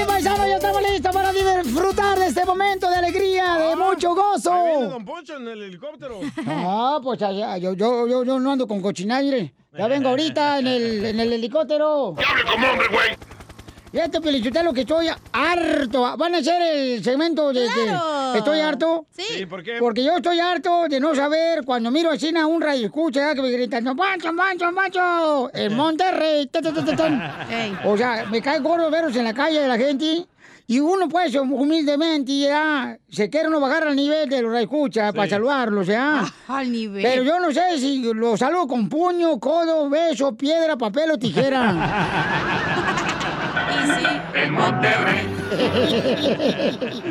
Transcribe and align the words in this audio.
Filipe 0.00 0.06
Paisano. 0.06 0.46
Ya 0.46 0.56
estamos 0.56 0.82
listos 0.82 1.12
para 1.14 1.32
disfrutar 1.32 2.18
de 2.18 2.26
este 2.26 2.44
momento 2.44 2.88
de 2.88 2.96
alegría, 2.96 3.54
de 3.56 3.76
mucho 3.76 4.14
gozo. 4.14 4.52
Ahí 4.52 4.70
viene 4.70 4.86
Don 4.88 5.04
Poncho 5.04 5.36
en 5.36 5.48
el 5.48 5.62
helicóptero. 5.62 6.20
Ah, 6.46 6.98
pues 7.02 7.18
ya, 7.18 7.30
ya, 7.32 7.56
yo, 7.58 7.74
yo, 7.74 8.06
yo, 8.06 8.24
yo 8.24 8.38
no 8.38 8.52
ando 8.52 8.66
con 8.66 8.80
cochinaire. 8.80 9.52
Ya 9.76 9.86
vengo 9.88 10.08
ahorita 10.08 10.58
en 10.58 10.66
el, 10.66 11.06
en 11.06 11.20
el 11.20 11.32
helicóptero. 11.32 12.14
¡Hable 12.16 12.44
como 12.50 12.66
hombre, 12.70 12.88
güey! 12.88 13.10
Ya 13.92 14.08
te 14.08 14.20
felicité 14.20 14.62
lo 14.62 14.72
que 14.72 14.82
estoy 14.82 15.08
harto. 15.32 16.16
¿Van 16.16 16.34
a 16.34 16.38
hacer 16.38 16.62
el 16.62 17.02
segmento 17.02 17.52
de 17.52 17.66
¡Claro! 17.66 18.32
que 18.32 18.38
estoy 18.38 18.60
harto? 18.60 19.06
Sí, 19.10 19.46
¿por 19.46 19.64
qué? 19.64 19.78
Porque 19.80 20.04
yo 20.04 20.16
estoy 20.16 20.38
harto 20.38 20.86
de 20.88 21.00
no 21.00 21.12
saber 21.12 21.64
cuando 21.64 21.90
miro 21.90 22.10
a 22.10 22.46
un 22.46 22.60
radio 22.62 22.86
escucha 22.86 23.34
que 23.34 23.42
me 23.42 23.50
gritan 23.50 23.84
¡Pancho, 23.96 24.30
Pancho, 24.36 24.72
Pancho! 24.72 25.50
En 25.52 25.74
Monterrey. 25.74 26.46
ta, 26.46 26.62
ta, 26.62 26.72
ta, 26.72 26.84
ta, 26.84 26.94
tan. 26.94 27.20
O 27.84 27.96
sea, 27.96 28.26
me 28.30 28.40
cae 28.40 28.60
gordo 28.60 28.90
veros 28.90 29.16
en 29.16 29.24
la 29.24 29.34
calle 29.34 29.60
de 29.60 29.66
la 29.68 29.76
gente. 29.76 30.24
Y 30.68 30.78
uno, 30.78 31.08
pues, 31.08 31.34
humildemente, 31.34 32.38
ya, 32.38 32.96
se 33.08 33.28
quiere 33.28 33.48
uno 33.48 33.58
bajar 33.58 33.88
al 33.88 33.96
nivel 33.96 34.28
de 34.28 34.40
los 34.40 34.56
escucha 34.56 35.12
para 35.12 35.28
saludarlos, 35.28 35.88
¿ya? 35.88 36.24
Al 36.46 36.70
nivel. 36.70 37.02
Pero 37.02 37.24
yo 37.24 37.40
no 37.40 37.50
sé 37.50 37.76
si 37.80 38.00
lo 38.14 38.36
saludo 38.36 38.68
con 38.68 38.88
puño, 38.88 39.40
codo, 39.40 39.90
beso, 39.90 40.36
piedra, 40.36 40.76
papel 40.76 41.10
o 41.10 41.18
tijera. 41.18 42.76
Sí, 43.86 44.06
En 44.34 44.52
Monterrey. 44.52 45.26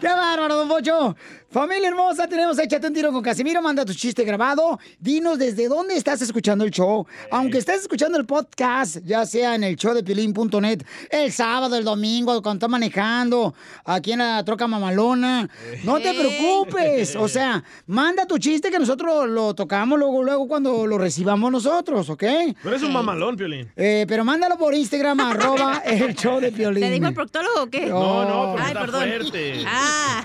¡Qué 0.00 0.08
bárbaro, 0.08 0.56
don 0.56 0.68
Pocho! 0.68 1.16
Familia 1.52 1.88
hermosa, 1.88 2.26
tenemos 2.26 2.58
Échate 2.58 2.86
un 2.86 2.94
tiro 2.94 3.12
con 3.12 3.22
Casimiro. 3.22 3.60
Manda 3.60 3.84
tu 3.84 3.92
chiste 3.92 4.24
grabado. 4.24 4.78
Dinos 4.98 5.38
desde 5.38 5.68
dónde 5.68 5.94
estás 5.96 6.22
escuchando 6.22 6.64
el 6.64 6.70
show. 6.70 7.06
Aunque 7.30 7.58
estés 7.58 7.82
escuchando 7.82 8.16
el 8.16 8.24
podcast, 8.24 8.96
ya 9.04 9.26
sea 9.26 9.54
en 9.54 9.62
el 9.62 9.76
show 9.76 9.92
de 9.92 10.02
Pilín.net, 10.02 10.82
el 11.10 11.30
sábado, 11.30 11.76
el 11.76 11.84
domingo, 11.84 12.40
cuando 12.40 12.54
estás 12.54 12.70
manejando, 12.70 13.54
aquí 13.84 14.12
en 14.12 14.20
la 14.20 14.42
troca 14.46 14.66
mamalona. 14.66 15.50
No 15.84 16.00
te 16.00 16.14
preocupes. 16.14 17.16
O 17.16 17.28
sea, 17.28 17.62
manda 17.86 18.24
tu 18.26 18.38
chiste 18.38 18.70
que 18.70 18.78
nosotros 18.78 19.28
lo 19.28 19.54
tocamos 19.54 19.98
luego, 19.98 20.22
luego 20.22 20.48
cuando 20.48 20.86
lo 20.86 20.96
recibamos 20.96 21.52
nosotros, 21.52 22.08
¿ok? 22.08 22.24
Tú 22.62 22.68
eres 22.70 22.82
un 22.82 22.94
mamalón, 22.94 23.36
Piolín. 23.36 23.70
Eh, 23.76 24.06
pero 24.08 24.24
mándalo 24.24 24.56
por 24.56 24.74
Instagram, 24.74 25.20
arroba 25.20 25.82
el 25.84 26.14
show 26.14 26.40
de 26.40 26.50
Piolín. 26.50 26.82
¿Te 26.82 26.90
dijo 26.92 27.08
el 27.08 27.14
proctólogo 27.14 27.64
o 27.64 27.66
qué? 27.66 27.88
No, 27.88 28.24
no, 28.24 28.52
porque 28.52 28.62
Ay, 28.62 28.68
está 28.68 28.80
perdón. 28.80 29.00
fuerte. 29.02 29.64
Ah. 29.66 30.24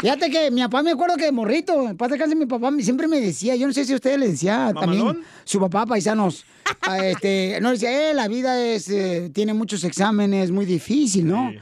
Fíjate 0.00 0.30
que 0.30 0.35
mi 0.50 0.60
papá 0.62 0.82
me 0.82 0.90
acuerdo 0.92 1.16
que 1.16 1.24
de 1.26 1.32
morrito, 1.32 1.88
en 1.88 1.96
paz 1.96 2.10
descanse, 2.10 2.34
mi 2.36 2.46
papá 2.46 2.70
me- 2.70 2.82
siempre 2.82 3.06
me 3.08 3.20
decía, 3.20 3.56
yo 3.56 3.66
no 3.66 3.72
sé 3.72 3.84
si 3.84 3.94
ustedes 3.94 4.18
le 4.18 4.28
decía 4.28 4.72
también, 4.78 5.22
su 5.44 5.58
papá, 5.60 5.86
paisanos, 5.86 6.44
a 6.82 6.98
este, 7.06 7.58
no 7.60 7.70
decía, 7.70 8.10
eh, 8.10 8.14
la 8.14 8.28
vida 8.28 8.60
es, 8.60 8.88
eh, 8.88 9.30
tiene 9.32 9.54
muchos 9.54 9.84
exámenes, 9.84 10.50
muy 10.50 10.64
difícil, 10.66 11.26
¿no? 11.26 11.52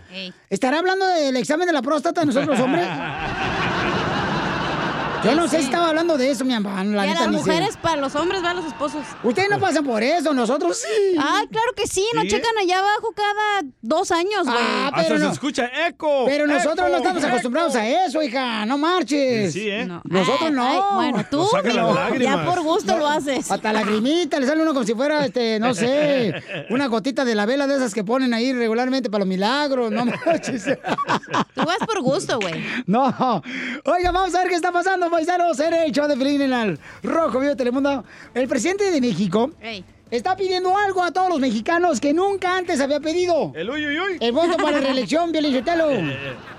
¿Estará 0.50 0.78
hablando 0.78 1.06
del 1.06 1.36
examen 1.36 1.66
de 1.66 1.72
la 1.72 1.82
próstata 1.82 2.20
de 2.22 2.26
nosotros, 2.26 2.58
hombres? 2.60 2.86
Yo 5.24 5.34
no 5.34 5.48
sé 5.48 5.58
si 5.58 5.64
estaba 5.64 5.88
hablando 5.88 6.16
de 6.18 6.30
eso, 6.30 6.44
mi 6.44 6.54
papá, 6.54 6.84
la 6.84 7.02
a 7.02 7.06
neta 7.06 7.20
las 7.20 7.28
ni 7.30 7.38
sé. 7.38 7.44
mujeres, 7.46 7.76
para 7.78 7.96
los 8.00 8.14
hombres, 8.14 8.42
van 8.42 8.56
los 8.56 8.66
esposos. 8.66 9.02
Ustedes 9.22 9.48
no 9.50 9.58
pasan 9.58 9.84
por 9.84 10.02
eso, 10.02 10.34
nosotros 10.34 10.76
sí. 10.78 11.16
Ay, 11.18 11.46
claro 11.48 11.72
que 11.76 11.86
sí, 11.86 12.04
no 12.14 12.22
¿Sí? 12.22 12.28
checan 12.28 12.56
allá 12.60 12.78
abajo 12.80 13.12
cada 13.14 13.68
dos 13.82 14.10
años, 14.10 14.44
güey. 14.44 14.56
Ah, 14.58 14.86
Hasta 14.88 15.02
pero 15.02 15.18
se 15.18 15.24
no. 15.24 15.32
escucha 15.32 15.70
eco. 15.86 16.24
Pero 16.26 16.46
nosotros 16.46 16.78
eco, 16.78 16.88
no 16.88 16.96
estamos 16.98 17.22
eco. 17.22 17.28
acostumbrados 17.32 17.74
a 17.76 17.86
eso, 18.06 18.22
hija, 18.22 18.66
no 18.66 18.76
marches. 18.78 19.52
Sí, 19.52 19.68
¿eh? 19.70 19.86
No. 19.86 20.02
Nosotros 20.04 20.48
Ay, 20.48 20.52
no. 20.52 20.62
ay, 20.66 20.80
bueno, 20.94 21.26
tú 21.30 21.38
Nos 21.38 21.94
lágrimas. 21.94 22.36
ya 22.36 22.44
por 22.44 22.62
gusto 22.62 22.96
lo 22.98 23.06
haces. 23.08 23.50
Hasta 23.50 23.72
lagrimita, 23.72 24.38
le 24.38 24.46
sale 24.46 24.62
uno 24.62 24.72
como 24.74 24.84
si 24.84 24.94
fuera, 24.94 25.24
este, 25.24 25.58
no 25.58 25.74
sé, 25.74 26.34
una 26.70 26.86
gotita 26.88 27.24
de 27.24 27.34
la 27.34 27.46
vela 27.46 27.66
de 27.66 27.76
esas 27.76 27.94
que 27.94 28.04
ponen 28.04 28.34
ahí 28.34 28.52
regularmente 28.52 29.08
para 29.10 29.20
los 29.20 29.28
milagros, 29.28 29.90
no 29.90 30.04
manches. 30.26 30.64
Tú 31.54 31.62
vas 31.64 31.78
por 31.86 32.00
gusto, 32.02 32.38
güey. 32.40 32.64
No. 32.86 33.04
Oiga, 33.84 34.10
vamos 34.12 34.34
a 34.34 34.38
ver 34.40 34.48
qué 34.48 34.54
está 34.54 34.72
pasando, 34.72 35.08
paisanos, 35.14 35.60
en 35.60 35.74
el 35.74 35.92
show 35.92 36.08
de 36.08 36.16
Pelín 36.16 36.42
en 36.42 36.52
el 36.52 36.78
Rojo 37.04 37.38
Vivo 37.38 37.50
de 37.50 37.56
Telemundo. 37.56 38.04
El 38.34 38.48
presidente 38.48 38.90
de 38.90 39.00
México 39.00 39.52
Ey. 39.60 39.84
está 40.10 40.34
pidiendo 40.34 40.76
algo 40.76 41.04
a 41.04 41.12
todos 41.12 41.28
los 41.28 41.38
mexicanos 41.38 42.00
que 42.00 42.12
nunca 42.12 42.56
antes 42.56 42.80
había 42.80 42.98
pedido. 42.98 43.52
El 43.54 43.70
uy, 43.70 43.86
uy, 43.86 44.00
uy. 44.00 44.16
El 44.18 44.32
voto 44.32 44.56
para 44.56 44.72
la 44.72 44.80
reelección, 44.80 45.30
Pielichotelo. 45.30 45.86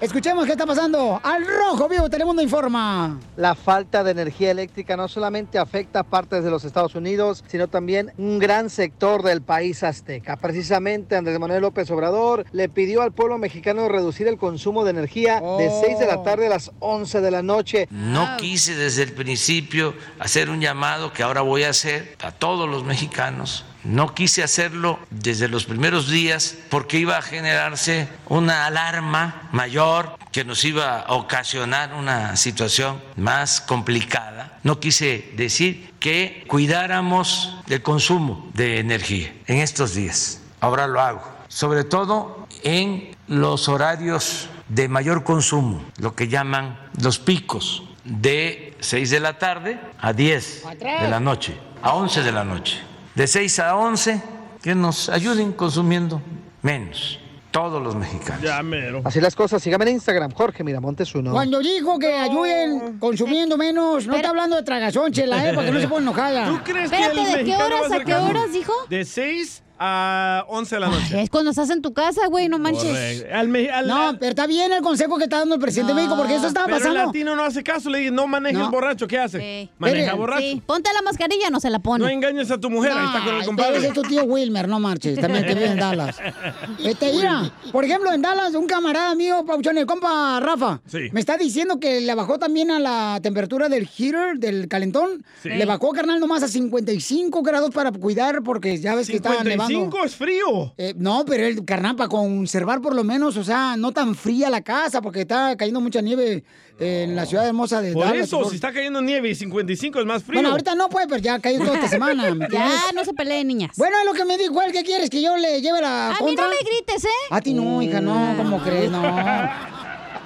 Escuchemos 0.00 0.46
qué 0.46 0.52
está 0.52 0.64
pasando. 0.64 1.20
Al 1.24 1.44
Rojo 1.44 1.88
Vivo 1.88 2.08
Telemundo 2.08 2.40
informa. 2.40 3.18
La 3.36 3.56
falta 3.56 4.04
de 4.04 4.12
energía 4.12 4.52
eléctrica 4.52 4.96
no 4.96 5.08
solamente 5.08 5.58
afecta 5.58 6.00
a 6.00 6.02
partes 6.04 6.44
de 6.44 6.50
los 6.50 6.64
Estados 6.64 6.94
Unidos, 6.94 7.42
sino 7.48 7.66
también 7.66 8.12
un 8.16 8.38
gran 8.38 8.70
sector 8.70 9.24
del 9.24 9.42
país 9.42 9.82
azteca. 9.82 10.36
Precisamente 10.36 11.16
Andrés 11.16 11.40
Manuel 11.40 11.62
López 11.62 11.90
Obrador 11.90 12.46
le 12.52 12.68
pidió 12.68 13.02
al 13.02 13.10
pueblo 13.10 13.38
mexicano 13.38 13.88
reducir 13.88 14.28
el 14.28 14.38
consumo 14.38 14.84
de 14.84 14.90
energía 14.90 15.40
de 15.40 15.68
Oh. 15.68 15.82
6 15.84 15.98
de 15.98 16.06
la 16.06 16.22
tarde 16.22 16.46
a 16.46 16.50
las 16.50 16.70
11 16.78 17.20
de 17.20 17.30
la 17.32 17.42
noche. 17.42 17.88
No 17.90 18.36
quise 18.36 18.76
desde 18.76 19.02
el 19.02 19.12
principio 19.14 19.94
hacer 20.20 20.48
un 20.48 20.60
llamado 20.60 21.12
que 21.12 21.24
ahora 21.24 21.40
voy 21.40 21.64
a 21.64 21.70
hacer 21.70 22.16
a 22.22 22.30
todos 22.30 22.68
los 22.68 22.84
mexicanos. 22.84 23.64
No 23.88 24.14
quise 24.14 24.42
hacerlo 24.42 24.98
desde 25.08 25.48
los 25.48 25.64
primeros 25.64 26.10
días 26.10 26.58
porque 26.68 26.98
iba 26.98 27.16
a 27.16 27.22
generarse 27.22 28.06
una 28.28 28.66
alarma 28.66 29.48
mayor 29.50 30.18
que 30.30 30.44
nos 30.44 30.62
iba 30.66 31.00
a 31.00 31.14
ocasionar 31.14 31.94
una 31.94 32.36
situación 32.36 33.00
más 33.16 33.62
complicada. 33.62 34.58
No 34.62 34.78
quise 34.78 35.32
decir 35.36 35.90
que 36.00 36.44
cuidáramos 36.48 37.56
el 37.66 37.80
consumo 37.80 38.50
de 38.52 38.78
energía 38.78 39.32
en 39.46 39.56
estos 39.56 39.94
días. 39.94 40.42
Ahora 40.60 40.86
lo 40.86 41.00
hago. 41.00 41.26
Sobre 41.48 41.82
todo 41.84 42.46
en 42.64 43.16
los 43.26 43.70
horarios 43.70 44.50
de 44.68 44.88
mayor 44.88 45.24
consumo, 45.24 45.82
lo 45.96 46.14
que 46.14 46.28
llaman 46.28 46.78
los 47.00 47.18
picos, 47.18 47.84
de 48.04 48.76
6 48.80 49.10
de 49.10 49.20
la 49.20 49.38
tarde 49.38 49.80
a 49.98 50.12
10 50.12 50.64
de 50.78 51.08
la 51.08 51.20
noche, 51.20 51.56
a 51.82 51.94
11 51.94 52.22
de 52.22 52.32
la 52.32 52.44
noche. 52.44 52.82
De 53.18 53.26
6 53.26 53.58
a 53.58 53.74
11, 53.74 54.22
que 54.62 54.76
nos 54.76 55.08
ayuden 55.08 55.50
consumiendo 55.50 56.22
menos, 56.62 57.18
todos 57.50 57.82
los 57.82 57.96
mexicanos. 57.96 58.44
Ya, 58.44 58.62
mero. 58.62 59.02
Así 59.04 59.20
las 59.20 59.34
cosas, 59.34 59.60
síganme 59.60 59.86
en 59.86 59.96
Instagram, 59.96 60.30
Jorge 60.30 60.62
Miramontes 60.62 61.12
uno. 61.16 61.32
Cuando 61.32 61.58
dijo 61.58 61.98
que 61.98 62.14
ayuden 62.16 63.00
consumiendo 63.00 63.58
menos, 63.58 64.06
no 64.06 64.14
está 64.14 64.28
hablando 64.28 64.54
de 64.54 64.62
tragazón, 64.62 65.10
chela, 65.10 65.48
¿eh? 65.48 65.52
Porque 65.52 65.72
no 65.72 65.80
se 65.80 65.88
pone 65.88 66.02
enojada. 66.02 66.46
¿Tú 66.46 66.60
crees 66.62 66.92
Espérate, 66.92 67.14
que 67.16 67.32
el 67.32 67.38
¿de 67.38 67.44
qué 67.44 67.56
horas 67.56 67.90
a 67.90 68.04
qué 68.04 68.14
horas 68.14 68.52
dijo? 68.52 68.72
De 68.88 69.04
6 69.04 69.64
a 69.78 70.44
11 70.48 70.74
de 70.76 70.80
la 70.80 70.88
noche. 70.88 71.22
Es 71.22 71.30
cuando 71.30 71.50
estás 71.50 71.70
en 71.70 71.82
tu 71.82 71.92
casa, 71.92 72.26
güey, 72.28 72.48
no 72.48 72.58
manches. 72.58 72.84
Correcto. 72.84 73.34
Al 73.34 73.48
me- 73.48 73.70
al- 73.70 73.86
No, 73.86 74.16
pero 74.18 74.30
está 74.30 74.46
bien 74.46 74.72
el 74.72 74.82
consejo 74.82 75.16
que 75.18 75.24
está 75.24 75.38
dando 75.38 75.54
el 75.54 75.60
presidente 75.60 75.92
de 75.92 75.96
México, 75.96 76.16
porque 76.16 76.34
eso 76.34 76.46
estaba 76.48 76.66
Pero 76.66 76.76
el 76.78 76.82
pasando. 76.82 77.06
latino 77.06 77.36
no 77.36 77.44
hace 77.44 77.62
caso, 77.62 77.88
le 77.90 77.98
dice, 78.00 78.10
no 78.10 78.26
manejes 78.26 78.58
No. 78.58 78.70
borracho, 78.70 79.06
¿qué 79.06 79.18
hace? 79.18 79.38
Sí. 79.38 79.70
Maneja 79.78 80.06
Pero- 80.12 80.16
borracho. 80.18 80.40
Sí, 80.42 80.62
ponte 80.66 80.90
la 80.92 81.02
mascarilla, 81.02 81.50
no 81.50 81.60
se 81.60 81.70
la 81.70 81.78
pone. 81.78 82.04
No 82.04 82.10
engañes 82.10 82.50
a 82.50 82.58
tu 82.58 82.70
mujer, 82.70 82.92
ahí 82.92 83.06
está 83.06 83.18
con 83.20 83.28
el 83.28 83.34
pero 83.36 83.46
compadre. 83.46 83.76
ese 83.78 83.86
es 83.88 83.92
tu 83.94 84.02
tío 84.02 84.24
Wilmer, 84.24 84.68
no 84.68 84.80
marches, 84.80 85.18
también 85.20 85.44
que 85.44 85.54
vive 85.54 85.66
en 85.66 85.76
Dallas. 85.78 86.16
Este, 86.84 87.12
mira, 87.12 87.50
por 87.72 87.84
ejemplo, 87.84 88.12
en 88.12 88.22
Dallas, 88.22 88.54
un 88.54 88.66
camarada 88.66 89.14
mío, 89.14 89.44
Pauchón, 89.46 89.78
el 89.78 89.86
compa 89.86 90.40
Rafa, 90.40 90.80
Sí. 90.86 91.08
me 91.12 91.20
está 91.20 91.36
diciendo 91.36 91.78
que 91.80 92.00
le 92.00 92.14
bajó 92.14 92.38
también 92.38 92.70
a 92.70 92.78
la 92.78 93.20
temperatura 93.22 93.68
del 93.68 93.86
heater, 93.86 94.38
del 94.38 94.68
calentón. 94.68 95.24
Sí. 95.42 95.48
Le 95.50 95.64
bajó, 95.64 95.90
carnal, 95.90 96.20
nomás 96.20 96.42
a 96.42 96.48
55 96.48 97.42
grados 97.42 97.70
para 97.70 97.92
cuidar, 97.92 98.42
porque 98.42 98.78
ya 98.78 98.94
ves 98.94 99.08
que 99.08 99.16
está 99.16 99.42
nevando. 99.44 99.67
55 99.68 100.04
es 100.04 100.16
frío. 100.16 100.74
Eh, 100.76 100.94
no, 100.96 101.24
pero 101.24 101.46
el 101.46 101.64
carnal, 101.64 101.96
para 101.96 102.08
conservar 102.08 102.80
por 102.80 102.94
lo 102.94 103.04
menos, 103.04 103.36
o 103.36 103.44
sea, 103.44 103.76
no 103.76 103.92
tan 103.92 104.14
fría 104.14 104.50
la 104.50 104.62
casa, 104.62 105.00
porque 105.00 105.20
está 105.22 105.56
cayendo 105.56 105.80
mucha 105.80 106.00
nieve 106.00 106.44
eh, 106.78 107.04
en 107.08 107.16
la 107.16 107.26
ciudad 107.26 107.46
hermosa 107.46 107.80
de 107.80 107.92
Por 107.92 108.04
Dallas. 108.04 108.26
eso, 108.26 108.48
si 108.48 108.56
está 108.56 108.72
cayendo 108.72 109.00
nieve 109.00 109.30
y 109.30 109.34
55 109.34 110.00
es 110.00 110.06
más 110.06 110.22
frío. 110.22 110.38
Bueno, 110.38 110.50
ahorita 110.50 110.74
no, 110.74 110.88
pues, 110.88 111.06
pero 111.08 111.20
ya 111.20 111.34
ha 111.34 111.40
caído 111.40 111.64
toda 111.64 111.76
esta 111.76 111.88
semana. 111.88 112.36
Ya, 112.50 112.92
no 112.94 113.04
se 113.04 113.12
peleen, 113.12 113.46
niñas. 113.46 113.72
Bueno, 113.76 113.96
es 114.00 114.06
lo 114.06 114.12
que 114.14 114.24
me 114.24 114.38
dijo 114.38 114.60
él. 114.62 114.72
¿Qué 114.72 114.82
quieres? 114.82 115.10
¿Que 115.10 115.20
yo 115.22 115.36
le 115.36 115.60
lleve 115.60 115.80
la 115.80 116.08
a 116.08 116.12
mí 116.12 116.18
contra? 116.18 116.44
no 116.44 116.50
me 116.50 116.56
grites, 116.58 117.04
¿eh? 117.04 117.08
A 117.30 117.40
ti 117.40 117.52
no, 117.54 117.82
hija, 117.82 118.00
no. 118.00 118.34
¿Cómo 118.36 118.62
crees? 118.62 118.90
No. 118.90 119.02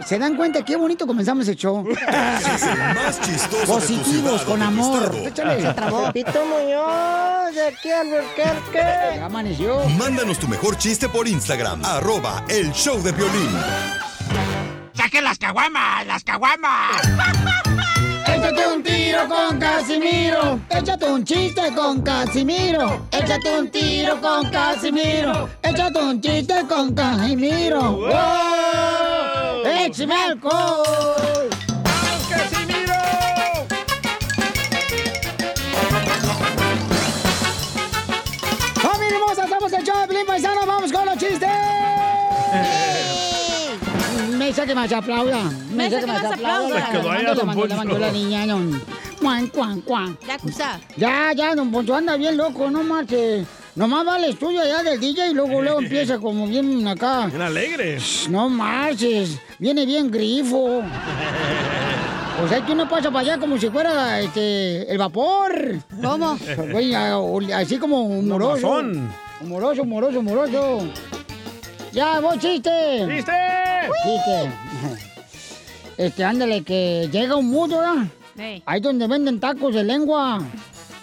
¿Se 0.06 0.18
dan 0.18 0.36
cuenta 0.36 0.64
qué 0.64 0.76
bonito 0.76 1.06
comenzamos 1.06 1.46
el 1.48 1.56
show? 1.56 1.86
Es 2.54 2.62
el 2.62 2.78
más 2.78 3.20
chistoso 3.20 3.58
de 3.58 3.66
tu 3.66 3.72
Positivos, 3.72 4.40
ciudad 4.40 4.44
con 4.44 4.62
amor. 4.62 5.14
Échale. 5.14 5.62
Pito 6.12 6.44
Muñoz, 6.44 7.54
de 7.54 7.68
aquí 7.68 7.90
al 7.90 8.08
Burquerque. 8.08 9.20
Amaneció. 9.22 9.80
Mándanos 9.98 10.38
tu 10.38 10.48
mejor 10.48 10.76
chiste 10.76 11.08
por 11.08 11.28
Instagram, 11.28 11.84
arroba 11.84 12.44
el 12.48 12.72
show 12.72 13.00
de 13.02 13.12
violín. 13.12 13.50
¡Saquen 14.94 15.24
las 15.24 15.38
caguamas! 15.38 16.06
¡Las 16.06 16.24
caguamas! 16.24 17.02
Échate 18.26 18.66
un 18.66 18.82
tiro 18.82 19.28
con 19.28 19.58
Casimiro. 19.58 20.60
Échate 20.70 21.04
un 21.06 21.24
chiste 21.24 21.72
con 21.74 22.02
Casimiro. 22.02 23.06
Échate 23.10 23.58
un 23.58 23.70
tiro 23.70 24.20
con 24.20 24.50
Casimiro. 24.50 25.48
Échate 25.62 25.98
un 25.98 26.20
chiste 26.20 26.54
con 26.68 26.94
Casimiro. 26.94 27.92
¡Wow! 27.92 29.51
¡Échame 29.64 30.14
alcohol! 30.14 31.48
¡Casimiro! 32.28 32.92
¡Familia 38.80 39.16
hermosa! 39.16 39.44
¡Estamos 39.44 39.72
en 39.72 39.80
el 39.80 39.86
show 39.86 40.00
de 40.00 40.06
Pelín 40.08 40.26
Paisano! 40.26 40.66
¡Vamos 40.66 40.92
con 40.92 41.06
los 41.06 41.16
chistes! 41.16 41.48
Mesa 44.36 44.66
que 44.66 44.74
más 44.74 44.92
aplauda. 44.92 45.42
Mesa 45.72 46.00
que 46.00 46.06
más 46.06 46.24
aplauda. 46.24 46.86
Se 46.86 46.92
quedó 46.92 47.10
allá, 47.10 47.28
Le 47.30 47.34
don 47.34 47.46
mandó, 47.46 47.66
le 47.66 47.74
mandó 47.76 47.94
Poncho. 47.94 48.06
la 48.06 48.12
niña, 48.12 48.46
don. 48.46 48.82
Cuan, 49.20 49.46
cuan, 49.48 49.80
cuan. 49.82 50.18
Ya, 50.26 50.38
Cusa. 50.38 50.80
Ya, 50.96 51.32
ya, 51.32 51.54
don 51.54 51.70
Poncho 51.70 51.94
anda 51.94 52.16
bien 52.16 52.36
loco, 52.36 52.68
no 52.70 52.82
marches. 52.82 53.46
Nomás 53.74 54.06
va 54.06 54.16
al 54.16 54.24
estudio 54.24 54.60
allá 54.60 54.82
del 54.82 55.00
DJ 55.00 55.30
y 55.30 55.34
luego, 55.34 55.62
luego 55.62 55.78
empieza 55.82 56.18
como 56.18 56.46
bien 56.46 56.86
acá. 56.86 57.26
Bien 57.26 57.40
alegre. 57.40 57.98
No 58.28 58.48
marches, 58.48 59.38
viene 59.58 59.86
bien 59.86 60.10
grifo. 60.10 60.82
O 62.42 62.48
sea 62.48 62.64
que 62.64 62.72
uno 62.72 62.88
pasa 62.88 63.10
para 63.10 63.20
allá 63.20 63.38
como 63.38 63.58
si 63.58 63.70
fuera 63.70 64.20
este, 64.20 64.90
el 64.90 64.98
vapor. 64.98 65.78
¿Cómo? 66.02 66.38
Así 67.54 67.78
como 67.78 68.02
humoroso. 68.02 68.82
Humoroso, 69.40 69.82
humoroso, 69.82 70.20
humoroso. 70.20 70.88
Ya, 71.92 72.20
voy 72.20 72.38
chiste. 72.38 73.06
¡Chiste! 73.08 73.32
Chiste. 74.02 74.52
Este, 75.98 76.24
ándale, 76.24 76.62
que 76.62 77.08
llega 77.12 77.36
un 77.36 77.48
mudo, 77.50 77.78
¿verdad? 77.78 78.06
Ey. 78.38 78.62
Ahí 78.64 78.80
donde 78.80 79.06
venden 79.06 79.38
tacos 79.40 79.74
de 79.74 79.84
lengua. 79.84 80.40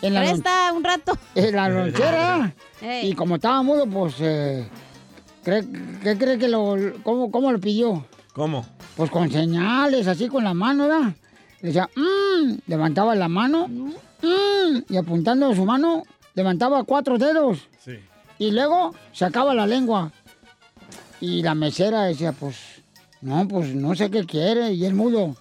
En 0.02 0.14
la, 0.14 0.22
Presta 0.22 0.72
un 0.74 0.84
rato. 0.84 1.18
en 1.36 1.56
la 1.56 1.70
lonchera. 1.70 2.54
Y 3.04 3.14
como 3.14 3.36
estaba 3.36 3.62
mudo, 3.62 3.86
pues, 3.88 4.16
eh, 4.22 4.66
¿cree- 5.44 5.68
¿qué 6.02 6.18
cree 6.18 6.38
que 6.38 6.48
lo, 6.48 6.76
cómo, 7.04 7.30
cómo 7.30 7.52
lo 7.52 7.60
pidió? 7.60 8.06
¿Cómo? 8.32 8.66
Pues 8.96 9.10
con 9.12 9.30
señales, 9.30 10.08
así 10.08 10.30
con 10.30 10.46
la 10.46 10.54
mano, 10.54 10.88
¿verdad? 10.88 11.14
Le 11.62 11.68
decía, 11.68 11.90
"Mm", 11.98 12.54
levantaba 12.68 13.16
la 13.16 13.28
mano, 13.28 13.68
"Mm", 13.68 14.78
y 14.88 14.96
apuntando 14.96 15.54
su 15.54 15.66
mano, 15.66 16.04
levantaba 16.36 16.84
cuatro 16.86 17.18
dedos. 17.18 17.68
Sí. 17.84 18.00
Y 18.38 18.52
luego 18.52 18.96
sacaba 19.12 19.54
la 19.54 19.68
lengua. 19.68 20.14
Y 21.20 21.42
la 21.44 21.56
mesera 21.56 22.04
decía, 22.04 22.32
pues, 22.32 22.56
no, 23.20 23.46
pues 23.46 23.76
no 23.76 23.94
sé 23.96 24.10
qué 24.10 24.26
quiere. 24.26 24.72
Y 24.72 24.86
el 24.86 24.94
mudo 24.94 25.36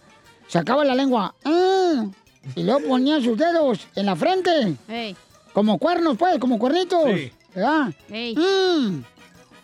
sacaba 0.49 0.85
la 0.85 0.97
lengua. 0.97 1.37
"Mm", 1.45 2.09
y 2.55 2.63
luego 2.63 2.89
ponía 2.89 3.21
sus 3.21 3.37
dedos 3.37 3.87
en 3.95 4.07
la 4.07 4.17
frente. 4.17 4.77
Ey. 4.89 5.17
Como 5.53 5.79
cuernos, 5.79 6.17
pues, 6.17 6.39
como 6.39 6.59
cuernitos. 6.59 7.05
Sí. 7.15 7.33
¿Verdad? 7.55 7.93
Ey. 8.11 8.35
Mm. 8.37 9.05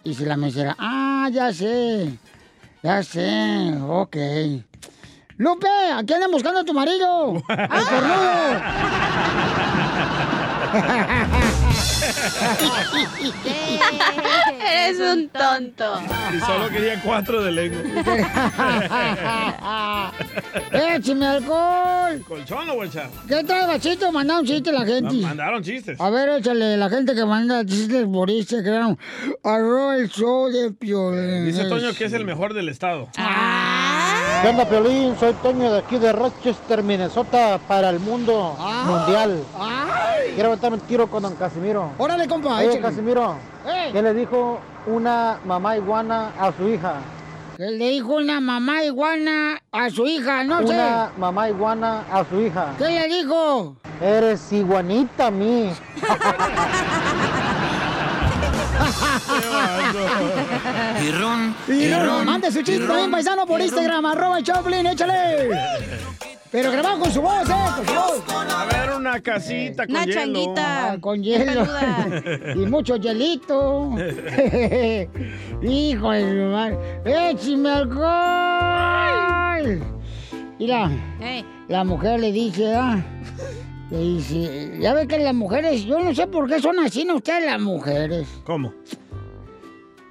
Y 0.05 0.15
si 0.15 0.25
la 0.25 0.37
mesera, 0.37 0.77
ah, 0.79 1.29
ya 1.33 1.53
sé. 1.53 2.19
Ya 2.83 3.03
sé, 3.03 3.75
ok. 3.89 4.17
Lupe, 5.37 5.69
aquí 5.97 6.13
andan 6.13 6.31
buscando 6.31 6.61
a 6.61 6.65
tu 6.65 6.75
marido. 6.75 7.43
¡Al 7.49 7.85
cornudo! 7.87 8.61
Eres 14.67 14.99
un 15.01 15.29
tonto. 15.29 16.01
Y 16.35 16.41
solo 16.41 16.69
quería 16.69 17.01
cuatro 17.03 17.43
de 17.43 17.53
lengua. 17.53 17.83
¡Échame 20.73 21.27
alcohol! 21.27 22.23
¿Colchón 22.27 22.67
lo 22.67 22.75
voy 22.77 22.87
a 22.87 22.91
echar? 22.91 23.11
¿Qué 23.29 23.45
trae, 23.45 23.67
bachito? 23.67 24.11
Manda 24.13 24.39
un 24.39 24.47
chiste 24.47 24.73
la 24.73 24.85
gente. 24.87 25.15
Mandaron 25.17 25.63
chistes. 25.63 26.01
A 26.01 26.09
ver, 26.11 26.29
échale, 26.31 26.77
la 26.77 26.89
gente 26.89 27.15
que 27.15 27.25
manda 27.25 27.65
chistes 27.65 28.07
por 28.07 28.31
Instagram. 28.31 28.97
Arroba 29.43 29.97
el 29.97 30.09
show 30.09 30.49
de 30.49 30.71
Piolín. 30.73 31.47
Dice 31.47 31.65
Toño 31.65 31.93
que 31.93 32.05
es 32.07 32.13
el 32.13 32.25
mejor 32.25 32.55
del 32.55 32.69
estado. 32.69 33.09
¿Qué 34.43 34.49
onda, 34.49 34.69
Piolín? 34.69 35.17
Soy 35.19 35.33
Toño 35.35 35.73
de 35.73 35.79
aquí 35.79 35.99
de 35.99 36.13
Rochester, 36.13 36.83
Minnesota, 36.83 37.59
para 37.67 37.91
el 37.91 38.01
mundo 38.01 38.57
mundial. 38.87 39.43
¡Ay! 39.59 39.91
Quiero 40.35 40.49
aventar 40.49 40.73
un 40.73 40.81
tiro 40.81 41.07
con 41.07 41.23
don 41.23 41.35
Casimiro. 41.37 41.91
Órale, 41.99 42.27
compa, 42.27 42.57
Oye, 42.57 42.65
échale. 42.67 42.81
Casimiro, 42.81 43.37
¡Ey! 43.67 43.93
¿qué 43.93 44.03
le 44.03 44.15
dijo 44.15 44.59
una 44.87 45.39
mamá 45.45 45.77
iguana 45.77 46.33
a 46.39 46.53
su 46.53 46.69
hija? 46.69 46.95
Que 47.57 47.71
le 47.71 47.91
dijo 47.91 48.17
una 48.17 48.41
mamá 48.41 48.83
iguana 48.83 49.63
a 49.71 49.91
su 49.91 50.07
hija, 50.07 50.43
no 50.43 50.59
Una 50.59 51.11
mamá 51.17 51.49
iguana 51.49 52.03
a 52.13 52.25
su 52.25 52.41
hija. 52.41 52.75
sé. 52.79 52.85
¿Qué 52.85 52.91
le 52.91 53.09
dijo? 53.09 53.77
Eres 54.01 54.53
iguanita 54.53 55.29
a 55.29 55.31
mí. 55.31 55.71
Y 61.69 61.91
mande 62.25 62.51
su 62.51 62.63
chiste 62.63 62.87
también, 62.87 63.11
paisano, 63.11 63.47
por 63.47 63.61
Instagram, 63.61 64.05
arroba 64.07 64.39
el 64.39 64.45
Choplin, 64.45 64.87
échale. 64.87 65.49
Pero 66.55 66.71
grabado 66.71 67.01
con 67.01 67.11
su 67.11 67.21
voz, 67.21 67.51
¿eh? 67.51 67.55
Con 67.77 67.85
su 67.85 67.95
voz. 67.95 68.23
A 68.33 68.65
ver, 68.67 68.93
una 68.97 69.21
casita 69.21 69.89
con 69.89 69.97
Una 69.97 70.05
hielo. 70.05 70.21
changuita. 70.21 70.93
Ah, 70.93 70.99
con 71.01 71.21
hielo. 71.21 71.67
Y 72.55 72.59
mucho 72.67 72.95
hielito. 72.95 73.91
Hijo 75.63 76.11
de 76.13 76.31
su 76.31 76.37
madre. 76.53 76.79
¡Échame 77.05 77.71
alcohol! 77.71 79.83
Mira, 80.61 80.89
la 81.67 81.83
mujer 81.83 82.21
le 82.21 82.31
dice, 82.31 82.73
¿ah? 82.73 83.05
Le 83.91 83.99
dice, 83.99 84.79
ya 84.81 84.95
ve 84.95 85.09
que 85.09 85.19
las 85.19 85.35
mujeres, 85.35 85.85
yo 85.85 85.99
no 85.99 86.15
sé 86.15 86.29
por 86.29 86.49
qué 86.49 86.61
son 86.61 86.79
así, 86.79 87.05
no 87.05 87.17
ustedes 87.17 87.47
las 87.47 87.61
mujeres. 87.61 88.29
¿Cómo? 88.45 88.73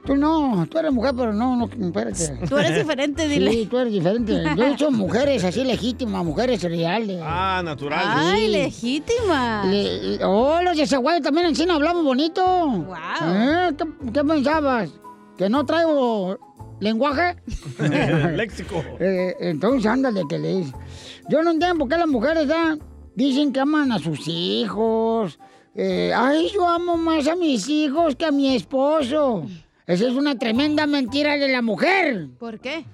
Tú 0.06 0.18
no, 0.18 0.68
tú 0.70 0.78
eres 0.80 0.92
mujer, 0.92 1.14
pero 1.16 1.32
no, 1.32 1.56
no, 1.56 1.66
espérate. 1.66 2.38
Tú 2.50 2.58
eres 2.58 2.76
diferente, 2.76 3.26
dile. 3.28 3.52
Sí, 3.52 3.66
tú 3.68 3.78
eres 3.78 3.94
diferente. 3.94 4.44
Yo 4.58 4.64
he 4.66 4.72
hecho 4.74 4.92
mujeres 4.92 5.44
así 5.46 5.64
legítimas, 5.64 6.26
mujeres 6.26 6.62
reales. 6.62 7.22
Ah, 7.24 7.62
natural. 7.64 8.04
Ay, 8.06 8.48
Sí. 8.48 8.52
legítima. 8.52 9.64
Le- 9.66 10.20
oh, 10.26 10.62
los 10.62 10.76
de 10.76 10.86
Zaguayo 10.88 11.22
también 11.22 11.48
en 11.48 11.56
China 11.56 11.76
hablamos 11.76 12.04
bonito. 12.04 12.44
Guau. 12.86 13.34
¿Eh? 13.34 13.72
¿Qué, 13.78 14.12
qué 14.12 14.24
pensabas? 14.26 14.90
¿Que 15.38 15.50
no 15.50 15.66
traigo 15.66 16.38
lenguaje? 16.82 17.38
Léxico. 18.36 18.84
Eh, 19.00 19.36
entonces, 19.40 19.86
ándale, 19.90 20.24
que 20.28 20.38
le 20.38 20.56
dice. 20.58 20.74
Yo 21.30 21.42
no 21.44 21.52
entiendo 21.52 21.78
por 21.80 21.88
qué 21.88 21.98
las 21.98 22.08
mujeres 22.10 22.50
dicen 23.16 23.54
que 23.54 23.62
aman 23.62 23.92
a 23.94 24.00
sus 24.00 24.28
hijos. 24.28 25.40
Eh, 25.76 26.12
Ay, 26.16 26.50
yo 26.54 26.68
amo 26.68 26.98
más 26.98 27.26
a 27.28 27.36
mis 27.36 27.68
hijos 27.70 28.16
que 28.18 28.26
a 28.26 28.32
mi 28.32 28.54
esposo. 28.56 29.46
Esa 29.86 30.08
es 30.08 30.13
una 30.13 30.38
tremenda 30.38 30.88
mentira 30.88 31.36
de 31.38 31.50
la 31.50 31.62
mujer. 31.62 32.30
¿Por 32.40 32.60
qué? 32.60 32.86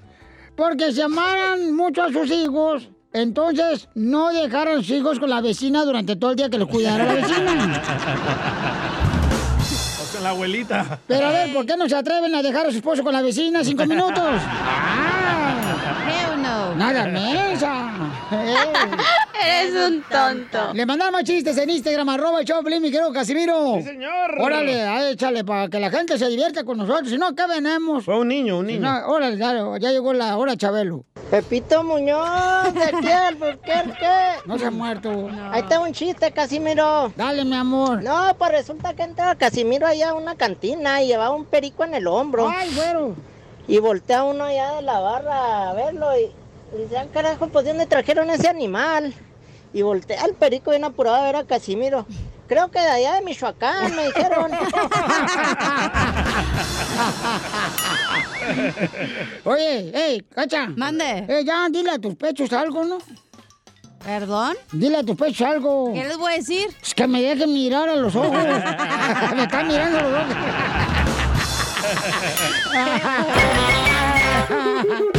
Porque 0.55 0.91
si 0.91 1.01
amaran 1.01 1.74
mucho 1.75 2.01
a 2.03 2.12
sus 2.12 2.31
hijos, 2.31 2.89
entonces 3.13 3.88
no 3.93 4.29
dejaran 4.29 4.79
a 4.79 4.81
sus 4.81 4.89
hijos 4.89 5.19
con 5.19 5.29
la 5.29 5.39
vecina 5.41 5.86
durante 5.86 6.15
todo 6.15 6.31
el 6.31 6.38
día 6.38 6.50
que 6.50 6.58
los 6.58 6.67
cuidara 6.67 7.05
la 7.05 7.13
vecina. 7.13 7.81
Con 10.13 10.24
la 10.24 10.29
abuelita. 10.31 11.00
Pero 11.08 11.27
a 11.27 11.31
ver, 11.31 11.53
¿por 11.53 11.65
qué 11.67 11.77
no 11.77 11.88
se 11.88 11.96
atreven 11.96 12.34
a 12.34 12.41
dejar 12.41 12.65
a 12.65 12.72
su 12.72 12.77
esposo 12.77 13.03
con 13.03 13.13
la 13.13 13.22
vecina 13.22 13.63
cinco 13.63 13.86
minutos? 13.86 14.17
No. 14.17 15.60
Nada 16.75 17.05
mensa. 17.05 17.91
Eh. 18.31 18.55
Eres 19.41 19.73
un 19.88 20.03
tonto. 20.03 20.73
Le 20.73 20.85
mandan 20.85 21.11
más 21.11 21.23
chistes 21.23 21.57
en 21.57 21.69
Instagram, 21.69 22.09
arroba 22.09 22.39
Piolín, 22.41 22.81
mi 22.81 22.91
querido 22.91 23.11
Casimiro. 23.13 23.75
Sí, 23.77 23.83
señor. 23.83 24.35
Órale, 24.39 24.81
a 24.81 25.09
échale 25.09 25.43
para 25.43 25.69
que 25.69 25.79
la 25.79 25.89
gente 25.89 26.17
se 26.17 26.27
divierta 26.27 26.63
con 26.63 26.77
nosotros. 26.77 27.09
Si 27.09 27.17
no, 27.17 27.27
acá 27.27 27.47
venemos. 27.47 28.03
Fue 28.03 28.19
un 28.19 28.27
niño, 28.27 28.59
un 28.59 28.67
niño. 28.67 28.81
No, 28.81 29.07
órale, 29.07 29.38
dale, 29.38 29.79
ya 29.79 29.91
llegó 29.91 30.13
la 30.13 30.35
hora, 30.38 30.57
Chabelo. 30.57 31.05
Pepito 31.31 31.83
Muñoz, 31.83 32.73
¿de 32.73 32.91
qué? 33.01 33.38
¿Por 33.38 33.59
qué? 33.59 33.73
¿Por 33.85 33.97
qué? 33.97 34.17
No 34.45 34.57
se 34.57 34.65
ha 34.65 34.71
muerto. 34.71 35.29
Ahí 35.51 35.61
está 35.61 35.79
un 35.79 35.93
chiste, 35.93 36.31
Casimiro. 36.31 37.13
Dale, 37.15 37.45
mi 37.45 37.55
amor. 37.55 38.03
No, 38.03 38.35
pues 38.38 38.51
resulta 38.51 38.93
que 38.95 39.03
entra 39.03 39.35
Casimiro 39.35 39.85
allá 39.85 40.09
a 40.09 40.13
una 40.15 40.35
cantina 40.35 41.03
y 41.03 41.07
llevaba 41.07 41.35
un 41.35 41.45
perico 41.45 41.83
en 41.83 41.93
el 41.93 42.07
hombro. 42.07 42.49
Ay, 42.49 42.71
güero. 42.75 43.15
Y 43.67 43.77
voltea 43.77 44.23
uno 44.23 44.45
allá 44.45 44.77
de 44.77 44.81
la 44.81 44.99
barra 44.99 45.69
a 45.69 45.73
verlo 45.73 46.07
y, 46.17 46.31
y 46.73 47.13
carajo, 47.13 47.47
pues 47.47 47.65
¿de 47.65 47.71
dónde 47.71 47.85
trajeron 47.85 48.29
ese 48.29 48.47
animal? 48.47 49.13
Y 49.73 49.81
voltea 49.81 50.23
el 50.25 50.35
perico 50.35 50.71
bien 50.71 50.83
apurado 50.83 51.17
a 51.17 51.23
ver 51.23 51.35
a 51.35 51.43
Casimiro. 51.45 52.05
Creo 52.47 52.71
que 52.71 52.79
de 52.79 52.88
allá 52.88 53.15
de 53.15 53.21
Michoacán, 53.21 53.95
me 53.95 54.05
dijeron. 54.07 54.51
Oye, 59.45 59.91
hey, 59.93 60.25
cacha. 60.33 60.67
Mande. 60.75 61.25
Eh, 61.27 61.43
ya, 61.45 61.69
dile 61.69 61.91
a 61.91 61.99
tus 61.99 62.15
pechos 62.15 62.51
algo, 62.51 62.83
¿no? 62.83 62.97
¿Perdón? 64.03 64.57
Dile 64.71 64.97
a 64.97 65.03
tus 65.03 65.15
pechos 65.15 65.47
algo. 65.47 65.93
¿Qué 65.93 66.03
les 66.03 66.17
voy 66.17 66.33
a 66.33 66.38
decir? 66.38 66.75
Es 66.81 66.95
que 66.95 67.05
me 67.05 67.21
dejen 67.21 67.53
mirar 67.53 67.88
a 67.88 67.95
los 67.95 68.15
ojos. 68.15 68.31
me 69.35 69.43
están 69.43 69.67
mirando 69.67 70.01
los 70.01 70.13
ojos. 70.13 70.35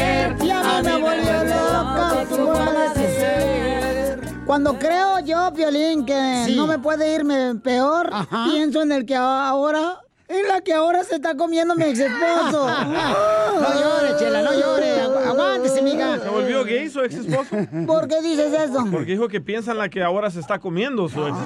Cuando 4.51 4.77
creo 4.77 5.17
yo, 5.19 5.49
Violín, 5.51 6.03
que 6.05 6.43
Sí. 6.45 6.57
no 6.57 6.67
me 6.67 6.77
puede 6.77 7.15
irme 7.15 7.55
peor, 7.63 8.09
pienso 8.51 8.81
en 8.81 8.91
el 8.91 9.05
que 9.05 9.15
ahora, 9.15 10.01
en 10.27 10.45
la 10.49 10.59
que 10.59 10.73
ahora 10.73 11.05
se 11.05 11.15
está 11.15 11.37
comiendo 11.37 11.73
mi 11.73 11.85
ex 11.85 11.99
esposo. 11.99 12.67
no 12.85 13.79
llores, 13.81 14.17
Chela, 14.19 14.41
no 14.41 14.51
llores. 14.53 15.03
Agu- 15.07 15.25
Aguántese, 15.25 15.81
mija. 15.81 16.19
¿Se 16.19 16.27
volvió 16.27 16.65
gay 16.65 16.89
su 16.89 16.99
ex 16.99 17.15
esposo? 17.15 17.55
¿Por 17.87 18.09
qué 18.09 18.21
dices 18.21 18.51
eso? 18.51 18.85
Porque 18.91 19.13
dijo 19.13 19.29
que 19.29 19.39
piensa 19.39 19.71
en 19.71 19.77
la 19.77 19.87
que 19.87 20.03
ahora 20.03 20.29
se 20.29 20.41
está 20.41 20.59
comiendo 20.59 21.07
su 21.07 21.25
ex 21.25 21.37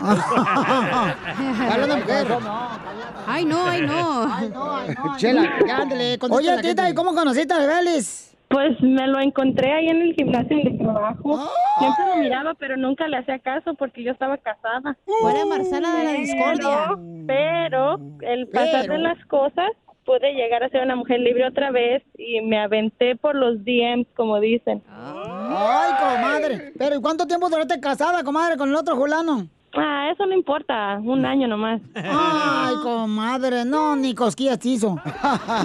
Ay, 3.28 3.46
no, 3.46 3.66
ay, 3.68 3.82
no. 3.84 5.16
Chela, 5.18 5.60
ya, 5.68 5.78
ándale, 5.78 6.18
Oye, 6.32 6.50
Oye, 6.54 6.62
tita, 6.64 6.90
¿y 6.90 6.96
cómo 6.96 7.14
conociste 7.14 7.54
a 7.54 7.60
Belis? 7.68 8.35
Pues 8.56 8.82
me 8.82 9.06
lo 9.08 9.20
encontré 9.20 9.74
ahí 9.74 9.90
en 9.90 10.02
el 10.02 10.14
gimnasio 10.14 10.56
de 10.64 10.78
trabajo. 10.78 11.46
Siempre 11.78 12.06
lo 12.08 12.16
miraba, 12.24 12.54
pero 12.54 12.78
nunca 12.78 13.06
le 13.10 13.18
hacía 13.18 13.38
caso 13.40 13.74
porque 13.74 14.02
yo 14.02 14.14
estaba 14.14 14.38
casada. 14.38 14.96
Fuera 15.20 15.46
Marcela 15.46 15.92
de 15.92 16.04
la 16.06 16.12
discordia. 16.14 16.96
Pero 17.28 18.00
el 18.22 18.48
pasar 18.48 18.88
de 18.88 18.98
las 18.98 19.18
cosas 19.26 19.72
pude 20.06 20.32
llegar 20.36 20.64
a 20.64 20.70
ser 20.70 20.84
una 20.86 20.96
mujer 20.96 21.20
libre 21.20 21.46
otra 21.46 21.72
vez 21.72 22.02
y 22.18 22.40
me 22.40 22.58
aventé 22.58 23.18
por 23.18 23.36
los 23.36 23.58
DMs, 23.66 24.08
como 24.16 24.40
dicen. 24.40 24.82
Ay, 24.90 25.92
comadre. 26.00 26.72
Pero 26.78 26.96
¿y 26.96 27.02
cuánto 27.02 27.28
tiempo 27.28 27.50
duraste 27.50 27.82
casada, 27.82 28.24
comadre, 28.24 28.56
con 28.56 28.70
el 28.70 28.76
otro 28.76 28.96
fulano? 28.96 29.50
Ah, 29.76 30.10
eso 30.14 30.26
no 30.26 30.34
importa, 30.34 30.98
un 31.04 31.26
año 31.26 31.50
nomás. 31.50 31.82
Ay, 31.94 32.76
comadre, 32.84 33.66
no, 33.66 33.98
ni 33.98 34.16
cosquillas 34.16 34.66
hizo. 34.66 34.96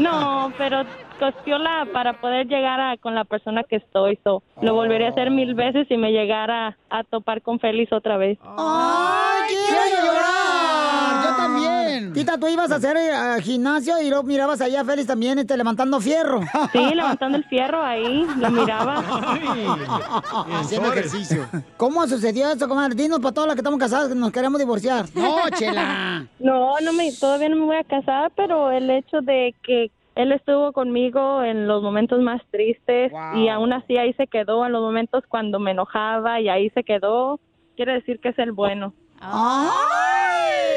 No, 0.00 0.52
pero 0.58 0.82
costiola 1.20 1.86
para 1.92 2.20
poder 2.20 2.48
llegar 2.48 2.80
a 2.80 2.96
con 2.96 3.14
la 3.14 3.24
persona 3.24 3.62
que 3.62 3.76
estoy. 3.76 4.18
So, 4.24 4.42
lo 4.62 4.74
volvería 4.74 5.08
a 5.08 5.10
hacer 5.10 5.30
mil 5.30 5.54
veces 5.54 5.86
si 5.86 5.96
me 5.96 6.10
llegara 6.10 6.76
a 6.88 7.04
topar 7.04 7.42
con 7.42 7.60
Félix 7.60 7.92
otra 7.92 8.16
vez. 8.16 8.38
¡Ay, 8.42 9.54
quiero 9.68 10.06
llorar! 10.06 11.24
Yo 11.24 11.36
también. 11.36 12.12
Tita, 12.14 12.38
tú 12.38 12.48
ibas 12.48 12.72
a 12.72 12.76
hacer 12.76 12.96
eh, 12.96 13.42
gimnasio 13.42 14.00
y 14.00 14.08
luego 14.08 14.24
mirabas 14.24 14.60
allá 14.62 14.80
a 14.80 14.84
Félix 14.84 15.06
también 15.06 15.38
este, 15.38 15.56
levantando 15.56 16.00
fierro. 16.00 16.40
Sí, 16.72 16.94
levantando 16.94 17.36
el 17.36 17.44
fierro 17.44 17.82
ahí, 17.82 18.26
lo 18.38 18.50
miraba. 18.50 18.96
Haciendo 20.60 20.92
ejercicio. 20.92 21.46
¿Cómo 21.76 22.06
sucedió 22.06 22.50
eso, 22.50 22.66
comadre? 22.66 22.94
Dinos 22.94 23.20
para 23.20 23.34
todos 23.34 23.46
los 23.46 23.54
que 23.54 23.60
estamos 23.60 23.78
casados 23.78 24.08
que 24.08 24.14
nos 24.14 24.32
queremos 24.32 24.58
divorciar. 24.58 25.04
No, 25.14 25.48
chela. 25.50 26.26
No, 26.40 26.80
no 26.80 26.92
me, 26.94 27.12
todavía 27.12 27.50
no 27.50 27.56
me 27.56 27.64
voy 27.66 27.76
a 27.76 27.84
casar, 27.84 28.32
pero 28.34 28.70
el 28.70 28.88
hecho 28.88 29.20
de 29.20 29.54
que 29.62 29.90
él 30.14 30.32
estuvo 30.32 30.72
conmigo 30.72 31.42
en 31.42 31.66
los 31.66 31.82
momentos 31.82 32.20
más 32.20 32.42
tristes 32.50 33.12
y 33.34 33.48
aún 33.48 33.72
así 33.72 33.96
ahí 33.96 34.12
se 34.14 34.26
quedó, 34.26 34.66
en 34.66 34.72
los 34.72 34.82
momentos 34.82 35.24
cuando 35.28 35.58
me 35.58 35.70
enojaba 35.72 36.40
y 36.40 36.48
ahí 36.48 36.70
se 36.70 36.84
quedó, 36.84 37.40
quiere 37.76 37.94
decir 37.94 38.20
que 38.20 38.30
es 38.30 38.38
el 38.38 38.52
bueno. 38.52 38.92
¡Ay! 39.20 39.90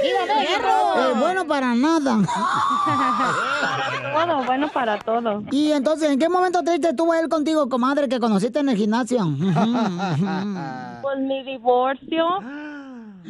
Eh, 0.05 1.13
bueno 1.19 1.47
para 1.47 1.73
nada. 1.75 2.17
Todo, 4.13 4.43
bueno 4.43 4.67
para 4.69 4.99
todo. 4.99 5.43
Y 5.51 5.71
entonces, 5.71 6.11
¿en 6.11 6.19
qué 6.19 6.29
momento 6.29 6.61
triste 6.63 6.89
estuvo 6.89 7.13
él 7.13 7.29
contigo, 7.29 7.67
comadre, 7.67 8.07
que 8.07 8.19
conociste 8.19 8.59
en 8.59 8.69
el 8.69 8.77
gimnasio? 8.77 9.19
Pues 11.01 11.19
mi 11.19 11.43
divorcio, 11.43 12.25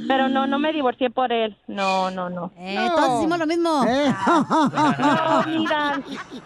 pero 0.07 0.29
no, 0.29 0.47
no 0.47 0.59
me 0.59 0.73
divorcié 0.73 1.09
por 1.09 1.31
él, 1.31 1.55
no, 1.67 2.11
no, 2.11 2.29
no. 2.29 2.51
Eh, 2.55 2.89
todos 2.95 3.09
hicimos 3.19 3.39
lo 3.39 3.45
mismo. 3.47 3.69
No, 4.97 5.43
mira, 5.45 5.99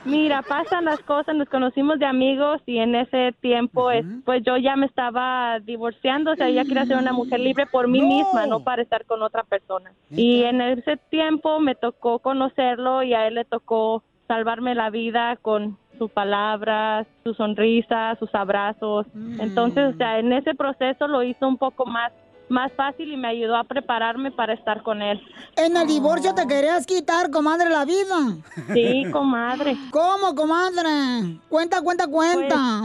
mira, 0.05 0.41
pasan 0.41 0.85
las 0.85 0.99
cosas, 1.01 1.35
nos 1.35 1.47
conocimos 1.49 1.99
de 1.99 2.05
amigos 2.05 2.61
y 2.65 2.79
en 2.79 2.95
ese 2.95 3.33
tiempo, 3.41 3.91
es- 3.91 4.05
pues 4.25 4.43
yo 4.45 4.57
ya 4.57 4.75
me 4.75 4.85
estaba 4.85 5.59
divorciando, 5.61 6.31
o 6.31 6.35
sea, 6.35 6.49
ya 6.49 6.65
quería 6.65 6.85
ser 6.85 6.97
una 6.97 7.13
mujer 7.13 7.39
libre 7.39 7.65
por 7.65 7.87
mí 7.87 8.01
misma, 8.01 8.45
no 8.45 8.59
para 8.59 8.81
estar 8.81 9.05
con 9.05 9.21
otra 9.23 9.43
persona. 9.43 9.91
Y 10.17 10.43
en 10.43 10.59
ese 10.61 10.97
tiempo 11.09 11.59
me 11.59 11.75
tocó 11.75 12.19
conocerlo 12.19 13.03
y 13.03 13.13
a 13.13 13.27
él 13.27 13.35
le 13.35 13.45
tocó 13.45 14.03
salvarme 14.27 14.75
la 14.75 14.89
vida 14.89 15.37
con 15.41 15.77
sus 15.97 16.11
palabras, 16.11 17.07
su 17.23 17.33
sonrisa, 17.33 18.15
sus 18.19 18.33
abrazos. 18.35 19.07
Entonces, 19.39 19.93
o 19.93 19.97
sea, 19.97 20.19
en 20.19 20.33
ese 20.33 20.53
proceso 20.53 21.07
lo 21.07 21.23
hizo 21.23 21.47
un 21.47 21.57
poco 21.57 21.85
más 21.85 22.11
más 22.49 22.71
fácil 22.73 23.11
y 23.11 23.17
me 23.17 23.27
ayudó 23.27 23.55
a 23.55 23.63
prepararme 23.63 24.31
para 24.31 24.53
estar 24.53 24.83
con 24.83 25.01
él. 25.01 25.21
En 25.55 25.75
el 25.75 25.87
divorcio 25.87 26.33
te 26.33 26.47
querías 26.47 26.85
quitar, 26.85 27.29
comadre, 27.29 27.69
la 27.69 27.85
vida. 27.85 28.37
Sí, 28.73 29.05
comadre. 29.11 29.75
¿Cómo, 29.91 30.35
comadre? 30.35 31.39
Cuenta, 31.49 31.81
cuenta, 31.81 32.07
cuenta. 32.07 32.81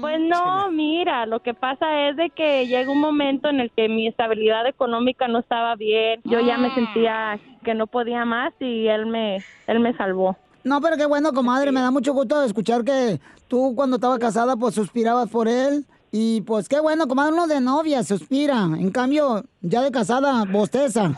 Pues 0.00 0.20
no, 0.20 0.70
mira, 0.72 1.26
lo 1.26 1.40
que 1.40 1.54
pasa 1.54 2.08
es 2.08 2.16
de 2.16 2.30
que 2.30 2.66
llega 2.66 2.90
un 2.90 3.00
momento 3.00 3.48
en 3.48 3.60
el 3.60 3.70
que 3.70 3.88
mi 3.88 4.06
estabilidad 4.06 4.66
económica 4.66 5.28
no 5.28 5.38
estaba 5.38 5.74
bien. 5.76 6.20
Yo 6.24 6.40
ya 6.40 6.58
me 6.58 6.74
sentía 6.74 7.38
que 7.64 7.74
no 7.74 7.86
podía 7.86 8.24
más 8.24 8.52
y 8.60 8.86
él 8.86 9.06
me 9.06 9.44
él 9.66 9.80
me 9.80 9.96
salvó. 9.96 10.36
No, 10.62 10.80
pero 10.80 10.96
qué 10.96 11.06
bueno, 11.06 11.32
comadre. 11.32 11.72
Me 11.72 11.80
da 11.80 11.90
mucho 11.90 12.12
gusto 12.12 12.42
escuchar 12.42 12.84
que 12.84 13.18
tú 13.48 13.72
cuando 13.74 13.96
estabas 13.96 14.18
casada, 14.18 14.56
pues 14.56 14.74
suspirabas 14.74 15.30
por 15.30 15.48
él. 15.48 15.86
Y 16.12 16.40
pues 16.42 16.68
qué 16.68 16.80
bueno, 16.80 17.06
comadre, 17.06 17.32
uno 17.32 17.46
de 17.46 17.60
novia 17.60 18.02
suspira. 18.02 18.64
En 18.64 18.90
cambio, 18.90 19.44
ya 19.60 19.82
de 19.82 19.92
casada, 19.92 20.44
bosteza. 20.44 21.02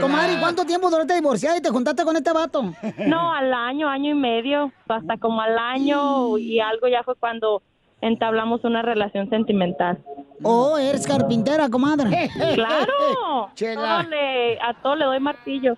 comadre, 0.00 0.34
¿y 0.34 0.40
cuánto 0.40 0.64
tiempo 0.64 0.90
duraste 0.90 1.14
divorciada 1.14 1.56
y 1.56 1.60
te 1.60 1.70
juntaste 1.70 2.04
con 2.04 2.16
este 2.16 2.32
vato? 2.32 2.74
No, 3.06 3.32
al 3.32 3.54
año, 3.54 3.88
año 3.88 4.10
y 4.10 4.14
medio, 4.14 4.72
hasta 4.88 5.16
como 5.18 5.40
al 5.40 5.56
año 5.58 6.36
y 6.38 6.58
algo 6.58 6.88
ya 6.88 7.04
fue 7.04 7.14
cuando 7.14 7.62
entablamos 8.00 8.64
una 8.64 8.82
relación 8.82 9.28
sentimental. 9.30 9.98
Oh, 10.42 10.78
eres 10.78 11.06
carpintera, 11.06 11.68
comadre. 11.68 12.30
Claro. 12.54 13.50
Chela. 13.54 14.02
Todo 14.02 14.10
le- 14.10 14.58
a 14.60 14.74
todo 14.82 14.94
le 14.96 15.04
doy 15.06 15.20
martillo. 15.20 15.76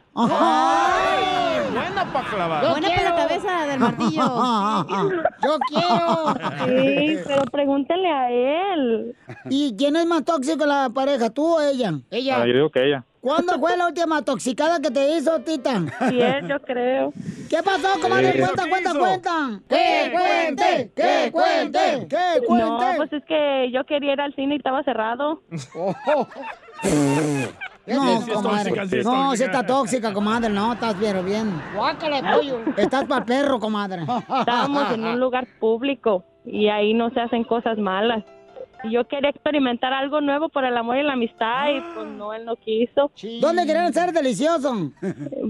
Buena 1.72 2.04
para 2.12 2.28
clavar. 2.28 2.68
Buena 2.70 2.88
para 2.88 3.02
la 3.02 3.16
cabeza 3.16 3.66
del 3.66 3.80
martillo. 3.80 4.22
Yo 5.42 5.58
quiero. 5.68 6.34
Sí, 6.66 7.18
pero 7.26 7.42
pregúntale 7.50 8.10
a 8.10 8.30
él. 8.30 9.16
¿Y 9.48 9.74
quién 9.76 9.96
es 9.96 10.06
más 10.06 10.24
tóxico 10.24 10.62
en 10.64 10.68
la 10.68 10.90
pareja, 10.92 11.30
tú 11.30 11.56
o 11.56 11.60
ella? 11.60 11.92
Ella. 12.10 12.42
Ah, 12.42 12.46
yo 12.46 12.52
digo 12.54 12.70
que 12.70 12.86
ella. 12.86 13.04
¿Cuándo 13.20 13.58
fue 13.58 13.76
la 13.76 13.86
última 13.88 14.22
toxicada 14.22 14.80
que 14.80 14.90
te 14.90 15.16
hizo, 15.16 15.38
Tita? 15.40 15.82
Es, 16.10 16.48
yo 16.48 16.58
creo. 16.62 17.12
¿Qué 17.50 17.62
pasó, 17.62 17.88
comadre? 18.00 18.32
Sí. 18.32 18.38
Cuenta, 18.38 18.62
¿Qué 18.64 18.70
cuenta, 18.70 18.94
cuenta. 18.98 19.60
¡Que 19.68 20.10
cuente! 20.12 20.92
¡Que 20.96 21.30
cuente! 21.30 22.06
¡Que 22.08 22.46
cuente! 22.46 22.64
No, 22.64 22.92
pues 22.96 23.12
es 23.12 23.24
que 23.26 23.70
yo 23.72 23.84
quería 23.84 24.14
ir 24.14 24.20
al 24.22 24.34
cine 24.34 24.54
y 24.54 24.58
estaba 24.58 24.82
cerrado. 24.84 25.42
No, 27.86 28.20
Sí, 28.22 28.30
comadre. 28.30 28.70
tóxica, 28.70 28.86
sí 28.86 28.98
es 28.98 29.04
no, 29.04 29.36
sí 29.36 29.42
está 29.42 29.66
tóxica, 29.66 30.12
comadre. 30.12 30.48
No, 30.50 30.72
estás 30.74 30.98
bien, 30.98 31.24
bien. 31.24 31.60
Guácala, 31.74 32.34
pollo. 32.34 32.60
Estás 32.76 33.04
para 33.06 33.24
perro, 33.24 33.58
comadre. 33.58 34.02
Estábamos 34.02 34.92
en 34.92 35.04
un 35.04 35.18
lugar 35.18 35.46
público 35.58 36.24
y 36.44 36.68
ahí 36.68 36.94
no 36.94 37.10
se 37.10 37.20
hacen 37.20 37.42
cosas 37.44 37.78
malas. 37.78 38.22
Y 38.82 38.92
yo 38.92 39.06
quería 39.06 39.30
experimentar 39.30 39.92
algo 39.92 40.20
nuevo 40.20 40.48
por 40.48 40.64
el 40.64 40.76
amor 40.76 40.96
y 40.96 41.02
la 41.02 41.12
amistad 41.12 41.68
y 41.68 41.80
pues 41.94 42.06
no, 42.06 42.32
él 42.32 42.44
no 42.44 42.56
quiso. 42.56 43.10
¿Dónde 43.40 43.66
querían 43.66 43.92
ser 43.92 44.12
delicioso? 44.12 44.92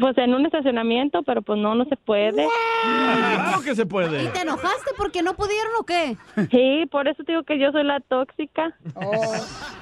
Pues 0.00 0.18
en 0.18 0.34
un 0.34 0.46
estacionamiento, 0.46 1.22
pero 1.22 1.42
pues 1.42 1.58
no, 1.58 1.74
no 1.74 1.84
se 1.84 1.96
puede. 1.96 2.46
Claro 2.82 3.62
que 3.62 3.74
se 3.74 3.86
puede. 3.86 4.26
¿Te 4.28 4.40
enojaste 4.40 4.90
porque 4.96 5.22
no 5.22 5.34
pudieron 5.34 5.72
o 5.78 5.84
qué? 5.84 6.16
Sí, 6.50 6.86
por 6.90 7.08
eso 7.08 7.22
digo 7.26 7.42
que 7.44 7.58
yo 7.58 7.70
soy 7.72 7.84
la 7.84 8.00
tóxica. 8.00 8.74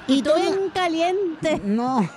¿Y 0.07 0.21
tú? 0.21 0.31
bien 0.39 0.69
caliente. 0.73 1.61
No, 1.63 2.07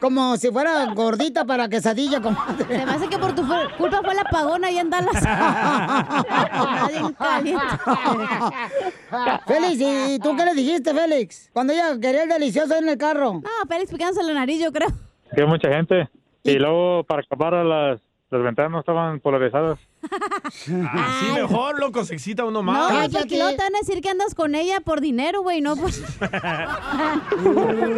como 0.00 0.36
si 0.36 0.50
fuera 0.50 0.86
gordita 0.94 1.44
para 1.44 1.68
quesadilla, 1.68 2.20
comadre. 2.20 2.64
Se 2.66 2.86
me 2.86 2.92
hace 2.92 3.08
que 3.08 3.18
por 3.18 3.34
tu 3.34 3.42
culpa 3.76 4.00
fue 4.02 4.14
la 4.14 4.24
pagona 4.24 4.68
ahí 4.68 4.78
en 4.78 4.90
Dallas. 4.90 5.12
Bien 6.88 7.12
caliente. 7.12 7.64
Félix, 9.46 9.80
¿y 9.80 10.18
tú 10.18 10.36
qué 10.36 10.44
le 10.44 10.54
dijiste, 10.54 10.77
Félix? 10.84 11.50
Cuando 11.52 11.72
ella 11.72 11.98
quería 12.00 12.22
el 12.24 12.28
delicioso 12.28 12.74
en 12.76 12.88
el 12.88 12.98
carro. 12.98 13.34
No, 13.34 13.50
Félix 13.68 13.90
picándose 13.90 14.22
la 14.26 14.34
nariz, 14.34 14.60
yo 14.60 14.72
creo. 14.72 14.88
Que 15.34 15.44
mucha 15.44 15.68
gente. 15.70 16.08
Y 16.42 16.54
luego, 16.58 17.04
para 17.04 17.22
acabar, 17.22 17.52
las, 17.64 18.00
las 18.30 18.42
ventanas 18.42 18.70
no 18.70 18.80
estaban 18.80 19.20
polarizadas. 19.20 19.78
Así 20.42 21.32
mejor, 21.34 21.78
loco, 21.80 22.04
se 22.04 22.14
excita 22.14 22.44
uno 22.44 22.62
más. 22.62 22.92
No, 22.92 23.18
porque 23.18 23.36
luego 23.36 23.50
te 23.50 23.62
van 23.62 23.74
a 23.74 23.78
decir 23.80 24.00
que 24.00 24.08
andas 24.08 24.34
con 24.34 24.54
ella 24.54 24.80
por 24.80 25.00
dinero, 25.00 25.42
güey, 25.42 25.60
no 25.60 25.76
pues. 25.76 25.98
Está 26.20 27.20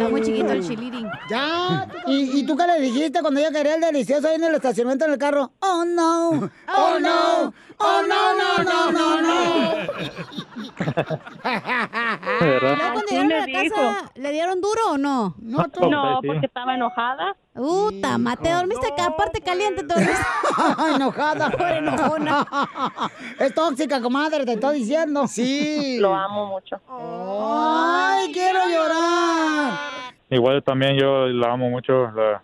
muy 0.09 0.21
chiquito 0.21 0.51
el 0.51 0.67
chiliring. 0.67 1.07
Ya. 1.29 1.87
¿Y, 2.07 2.39
y 2.39 2.45
tú 2.45 2.57
qué 2.57 2.65
le 2.67 2.81
dijiste 2.81 3.21
cuando 3.21 3.39
ella 3.39 3.51
quería 3.51 3.75
el 3.75 3.81
delicioso 3.81 4.27
ahí 4.27 4.35
en 4.35 4.43
el 4.43 4.55
estacionamiento 4.55 5.05
en 5.05 5.11
el 5.11 5.17
carro? 5.17 5.51
Oh, 5.59 5.85
no. 5.85 6.29
Oh, 6.75 6.99
no. 6.99 7.53
Oh, 7.77 8.01
no, 8.07 8.35
no, 8.35 8.63
no, 8.63 8.91
no, 8.91 9.21
no. 9.21 9.73
Luego 12.51 12.77
cuando 12.93 13.05
llegaron 13.09 13.31
a 13.31 13.39
la 13.39 13.45
dijo. 13.45 13.75
casa, 13.75 14.11
¿le 14.15 14.31
dieron 14.31 14.61
duro 14.61 14.91
o 14.91 14.97
no? 14.97 15.35
No, 15.39 15.69
tú. 15.69 15.89
No, 15.89 16.19
porque 16.25 16.45
estaba 16.45 16.75
enojada. 16.75 17.35
Puta, 17.53 18.17
mate, 18.17 18.51
dormiste 18.51 18.87
acá, 18.87 19.07
aparte 19.07 19.41
caliente, 19.41 19.83
te 19.83 19.93
dormiste. 19.93 20.25
enojada. 20.95 21.49
Por 21.51 21.67
enojona. 21.67 22.47
Es 23.39 23.53
tóxica, 23.53 24.01
comadre, 24.01 24.45
te 24.45 24.53
estoy 24.53 24.79
diciendo. 24.79 25.27
Sí. 25.27 25.97
Lo 25.99 26.13
amo 26.15 26.47
mucho. 26.47 26.79
Ay, 26.89 28.31
quiero 28.31 28.59
llorar. 28.69 29.73
Igual 30.29 30.63
también 30.63 30.97
yo 30.97 31.27
la 31.27 31.51
amo 31.51 31.69
mucho. 31.69 32.11
La, 32.11 32.41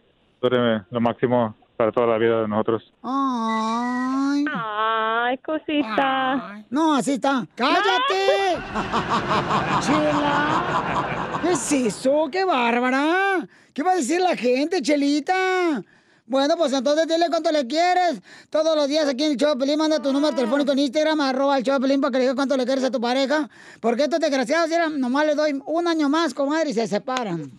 lo 0.90 1.00
máximo 1.02 1.56
para 1.78 1.92
toda 1.92 2.08
la 2.08 2.18
vida 2.18 2.42
de 2.42 2.48
nosotros. 2.48 2.92
Ay. 3.04 4.46
Ay, 4.52 5.38
cosita. 5.38 6.64
No, 6.70 6.96
así 6.96 7.14
está. 7.14 7.46
¡Cállate! 7.56 8.58
Chela. 9.82 11.40
¿Qué 11.42 11.52
es 11.52 11.72
eso? 11.72 12.28
¡Qué 12.32 12.44
bárbara! 12.44 13.48
¿Qué 13.74 13.84
va 13.84 13.92
a 13.92 13.96
decir 13.96 14.20
la 14.20 14.36
gente, 14.36 14.82
Chelita? 14.82 15.84
Bueno, 16.28 16.58
pues 16.58 16.74
entonces 16.74 17.08
dile 17.08 17.28
cuánto 17.30 17.52
le 17.54 17.66
quieres. 17.68 18.20
Todos 18.50 18.76
los 18.76 18.90
días 18.90 19.08
aquí 19.08 19.24
en 19.24 19.32
el 19.32 19.38
show 19.38 19.52
de 19.52 19.56
Pelín, 19.56 19.80
manda 19.80 20.02
tu 20.02 20.12
número 20.12 20.36
telefónico 20.36 20.74
en 20.74 20.80
Instagram, 20.80 21.22
arroba 21.22 21.58
el 21.58 21.64
show 21.64 21.76
de 21.76 21.80
Pelín, 21.80 22.02
para 22.02 22.12
que 22.12 22.18
le 22.18 22.24
digas 22.24 22.36
cuánto 22.36 22.58
le 22.58 22.66
quieres 22.66 22.84
a 22.84 22.92
tu 22.92 23.00
pareja. 23.00 23.50
Porque 23.80 24.04
estos 24.04 24.20
desgraciados, 24.20 24.70
mira, 24.70 24.90
nomás 24.90 25.26
le 25.26 25.36
doy 25.36 25.58
un 25.66 25.88
año 25.88 26.10
más, 26.10 26.34
comadre, 26.34 26.72
y 26.72 26.74
se 26.74 26.86
separan. 26.86 27.50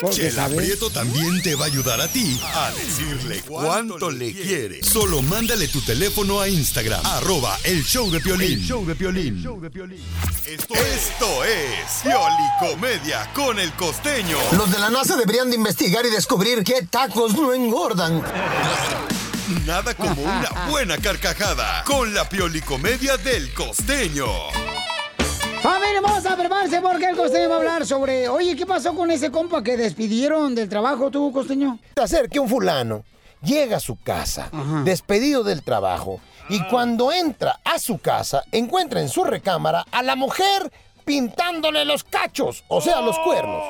Porque, 0.00 0.16
Chela 0.16 0.32
¿sabes? 0.32 0.56
Prieto 0.56 0.90
también 0.90 1.40
te 1.42 1.54
va 1.54 1.66
a 1.66 1.68
ayudar 1.68 2.00
a 2.00 2.08
ti 2.08 2.40
a 2.42 2.72
decirle 2.72 3.42
cuánto 3.46 4.10
le 4.10 4.32
quiere. 4.32 4.82
Solo 4.82 5.22
mándale 5.22 5.68
tu 5.68 5.80
teléfono 5.80 6.40
a 6.40 6.48
Instagram, 6.48 7.06
arroba 7.06 7.56
el 7.62 7.84
show 7.84 8.10
de 8.10 8.18
Piolín. 8.18 8.58
El 8.58 8.64
show 8.64 8.84
de 8.84 8.96
Piolín. 8.96 9.40
Esto, 10.46 10.74
esto 10.74 11.44
es 11.44 12.02
Pioli 12.02 12.48
Comedia 12.58 13.30
con 13.34 13.60
el 13.60 13.72
costeño. 13.74 14.36
Los 14.56 14.72
de 14.72 14.80
la 14.80 14.90
NASA 14.90 15.16
deberían 15.16 15.48
de 15.48 15.54
investigar 15.54 16.04
y 16.04 16.10
descubrir 16.10 16.64
qué 16.64 16.82
tacos 16.90 17.34
no 17.34 17.52
engordan. 17.52 17.99
Nada 19.66 19.92
como 19.94 20.22
una 20.22 20.48
buena 20.70 20.96
carcajada 20.96 21.84
con 21.84 22.14
la 22.14 22.26
Pioli 22.26 22.62
Comedia 22.62 23.18
del 23.18 23.52
costeño. 23.52 24.24
Familia, 25.60 26.00
vamos 26.00 26.24
a 26.24 26.34
prepararse 26.34 26.80
porque 26.80 27.10
el 27.10 27.16
costeño 27.16 27.50
va 27.50 27.56
a 27.56 27.58
hablar 27.58 27.84
sobre. 27.84 28.26
Oye, 28.30 28.56
¿qué 28.56 28.64
pasó 28.64 28.94
con 28.94 29.10
ese 29.10 29.30
compa 29.30 29.62
que 29.62 29.76
despidieron 29.76 30.54
del 30.54 30.70
trabajo, 30.70 31.10
tú, 31.10 31.30
costeño? 31.30 31.78
Hacer 32.02 32.30
que 32.30 32.40
un 32.40 32.48
fulano 32.48 33.04
llega 33.42 33.76
a 33.76 33.80
su 33.80 33.96
casa, 34.00 34.48
despedido 34.82 35.44
del 35.44 35.62
trabajo, 35.62 36.20
y 36.48 36.66
cuando 36.68 37.12
entra 37.12 37.60
a 37.64 37.78
su 37.78 37.98
casa, 37.98 38.44
encuentra 38.50 39.02
en 39.02 39.10
su 39.10 39.24
recámara 39.24 39.84
a 39.92 40.02
la 40.02 40.16
mujer 40.16 40.72
pintándole 41.10 41.84
los 41.84 42.04
cachos, 42.04 42.62
o 42.68 42.80
sea, 42.80 43.00
los 43.00 43.18
cuernos. 43.18 43.64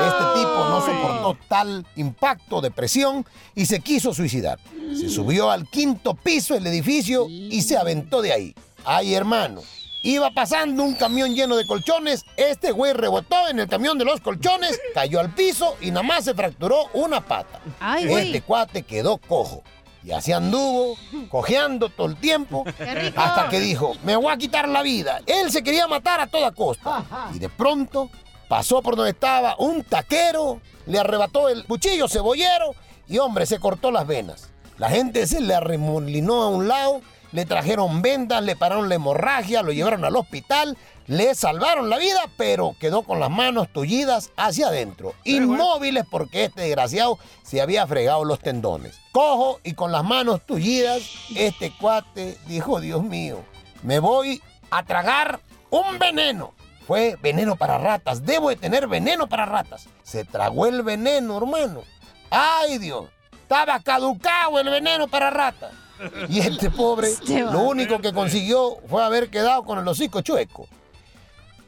Este 0.00 0.40
tipo 0.40 0.64
no 0.70 0.80
soportó 0.80 1.36
tal 1.46 1.86
impacto 1.94 2.62
de 2.62 2.70
presión 2.70 3.26
y 3.54 3.66
se 3.66 3.80
quiso 3.80 4.14
suicidar. 4.14 4.58
Se 4.94 5.10
subió 5.10 5.50
al 5.50 5.68
quinto 5.68 6.14
piso 6.14 6.54
del 6.54 6.66
edificio 6.68 7.26
y 7.28 7.60
se 7.60 7.76
aventó 7.76 8.22
de 8.22 8.32
ahí. 8.32 8.54
Ay, 8.86 9.12
hermano. 9.12 9.60
Iba 10.04 10.30
pasando 10.30 10.84
un 10.84 10.94
camión 10.94 11.34
lleno 11.34 11.56
de 11.56 11.66
colchones, 11.66 12.24
este 12.38 12.70
güey 12.70 12.94
rebotó 12.94 13.48
en 13.50 13.58
el 13.58 13.68
camión 13.68 13.98
de 13.98 14.06
los 14.06 14.22
colchones, 14.22 14.80
cayó 14.94 15.20
al 15.20 15.34
piso 15.34 15.76
y 15.82 15.90
nada 15.90 16.02
más 16.02 16.24
se 16.24 16.32
fracturó 16.32 16.86
una 16.94 17.20
pata. 17.20 17.60
Ay, 17.78 18.10
este 18.10 18.40
cuate 18.40 18.84
quedó 18.84 19.18
cojo. 19.18 19.62
Y 20.06 20.12
así 20.12 20.30
anduvo, 20.30 20.96
cojeando 21.28 21.88
todo 21.88 22.06
el 22.06 22.14
tiempo, 22.14 22.62
hasta 23.16 23.48
que 23.48 23.58
dijo, 23.58 23.94
me 24.04 24.14
voy 24.14 24.32
a 24.32 24.36
quitar 24.36 24.68
la 24.68 24.82
vida. 24.82 25.20
Él 25.26 25.50
se 25.50 25.64
quería 25.64 25.88
matar 25.88 26.20
a 26.20 26.28
toda 26.28 26.52
costa. 26.52 27.04
Y 27.34 27.40
de 27.40 27.48
pronto 27.48 28.08
pasó 28.48 28.82
por 28.82 28.94
donde 28.94 29.10
estaba 29.10 29.56
un 29.58 29.82
taquero, 29.82 30.60
le 30.86 31.00
arrebató 31.00 31.48
el 31.48 31.64
cuchillo 31.64 32.06
cebollero 32.06 32.72
y 33.08 33.18
hombre, 33.18 33.46
se 33.46 33.58
cortó 33.58 33.90
las 33.90 34.06
venas. 34.06 34.50
La 34.78 34.90
gente 34.90 35.26
se 35.26 35.40
le 35.40 35.54
arremolinó 35.54 36.44
a 36.44 36.50
un 36.50 36.68
lado, 36.68 37.00
le 37.32 37.44
trajeron 37.44 38.02
vendas, 38.02 38.42
le 38.42 38.56
pararon 38.56 38.88
la 38.88 38.94
hemorragia, 38.94 39.62
lo 39.62 39.72
llevaron 39.72 40.04
al 40.04 40.16
hospital, 40.16 40.76
le 41.06 41.34
salvaron 41.34 41.88
la 41.88 41.98
vida, 41.98 42.22
pero 42.36 42.74
quedó 42.80 43.02
con 43.02 43.20
las 43.20 43.30
manos 43.30 43.68
tullidas 43.72 44.30
hacia 44.36 44.68
adentro, 44.68 45.14
inmóviles 45.24 46.04
porque 46.10 46.44
este 46.44 46.62
desgraciado 46.62 47.18
se 47.42 47.60
había 47.60 47.86
fregado 47.86 48.24
los 48.24 48.40
tendones. 48.40 48.98
Cojo 49.12 49.60
y 49.62 49.74
con 49.74 49.92
las 49.92 50.04
manos 50.04 50.40
tullidas, 50.44 51.02
este 51.34 51.72
cuate 51.80 52.36
dijo, 52.46 52.80
Dios 52.80 53.02
mío, 53.02 53.44
me 53.82 53.98
voy 53.98 54.42
a 54.70 54.82
tragar 54.84 55.40
un 55.70 55.98
veneno. 55.98 56.54
Fue 56.86 57.16
veneno 57.20 57.56
para 57.56 57.78
ratas, 57.78 58.24
debo 58.24 58.48
de 58.48 58.56
tener 58.56 58.86
veneno 58.86 59.28
para 59.28 59.44
ratas. 59.44 59.88
Se 60.04 60.24
tragó 60.24 60.66
el 60.66 60.82
veneno, 60.82 61.36
hermano. 61.36 61.82
¡Ay, 62.30 62.78
Dios! 62.78 63.06
Estaba 63.32 63.80
caducado 63.80 64.58
el 64.60 64.68
veneno 64.68 65.08
para 65.08 65.30
ratas. 65.30 65.72
Y 66.28 66.40
este 66.40 66.70
pobre, 66.70 67.08
lo 67.52 67.60
único 67.60 68.00
que 68.00 68.12
consiguió 68.12 68.76
fue 68.88 69.04
haber 69.04 69.30
quedado 69.30 69.64
con 69.64 69.78
el 69.78 69.88
hocico 69.88 70.20
chueco. 70.20 70.68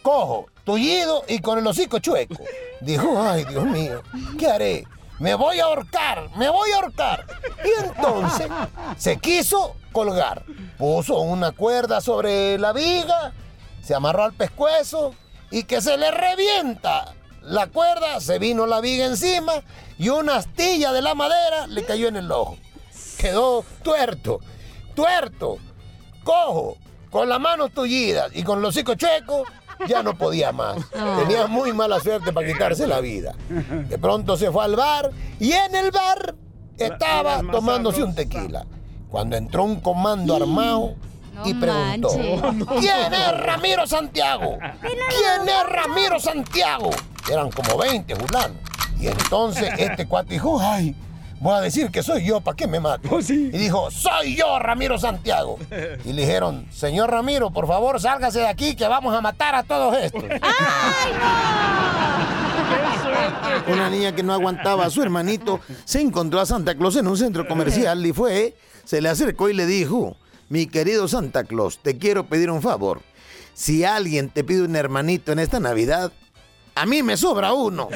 Cojo, 0.02 0.46
tullido 0.64 1.24
y 1.28 1.40
con 1.40 1.58
el 1.58 1.66
hocico 1.66 1.98
chueco. 1.98 2.42
Dijo, 2.80 3.20
ay, 3.20 3.44
Dios 3.44 3.64
mío, 3.64 4.02
¿qué 4.38 4.46
haré? 4.46 4.84
Me 5.18 5.34
voy 5.34 5.58
a 5.58 5.64
ahorcar, 5.64 6.30
me 6.36 6.48
voy 6.48 6.70
a 6.70 6.76
ahorcar. 6.76 7.26
Y 7.64 7.84
entonces 7.84 8.46
se 8.96 9.16
quiso 9.16 9.74
colgar. 9.92 10.44
Puso 10.78 11.18
una 11.20 11.50
cuerda 11.50 12.00
sobre 12.00 12.56
la 12.58 12.72
viga, 12.72 13.32
se 13.82 13.94
amarró 13.94 14.24
al 14.24 14.32
pescuezo 14.32 15.14
y 15.50 15.64
que 15.64 15.80
se 15.80 15.96
le 15.96 16.12
revienta 16.12 17.14
la 17.42 17.66
cuerda, 17.66 18.20
se 18.20 18.38
vino 18.38 18.66
la 18.66 18.80
viga 18.80 19.06
encima 19.06 19.54
y 19.98 20.10
una 20.10 20.36
astilla 20.36 20.92
de 20.92 21.02
la 21.02 21.14
madera 21.14 21.66
le 21.66 21.84
cayó 21.84 22.06
en 22.06 22.16
el 22.16 22.30
ojo. 22.30 22.56
Quedó 23.18 23.64
tuerto, 23.82 24.40
tuerto, 24.94 25.58
cojo, 26.22 26.76
con 27.10 27.28
las 27.28 27.40
manos 27.40 27.72
tullidas 27.72 28.30
y 28.34 28.42
con 28.44 28.62
los 28.62 28.76
hocico 28.76 28.94
chuecos, 28.94 29.48
ya 29.88 30.02
no 30.02 30.16
podía 30.16 30.52
más. 30.52 30.78
Tenía 31.18 31.46
muy 31.46 31.72
mala 31.72 32.00
suerte 32.00 32.32
para 32.32 32.46
quitarse 32.46 32.86
la 32.86 33.00
vida. 33.00 33.34
De 33.88 33.98
pronto 33.98 34.36
se 34.36 34.50
fue 34.50 34.64
al 34.64 34.76
bar 34.76 35.10
y 35.40 35.52
en 35.52 35.74
el 35.74 35.90
bar 35.90 36.34
estaba 36.76 37.40
tomándose 37.50 38.02
un 38.02 38.14
tequila. 38.14 38.66
Cuando 39.08 39.36
entró 39.36 39.64
un 39.64 39.80
comando 39.80 40.36
armado 40.36 40.94
y 41.44 41.54
preguntó. 41.54 42.10
¿quién 42.78 43.12
es 43.12 43.40
Ramiro 43.40 43.86
Santiago? 43.86 44.58
¿Quién 44.80 45.48
es 45.48 45.66
Ramiro 45.68 46.20
Santiago? 46.20 46.90
Eran 47.30 47.50
como 47.50 47.78
20 47.78 48.14
fulanos. 48.16 48.58
Y 49.00 49.06
entonces 49.06 49.72
este 49.78 50.06
cuate 50.06 50.34
dijo, 50.34 50.60
ay, 50.60 50.94
voy 51.40 51.54
a 51.54 51.60
decir 51.60 51.90
que 51.90 52.02
soy 52.02 52.24
yo, 52.24 52.40
¿para 52.40 52.56
qué 52.56 52.66
me 52.66 52.80
mato? 52.80 53.20
Y 53.28 53.48
dijo, 53.50 53.90
soy 53.90 54.36
yo, 54.36 54.58
Ramiro 54.58 54.98
Santiago. 54.98 55.58
Y 56.04 56.12
le 56.12 56.22
dijeron, 56.22 56.66
señor 56.72 57.10
Ramiro, 57.10 57.50
por 57.50 57.66
favor, 57.66 58.00
sálgase 58.00 58.40
de 58.40 58.46
aquí 58.46 58.74
que 58.74 58.86
vamos 58.88 59.14
a 59.14 59.20
matar 59.20 59.54
a 59.54 59.62
todos 59.62 59.96
estos. 59.96 60.24
Una 63.72 63.90
niña 63.90 64.14
que 64.14 64.22
no 64.22 64.32
aguantaba 64.32 64.86
a 64.86 64.90
su 64.90 65.02
hermanito 65.02 65.60
se 65.84 66.00
encontró 66.00 66.40
a 66.40 66.46
Santa 66.46 66.74
Claus 66.74 66.96
en 66.96 67.06
un 67.06 67.16
centro 67.16 67.46
comercial 67.46 68.04
y 68.04 68.12
fue, 68.12 68.56
se 68.84 69.00
le 69.00 69.08
acercó 69.08 69.48
y 69.48 69.54
le 69.54 69.66
dijo, 69.66 70.16
mi 70.48 70.66
querido 70.66 71.08
Santa 71.08 71.44
Claus, 71.44 71.78
te 71.78 71.98
quiero 71.98 72.26
pedir 72.26 72.50
un 72.50 72.62
favor. 72.62 73.02
Si 73.54 73.84
alguien 73.84 74.30
te 74.30 74.44
pide 74.44 74.62
un 74.62 74.76
hermanito 74.76 75.32
en 75.32 75.40
esta 75.40 75.60
Navidad, 75.60 76.12
a 76.74 76.86
mí 76.86 77.02
me 77.02 77.16
sobra 77.16 77.52
uno. 77.52 77.88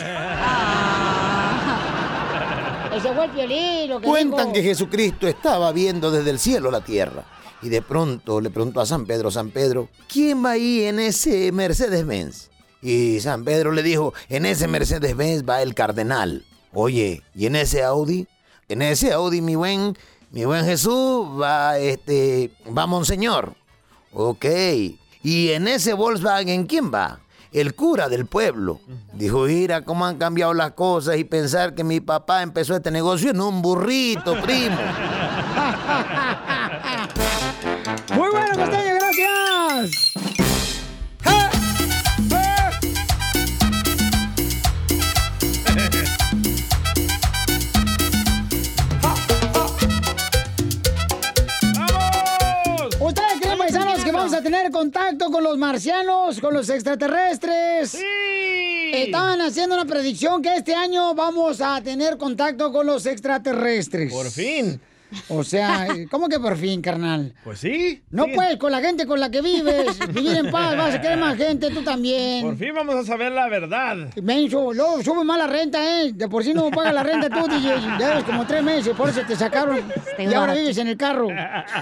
Ese 3.03 3.15
fue 3.15 3.25
el 3.25 3.31
Piolín, 3.33 3.91
lo 3.91 4.01
que 4.01 4.07
Cuentan 4.07 4.39
dijo. 4.39 4.53
que 4.53 4.63
Jesucristo 4.63 5.27
estaba 5.27 5.73
viendo 5.73 6.13
desde 6.13 6.31
el 6.31 6.39
cielo 6.39 6.71
la 6.71 6.83
tierra. 6.83 7.25
Y 7.61 7.69
de 7.69 7.83
pronto 7.83 8.41
le 8.41 8.49
preguntó 8.51 8.81
a 8.81 8.87
San 8.87 9.07
Pedro, 9.07 9.29
San 9.33 9.51
Pedro, 9.51 9.89
¿quién 10.09 10.45
va 10.45 10.51
ahí 10.53 10.85
en 10.85 11.01
ese 11.01 11.51
Mercedes-Benz? 11.51 12.51
Y 12.81 13.19
San 13.19 13.45
Pedro 13.45 13.73
le 13.73 13.83
dijo, 13.83 14.15
en 14.29 14.47
ese 14.47 14.69
Mercedes-Benz 14.69 15.43
va 15.49 15.63
el 15.63 15.75
cardenal. 15.75 16.45
Oye, 16.73 17.23
¿y 17.35 17.47
en 17.47 17.57
ese 17.57 17.83
Audi? 17.83 18.29
En 18.69 18.83
ese 18.83 19.13
Audi, 19.13 19.41
mi 19.41 19.57
buen, 19.57 19.97
mi 20.31 20.45
buen 20.45 20.65
Jesús, 20.65 21.27
va 21.41 21.79
este, 21.79 22.53
va 22.77 22.87
Monseñor. 22.87 23.55
Ok. 24.13 24.47
¿Y 25.25 25.51
en 25.51 25.67
ese 25.67 25.93
Volkswagen 25.93 26.67
quién 26.67 26.93
va? 26.95 27.19
El 27.53 27.75
cura 27.75 28.09
del 28.09 28.27
pueblo. 28.27 28.81
Dijo, 29.13 29.45
mira 29.45 29.83
cómo 29.83 30.07
han 30.07 30.17
cambiado 30.17 30.55
las 30.55 30.73
cosas 30.73 31.19
y 31.19 31.25
pensar 31.25 31.75
que 31.75 31.85
mi 31.85 32.01
papá 32.01 32.43
empezó 32.43 32.75
este 32.75 32.91
negocio 32.91 33.31
en 33.31 33.41
un 33.41 33.61
burrito, 33.61 34.41
primo. 34.41 34.77
a 54.43 54.51
tener 54.51 54.73
contacto 54.73 55.31
con 55.31 55.45
los 55.45 55.57
marcianos, 55.57 56.41
con 56.41 56.53
los 56.53 56.69
extraterrestres? 56.69 57.93
¡Sí! 57.93 58.91
Estaban 58.93 59.41
haciendo 59.41 59.77
una 59.77 59.85
predicción 59.85 60.43
que 60.43 60.57
este 60.57 60.75
año 60.75 61.15
vamos 61.15 61.61
a 61.61 61.81
tener 61.81 62.17
contacto 62.19 62.73
con 62.73 62.85
los 62.87 63.07
extraterrestres. 63.07 64.13
Por 64.13 64.29
fin. 64.31 64.81
O 65.29 65.45
sea, 65.45 65.89
¿cómo 66.11 66.29
que 66.29 66.39
por 66.41 66.57
fin, 66.57 66.81
carnal? 66.83 67.35
Pues 67.45 67.59
sí. 67.61 68.03
No 68.11 68.25
sí. 68.25 68.33
puedes 68.35 68.57
con 68.57 68.73
la 68.73 68.81
gente 68.81 69.07
con 69.07 69.21
la 69.21 69.31
que 69.31 69.41
vives, 69.43 69.99
vivir 70.15 70.37
en 70.37 70.51
paz, 70.51 70.77
vas 70.77 70.95
a 70.95 71.01
querer 71.01 71.19
más 71.19 71.37
gente, 71.37 71.71
tú 71.71 71.83
también. 71.83 72.43
Por 72.47 72.57
fin 72.57 72.75
vamos 72.75 72.95
a 72.95 73.05
saber 73.05 73.33
la 73.33 73.49
verdad. 73.49 73.97
Menso, 74.23 74.73
luego 74.73 75.03
sube 75.03 75.25
más 75.25 75.39
la 75.39 75.47
renta, 75.47 76.03
¿eh? 76.03 76.13
De 76.13 76.29
por 76.29 76.43
sí 76.45 76.55
no 76.55 76.71
paga 76.71 76.93
la 76.93 77.03
renta 77.03 77.29
tú, 77.29 77.47
DJ. 77.49 77.73
Ya 77.99 78.15
ves 78.15 78.25
como 78.25 78.47
tres 78.47 78.63
meses, 78.63 78.95
por 78.97 79.09
eso 79.09 79.21
te 79.27 79.37
sacaron. 79.37 79.81
y 80.19 80.33
ahora 80.35 80.55
vives 80.55 80.79
en 80.79 80.89
el 80.89 80.97
carro. 80.97 81.29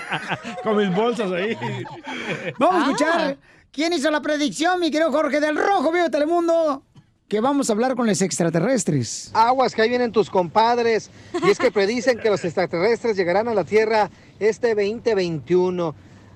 Con 0.62 0.77
mis 0.77 0.95
bolsas 0.95 1.31
ahí. 1.33 1.57
Vamos 2.59 2.75
a 2.75 2.79
Ah. 2.79 2.90
escuchar 2.90 3.37
quién 3.73 3.93
hizo 3.93 4.11
la 4.11 4.21
predicción, 4.21 4.81
mi 4.81 4.90
querido 4.90 5.12
Jorge 5.12 5.40
del 5.40 5.57
Rojo, 5.57 5.93
vivo 5.93 6.05
de 6.05 6.11
Telemundo. 6.11 6.85
Que 7.31 7.40
vamos 7.40 7.71
a 7.71 7.75
hablar 7.75 7.95
con 7.95 8.09
los 8.09 8.21
extraterrestres. 8.23 9.31
Aguas, 9.35 9.73
que 9.73 9.83
ahí 9.83 9.88
vienen 9.88 10.11
tus 10.11 10.29
compadres. 10.29 11.12
Y 11.45 11.49
es 11.49 11.61
que 11.61 11.71
predicen 11.71 12.19
que 12.19 12.29
los 12.29 12.45
extraterrestres 12.45 13.16
llegarán 13.16 13.47
a 13.47 13.55
la 13.55 13.62
Tierra 13.62 14.11
este 14.40 14.75
2021. 14.75 15.95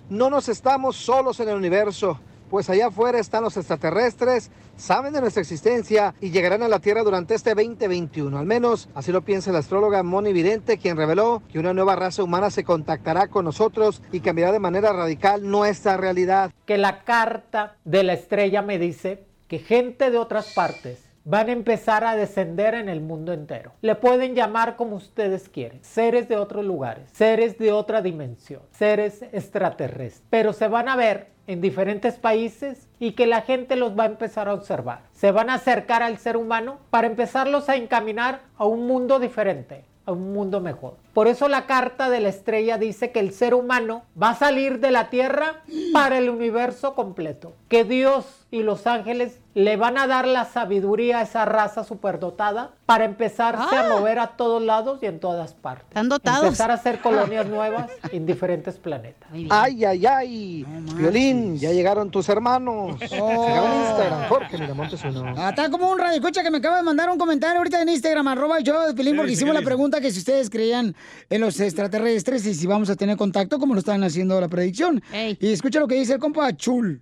No 0.09 0.31
nos 0.31 0.49
estamos 0.49 0.95
solos 0.95 1.41
en 1.41 1.49
el 1.49 1.57
universo, 1.57 2.21
pues 2.49 2.71
allá 2.71 2.87
afuera 2.87 3.19
están 3.19 3.43
los 3.43 3.57
extraterrestres, 3.57 4.53
saben 4.77 5.13
de 5.13 5.21
nuestra 5.21 5.41
existencia 5.41 6.15
y 6.21 6.31
llegarán 6.31 6.63
a 6.63 6.69
la 6.69 6.79
Tierra 6.79 7.03
durante 7.03 7.35
este 7.35 7.57
2021. 7.57 8.39
Al 8.39 8.47
menos 8.47 8.89
así 8.95 9.11
lo 9.11 9.23
piensa 9.23 9.51
la 9.51 9.59
astróloga 9.59 10.05
Moni 10.05 10.33
Vidente, 10.33 10.79
quien 10.79 10.97
reveló 10.97 11.43
que 11.51 11.59
una 11.59 11.75
nueva 11.75 11.97
raza 11.97 12.23
humana 12.23 12.53
se 12.53 12.63
contactará 12.63 13.27
con 13.27 13.47
nosotros 13.47 14.01
y 14.13 14.21
cambiará 14.21 14.53
de 14.53 14.61
manera 14.61 14.93
radical 14.93 15.51
nuestra 15.51 15.97
realidad. 15.97 16.53
que 16.67 16.79
la 16.79 17.03
carta 17.03 17.79
de 17.85 18.05
la 18.05 18.13
estrella 18.13 18.63
me 18.63 18.79
dice 18.79 19.34
gente 19.59 20.11
de 20.11 20.19
otras 20.19 20.53
partes 20.55 21.05
van 21.25 21.49
a 21.49 21.53
empezar 21.53 22.05
a 22.05 22.17
descender 22.17 22.75
en 22.75 22.89
el 22.89 23.01
mundo 23.01 23.33
entero. 23.33 23.73
Le 23.81 23.95
pueden 23.95 24.35
llamar 24.35 24.77
como 24.77 24.97
ustedes 24.97 25.49
quieren, 25.49 25.83
seres 25.83 26.29
de 26.29 26.37
otros 26.37 26.65
lugares, 26.65 27.09
seres 27.13 27.59
de 27.59 27.73
otra 27.73 28.03
dimensión, 28.03 28.63
seres 28.71 29.23
extraterrestres, 29.33 30.23
pero 30.31 30.53
se 30.53 30.69
van 30.69 30.89
a 30.89 30.97
ver 30.97 31.29
en 31.47 31.61
diferentes 31.61 32.17
países 32.17 32.89
y 32.99 33.13
que 33.13 33.27
la 33.27 33.43
gente 33.43 33.77
los 33.77 33.99
va 33.99 34.05
a 34.05 34.09
empezar 34.09 34.49
a 34.49 34.55
observar. 34.55 35.03
Se 35.13 35.31
van 35.31 35.51
a 35.51 35.55
acercar 35.55 36.03
al 36.03 36.19
ser 36.19 36.37
humano 36.37 36.79
para 36.91 37.07
empezarlos 37.07 37.69
a 37.69 37.77
encaminar 37.77 38.43
a 38.57 38.67
un 38.67 38.87
mundo 38.87 39.19
diferente, 39.19 39.85
a 40.07 40.13
un 40.13 40.33
mundo 40.33 40.61
mejor. 40.61 41.04
Por 41.15 41.29
eso 41.29 41.49
la 41.49 41.65
carta 41.67 42.11
de 42.11 42.21
la 42.21 42.29
estrella 42.29 42.77
dice 42.77 43.13
que 43.13 43.21
el 43.21 43.33
ser 43.33 43.55
humano 43.55 44.03
va 44.21 44.31
a 44.31 44.35
salir 44.35 44.81
de 44.81 44.91
la 44.91 45.11
tierra 45.11 45.63
para 45.93 46.19
el 46.19 46.29
universo 46.29 46.95
completo. 46.95 47.55
Que 47.69 47.85
Dios 47.85 48.27
y 48.51 48.63
los 48.63 48.87
ángeles 48.87 49.41
le 49.55 49.77
van 49.77 49.97
a 49.99 50.09
dar 50.09 50.27
la 50.27 50.45
sabiduría 50.45 51.19
a 51.19 51.23
esa 51.23 51.45
raza 51.45 51.85
superdotada 51.85 52.73
para 52.87 53.05
empezarse 53.05 53.77
a 53.77 53.87
Ah. 53.87 53.89
mover 53.97 54.19
a 54.19 54.29
todos 54.37 54.61
lados 54.61 54.99
y 55.03 55.07
en 55.07 55.21
todas 55.21 55.55
partes. 55.55 55.87
Están 55.89 56.09
dotados. 56.09 56.45
Empezar 56.45 56.73
a 56.73 56.75
hacer 56.75 57.01
colonias 57.01 57.47
nuevas 57.47 57.91
en 58.11 58.27
diferentes 58.27 58.77
planetas. 58.79 59.29
Ay, 59.51 59.85
ay, 59.85 60.07
ay. 60.07 60.67
Violín, 60.97 61.57
ya 61.57 61.71
llegaron 61.71 62.11
tus 62.11 62.29
hermanos. 62.29 62.99
Sígame 62.99 63.33
en 63.35 63.81
Instagram, 63.87 64.29
Jorge 64.29 64.59
Miramontes 64.59 65.05
uno. 65.05 65.33
Ah, 65.37 65.51
está 65.51 65.71
como 65.71 65.91
un 65.91 65.99
radio 65.99 66.17
escucha 66.17 66.43
que 66.43 66.51
me 66.51 66.59
acaba 66.59 66.79
de 66.79 66.83
mandar 66.83 67.09
un 67.11 67.19
comentario 67.19 67.59
ahorita 67.59 67.81
en 67.83 67.89
Instagram, 67.89 68.27
arroba 68.29 68.59
show 68.61 68.93
de 68.93 69.05
Sí, 69.05 69.11
porque 69.15 69.29
sí, 69.29 69.35
hicimos 69.35 69.55
¿qué 69.55 69.61
la 69.61 69.65
pregunta 69.65 70.01
que 70.01 70.11
si 70.11 70.19
ustedes 70.19 70.51
creían 70.51 70.95
en 71.31 71.41
los 71.41 71.59
extraterrestres 71.61 72.47
y 72.47 72.55
si 72.55 72.67
vamos 72.67 72.91
a 72.91 72.97
tener 72.97 73.17
contacto, 73.17 73.59
como 73.59 73.75
lo 73.75 73.81
están 73.81 74.03
haciendo 74.05 74.41
la 74.41 74.49
predicción. 74.49 75.03
Y 75.13 75.53
escucha 75.53 75.81
lo 75.81 75.89
que 75.89 75.97
dice 75.97 76.15
el 76.15 76.19
compa 76.19 76.55
Chul. 76.57 77.01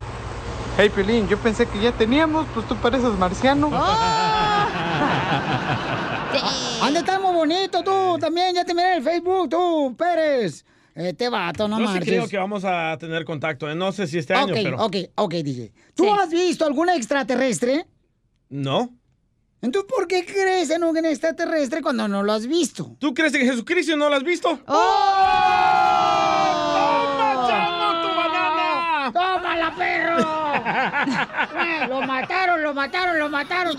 Hey, 0.78 0.90
Pelín, 0.94 1.28
yo 1.28 1.36
pensé 1.38 1.66
que 1.66 1.80
ya 1.80 1.92
teníamos, 1.92 2.46
pues 2.54 2.66
tú 2.66 2.74
pareces 2.76 3.10
marciano. 3.18 3.66
Anda, 6.82 7.00
está 7.00 7.20
muy 7.20 7.34
bonito 7.34 7.82
tú 7.84 8.16
también, 8.18 8.54
ya 8.54 8.64
te 8.64 8.74
miré 8.74 8.92
en 8.92 8.96
el 8.98 9.02
Facebook, 9.02 9.48
tú, 9.50 9.94
Pérez. 9.96 10.64
Este 10.94 11.28
vato, 11.28 11.68
no 11.68 11.78
Yo 11.78 11.86
sí 11.86 11.92
marches. 11.92 12.08
creo 12.08 12.28
que 12.28 12.36
vamos 12.38 12.64
a 12.64 12.96
tener 12.98 13.24
contacto. 13.24 13.70
¿eh? 13.70 13.74
No 13.74 13.92
sé 13.92 14.06
si 14.06 14.18
este 14.18 14.34
año, 14.34 14.52
ok, 14.52 14.60
pero... 14.62 14.84
ok, 14.84 14.96
ok, 15.14 15.34
DJ. 15.34 15.72
¿Tú 15.94 16.12
has 16.12 16.30
visto 16.30 16.66
alguna 16.66 16.94
extraterrestre? 16.96 17.86
No. 18.50 18.90
Entonces, 19.62 19.88
¿por 19.94 20.09
qué 20.09 20.27
crees 20.27 20.70
en 20.70 20.83
un 20.83 20.96
extraterrestre 21.07 21.83
cuando 21.83 22.09
no 22.09 22.25
lo 22.25 22.33
has 22.33 22.48
visto? 22.48 22.96
¿Tú 22.98 23.14
crees 23.14 23.33
en 23.35 23.46
Jesucristo 23.46 23.92
y 23.92 23.96
no 23.96 24.09
lo 24.09 24.16
has 24.16 24.25
visto? 24.25 24.59
¡Tómala, 29.12 29.75
perro! 29.77 30.16
lo 31.88 32.03
mataron, 32.03 32.62
lo 32.62 32.72
mataron, 32.75 33.18
lo 33.18 33.29
mataron. 33.29 33.77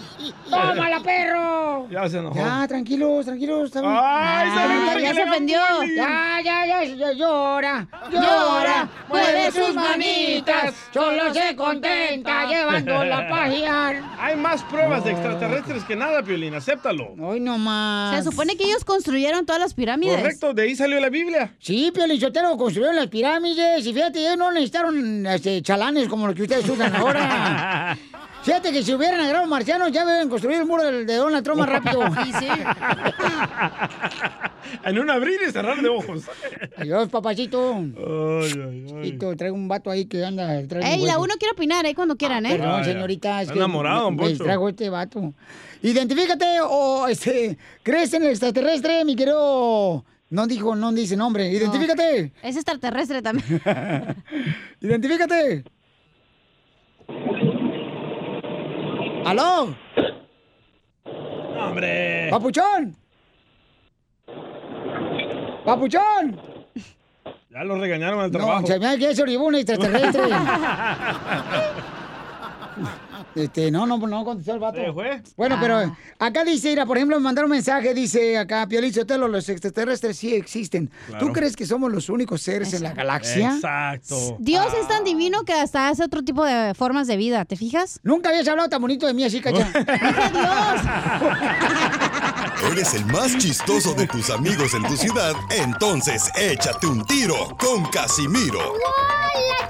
¡Tómala, 0.50 1.00
perro! 1.02 1.88
Ya 1.90 2.08
se 2.10 2.20
enojó. 2.20 2.36
Ya, 2.36 2.68
tranquilos, 2.68 3.26
tranquilos. 3.26 3.72
Ay, 3.76 3.84
Ah, 3.86 4.96
ya, 5.00 5.14
se 5.14 5.24
ofendió. 5.24 5.60
Ya, 5.96 6.40
ya, 6.44 6.66
ya, 6.66 6.84
ya, 6.84 7.12
llora, 7.14 7.88
llora, 8.12 8.88
mueve 9.10 9.52
sus 9.52 9.74
manitas, 9.74 10.74
solo 10.94 11.34
se 11.34 11.56
contenta 11.56 12.46
llevándola 12.46 13.18
a 13.20 13.30
pajear. 13.30 14.02
Hay 14.24 14.38
más 14.38 14.64
pruebas 14.64 15.04
de 15.04 15.12
extraterrestres 15.12 15.84
que 15.84 15.98
nada, 15.98 16.24
Piolín. 16.24 16.56
Acéptalo. 16.56 17.14
Hoy 17.20 17.42
no 17.42 17.58
más. 17.58 18.16
Se 18.16 18.32
supone 18.32 18.56
que 18.56 18.64
ellos 18.64 18.86
construyeron 18.86 19.46
todas 19.46 19.62
las 19.62 19.74
pirámides. 19.74 20.16
Correcto, 20.16 20.54
de 20.54 20.62
ahí 20.62 20.78
salió 20.78 20.98
la 21.02 21.10
Biblia. 21.10 21.54
Sí, 21.60 21.92
Piolín 21.94 22.22
Sotelo 22.22 22.56
construyeron 22.56 22.96
las 22.96 23.08
pirámides 23.08 23.86
y 23.86 23.94
fíjate, 23.94 24.20
ellos 24.22 24.38
no 24.38 24.50
necesitaron 24.54 25.28
este, 25.28 25.62
chalanes 25.62 26.08
como 26.08 26.26
los 26.28 26.38
que 26.38 26.44
ustedes 26.44 26.70
usan 26.70 26.96
ahora. 26.96 27.98
Fíjate 28.44 28.74
que 28.74 28.84
si 28.84 28.94
hubieran 28.94 29.22
agarrado 29.22 29.48
marcianos 29.48 29.92
ya 29.92 30.04
hubieran 30.04 30.28
construido 30.30 30.62
el 30.62 30.68
muro 30.68 30.84
de, 30.84 31.16
Donald 31.16 31.44
Trump 31.46 31.60
más 31.60 31.70
rápido. 31.70 32.02
Sí, 32.24 32.32
sí. 32.40 32.48
En 34.86 34.98
un 34.98 35.10
abrir 35.10 35.40
y 35.48 35.52
cerrar 35.52 35.82
de 35.82 35.88
ojos. 35.88 36.24
Adiós, 36.78 37.08
papacito. 37.10 37.76
Ay, 37.76 38.52
ay, 38.54 39.18
ay. 39.22 39.36
Traigo 39.38 39.56
un 39.56 39.68
vato 39.68 39.92
ahí 39.92 40.06
que 40.06 40.26
anda 40.26 40.60
Ey, 40.60 41.06
la 41.06 41.20
uno 41.20 41.36
quiere 41.38 41.54
opinar 41.54 41.86
ahí 41.86 41.94
cuando 41.94 42.16
quieran, 42.16 42.46
¿eh? 42.46 42.58
Perdón, 42.58 42.82
Ah, 42.82 42.84
señorita. 42.84 43.42
Es 43.44 43.52
enamorado, 43.52 44.10
me 44.12 44.18
Poncho. 44.18 44.30
distrajo 44.32 44.70
este 44.70 44.90
vato. 44.90 45.34
Identifícate 45.82 46.46
o 46.62 47.08
este, 47.08 47.58
crees 47.84 48.14
en 48.14 48.24
el 48.24 48.30
extraterrestre, 48.30 49.06
mi 49.06 49.16
querido. 49.16 50.04
No 50.30 50.48
dijo, 50.48 50.76
no 50.76 50.92
dice 50.92 51.16
nombre. 51.16 51.50
Identifícate. 51.52 52.34
Es 52.42 52.56
extraterrestre 52.56 53.22
también. 53.22 53.62
Identifícate. 54.82 55.64
¿Aló? 59.26 59.76
hombre. 61.60 62.28
¡Papuchón! 62.30 62.96
¡Papuchón! 65.66 66.40
Ya 67.50 67.64
lo 67.64 67.80
regañaron 67.80 68.20
al 68.20 68.32
No, 68.32 68.38
trabajo. 68.38 68.68
se 68.68 68.80
me 68.80 68.86
hace 68.88 69.00
que 69.00 69.16
un 69.46 69.56
extraterrestre. 69.56 70.24
Este, 73.36 73.72
no, 73.72 73.86
no, 73.88 73.98
no 73.98 74.24
contestó 74.24 74.54
el 74.54 74.60
vato. 74.60 74.78
¿Se 74.80 74.94
fue? 74.94 75.22
Bueno, 75.36 75.56
Ah. 75.56 75.60
pero 75.62 75.96
acá 76.20 76.44
dice, 76.44 76.70
mira, 76.70 76.86
por 76.86 76.98
ejemplo, 76.98 77.18
me 77.18 77.24
mandaron 77.24 77.50
un 77.50 77.56
mensaje, 77.58 77.94
dice 77.94 78.38
acá, 78.38 78.68
Piolín 78.68 78.94
Sotelo, 78.94 79.28
los 79.28 79.50
extraterrestres 79.50 80.18
sí 80.18 80.36
existen. 80.36 80.90
Claro. 81.08 81.26
¿Tú 81.26 81.34
crees 81.34 81.56
que 81.56 81.66
somos 81.66 81.92
los 81.92 82.10
únicos 82.10 82.42
seres 82.42 82.74
en 82.74 82.84
la 82.84 82.94
galaxia? 82.94 83.56
Exacto. 83.56 84.38
Dios 84.40 84.68
es 84.80 84.88
tan 84.88 85.04
divino 85.04 85.44
que 85.44 85.54
hasta 85.54 85.90
hace 85.90 86.04
otro 86.04 86.24
tipo 86.24 86.46
de 86.46 86.74
formas 86.76 87.08
de 87.08 87.18
vida, 87.18 87.46
¿te 87.46 87.56
fijas? 87.56 88.00
Nunca 88.04 88.30
habías 88.30 88.48
hablado 88.48 88.70
tan 88.70 88.82
bonito 88.82 89.08
de 89.08 89.14
mí 89.14 89.24
así, 89.24 89.42
cacha. 89.42 89.72
Eres 92.72 92.94
el 92.94 93.06
más 93.08 93.38
chistoso 93.38 93.94
de 93.94 94.08
tus 94.08 94.30
amigos 94.30 94.74
en 94.74 94.84
tu 94.84 94.96
ciudad, 94.96 95.36
entonces 95.50 96.32
échate 96.36 96.88
un 96.88 97.04
tiro 97.06 97.56
con 97.58 97.86
Casimiro. 97.86 98.60
Hola 98.60 99.24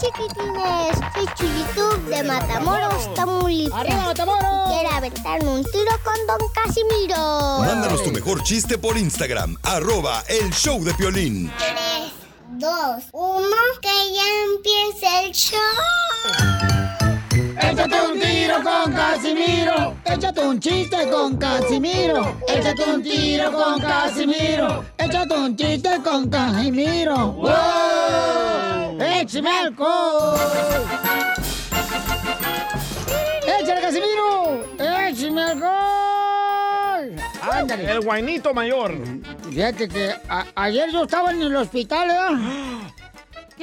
chiquitines, 0.03 0.97
soy 1.13 1.25
Chuyitub 1.35 2.05
de 2.09 2.23
Matamoros, 2.23 3.13
Tamaulipas. 3.13 3.79
¡Arriba, 3.79 4.05
Matamoros! 4.05 4.71
Quiero 4.71 4.89
aventarme 4.89 5.49
un 5.49 5.63
tiro 5.63 5.99
con 6.03 6.27
Don 6.27 6.49
Casimiro. 6.49 7.59
Mándanos 7.59 8.03
tu 8.03 8.11
mejor 8.11 8.43
chiste 8.43 8.77
por 8.77 8.97
Instagram, 8.97 9.57
arroba 9.63 10.23
el 10.27 10.51
show 10.51 10.83
de 10.83 10.93
Piolín. 10.93 11.51
Tres, 11.57 12.11
dos, 12.51 13.03
uno, 13.13 13.55
que 13.81 14.13
ya 14.13 14.23
empiece 14.55 15.25
el 15.25 15.31
show. 15.31 15.59
Échate 17.57 18.01
un 18.01 18.19
tiro 18.19 18.32
con 18.61 18.93
Casimiro. 18.93 19.95
Échate 20.05 20.41
un 20.41 20.59
chiste 20.59 21.09
con 21.09 21.37
Casimiro. 21.37 22.35
Échate 22.47 22.83
un 22.83 23.01
tiro 23.01 23.51
con 23.51 23.79
Casimiro. 23.79 24.85
Échate 24.97 25.33
un 25.35 25.55
chiste 25.55 25.89
con 26.03 26.29
Casimiro. 26.29 27.31
¡Wow! 27.31 29.01
¡Échame 29.01 29.49
alcohol! 29.49 30.37
¡Échale, 33.47 33.81
Casimiro! 33.81 34.65
¡Échame 34.77 35.41
alcohol! 35.43 35.73
Ándale. 37.51 37.91
El 37.91 38.01
guainito 38.01 38.53
mayor. 38.53 38.95
Fíjate 39.49 39.87
que 39.87 40.15
ayer 40.55 40.91
yo 40.91 41.03
estaba 41.03 41.31
en 41.31 41.41
el 41.41 41.55
hospital, 41.55 42.09
¿eh? 42.09 42.92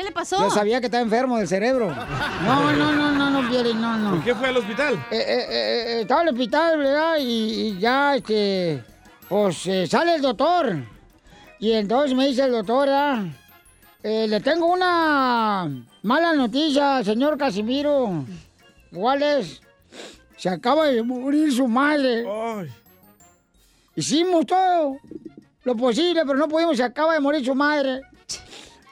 ¿Qué 0.01 0.05
le 0.07 0.13
pasó? 0.13 0.39
Yo 0.41 0.49
sabía 0.49 0.81
que 0.81 0.87
estaba 0.87 1.03
enfermo 1.03 1.37
del 1.37 1.47
cerebro. 1.47 1.95
No, 2.43 2.73
no, 2.73 2.93
no, 2.95 3.13
no, 3.13 3.31
no, 3.31 3.51
Piolín, 3.51 3.83
no, 3.83 3.99
no. 3.99 4.11
¿Por 4.13 4.25
qué 4.25 4.35
fue 4.35 4.49
al 4.49 4.57
hospital? 4.57 4.95
Eh, 5.11 5.17
eh, 5.19 5.47
eh, 5.51 6.01
estaba 6.01 6.23
en 6.23 6.29
el 6.29 6.35
hospital, 6.35 6.79
¿verdad? 6.79 7.17
Y, 7.19 7.23
y 7.23 7.79
ya, 7.79 8.17
este, 8.17 8.83
pues 9.29 9.67
eh, 9.67 9.87
sale 9.87 10.15
el 10.15 10.23
doctor. 10.23 10.75
Y 11.59 11.73
entonces 11.73 12.17
me 12.17 12.27
dice 12.27 12.45
el 12.45 12.53
doctor, 12.53 12.87
¿verdad? 12.87 13.25
Eh, 14.03 14.27
le 14.27 14.41
tengo 14.41 14.69
una 14.73 15.69
mala 16.03 16.33
noticia, 16.33 17.05
señor 17.05 17.37
Casimiro. 17.37 18.25
¿Cuál 18.95 19.23
es? 19.23 19.61
Se 20.39 20.49
acaba 20.49 20.87
de 20.87 21.03
morir 21.03 21.53
su 21.53 21.69
madre. 21.69 22.25
Hicimos 23.95 24.47
todo 24.47 24.97
lo 25.65 25.77
posible, 25.77 26.23
pero 26.25 26.39
no 26.39 26.49
pudimos, 26.49 26.79
se 26.79 26.85
acaba 26.85 27.13
de 27.13 27.21
morir 27.21 27.45
su 27.45 27.55
madre. 27.55 28.01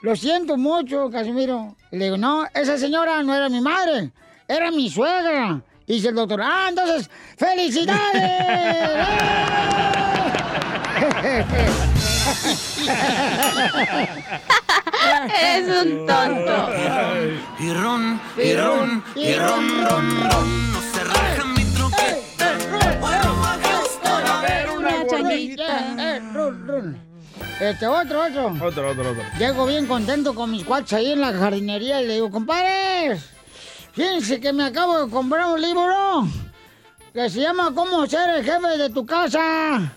Lo 0.01 0.15
siento 0.15 0.57
mucho, 0.57 1.11
Casimiro. 1.11 1.75
Le 1.91 2.05
digo, 2.05 2.17
no, 2.17 2.47
esa 2.55 2.79
señora 2.79 3.21
no 3.23 3.35
era 3.35 3.49
mi 3.49 3.61
madre, 3.61 4.13
era 4.47 4.71
mi 4.71 4.89
suegra. 4.89 5.61
Y 5.87 5.95
dice 5.95 6.09
el 6.09 6.15
doctor, 6.15 6.41
ah, 6.43 6.67
entonces, 6.69 7.11
¡felicidades! 7.37 9.09
Es 15.43 15.67
un 15.67 16.07
tonto. 16.07 16.69
Y 17.59 17.73
ron, 17.73 18.21
y 18.37 18.53
ron, 18.55 19.05
y 19.17 19.35
ron, 19.35 19.85
ron, 19.85 20.31
ron. 20.31 20.68
Este, 27.61 27.87
otro, 27.87 28.25
otro. 28.25 28.47
Otro, 28.47 28.91
otro, 28.91 29.11
otro. 29.11 29.23
Llego 29.39 29.67
bien 29.67 29.87
contento 29.87 30.35
con 30.35 30.51
mis 30.51 30.65
cuates 30.65 30.93
ahí 30.93 31.13
en 31.13 31.21
la 31.21 31.33
jardinería 31.33 32.01
y 32.01 32.07
le 32.07 32.15
digo, 32.15 32.31
compadres, 32.31 33.25
fíjense 33.93 34.41
que 34.41 34.53
me 34.53 34.65
acabo 34.65 35.05
de 35.05 35.11
comprar 35.11 35.47
un 35.47 35.61
libro 35.61 36.29
que 37.13 37.29
se 37.29 37.41
llama 37.41 37.73
Cómo 37.75 38.07
ser 38.07 38.31
el 38.31 38.45
jefe 38.45 38.79
de 38.79 38.91
tu 38.91 39.05
casa 39.05 39.93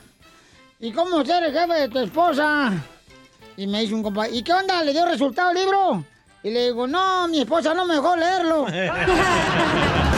y 0.80 0.91
cómo 0.91 1.24
ser 1.24 1.43
el 1.43 1.54
jefe 1.54 1.74
de 1.74 1.89
tu 1.89 2.00
esposa. 2.00 2.74
Y 3.58 3.67
me 3.67 3.82
dice 3.82 3.93
un 3.93 4.02
compadre, 4.02 4.32
¿y 4.32 4.41
qué 4.41 4.54
onda? 4.54 4.82
¿Le 4.84 4.91
dio 4.91 5.06
resultado 5.06 5.52
el 5.52 5.58
libro? 5.58 6.04
Y 6.41 6.50
le 6.50 6.65
digo, 6.65 6.88
no, 6.88 7.28
mi 7.28 7.41
esposa 7.41 7.76
no 7.76 7.86
me 7.86 7.93
dejó 7.93 8.15
leerlo. 8.15 8.65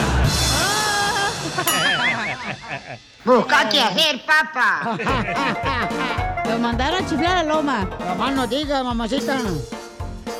Busca 3.24 3.68
qué 3.68 3.80
hacer, 3.80 4.22
papá. 4.24 4.96
Lo 6.48 6.58
mandaron 6.58 7.04
a 7.04 7.08
chiflar 7.08 7.38
a 7.38 7.42
Loma. 7.42 7.88
Mamá 8.00 8.30
no 8.30 8.46
diga, 8.46 8.82
mamacita. 8.82 9.40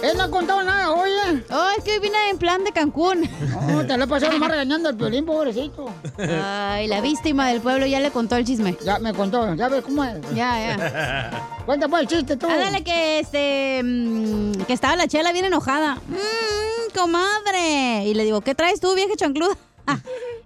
Él 0.03 0.19
no 0.19 0.25
ha 0.25 0.31
contado 0.31 0.63
nada, 0.63 0.93
oye. 0.93 1.43
Oh, 1.51 1.69
es 1.79 1.83
que 1.83 1.93
hoy 1.93 1.99
vine 1.99 2.29
en 2.29 2.37
plan 2.37 2.63
de 2.63 2.73
Cancún. 2.73 3.27
No, 3.69 3.87
te 3.87 3.97
lo 3.97 4.05
he 4.05 4.07
pasado 4.07 4.39
más 4.39 4.51
regañando 4.51 4.91
al 4.91 4.97
piolín, 4.97 5.25
pobrecito. 5.25 5.91
Ay, 6.19 6.89
la 6.89 7.01
víctima 7.01 7.49
del 7.49 7.63
pueblo 7.63 7.87
ya 7.87 8.01
le 8.01 8.11
contó 8.11 8.37
el 8.37 8.45
chisme. 8.45 8.77
Ya 8.85 8.99
me 8.99 9.15
contó, 9.15 9.55
ya 9.55 9.69
ves 9.69 9.83
cómo 9.83 10.05
es. 10.05 10.21
Ya, 10.35 10.77
ya. 10.77 11.49
Cuenta 11.67 11.89
pues 11.89 12.03
el 12.03 12.09
chiste 12.09 12.37
tú. 12.37 12.47
Ándale 12.47 12.85
que 12.85 13.21
este 13.21 13.81
mm, 13.83 14.65
que 14.67 14.75
estaba 14.75 14.95
la 14.97 15.09
chela 15.09 15.33
bien 15.33 15.47
enojada. 15.47 15.95
Mmm, 15.95 16.95
comadre. 16.95 18.05
Y 18.05 18.13
le 18.13 18.25
digo, 18.25 18.43
¿qué 18.43 18.55
traes 18.55 18.81
tú, 18.81 18.95
vieja 18.95 19.15
chancluda? 19.17 19.57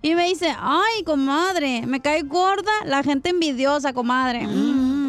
y 0.02 0.14
me 0.14 0.26
dice, 0.26 0.54
ay, 0.56 1.02
comadre, 1.04 1.84
me 1.84 2.00
cae 2.00 2.22
gorda 2.22 2.70
la 2.84 3.02
gente 3.02 3.30
envidiosa, 3.30 3.92
comadre. 3.92 4.46
Mm, 4.46 5.07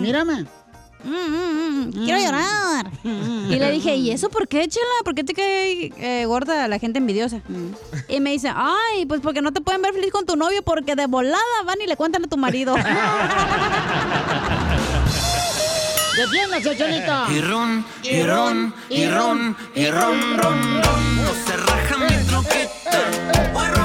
Mírame. 0.00 0.46
Quiero 1.02 2.18
llorar. 2.18 2.90
Y 3.04 3.58
le 3.58 3.70
dije, 3.72 3.96
¿y 3.96 4.10
eso 4.10 4.28
por 4.28 4.46
qué, 4.48 4.68
chela? 4.68 4.86
¿Por 5.04 5.14
qué 5.14 5.24
te 5.24 5.32
cae 5.34 5.92
eh, 5.96 6.24
gorda 6.26 6.68
la 6.68 6.78
gente 6.78 6.98
envidiosa? 6.98 7.40
Y 8.08 8.20
me 8.20 8.30
dice, 8.32 8.52
ay, 8.54 9.06
pues 9.06 9.20
porque 9.20 9.40
no 9.42 9.52
te 9.52 9.60
pueden 9.60 9.82
ver 9.82 9.94
feliz 9.94 10.12
con 10.12 10.26
tu 10.26 10.36
novio 10.36 10.62
porque 10.62 10.94
de 10.96 11.06
volada 11.06 11.40
van 11.64 11.80
y 11.80 11.86
le 11.86 11.96
cuentan 11.96 12.24
a 12.24 12.28
tu 12.28 12.36
marido. 12.36 12.74
¡Defiéndase, 16.16 16.76
chelita! 16.76 17.26
Y 17.30 17.40
ron, 17.40 17.84
y 18.02 18.22
ron, 18.22 18.74
y 18.90 19.06
ron, 19.06 19.56
y 19.74 19.86
ron, 19.86 20.36
ron, 20.36 20.82
ron. 20.82 21.16
No 21.16 21.32
se 21.46 21.56
raja 21.56 21.96
mi 21.96 22.16
troqueta. 22.26 23.79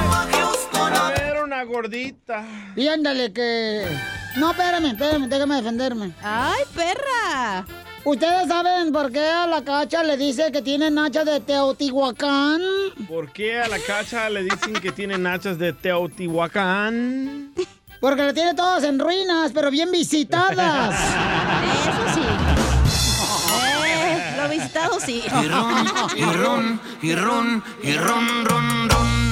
Una 1.56 1.64
gordita. 1.64 2.44
Y 2.76 2.86
ándale 2.86 3.32
que... 3.32 3.86
No, 4.36 4.50
espérame, 4.50 4.88
espérame, 4.88 5.26
déjame 5.26 5.56
defenderme. 5.56 6.12
¡Ay, 6.22 6.64
perra! 6.74 7.64
¿Ustedes 8.04 8.46
saben 8.46 8.92
por 8.92 9.10
qué 9.10 9.26
a 9.26 9.46
la 9.46 9.64
cacha 9.64 10.04
le 10.04 10.18
dice 10.18 10.52
que 10.52 10.60
tiene 10.60 10.90
nacha 10.90 11.24
de 11.24 11.40
Teotihuacán? 11.40 12.60
¿Por 13.08 13.32
qué 13.32 13.58
a 13.58 13.68
la 13.68 13.78
cacha 13.78 14.28
le 14.28 14.42
dicen 14.42 14.74
que 14.74 14.92
tiene 14.92 15.16
nachas 15.16 15.58
de 15.58 15.72
Teotihuacán? 15.72 17.54
Porque 18.00 18.22
la 18.22 18.34
tiene 18.34 18.52
todas 18.52 18.84
en 18.84 18.98
ruinas, 18.98 19.50
pero 19.54 19.70
bien 19.70 19.90
visitadas. 19.90 20.94
Eso 21.88 22.20
sí. 22.20 22.26
Eh, 23.86 24.34
lo 24.36 24.48
visitado 24.50 25.00
sí. 25.00 25.22
Y 25.24 25.48
ron, 25.48 25.86
y 26.14 26.22
ron, 26.22 26.80
y 27.00 27.14
ron, 27.14 27.64
y 27.82 27.92
ron, 27.96 28.44
ron, 28.44 28.90
ron. 28.90 29.25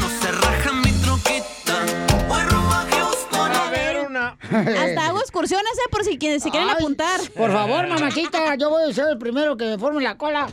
Hasta 4.51 5.07
hago 5.07 5.21
excursiones, 5.21 5.73
¿eh? 5.73 5.89
Por 5.91 6.05
si 6.05 6.19
quieren, 6.19 6.41
si 6.41 6.51
quieren 6.51 6.69
Ay, 6.69 6.77
apuntar. 6.77 7.21
Por 7.37 7.51
favor, 7.53 7.87
mamachita, 7.87 8.55
yo 8.57 8.71
voy 8.71 8.91
a 8.91 8.93
ser 8.93 9.07
el 9.11 9.19
primero 9.19 9.57
que 9.57 9.65
me 9.65 9.79
forme 9.79 10.03
la 10.03 10.17
cola. 10.17 10.49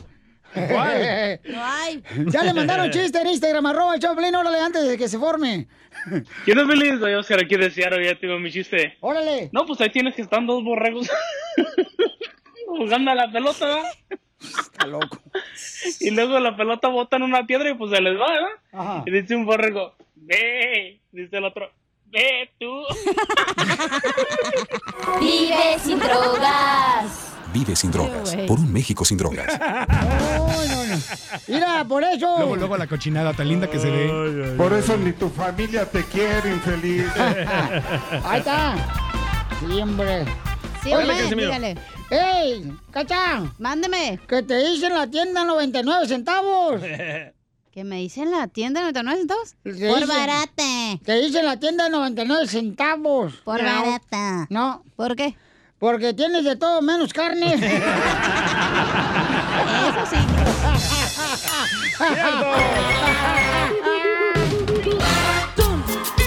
¿Cuál? 0.52 1.40
Ay. 1.56 2.02
Ya 2.26 2.42
le 2.42 2.52
mandaron 2.52 2.90
chiste 2.90 3.20
en 3.20 3.28
Instagram, 3.28 3.66
arroba 3.66 3.94
el 3.94 4.00
Choplin, 4.00 4.34
órale, 4.34 4.60
antes 4.60 4.86
de 4.86 4.98
que 4.98 5.08
se 5.08 5.18
forme. 5.18 5.68
¿Quién 6.44 6.58
es 6.58 6.66
feliz? 6.66 7.00
Soy 7.00 7.14
Oscar 7.14 7.40
aquí 7.44 7.56
de 7.56 7.70
Seattle, 7.70 8.04
ya 8.04 8.18
tengo 8.18 8.38
mi 8.38 8.50
chiste. 8.50 8.96
Órale. 9.00 9.50
No, 9.52 9.66
pues 9.66 9.80
ahí 9.80 9.90
tienes 9.90 10.14
que 10.14 10.22
están 10.22 10.46
dos 10.46 10.62
borregos 10.64 11.08
jugando 12.66 13.10
a 13.10 13.14
la 13.14 13.30
pelota, 13.30 13.66
¿verdad? 13.66 13.92
Está 14.40 14.86
loco. 14.86 15.20
Y 16.00 16.10
luego 16.10 16.40
la 16.40 16.56
pelota 16.56 16.88
botan 16.88 17.22
una 17.22 17.46
piedra 17.46 17.70
y 17.70 17.74
pues 17.74 17.90
se 17.90 18.00
les 18.00 18.18
va, 18.18 18.32
¿verdad? 18.32 18.48
Ajá. 18.72 19.02
Y 19.06 19.10
dice 19.10 19.36
un 19.36 19.46
borrego, 19.46 19.94
ve, 20.16 21.00
dice 21.12 21.36
el 21.36 21.44
otro, 21.44 21.70
ve 22.12 22.48
tú. 22.60 22.70
Vive 25.20 25.78
sin 25.82 25.98
drogas. 25.98 27.32
Vive 27.52 27.74
sin 27.76 27.90
drogas. 27.90 28.34
Por 28.46 28.58
un 28.60 28.72
México 28.72 29.04
sin 29.04 29.18
drogas. 29.18 29.46
No, 30.42 30.46
no, 30.46 30.98
Mira, 31.48 31.84
por 31.88 32.04
eso. 32.04 32.36
Luego, 32.36 32.56
luego 32.56 32.76
la 32.76 32.86
cochinada 32.86 33.32
tan 33.32 33.48
linda 33.48 33.66
que 33.68 33.78
se 33.78 33.90
ve. 33.90 34.54
Por 34.56 34.72
eso 34.74 34.96
ni 34.96 35.12
tu 35.12 35.28
familia 35.30 35.86
te 35.86 36.04
quiere, 36.04 36.50
infeliz. 36.50 37.06
Ahí 38.24 38.38
está. 38.38 38.74
Siempre. 39.66 40.24
Dígale. 40.84 41.76
¡Ey! 42.10 42.72
¡Cacha! 42.90 43.42
Mándeme. 43.58 44.18
Que 44.28 44.42
te 44.42 44.60
hice 44.62 44.86
en 44.86 44.94
la 44.94 45.06
tienda 45.06 45.44
99 45.44 46.06
centavos. 46.08 46.80
¿Que 47.72 47.84
me 47.84 48.02
hice 48.02 48.20
en 48.22 48.30
la 48.32 48.48
tienda 48.48 48.80
99 48.82 49.18
centavos? 49.20 49.54
Te 49.62 49.72
Por 49.88 50.06
barata. 50.06 50.98
Te 51.04 51.20
hice 51.20 51.38
en 51.38 51.46
la 51.46 51.58
tienda 51.58 51.88
99 51.88 52.46
centavos. 52.46 53.36
Por 53.44 53.62
No. 53.62 53.82
barata. 53.82 54.46
No. 54.50 54.84
¿Por 54.94 55.16
qué? 55.16 55.34
Porque 55.78 56.12
tienes 56.12 56.44
de 56.44 56.56
todo 56.56 56.82
menos 56.82 57.14
carne. 57.14 57.54
Eso 57.54 57.64
sí. 60.10 60.16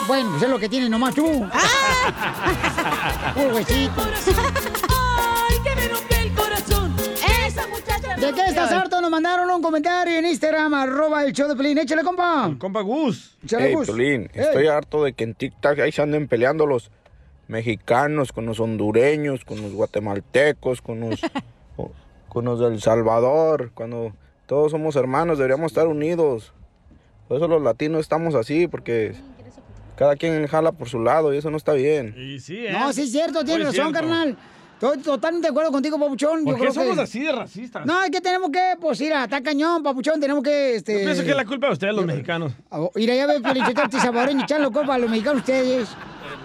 Bueno, 0.07 0.31
pues 0.31 0.43
es 0.45 0.49
lo 0.49 0.59
que 0.59 0.69
tienes 0.69 0.89
nomás 0.89 1.15
tú. 1.15 1.25
Puro 3.35 3.55
huesito. 3.57 4.03
Ay, 4.89 5.57
que 5.65 5.75
me 5.75 5.89
rompió 5.89 6.17
el 6.19 6.33
corazón. 6.33 6.95
Esa 7.45 7.67
muchacha 7.67 8.15
¿De 8.17 8.33
qué 8.33 8.45
estás 8.47 8.71
harto? 8.71 9.01
Nos 9.01 9.11
mandaron 9.11 9.51
un 9.51 9.61
comentario 9.63 10.17
en 10.19 10.27
Instagram, 10.27 10.73
arroba 10.75 11.25
el 11.25 11.33
show 11.33 11.49
de 11.49 11.57
Pelín. 11.57 11.79
Échale, 11.79 12.03
compa. 12.05 12.55
Compa 12.59 12.83
Gus. 12.83 13.37
Échale, 13.45 13.67
Hey, 13.67 13.75
Gus. 13.75 13.87
Piolín, 13.87 14.31
Ey. 14.33 14.43
estoy 14.43 14.69
harto 14.69 15.03
de 15.03 15.13
que 15.13 15.25
en 15.25 15.35
TikTok 15.35 15.81
ahí 15.81 15.91
se 15.91 16.03
anden 16.03 16.29
peleando 16.29 16.67
los 16.67 16.93
mexicanos 17.49 18.33
con 18.33 18.47
los 18.47 18.61
hondureños, 18.61 19.45
con 19.45 19.61
los 19.61 19.73
guatemaltecos, 19.73 20.81
con 20.81 21.01
los, 21.01 21.21
con 22.33 22.47
los 22.47 22.59
del 22.59 22.81
Salvador. 22.81 23.73
Cuando 23.75 24.15
todos 24.47 24.73
somos 24.73 24.97
hermanos, 24.97 25.37
deberíamos 25.37 25.71
estar 25.71 25.87
unidos. 25.87 26.55
Por 27.29 27.37
eso 27.37 27.47
los 27.47 27.61
latinos 27.61 28.01
estamos 28.01 28.35
así, 28.35 28.69
porque 28.69 29.13
cada 29.97 30.17
quien 30.17 30.47
jala 30.47 30.73
por 30.73 30.89
su 30.89 30.99
lado 30.99 31.35
y 31.35 31.37
eso 31.37 31.51
no 31.51 31.59
está 31.59 31.75
bien. 31.75 32.15
Y 32.17 32.41
sí, 32.41 32.67
¿eh? 32.67 32.73
No, 32.73 32.91
sí 32.95 33.03
es 33.03 33.13
cierto, 33.13 33.45
tienes 33.45 33.67
Muy 33.67 33.77
razón, 33.77 33.93
cierto. 33.93 33.93
carnal. 33.93 34.39
Estoy 34.73 34.99
totalmente 34.99 35.47
de 35.47 35.51
acuerdo 35.51 35.71
contigo, 35.71 35.99
Papuchón. 35.99 36.43
¿Por 36.43 36.55
Yo 36.55 36.57
qué 36.57 36.61
creo 36.63 36.73
somos 36.73 36.97
que... 36.97 37.03
así 37.03 37.21
de 37.21 37.33
racistas? 37.33 37.85
No, 37.85 38.03
es 38.03 38.11
que 38.11 38.21
tenemos 38.23 38.51
que, 38.51 38.77
pues, 38.81 39.01
ir 39.03 39.13
a 39.13 39.25
está 39.25 39.43
cañón, 39.43 39.83
Papuchón. 39.83 40.19
Tenemos 40.19 40.43
que, 40.43 40.77
este... 40.77 40.95
Yo 40.95 41.05
pienso 41.05 41.23
que 41.23 41.31
es 41.31 41.37
la 41.37 41.45
culpa 41.45 41.67
de 41.67 41.75
ustedes, 41.75 41.95
los 41.95 42.07
mexicanos. 42.07 42.53
Mira, 42.95 43.15
ya 43.15 43.27
ve, 43.27 43.41
Felicitarte, 43.41 44.01
Saboreño, 44.01 44.43
echarlo 44.43 44.73
culpa 44.73 44.95
a 44.95 44.99
los 44.99 45.11
mexicanos 45.11 45.41
ustedes. 45.41 45.89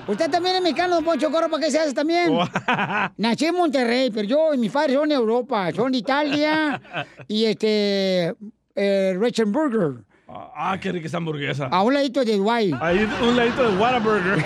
Usted 0.07 0.29
también 0.29 0.55
es 0.55 0.61
mexicano, 0.61 0.95
don 0.95 1.03
Poncho 1.03 1.29
Corro, 1.29 1.49
¿para 1.49 1.65
qué 1.65 1.71
se 1.71 1.79
hace 1.79 1.93
también? 1.93 2.31
Nací 3.17 3.45
en 3.45 3.55
Monterrey, 3.55 4.09
pero 4.11 4.27
yo 4.27 4.53
y 4.53 4.57
mis 4.57 4.71
padres 4.71 4.95
son 4.95 5.09
de 5.09 5.15
Europa, 5.15 5.71
son 5.73 5.91
de 5.91 5.97
Italia 5.97 6.81
y 7.27 7.45
este, 7.45 8.33
eh, 8.75 9.17
Burger, 9.47 10.05
Ah, 10.29 10.77
qué 10.79 10.91
rica 10.91 11.07
esa 11.07 11.17
hamburguesa. 11.17 11.67
a 11.67 11.83
un 11.83 11.93
ladito 11.93 12.23
de 12.23 12.35
Dubái. 12.37 12.73
Ahí 12.81 13.09
un 13.21 13.35
ladito 13.37 13.71
de 13.71 13.77
Whataburger. 13.77 14.43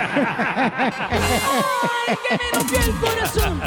Ay, 2.06 2.16
que 2.28 2.34
me 2.34 2.50
rompió 2.52 2.78
el 2.78 2.92
corazón. 3.00 3.60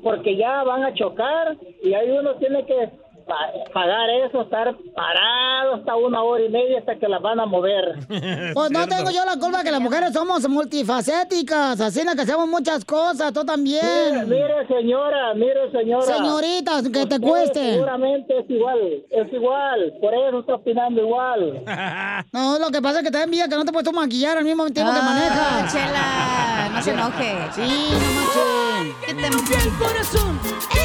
porque 0.03 0.37
ya 0.37 0.63
van 0.65 0.85
a 0.85 0.95
chocar 0.95 1.57
y 1.83 1.95
ahí 1.95 2.11
uno 2.11 2.35
tiene 2.37 2.65
que 2.65 2.91
pa- 3.27 3.53
pagar 3.73 4.09
eso, 4.27 4.43
estar 4.43 4.75
parado 4.95 5.75
hasta 5.77 5.97
una 5.97 6.23
hora 6.23 6.45
y 6.45 6.49
media 6.49 6.79
hasta 6.79 6.97
que 6.99 7.09
las 7.09 7.21
van 7.21 7.41
a 7.41 7.47
mover. 7.47 7.97
Pues 8.55 8.71
no 8.71 8.87
tengo 8.87 9.11
yo 9.11 9.25
la 9.25 9.37
culpa 9.39 9.63
que 9.63 9.71
las 9.71 9.81
mujeres 9.81 10.13
somos 10.13 10.49
multifacéticas, 10.49 11.81
así 11.81 12.01
en 12.01 12.07
la 12.07 12.15
que 12.15 12.23
hacemos 12.23 12.49
muchas 12.49 12.85
cosas, 12.85 13.33
tú 13.33 13.45
también. 13.45 13.85
Mire, 13.85 14.25
mire, 14.27 14.67
señora, 14.69 15.35
mire, 15.35 15.71
señora. 15.73 16.03
Señorita, 16.03 16.83
que 16.93 17.07
te 17.07 17.21
cueste. 17.21 17.73
Seguramente 17.75 18.39
es 18.39 18.49
igual, 18.51 18.79
es 19.11 19.33
igual. 19.33 19.93
Por 20.01 20.15
eso 20.15 20.41
está 20.41 20.55
opinando 20.55 21.01
igual. 21.03 21.63
No, 22.33 22.59
lo 22.59 22.71
que 22.71 22.81
pasa 22.83 22.99
es 23.01 23.05
que 23.05 23.11
te 23.11 23.23
envidia 23.23 23.49
que 23.49 23.55
no 23.57 23.65
te 23.65 23.73
puedes 23.73 23.89
tú 23.89 23.95
maquillar 23.95 24.39
al 24.39 24.45
mismo 24.45 24.67
tiempo 24.71 24.93
que 24.93 24.99
Ah, 25.01 25.03
manejas. 25.03 25.73
Chela, 25.73 26.69
no 26.73 26.83
se 26.83 26.91
enoje. 26.91 27.37
Sí, 27.53 27.89
no 27.93 27.99
manches. 28.15 29.07
Que 29.07 29.15
te 29.15 29.31
rompió 29.31 29.57
el 29.57 29.79
corazón. 29.79 30.41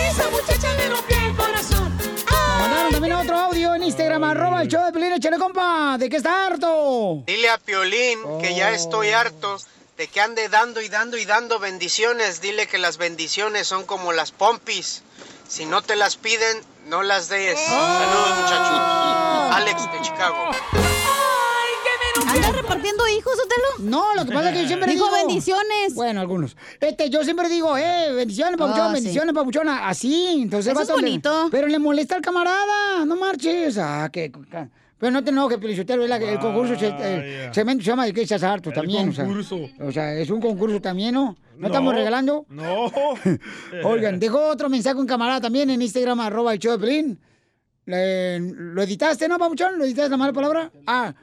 Esa 0.10 0.30
muchacha 0.30 0.67
me 0.77 0.89
rompió 0.89 1.17
el 1.27 1.36
corazón. 1.36 2.01
Mandaron 2.82 2.94
también 2.94 3.13
otro 3.13 3.38
audio 3.38 3.76
en 3.76 3.84
Instagram, 3.84 4.24
arroba 4.24 4.62
el 4.63 4.67
show 4.67 4.84
de 4.84 4.91
Pelín, 4.91 5.13
échale 5.13 5.38
compa, 5.38 5.98
¿de 6.00 6.10
qué 6.10 6.17
está 6.17 6.48
harto? 6.48 7.22
Dile 7.28 7.50
a 7.50 7.60
Piolín 7.60 8.17
que 8.41 8.56
ya 8.56 8.72
estoy 8.72 9.10
Oh. 9.12 9.17
harto 9.17 9.58
de 9.98 10.08
que 10.08 10.20
ande 10.20 10.50
dando 10.50 10.82
y 10.82 10.89
dando 10.89 11.15
y 11.17 11.26
dando 11.26 11.60
bendiciones. 11.60 12.41
Dile 12.41 12.65
que 12.65 12.80
las 12.80 12.98
bendiciones 12.98 13.67
son 13.67 13.86
como 13.86 14.13
las 14.13 14.32
pompis. 14.32 15.04
Si 15.48 15.65
no 15.65 15.84
te 15.84 15.96
las 15.96 16.15
piden, 16.15 16.60
no 16.88 17.04
las 17.04 17.30
des. 17.30 17.60
Saludos, 17.60 18.38
muchachos. 18.38 19.56
Alex 19.56 19.91
de 19.91 20.02
Chicago. 20.02 20.50
¿Andas 22.32 22.56
repartiendo 22.56 23.04
hijos, 23.17 23.34
Otelo? 23.34 23.89
No, 23.89 24.15
lo 24.15 24.26
que 24.26 24.32
pasa 24.32 24.50
es 24.50 24.56
que 24.56 24.62
yo 24.63 24.67
siempre 24.67 24.91
digo... 24.94 25.12
bendiciones. 25.12 25.94
Bueno, 25.96 26.22
algunos. 26.22 26.56
Este, 26.80 27.10
yo 27.10 27.24
siempre 27.24 27.50
digo, 27.50 27.78
eh, 27.78 28.13
bendiciones, 28.13 28.58
papuchón, 28.58 28.82
Ah, 28.84 28.88
sí. 28.89 28.94
bendiciones, 28.96 29.34
papuchón, 29.36 29.70
así. 29.70 30.41
Entonces, 30.41 30.72
Eso 30.72 30.82
el 30.82 30.88
es 30.88 30.94
bonito. 30.94 31.48
Pero 31.52 31.67
le 31.67 31.80
molesta 31.80 32.15
al 32.15 32.22
camarada, 32.22 33.06
no 33.06 33.15
marches. 33.15 33.78
Ah, 33.78 34.10
que... 34.12 34.32
Pero 34.98 35.12
no 35.12 35.24
te 35.24 35.32
enojes, 35.32 35.58
Pelichotero, 35.58 36.04
es 36.04 36.10
la- 36.10 36.17
el 36.17 36.38
concurso, 36.39 36.78
se, 36.78 36.88
el 37.48 37.52
cemento 37.54 37.84
se 37.84 37.89
llama 37.89 38.06
de 38.06 38.13
que 38.13 38.22
estás 38.22 38.44
harto 38.44 38.72
también. 38.72 39.10
o 39.10 39.13
sea. 39.13 39.26
concurso. 39.26 39.58
O 39.80 39.91
sea, 39.91 40.13
es 40.13 40.30
un 40.30 40.39
concurso 40.39 40.80
también, 40.80 41.15
¿no? 41.15 41.36
¿No, 41.56 41.62
No. 41.62 41.67
estamos 41.67 41.96
regalando? 41.96 42.46
No. 42.50 42.86
Oigan, 43.84 44.20
dejó 44.20 44.46
otro 44.46 44.70
mensaje 44.70 44.98
un 45.00 45.08
camarada 45.08 45.41
también 45.41 45.72
en 45.72 45.82
Instagram, 45.82 46.20
arroba 46.20 46.54
el 46.54 46.60
show 46.60 46.74
de 46.74 46.78
Pelín. 46.80 47.20
Le- 47.86 48.39
¿Lo 48.39 48.84
editaste, 48.84 49.28
no, 49.28 49.39
papuchón? 49.39 49.80
¿Lo 49.80 49.86
editaste 49.86 50.12
la 50.12 50.17
mala 50.17 50.34
palabra? 50.34 50.72
Ah, 50.86 51.15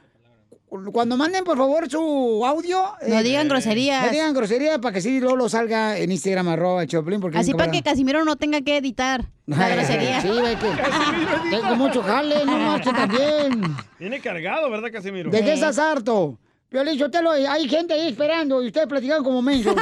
cuando 0.91 1.17
manden, 1.17 1.43
por 1.43 1.57
favor, 1.57 1.89
su 1.89 2.43
audio. 2.45 2.93
eh, 3.01 3.09
No 3.09 3.23
digan 3.23 3.47
groserías. 3.47 4.05
No 4.05 4.11
digan 4.11 4.33
groserías 4.33 4.77
para 4.79 4.93
que 4.93 5.01
sí 5.01 5.19
luego 5.19 5.35
lo 5.35 5.49
salga 5.49 5.97
en 5.97 6.11
Instagram, 6.11 6.47
arroba 6.49 6.85
Pelín. 6.85 7.19
Porque 7.19 7.37
Así 7.39 7.53
para 7.53 7.71
que 7.71 7.81
Casimiro 7.81 8.23
no 8.23 8.35
tenga 8.35 8.61
que 8.61 8.77
editar 8.77 9.25
la 9.47 9.69
grosería. 9.69 10.21
Sí, 10.21 10.27
ve 10.29 10.57
que 10.59 11.49
tengo 11.57 11.75
mucho 11.75 12.03
jale, 12.03 12.45
no 12.45 12.57
marche 12.57 12.91
también. 12.93 13.75
Viene 13.97 14.19
cargado, 14.21 14.69
¿verdad, 14.69 14.89
Casimiro? 14.91 15.31
¿De 15.31 15.43
qué 15.43 15.53
estás 15.53 15.79
harto? 15.79 16.37
Piolín, 16.69 16.99
Sotelo, 16.99 17.31
hay 17.31 17.67
gente 17.67 17.95
ahí 17.95 18.09
esperando 18.09 18.61
y 18.61 18.67
ustedes 18.67 18.85
platican 18.87 19.23
como 19.23 19.41
mensos. 19.41 19.75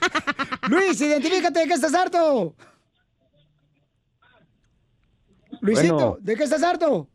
Luis, 0.68 1.00
identifícate, 1.00 1.58
¿de 1.60 1.66
qué 1.66 1.74
estás 1.74 1.92
harto? 1.92 2.54
Luisito, 5.60 5.94
Bueno. 5.96 6.16
¿de 6.20 6.36
qué 6.36 6.44
estás 6.44 6.62
harto? 6.62 7.08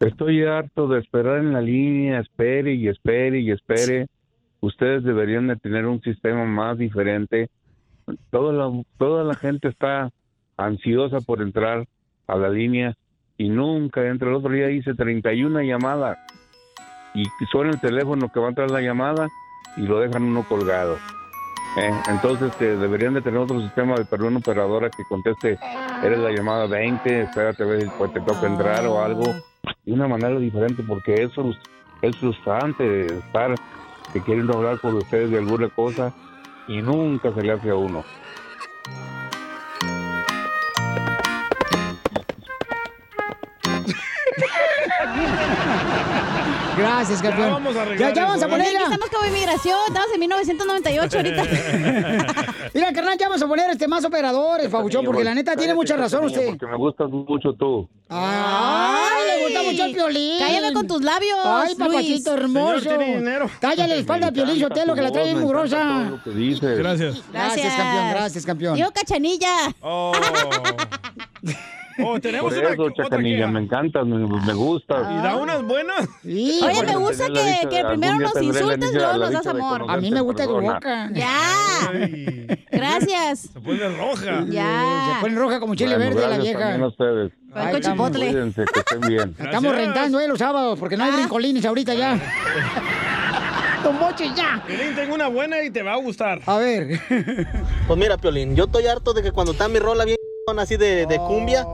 Estoy 0.00 0.44
harto 0.44 0.88
de 0.88 0.98
esperar 0.98 1.38
en 1.38 1.52
la 1.52 1.60
línea, 1.60 2.20
espere 2.20 2.74
y 2.74 2.88
espere 2.88 3.40
y 3.40 3.50
espere. 3.50 4.06
Ustedes 4.60 5.04
deberían 5.04 5.46
de 5.46 5.56
tener 5.56 5.86
un 5.86 6.00
sistema 6.02 6.44
más 6.44 6.78
diferente 6.78 7.50
toda 8.30 8.52
la, 8.52 8.82
toda 8.98 9.24
la 9.24 9.34
gente 9.34 9.68
está 9.68 10.10
ansiosa 10.56 11.20
por 11.20 11.42
entrar 11.42 11.86
a 12.26 12.36
la 12.36 12.48
línea 12.48 12.94
y 13.36 13.48
nunca 13.48 14.06
entra. 14.06 14.28
El 14.28 14.36
otro 14.36 14.50
día 14.50 14.70
hice 14.70 14.94
31 14.94 15.62
llamadas 15.62 16.18
y 17.14 17.24
suena 17.50 17.70
el 17.70 17.80
teléfono 17.80 18.30
que 18.32 18.40
va 18.40 18.46
a 18.46 18.50
entrar 18.50 18.70
la 18.70 18.80
llamada 18.80 19.28
y 19.76 19.82
lo 19.82 20.00
dejan 20.00 20.24
uno 20.24 20.44
colgado. 20.48 20.96
Eh, 21.78 21.90
entonces 22.08 22.54
que 22.56 22.64
deberían 22.64 23.14
de 23.14 23.22
tener 23.22 23.38
otro 23.38 23.60
sistema 23.60 23.94
de 23.94 24.04
perdón 24.04 24.36
operadora 24.36 24.90
que 24.90 25.04
conteste, 25.08 25.56
eres 26.02 26.18
la 26.18 26.32
llamada 26.32 26.66
20, 26.66 27.22
espérate 27.22 27.62
a 27.62 27.66
ver 27.66 27.82
si 27.82 27.88
pues, 27.96 28.12
te 28.12 28.20
toca 28.20 28.46
entrar 28.46 28.84
o 28.86 29.00
algo, 29.00 29.22
de 29.84 29.92
una 29.92 30.08
manera 30.08 30.38
diferente, 30.38 30.82
porque 30.82 31.14
eso 31.14 31.54
es, 32.02 32.16
frustrante 32.16 33.06
estar 33.06 33.54
que 34.12 34.20
quieren 34.22 34.50
hablar 34.50 34.80
con 34.80 34.96
ustedes 34.96 35.30
de 35.30 35.38
alguna 35.38 35.68
cosa 35.68 36.12
y 36.66 36.82
nunca 36.82 37.32
se 37.32 37.42
le 37.42 37.52
hace 37.52 37.70
a 37.70 37.76
uno. 37.76 38.04
Gracias, 46.80 47.22
campeón. 47.22 47.48
Ya 47.48 47.52
vamos 47.54 47.70
a 47.70 47.74
Ya, 47.74 47.82
arreglar 47.82 48.14
ya 48.14 48.22
vamos 48.24 48.42
a 48.42 48.46
eso, 48.46 48.46
¿eh? 48.46 48.50
Ponerla. 48.58 48.80
estamos 48.80 49.10
como 49.10 49.26
inmigración, 49.26 49.78
estamos 49.88 50.08
en 50.14 50.20
1998 50.20 51.16
ahorita. 51.16 51.42
Mira, 52.74 52.92
carnal, 52.92 53.18
ya 53.18 53.28
vamos 53.28 53.42
a 53.42 53.48
poner 53.48 53.70
este 53.70 53.88
más 53.88 54.04
operadores, 54.04 54.68
Pabuchón, 54.68 55.04
porque 55.04 55.24
la 55.24 55.34
neta 55.34 55.56
tiene 55.56 55.74
mucha 55.74 55.96
razón 55.96 56.24
usted. 56.24 56.46
Porque 56.50 56.66
me 56.66 56.76
gustas 56.76 57.10
mucho 57.10 57.52
tú. 57.54 57.88
Ay, 58.08 59.26
le 59.26 59.44
gusta 59.44 59.62
mucho 59.62 59.84
el 59.84 59.92
piolín. 59.94 60.38
Cállame 60.38 60.72
con 60.72 60.86
tus 60.86 61.02
labios, 61.02 61.38
Ay, 61.44 61.66
Luis. 61.66 61.78
papachito 61.78 62.34
hermoso. 62.34 62.90
Cállale 63.60 63.94
la 63.94 64.00
espalda 64.00 64.28
a 64.28 64.32
Piolín 64.32 64.60
Sotelo, 64.60 64.94
que 64.94 65.02
la 65.02 65.12
trae 65.12 65.34
mugrosa. 65.34 66.10
Gracias. 66.24 67.22
Gracias, 67.32 67.74
campeón, 67.74 68.10
gracias, 68.10 68.46
campeón. 68.46 68.76
Yo, 68.76 68.90
cachanilla. 68.92 69.74
Oh. 72.04 72.10
Oh, 72.14 72.20
tenemos 72.20 72.52
Por 72.52 72.62
una 72.62 72.72
eso, 72.72 72.82
otra 72.82 73.04
Chacanilla, 73.04 73.46
me 73.46 73.60
encantas, 73.60 74.04
me, 74.06 74.18
me 74.18 74.52
gustas. 74.54 75.06
¿Y 75.12 75.22
da 75.22 75.36
unas 75.36 75.62
buenas? 75.62 76.08
Sí, 76.22 76.60
Oye, 76.62 76.82
me 76.82 76.96
gusta 76.96 77.26
Tener 77.26 77.36
la 77.36 77.44
que, 77.44 77.50
dicha 77.50 77.68
que 77.68 77.76
de- 77.76 77.84
primero 77.84 78.18
nos 78.18 78.34
dicha- 78.34 78.60
luego 78.62 79.16
nos 79.18 79.30
das 79.32 79.46
amor. 79.46 79.84
A 79.88 79.96
mí 79.98 80.10
me 80.10 80.20
gusta 80.20 80.44
tu 80.46 80.60
boca. 80.60 81.10
Ya. 81.12 81.38
Ay, 81.92 82.46
Gracias. 82.70 83.40
se 83.52 83.60
pone 83.60 83.88
roja. 83.96 84.44
Ya. 84.48 85.14
Se 85.16 85.20
pone 85.20 85.34
roja 85.36 85.60
como 85.60 85.74
chile 85.74 85.96
Bueno, 85.96 86.14
verde 86.16 86.20
la 86.28 86.34
también 86.36 86.56
a 86.56 86.66
vieja. 86.68 86.86
ustedes. 86.86 87.32
Ay, 87.54 87.76
estamos- 87.76 88.08
chipotle. 88.08 88.26
Cuídense, 88.30 88.64
que 88.72 88.80
estén 88.80 89.00
bien. 89.00 89.34
Estamos 89.38 89.74
rentando, 89.74 90.20
eh, 90.20 90.28
los 90.28 90.38
sábados, 90.38 90.78
porque 90.78 90.96
no 90.96 91.04
hay 91.04 91.12
brincolines 91.12 91.64
ahorita 91.64 91.94
ya. 91.94 92.18
Don 93.84 93.98
Mocho, 93.98 94.24
ya. 94.36 94.62
Piolín, 94.66 94.94
tengo 94.94 95.14
una 95.14 95.28
buena 95.28 95.62
y 95.62 95.70
te 95.70 95.82
va 95.82 95.94
a 95.94 95.96
gustar. 95.96 96.40
A 96.46 96.56
ver. 96.58 97.00
Pues 97.86 97.98
mira, 97.98 98.18
Piolín, 98.18 98.54
yo 98.54 98.64
estoy 98.64 98.86
harto 98.86 99.12
de 99.14 99.22
que 99.22 99.32
cuando 99.32 99.52
está 99.52 99.68
mi 99.68 99.78
rola 99.78 100.04
bien 100.04 100.16
así 100.58 100.76
de, 100.76 101.06
de 101.06 101.16
cumbia, 101.18 101.64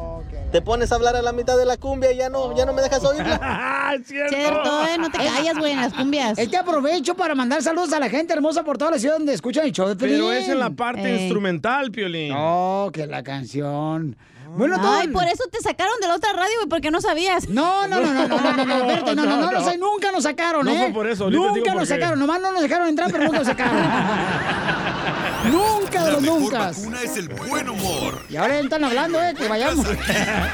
te 0.57 0.62
pones 0.62 0.90
a 0.90 0.94
hablar 0.94 1.14
a 1.16 1.20
la 1.20 1.32
mitad 1.32 1.59
de 1.59 1.66
la 1.66 1.76
cumbia 1.76 2.12
y 2.12 2.16
ya 2.16 2.30
no, 2.30 2.57
ya 2.57 2.64
no 2.64 2.72
me 2.72 2.80
dejas 2.80 3.04
oírla. 3.04 3.38
¡Ah, 3.42 3.94
cierto! 4.02 4.34
Cierto, 4.34 4.86
eh, 4.86 4.96
no 4.96 5.11
te 5.11 5.18
callas, 5.18 5.59
güey, 5.59 5.72
en 5.72 5.82
las 5.82 5.92
cumbias. 5.92 6.38
Es 6.38 6.48
que 6.48 6.57
aprovecho 6.57 7.14
para 7.14 7.34
mandar 7.34 7.62
saludos 7.62 7.92
a 7.92 8.00
la 8.00 8.09
gente 8.09 8.32
hermosa 8.32 8.62
por 8.64 8.78
toda 8.78 8.92
la 8.92 8.98
ciudad 8.98 9.18
donde 9.18 9.34
escuchan 9.34 9.66
el 9.66 9.72
show 9.72 9.86
de. 9.86 9.96
Pero 9.96 10.32
es 10.32 10.48
en 10.48 10.59
la 10.59 10.70
parte 10.70 11.14
Ey. 11.14 11.24
instrumental, 11.24 11.90
Piolín. 11.90 12.32
No, 12.32 12.88
que 12.90 13.07
la 13.07 13.22
canción. 13.22 14.16
Bueno, 14.57 14.80
todo... 14.80 14.94
Ay, 14.94 15.09
por 15.09 15.24
eso 15.24 15.44
te 15.52 15.61
sacaron 15.61 15.92
de 16.00 16.09
la 16.09 16.14
otra 16.14 16.32
radio, 16.32 16.54
güey, 16.61 16.68
porque 16.70 16.90
no 16.90 17.02
sabías. 17.02 17.50
No, 17.50 17.86
no, 17.86 18.00
no, 18.00 18.14
no, 18.14 18.26
no, 18.26 18.38
no, 18.38 18.57
no, 18.57 18.64
no, 18.64 18.76
espérate, 18.80 19.14
no, 19.14 19.26
no, 19.26 19.36
no, 19.36 19.52
no, 19.52 19.61
sé, 19.62 19.76
nunca 19.76 20.11
nos 20.11 20.22
sacaron, 20.22 20.64
No 20.64 20.72
¿eh? 20.72 20.78
fue 20.78 20.90
por 20.94 21.07
eso, 21.07 21.28
Nunca 21.28 21.74
nos 21.74 21.86
sacaron, 21.86 22.18
nomás 22.18 22.40
no 22.40 22.52
nos 22.52 22.62
dejaron 22.62 22.88
entrar, 22.88 23.12
pero 23.12 23.24
nunca 23.24 23.38
nos 23.40 23.46
sacaron. 23.46 23.76
nunca 25.52 25.76
La 26.07 26.12
los 26.14 26.22
nunca. 26.22 26.59
vacuna 26.59 27.02
es 27.02 27.16
el 27.16 27.28
buen 27.28 27.68
humor. 27.68 28.22
Y 28.28 28.36
ahora 28.36 28.59
están 28.59 28.84
hablando, 28.84 29.22
¿eh? 29.22 29.34
Que 29.36 29.48
vayamos. 29.48 29.86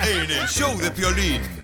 En 0.03 0.31
el 0.31 0.49
show 0.49 0.77
de 0.79 0.91
Piolín. 0.91 1.62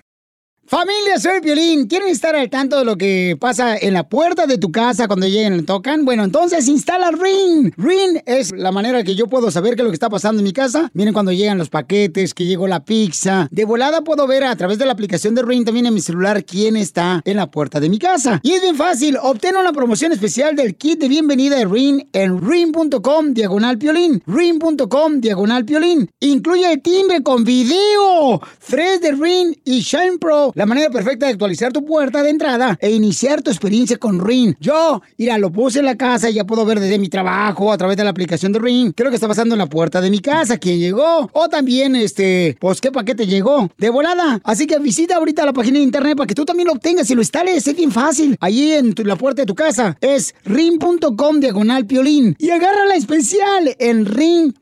Familia, 0.69 1.17
soy 1.17 1.41
Piolín. 1.41 1.87
¿Quieren 1.87 2.09
estar 2.09 2.35
al 2.35 2.47
tanto 2.47 2.77
de 2.77 2.85
lo 2.85 2.95
que 2.95 3.35
pasa 3.39 3.75
en 3.75 3.91
la 3.91 4.07
puerta 4.07 4.45
de 4.45 4.59
tu 4.59 4.71
casa 4.71 5.07
cuando 5.07 5.25
lleguen 5.25 5.55
y 5.55 5.63
tocan? 5.63 6.05
Bueno, 6.05 6.23
entonces 6.23 6.67
instala 6.67 7.09
Ring. 7.09 7.73
Ring 7.75 8.21
es 8.27 8.51
la 8.51 8.71
manera 8.71 9.03
que 9.03 9.15
yo 9.15 9.25
puedo 9.25 9.49
saber 9.49 9.73
qué 9.73 9.81
es 9.81 9.85
lo 9.85 9.89
que 9.89 9.95
está 9.95 10.11
pasando 10.11 10.41
en 10.41 10.43
mi 10.43 10.53
casa. 10.53 10.91
Miren 10.93 11.15
cuando 11.15 11.31
llegan 11.31 11.57
los 11.57 11.71
paquetes, 11.71 12.35
que 12.35 12.45
llegó 12.45 12.67
la 12.67 12.85
pizza. 12.85 13.47
De 13.49 13.65
volada 13.65 14.03
puedo 14.03 14.27
ver 14.27 14.43
a 14.43 14.55
través 14.55 14.77
de 14.77 14.85
la 14.85 14.91
aplicación 14.91 15.33
de 15.33 15.41
Ring 15.41 15.65
también 15.65 15.87
en 15.87 15.93
mi 15.95 16.01
celular 16.01 16.45
quién 16.45 16.75
está 16.75 17.23
en 17.25 17.37
la 17.37 17.49
puerta 17.49 17.79
de 17.79 17.89
mi 17.89 17.97
casa. 17.97 18.39
Y 18.43 18.51
es 18.51 18.61
bien 18.61 18.75
fácil. 18.75 19.17
Obtén 19.23 19.57
una 19.57 19.73
promoción 19.73 20.11
especial 20.11 20.55
del 20.55 20.75
kit 20.75 20.99
de 20.99 21.07
bienvenida 21.07 21.57
de 21.57 21.65
Ring 21.65 22.03
en 22.13 22.47
ring.com 22.47 23.33
diagonal 23.33 23.79
piolín. 23.79 24.21
Ring.com 24.27 25.19
diagonal 25.19 25.65
piolín. 25.65 26.11
Incluye 26.19 26.71
el 26.71 26.79
timbre 26.83 27.23
con 27.23 27.43
video. 27.43 28.39
Tres 28.67 29.01
de 29.01 29.13
Ring 29.13 29.55
y 29.65 29.79
Shine 29.79 30.19
Pro. 30.19 30.53
La 30.59 30.65
manera 30.65 30.89
perfecta 30.89 31.25
de 31.25 31.31
actualizar 31.31 31.71
tu 31.71 31.85
puerta 31.85 32.21
de 32.21 32.31
entrada 32.31 32.77
e 32.81 32.91
iniciar 32.91 33.41
tu 33.41 33.49
experiencia 33.49 33.95
con 33.95 34.19
Ring. 34.19 34.55
Yo, 34.59 35.01
mira, 35.17 35.37
lo 35.37 35.53
puse 35.53 35.79
en 35.79 35.85
la 35.85 35.95
casa 35.95 36.29
y 36.29 36.33
ya 36.33 36.43
puedo 36.43 36.65
ver 36.65 36.81
desde 36.81 36.99
mi 36.99 37.07
trabajo 37.07 37.71
a 37.71 37.77
través 37.77 37.95
de 37.95 38.03
la 38.03 38.09
aplicación 38.09 38.51
de 38.51 38.59
Ring. 38.59 38.91
Creo 38.93 39.09
que 39.09 39.15
está 39.15 39.29
pasando 39.29 39.55
en 39.55 39.59
la 39.59 39.67
puerta 39.67 40.01
de 40.01 40.09
mi 40.09 40.19
casa. 40.19 40.57
¿Quién 40.57 40.79
llegó? 40.79 41.29
O 41.31 41.47
también, 41.47 41.95
este, 41.95 42.57
pues, 42.59 42.81
¿qué 42.81 42.91
paquete 42.91 43.25
llegó? 43.25 43.69
De 43.77 43.89
volada. 43.89 44.41
Así 44.43 44.67
que 44.67 44.79
visita 44.79 45.15
ahorita 45.15 45.45
la 45.45 45.53
página 45.53 45.77
de 45.77 45.85
internet 45.85 46.17
para 46.17 46.27
que 46.27 46.35
tú 46.35 46.43
también 46.43 46.67
lo 46.67 46.73
obtengas 46.73 47.09
y 47.09 47.15
lo 47.15 47.21
instales. 47.21 47.65
Es 47.65 47.77
bien 47.77 47.93
fácil. 47.93 48.35
Allí 48.41 48.73
en 48.73 48.93
la 49.05 49.15
puerta 49.15 49.43
de 49.43 49.45
tu 49.45 49.55
casa 49.55 49.97
es 50.01 50.35
ring.com 50.43 51.39
diagonal 51.39 51.85
piolín. 51.85 52.35
Y 52.37 52.49
agarra 52.49 52.83
la 52.83 52.95
especial 52.95 53.77
en 53.79 54.05
ring.com 54.05 54.59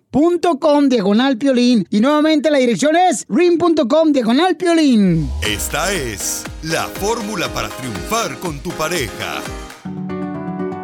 diagonal 0.89 1.37
piolín. 1.37 1.85
Y 1.89 1.99
nuevamente 1.99 2.49
la 2.49 2.57
dirección 2.57 2.95
es 2.95 3.25
ring.com 3.29 4.11
diagonal 4.11 4.55
piolín. 4.55 5.29
Esta 5.45 5.91
es 5.93 6.43
la 6.63 6.83
fórmula 6.83 7.47
para 7.49 7.69
triunfar 7.69 8.39
con 8.39 8.59
tu 8.59 8.71
pareja. 8.71 9.41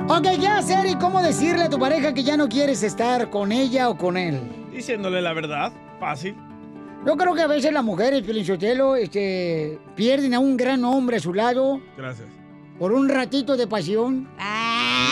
Ok, 0.07 0.27
¿qué 0.39 0.47
hacer 0.47 0.85
y 0.85 0.95
cómo 0.95 1.21
decirle 1.21 1.63
a 1.63 1.69
tu 1.69 1.79
pareja 1.79 2.13
que 2.13 2.23
ya 2.23 2.37
no 2.37 2.47
quieres 2.47 2.83
estar 2.83 3.29
con 3.29 3.51
ella 3.51 3.89
o 3.89 3.97
con 3.97 4.17
él? 4.17 4.39
Diciéndole 4.71 5.21
la 5.21 5.33
verdad, 5.33 5.71
fácil. 5.99 6.35
Yo 7.05 7.17
creo 7.17 7.33
que 7.33 7.41
a 7.41 7.47
veces 7.47 7.73
las 7.73 7.83
mujeres, 7.83 8.21
Pilinchotelo, 8.23 8.95
este, 8.95 9.79
pierden 9.95 10.33
a 10.33 10.39
un 10.39 10.57
gran 10.57 10.83
hombre 10.85 11.17
a 11.17 11.19
su 11.19 11.33
lado 11.33 11.81
Gracias. 11.97 12.27
por 12.79 12.91
un 12.93 13.09
ratito 13.09 13.57
de 13.57 13.67
pasión. 13.67 14.29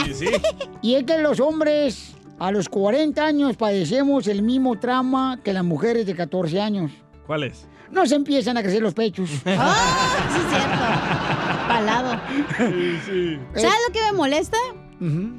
Sí, 0.06 0.14
sí. 0.14 0.26
Y 0.82 0.96
es 0.96 1.04
que 1.04 1.18
los 1.20 1.40
hombres 1.40 2.16
a 2.42 2.52
los 2.52 2.70
40 2.70 3.24
años 3.24 3.56
padecemos 3.56 4.26
el 4.26 4.42
mismo 4.42 4.80
trauma 4.80 5.40
que 5.44 5.54
las 5.54 5.64
mujeres 5.64 6.08
de 6.08 6.16
14 6.16 6.60
años. 6.60 6.92
¿Cuál 7.28 7.44
es? 7.44 7.68
Nos 7.92 8.12
empiezan 8.12 8.58
a 8.58 8.64
crecer 8.64 8.82
los 8.82 8.96
pechos. 8.96 9.30
¡Ah! 9.46 10.28
Sí, 10.32 10.40
es 10.40 10.50
cierto. 10.50 11.68
Palado. 11.68 12.20
Sí, 12.58 13.00
sí. 13.06 13.40
¿Sabes 13.54 13.78
lo 13.88 13.94
que 13.94 14.02
me 14.12 14.14
molesta? 14.14 14.58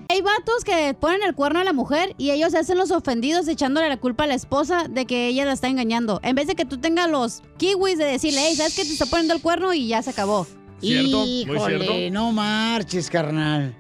Hay 0.09 0.23
vatos 0.23 0.65
que 0.65 0.95
ponen 0.95 1.23
el 1.25 1.35
cuerno 1.35 1.59
a 1.59 1.65
la 1.65 1.73
mujer 1.73 2.15
y 2.19 2.31
ellos 2.31 2.53
se 2.53 2.59
hacen 2.59 2.79
los 2.79 2.93
ofendidos 2.93 3.49
echándole 3.49 3.89
la 3.89 3.97
culpa 3.97 4.25
a 4.25 4.27
la 4.29 4.35
esposa 4.35 4.87
de 4.89 5.05
que 5.05 5.27
ella 5.27 5.45
la 5.45 5.53
está 5.53 5.67
engañando. 5.69 6.21
En 6.23 6.37
vez 6.37 6.47
de 6.47 6.55
que 6.55 6.65
tú 6.65 6.79
tengas 6.79 7.11
los 7.11 7.43
kiwis 7.59 7.99
de 7.99 8.05
decirle, 8.05 8.43
hey, 8.45 8.55
¿sabes 8.57 8.77
que 8.77 8.85
te 8.85 8.93
está 8.93 9.07
poniendo 9.07 9.35
el 9.35 9.43
cuerno? 9.43 9.73
Y 9.75 9.89
ya 9.89 10.03
se 10.03 10.11
acabó. 10.11 10.47
¿Cierto? 10.81 11.19
Muy 11.19 11.43
Híjole, 11.43 11.79
cierto. 11.79 12.15
no 12.15 12.33
marches, 12.33 13.09
carnal. 13.11 13.75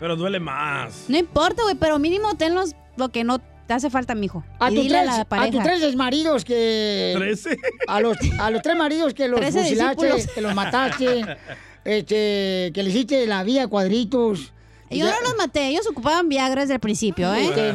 Pero 0.00 0.16
duele 0.16 0.40
más. 0.40 1.04
No 1.08 1.18
importa, 1.18 1.62
güey, 1.62 1.74
pero 1.74 1.98
mínimo 1.98 2.36
ten 2.36 2.54
los, 2.54 2.74
lo 2.96 3.10
que 3.10 3.24
no 3.24 3.40
te 3.40 3.74
hace 3.74 3.90
falta, 3.90 4.14
mijo. 4.14 4.44
A 4.58 4.70
y 4.70 4.74
tus 4.74 4.84
dile 4.84 4.98
tres, 4.98 5.10
a 5.10 5.26
la 5.36 5.42
a 5.42 5.50
tus 5.50 5.62
tres 5.62 5.96
maridos 5.96 6.44
que... 6.44 7.14
¿Trece? 7.16 7.56
A 7.86 8.00
los, 8.00 8.16
a 8.38 8.50
los 8.50 8.62
tres 8.62 8.76
maridos 8.76 9.14
que 9.14 9.28
los 9.28 9.40
fusilaste, 9.40 10.06
discípulos. 10.06 10.34
que 10.34 10.40
los 10.40 10.54
mataste, 10.54 11.36
este, 11.84 12.70
que 12.72 12.82
le 12.82 12.90
hiciste 12.90 13.26
la 13.26 13.42
vida 13.44 13.64
a 13.64 13.68
cuadritos. 13.68 14.52
Yo 14.90 15.04
no 15.04 15.20
los 15.22 15.36
maté, 15.36 15.68
ellos 15.68 15.86
ocupaban 15.86 16.28
Viagra 16.28 16.62
desde 16.62 16.74
el 16.74 16.80
principio, 16.80 17.32
¿eh? 17.34 17.44
Este, 17.44 17.74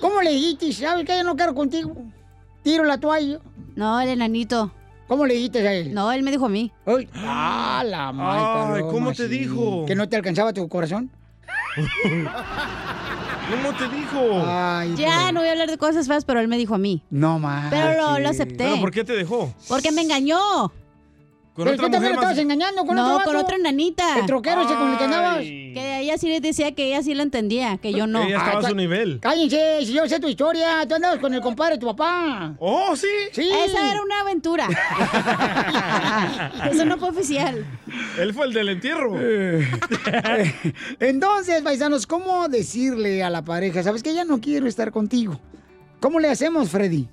¿Cómo 0.00 0.20
le 0.20 0.30
dijiste? 0.32 0.72
¿Sabes 0.72 1.06
que 1.06 1.16
yo 1.16 1.24
no 1.24 1.34
quiero 1.34 1.54
contigo? 1.54 1.96
Tiro 2.62 2.84
la 2.84 2.98
toalla. 2.98 3.40
No, 3.74 4.00
el 4.00 4.10
enanito. 4.10 4.72
¿Cómo 5.08 5.26
le 5.26 5.34
dijiste 5.34 5.66
a 5.66 5.72
él? 5.72 5.94
No, 5.94 6.12
él 6.12 6.22
me 6.22 6.30
dijo 6.30 6.46
a 6.46 6.48
mí. 6.50 6.70
Ay, 6.86 7.08
ah, 7.16 7.82
la 7.84 8.12
madre. 8.12 8.82
Ay, 8.84 8.90
¿cómo 8.90 9.12
te 9.12 9.26
dijo? 9.26 9.84
¿Que 9.86 9.94
no 9.94 10.08
te 10.08 10.16
alcanzaba 10.16 10.52
tu 10.52 10.68
corazón? 10.68 11.10
¿Cómo 13.50 13.74
te 13.78 13.88
dijo? 13.96 14.42
Ay, 14.46 14.94
Ya, 14.96 15.32
no 15.32 15.40
voy 15.40 15.48
a 15.48 15.52
hablar 15.52 15.70
de 15.70 15.78
cosas 15.78 16.06
feas, 16.06 16.26
pero 16.26 16.40
él 16.40 16.48
me 16.48 16.58
dijo 16.58 16.74
a 16.74 16.78
mí. 16.78 17.02
No 17.10 17.38
más. 17.38 17.70
Pero 17.70 17.94
lo, 17.94 18.18
lo 18.18 18.28
acepté. 18.28 18.64
¿Pero 18.64 18.80
por 18.80 18.90
qué 18.90 19.04
te 19.04 19.14
dejó? 19.14 19.52
Porque 19.68 19.90
me 19.92 20.02
engañó. 20.02 20.38
Pero 21.64 21.76
tú 21.76 21.90
también 21.90 22.12
lo 22.12 22.20
estabas 22.20 22.38
engañando 22.38 22.86
con 22.86 22.94
no, 22.94 23.02
otro 23.02 23.18
vato. 23.18 23.30
con 23.30 23.36
otra 23.36 23.58
nanita. 23.58 24.20
El 24.20 24.26
troquero 24.26 24.62
ese 24.62 24.74
con 24.74 24.92
el 24.92 24.98
que 24.98 25.04
andabas. 25.04 25.38
Que 25.38 25.98
ella 26.02 26.16
sí 26.16 26.28
le 26.28 26.40
decía 26.40 26.72
que 26.72 26.86
ella 26.86 27.02
sí 27.02 27.14
lo 27.14 27.24
entendía, 27.24 27.78
que 27.78 27.92
yo 27.92 28.06
no. 28.06 28.22
Ella 28.22 28.38
estaba 28.38 28.60
a 28.60 28.68
su 28.68 28.76
nivel. 28.76 29.18
Cállense, 29.20 29.84
si 29.84 29.92
yo 29.92 30.08
sé 30.08 30.20
tu 30.20 30.28
historia. 30.28 30.86
Tú 30.86 30.94
andabas 30.94 31.18
con 31.18 31.34
el 31.34 31.40
compadre 31.40 31.74
de 31.74 31.80
tu 31.80 31.86
papá. 31.86 32.54
Oh, 32.60 32.94
sí. 32.94 33.08
Sí. 33.32 33.50
Esa 33.50 33.90
era 33.90 34.02
una 34.02 34.20
aventura. 34.20 34.68
Eso 36.70 36.84
no 36.84 36.96
fue 36.96 37.08
oficial. 37.10 37.66
Él 38.18 38.32
fue 38.34 38.46
el 38.46 38.52
del 38.52 38.68
entierro. 38.68 39.16
Entonces, 41.00 41.60
paisanos, 41.62 42.06
¿cómo 42.06 42.48
decirle 42.48 43.24
a 43.24 43.30
la 43.30 43.42
pareja? 43.42 43.82
¿Sabes 43.82 44.04
que 44.04 44.14
ya 44.14 44.24
no 44.24 44.40
quiero 44.40 44.68
estar 44.68 44.92
contigo? 44.92 45.40
¿Cómo 45.98 46.20
le 46.20 46.28
hacemos, 46.28 46.70
Freddy? 46.70 47.08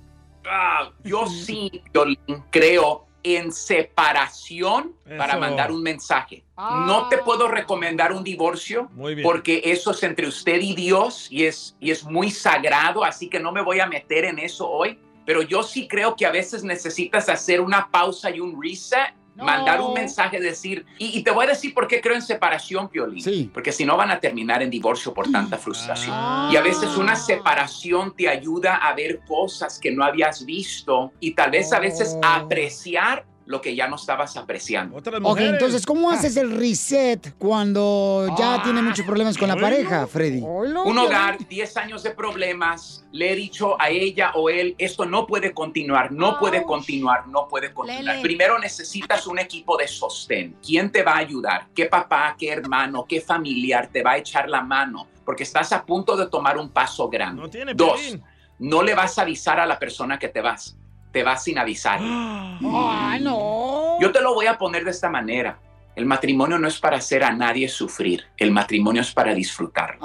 Ah, 0.48 0.90
yo 1.02 1.26
sí, 1.26 1.82
Piolín, 1.92 2.18
creo 2.50 3.05
en 3.34 3.50
separación 3.50 4.94
para 5.18 5.36
mandar 5.36 5.72
un 5.72 5.82
mensaje. 5.82 6.44
No 6.56 7.08
te 7.08 7.18
puedo 7.18 7.48
recomendar 7.48 8.12
un 8.12 8.22
divorcio 8.22 8.88
porque 9.22 9.62
eso 9.64 9.90
es 9.90 10.02
entre 10.04 10.28
usted 10.28 10.60
y 10.60 10.74
Dios 10.74 11.26
y 11.30 11.44
es, 11.44 11.76
y 11.80 11.90
es 11.90 12.04
muy 12.04 12.30
sagrado, 12.30 13.04
así 13.04 13.28
que 13.28 13.40
no 13.40 13.50
me 13.50 13.62
voy 13.62 13.80
a 13.80 13.86
meter 13.86 14.24
en 14.24 14.38
eso 14.38 14.68
hoy. 14.68 14.98
Pero 15.24 15.42
yo 15.42 15.64
sí 15.64 15.88
creo 15.88 16.14
que 16.14 16.24
a 16.24 16.30
veces 16.30 16.62
necesitas 16.62 17.28
hacer 17.28 17.60
una 17.60 17.90
pausa 17.90 18.30
y 18.30 18.38
un 18.38 18.62
reset, 18.62 19.12
mandar 19.36 19.80
un 19.80 19.94
mensaje, 19.94 20.40
decir, 20.40 20.84
y, 20.98 21.18
y 21.18 21.22
te 21.22 21.30
voy 21.30 21.46
a 21.46 21.48
decir 21.50 21.74
por 21.74 21.86
qué 21.86 22.00
creo 22.00 22.14
en 22.14 22.22
separación, 22.22 22.88
Piolín. 22.88 23.50
Porque 23.52 23.72
si 23.72 23.84
no 23.84 23.96
van 23.96 24.10
a 24.10 24.20
terminar 24.20 24.62
en 24.62 24.70
divorcio 24.70 25.12
por 25.12 25.30
tanta 25.30 25.58
frustración. 25.58 26.14
Y 26.50 26.56
a 26.56 26.62
veces 26.62 26.96
una 26.96 27.16
separación 27.16 28.14
te 28.16 28.28
ayuda 28.28 28.76
a 28.76 28.94
ver 28.94 29.20
cosas 29.26 29.78
que 29.78 29.90
no 29.90 30.04
habías 30.04 30.44
visto 30.44 31.12
y 31.20 31.32
tal 31.32 31.50
vez 31.50 31.72
a 31.72 31.80
veces 31.80 32.16
apreciar 32.22 33.24
lo 33.46 33.60
que 33.60 33.74
ya 33.76 33.88
no 33.88 33.96
estabas 33.96 34.36
apreciando. 34.36 34.96
Ok, 34.96 35.38
entonces, 35.38 35.86
¿cómo 35.86 36.10
haces 36.10 36.36
el 36.36 36.56
reset 36.56 37.34
cuando 37.38 38.34
ya 38.36 38.62
tiene 38.62 38.82
muchos 38.82 39.06
problemas 39.06 39.38
con 39.38 39.48
la 39.48 39.56
pareja, 39.56 40.06
Freddy? 40.06 40.40
Un 40.40 40.98
hogar, 40.98 41.38
10 41.46 41.76
años 41.76 42.02
de 42.02 42.10
problemas, 42.10 43.04
le 43.12 43.32
he 43.32 43.36
dicho 43.36 43.80
a 43.80 43.88
ella 43.88 44.32
o 44.34 44.50
él, 44.50 44.74
esto 44.78 45.06
no 45.06 45.26
puede 45.26 45.54
continuar, 45.54 46.10
no 46.10 46.38
puede 46.38 46.64
continuar, 46.64 47.28
no 47.28 47.46
puede 47.48 47.72
continuar. 47.72 48.16
Lele. 48.16 48.22
Primero 48.22 48.58
necesitas 48.58 49.26
un 49.28 49.38
equipo 49.38 49.76
de 49.76 49.86
sostén. 49.86 50.56
¿Quién 50.64 50.90
te 50.90 51.04
va 51.04 51.12
a 51.12 51.18
ayudar? 51.18 51.68
¿Qué 51.74 51.86
papá, 51.86 52.34
qué 52.36 52.50
hermano, 52.50 53.06
qué 53.08 53.20
familiar 53.20 53.88
te 53.92 54.02
va 54.02 54.12
a 54.12 54.16
echar 54.18 54.48
la 54.48 54.60
mano? 54.60 55.06
Porque 55.24 55.44
estás 55.44 55.72
a 55.72 55.84
punto 55.84 56.16
de 56.16 56.26
tomar 56.26 56.58
un 56.58 56.70
paso 56.70 57.08
grande. 57.08 57.48
tiene 57.48 57.74
Dos, 57.74 58.18
no 58.58 58.82
le 58.82 58.94
vas 58.94 59.18
a 59.18 59.22
avisar 59.22 59.60
a 59.60 59.66
la 59.66 59.78
persona 59.78 60.18
que 60.18 60.28
te 60.28 60.40
vas. 60.40 60.76
Te 61.12 61.22
vas 61.22 61.44
sin 61.44 61.58
avisar. 61.58 62.00
¡Ay, 62.02 63.20
no! 63.20 63.98
Yo 64.00 64.12
te 64.12 64.20
lo 64.20 64.34
voy 64.34 64.46
a 64.46 64.58
poner 64.58 64.84
de 64.84 64.90
esta 64.90 65.08
manera. 65.08 65.58
El 65.94 66.04
matrimonio 66.04 66.58
no 66.58 66.68
es 66.68 66.78
para 66.78 66.98
hacer 66.98 67.24
a 67.24 67.32
nadie 67.32 67.68
sufrir. 67.68 68.24
El 68.36 68.52
matrimonio 68.52 69.00
es 69.00 69.12
para 69.12 69.34
disfrutar. 69.34 69.98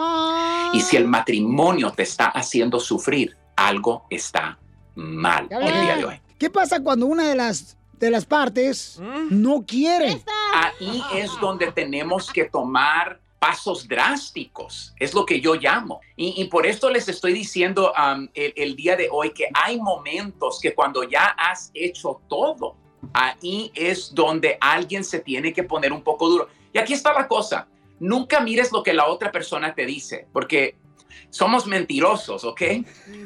Y 0.74 0.80
si 0.80 0.96
el 0.96 1.08
matrimonio 1.08 1.92
te 1.92 2.04
está 2.04 2.28
haciendo 2.28 2.80
sufrir, 2.80 3.38
algo 3.58 4.06
está 4.10 4.58
mal 4.96 5.48
Ya 5.50 5.58
el 5.58 5.82
día 5.82 5.96
de 5.98 6.06
hoy. 6.06 6.22
¿Qué 6.40 6.50
pasa 6.50 6.82
cuando 6.82 7.06
una 7.06 7.28
de 7.28 7.36
las, 7.36 7.78
de 8.00 8.10
las 8.10 8.26
partes 8.26 9.00
no 9.30 9.64
quiere? 9.66 10.24
Ahí 10.54 11.04
es 11.14 11.30
donde 11.40 11.72
tenemos 11.72 12.32
que 12.32 12.46
tomar 12.46 13.21
pasos 13.42 13.88
drásticos. 13.88 14.94
Es 15.00 15.16
lo 15.16 15.26
que 15.26 15.42
yo 15.42 15.56
llamo. 15.56 16.00
Y, 16.16 16.40
y 16.40 16.46
por 16.46 16.68
esto 16.68 16.92
les 16.92 17.10
estoy 17.10 17.34
diciendo 17.34 17.92
um, 17.98 18.28
el, 18.36 18.54
el 18.56 18.76
día 18.76 18.96
de 18.96 19.10
hoy 19.12 19.32
que 19.32 19.48
hay 19.52 19.82
momentos 19.82 20.60
que 20.62 20.76
cuando 20.76 21.02
ya 21.02 21.26
has 21.26 21.72
hecho 21.74 22.22
todo, 22.30 22.76
ahí 23.14 23.72
es 23.74 24.14
donde 24.14 24.60
alguien 24.62 25.04
se 25.04 25.22
tiene 25.22 25.54
que 25.54 25.64
poner 25.64 25.92
un 25.92 26.04
poco 26.04 26.30
duro. 26.30 26.50
Y 26.72 26.78
aquí 26.78 26.94
está 26.94 27.14
la 27.14 27.28
cosa. 27.28 27.68
Nunca 28.00 28.42
mires 28.42 28.72
lo 28.72 28.84
que 28.84 28.94
la 28.94 29.08
otra 29.08 29.32
persona 29.32 29.74
te 29.74 29.88
dice, 29.88 30.28
porque 30.32 30.76
somos 31.32 31.66
mentirosos, 31.66 32.44
¿ok? 32.44 32.62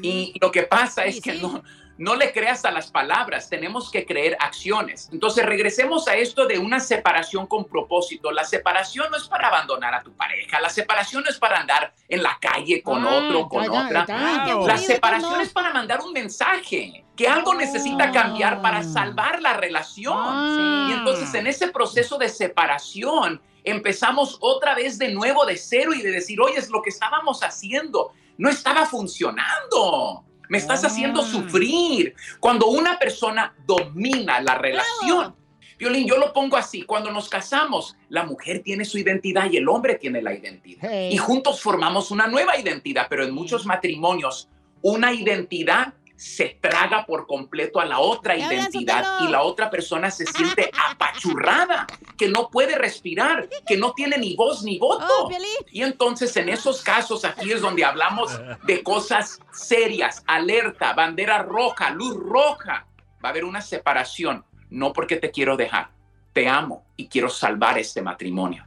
Y 0.02 0.34
lo 0.40 0.50
que 0.50 0.64
pasa 0.64 1.04
es 1.04 1.20
que 1.20 1.34
no, 1.34 1.62
no 1.98 2.16
le 2.16 2.34
creas 2.34 2.66
a 2.66 2.72
las 2.72 2.92
palabras, 2.92 3.50
tenemos 3.50 3.90
que 3.90 4.06
creer 4.06 4.36
acciones. 4.40 5.10
Entonces 5.14 5.46
regresemos 5.46 6.08
a 6.08 6.16
esto 6.16 6.46
de 6.46 6.60
una 6.60 6.80
separación 6.80 7.48
con 7.48 7.66
propósito. 7.66 8.32
La 8.32 8.44
separación 8.44 9.10
no 9.12 9.18
es 9.18 9.28
para 9.30 9.48
abandonar 9.48 9.94
a 9.94 10.04
tu 10.04 10.12
pareja, 10.12 10.60
la 10.60 10.70
separación 10.70 11.24
no 11.24 11.30
es 11.30 11.38
para 11.38 11.60
andar 11.60 11.94
en 12.10 12.22
la 12.22 12.38
calle 12.42 12.82
con 12.84 13.06
Ah, 13.06 13.16
otro, 13.18 13.48
con 13.48 13.64
ya, 13.64 13.72
otra. 13.86 14.06
ya. 14.08 14.56
La 14.66 14.78
separación 14.78 15.40
es 15.42 15.50
para 15.54 15.72
mandar 15.74 16.02
un 16.02 16.12
mensaje, 16.12 17.06
que 17.16 17.28
algo 17.30 17.54
necesita 17.54 18.12
cambiar 18.12 18.62
para 18.62 18.84
salvar 18.84 19.42
la 19.42 19.54
relación. 19.54 20.90
Y 20.90 20.94
entonces 20.94 21.34
en 21.34 21.48
ese 21.48 21.70
proceso 21.70 22.18
de 22.18 22.28
separación 22.28 23.42
empezamos 23.64 24.38
otra 24.42 24.76
vez 24.76 24.98
de 24.98 25.14
nuevo 25.14 25.46
de 25.46 25.56
cero 25.58 25.94
y 25.94 26.02
de 26.02 26.12
decir, 26.12 26.42
oye, 26.42 26.58
es 26.58 26.70
lo 26.70 26.82
que 26.82 26.90
estábamos 26.90 27.42
haciendo, 27.42 28.12
no 28.38 28.50
estaba 28.50 28.86
funcionando. 28.86 30.24
Me 30.50 30.58
estás 30.58 30.84
haciendo 30.84 31.24
sufrir. 31.24 32.16
Cuando 32.40 32.68
una 32.68 33.00
persona 33.00 33.54
domina 33.66 34.42
la 34.42 34.56
relación, 34.56 35.36
Violín, 35.78 36.08
yo 36.08 36.18
lo 36.18 36.32
pongo 36.32 36.56
así, 36.56 36.84
cuando 36.84 37.12
nos 37.12 37.28
casamos, 37.28 37.98
la 38.08 38.24
mujer 38.24 38.62
tiene 38.64 38.86
su 38.86 38.98
identidad 38.98 39.52
y 39.52 39.58
el 39.58 39.68
hombre 39.68 39.96
tiene 39.96 40.22
la 40.22 40.34
identidad. 40.34 40.90
Hey. 40.90 41.10
Y 41.12 41.18
juntos 41.18 41.62
formamos 41.62 42.12
una 42.12 42.28
nueva 42.28 42.58
identidad, 42.58 43.08
pero 43.10 43.24
en 43.24 43.34
muchos 43.34 43.66
matrimonios, 43.66 44.48
una 44.82 45.14
identidad 45.14 45.94
se 46.18 46.58
traga 46.62 47.06
por 47.06 47.28
completo 47.28 47.80
a 47.80 47.86
la 47.86 48.00
otra 48.00 48.38
identidad 48.38 49.22
y 49.22 49.28
la 49.28 49.42
otra 49.42 49.70
persona 49.70 50.10
se 50.12 50.26
siente 50.26 50.72
apachurrada, 50.90 51.88
que 52.18 52.30
no 52.30 52.50
puede 52.50 52.78
respirar, 52.78 53.50
que 53.68 53.78
no 53.78 53.94
tiene 53.94 54.18
ni 54.18 54.36
voz 54.36 54.64
ni 54.64 54.80
voto. 54.80 55.30
y 55.72 55.82
entonces 55.82 56.36
en 56.38 56.50
esos 56.50 56.82
casos 56.82 57.26
aquí 57.26 57.52
es 57.52 57.62
donde 57.62 57.84
hablamos 57.84 58.40
de 58.64 58.82
cosas 58.82 59.40
serias, 59.52 60.24
alerta, 60.26 60.94
bandera 60.94 61.44
roja, 61.44 61.90
luz 61.90 62.16
roja. 62.16 62.88
Va 63.24 63.30
a 63.30 63.32
haber 63.32 63.44
una 63.44 63.62
separación, 63.62 64.46
no 64.70 64.94
porque 64.94 65.18
te 65.18 65.32
quiero 65.32 65.58
dejar, 65.58 65.90
te 66.32 66.48
amo 66.48 66.86
y 66.96 67.08
quiero 67.08 67.30
salvar 67.30 67.78
este 67.78 68.02
matrimonio. 68.02 68.66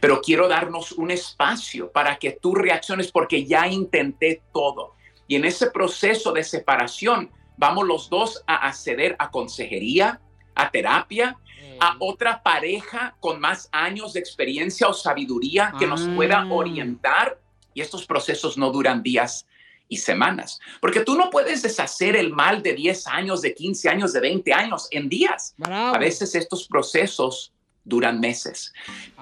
Pero 0.00 0.20
quiero 0.20 0.48
darnos 0.48 0.92
un 0.92 1.10
espacio 1.10 1.90
para 1.90 2.16
que 2.16 2.32
tú 2.32 2.54
reacciones 2.54 3.10
porque 3.10 3.44
ya 3.44 3.66
intenté 3.66 4.42
todo. 4.52 4.94
Y 5.28 5.36
en 5.36 5.44
ese 5.44 5.70
proceso 5.70 6.32
de 6.32 6.44
separación, 6.44 7.30
vamos 7.56 7.86
los 7.86 8.10
dos 8.10 8.42
a 8.46 8.66
acceder 8.66 9.16
a 9.18 9.30
consejería, 9.30 10.20
a 10.54 10.70
terapia, 10.70 11.38
a 11.80 11.96
otra 11.98 12.42
pareja 12.42 13.16
con 13.20 13.40
más 13.40 13.68
años 13.72 14.12
de 14.12 14.20
experiencia 14.20 14.88
o 14.88 14.94
sabiduría 14.94 15.72
que 15.78 15.86
nos 15.86 16.02
pueda 16.08 16.46
orientar. 16.50 17.40
Y 17.74 17.80
estos 17.80 18.04
procesos 18.06 18.58
no 18.58 18.70
duran 18.70 19.02
días 19.02 19.46
y 19.88 19.96
semanas, 19.98 20.58
porque 20.80 21.00
tú 21.00 21.16
no 21.16 21.28
puedes 21.28 21.62
deshacer 21.62 22.16
el 22.16 22.32
mal 22.32 22.62
de 22.62 22.72
10 22.74 23.06
años, 23.08 23.42
de 23.42 23.54
15 23.54 23.88
años, 23.90 24.12
de 24.12 24.20
20 24.20 24.52
años 24.54 24.88
en 24.90 25.08
días. 25.08 25.54
A 25.62 25.98
veces 25.98 26.34
estos 26.34 26.66
procesos 26.66 27.52
duran 27.84 28.18
meses. 28.20 28.72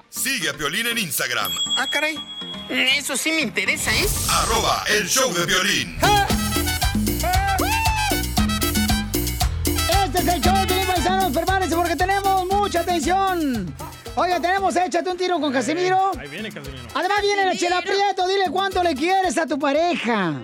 Sigue 0.08 0.48
a 0.48 0.52
Piolín 0.54 0.86
en 0.86 0.98
Instagram, 0.98 1.52
Ah, 1.76 1.88
caray. 1.90 2.16
Eso 2.70 3.16
sí 3.16 3.32
me 3.32 3.40
interesa, 3.40 3.90
¿eh? 3.92 4.06
arroba 4.30 4.84
el 4.88 5.08
show 5.08 5.32
de 5.34 5.44
violín. 5.44 5.98
Este 10.04 10.18
es 10.18 10.28
el 10.28 10.40
show 10.40 10.66
de 10.66 10.86
paisanos. 10.86 11.32
Prepárense 11.32 11.74
porque 11.74 11.96
tenemos 11.96 12.46
mucha 12.46 12.80
atención. 12.80 13.74
Oiga, 14.14 14.38
tenemos 14.40 14.76
Échate 14.76 15.10
un 15.10 15.16
tiro 15.16 15.40
con 15.40 15.52
Casimiro. 15.52 16.12
Ahí 16.16 16.28
viene 16.28 16.52
Casimiro. 16.52 16.84
Además 16.94 17.18
viene 17.22 17.44
la 17.44 17.56
Chela 17.56 17.82
Prieto, 17.82 18.28
dile 18.28 18.44
cuánto 18.52 18.84
le 18.84 18.94
quieres 18.94 19.36
a 19.36 19.46
tu 19.48 19.58
pareja. 19.58 20.40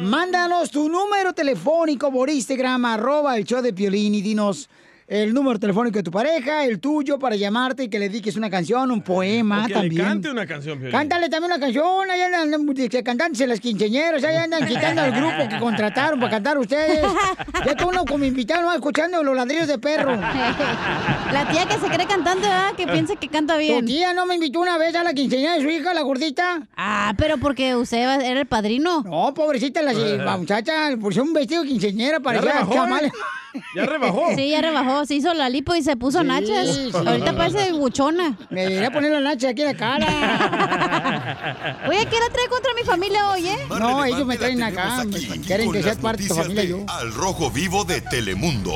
Mándanos 0.00 0.72
tu 0.72 0.88
número 0.88 1.34
telefónico 1.34 2.10
por 2.10 2.30
Instagram, 2.30 2.84
arroba 2.84 3.36
el 3.36 3.44
show 3.44 3.62
de 3.62 3.72
Piolín 3.72 4.16
y 4.16 4.22
dinos 4.22 4.68
el 5.06 5.34
número 5.34 5.58
telefónico 5.58 5.98
de 5.98 6.02
tu 6.02 6.10
pareja, 6.10 6.64
el 6.64 6.80
tuyo, 6.80 7.18
para 7.18 7.36
llamarte 7.36 7.84
y 7.84 7.88
que 7.88 7.98
le 7.98 8.08
dediques 8.08 8.36
una 8.36 8.48
canción, 8.48 8.90
un 8.90 9.02
poema 9.02 9.64
O 9.64 9.66
que 9.66 9.74
también. 9.74 9.94
le 9.96 10.02
cante 10.08 10.30
una 10.30 10.46
canción, 10.46 10.78
Piolín. 10.78 10.92
Cántale 10.92 11.28
también 11.28 11.52
una 11.52 11.60
canción, 11.60 12.10
ahí 12.10 12.20
andan 12.22 12.74
que 12.74 13.02
cantándose 13.02 13.46
las 13.46 13.60
quinceñeras, 13.60 14.24
ahí 14.24 14.36
andan 14.36 14.66
quitando 14.66 15.02
al 15.02 15.12
grupo 15.12 15.48
que 15.48 15.58
contrataron 15.58 16.18
para 16.18 16.30
cantar 16.30 16.58
ustedes. 16.58 17.04
Ya 17.66 17.74
tú 17.76 17.88
uno 17.88 18.04
como 18.04 18.24
invitado 18.24 18.62
no 18.62 18.66
va 18.68 18.74
escuchando 18.76 19.22
los 19.22 19.36
ladrillos 19.36 19.68
de 19.68 19.78
perro. 19.78 20.16
La 20.16 21.48
tía 21.50 21.66
que 21.66 21.74
se 21.78 21.86
cree 21.86 22.06
cantante, 22.06 22.42
¿verdad? 22.46 22.72
Que 22.76 22.86
piensa 22.86 23.16
que 23.16 23.28
canta 23.28 23.56
bien. 23.56 23.80
¿Tu 23.80 23.86
tía 23.86 24.14
no 24.14 24.24
me 24.26 24.34
invitó 24.34 24.60
una 24.60 24.78
vez 24.78 24.94
a 24.94 25.02
la 25.04 25.12
quinceañera 25.12 25.54
de 25.56 25.62
su 25.62 25.68
hija, 25.68 25.92
la 25.92 26.02
gordita? 26.02 26.66
Ah, 26.76 27.12
pero 27.18 27.38
porque 27.38 27.76
usted 27.76 27.98
era 27.98 28.40
el 28.40 28.46
padrino. 28.46 29.02
No, 29.02 29.34
pobrecita, 29.34 29.82
la, 29.82 29.92
la 29.92 30.36
muchacha 30.36 30.90
le 30.90 30.96
puso 30.96 31.22
un 31.22 31.32
vestido 31.32 31.62
de 31.62 32.20
parecía 32.20 32.52
rebajó, 32.52 32.74
chamal. 32.74 33.04
¿eh? 33.06 33.12
Ya 33.76 33.86
rebajó. 33.86 34.34
Sí, 34.34 34.50
ya 34.50 34.60
rebajó. 34.60 34.93
Se 35.06 35.14
hizo 35.14 35.32
la 35.34 35.48
lipo 35.48 35.74
y 35.74 35.82
se 35.82 35.96
puso 35.96 36.20
Sí, 36.20 36.26
nachas. 36.26 36.74
sí. 36.74 36.90
Ahorita 36.94 37.36
parece 37.36 37.72
buchona. 37.72 38.36
Me 38.50 38.62
debería 38.66 38.90
poner 38.90 39.12
la 39.12 39.20
nacha 39.20 39.50
aquí 39.50 39.62
en 39.62 39.68
la 39.68 39.74
cara. 39.76 40.06
Oye, 41.88 42.06
¿qué 42.06 42.16
la 42.18 42.28
trae 42.32 42.48
contra 42.48 42.72
mi 42.74 42.82
familia 42.84 43.30
hoy, 43.30 43.46
eh? 43.48 43.58
No, 43.68 44.04
ellos 44.04 44.26
me 44.26 44.36
traen 44.36 44.62
acá. 44.62 45.04
quieren 45.46 45.70
que 45.72 45.82
sea 45.82 45.94
parte 45.96 46.22
de 46.22 46.28
tu 46.28 46.34
familia 46.34 46.62
de 46.62 46.68
yo. 46.68 46.84
Al 46.88 47.12
Rojo 47.12 47.50
Vivo 47.50 47.84
de 47.84 48.00
Telemundo. 48.00 48.72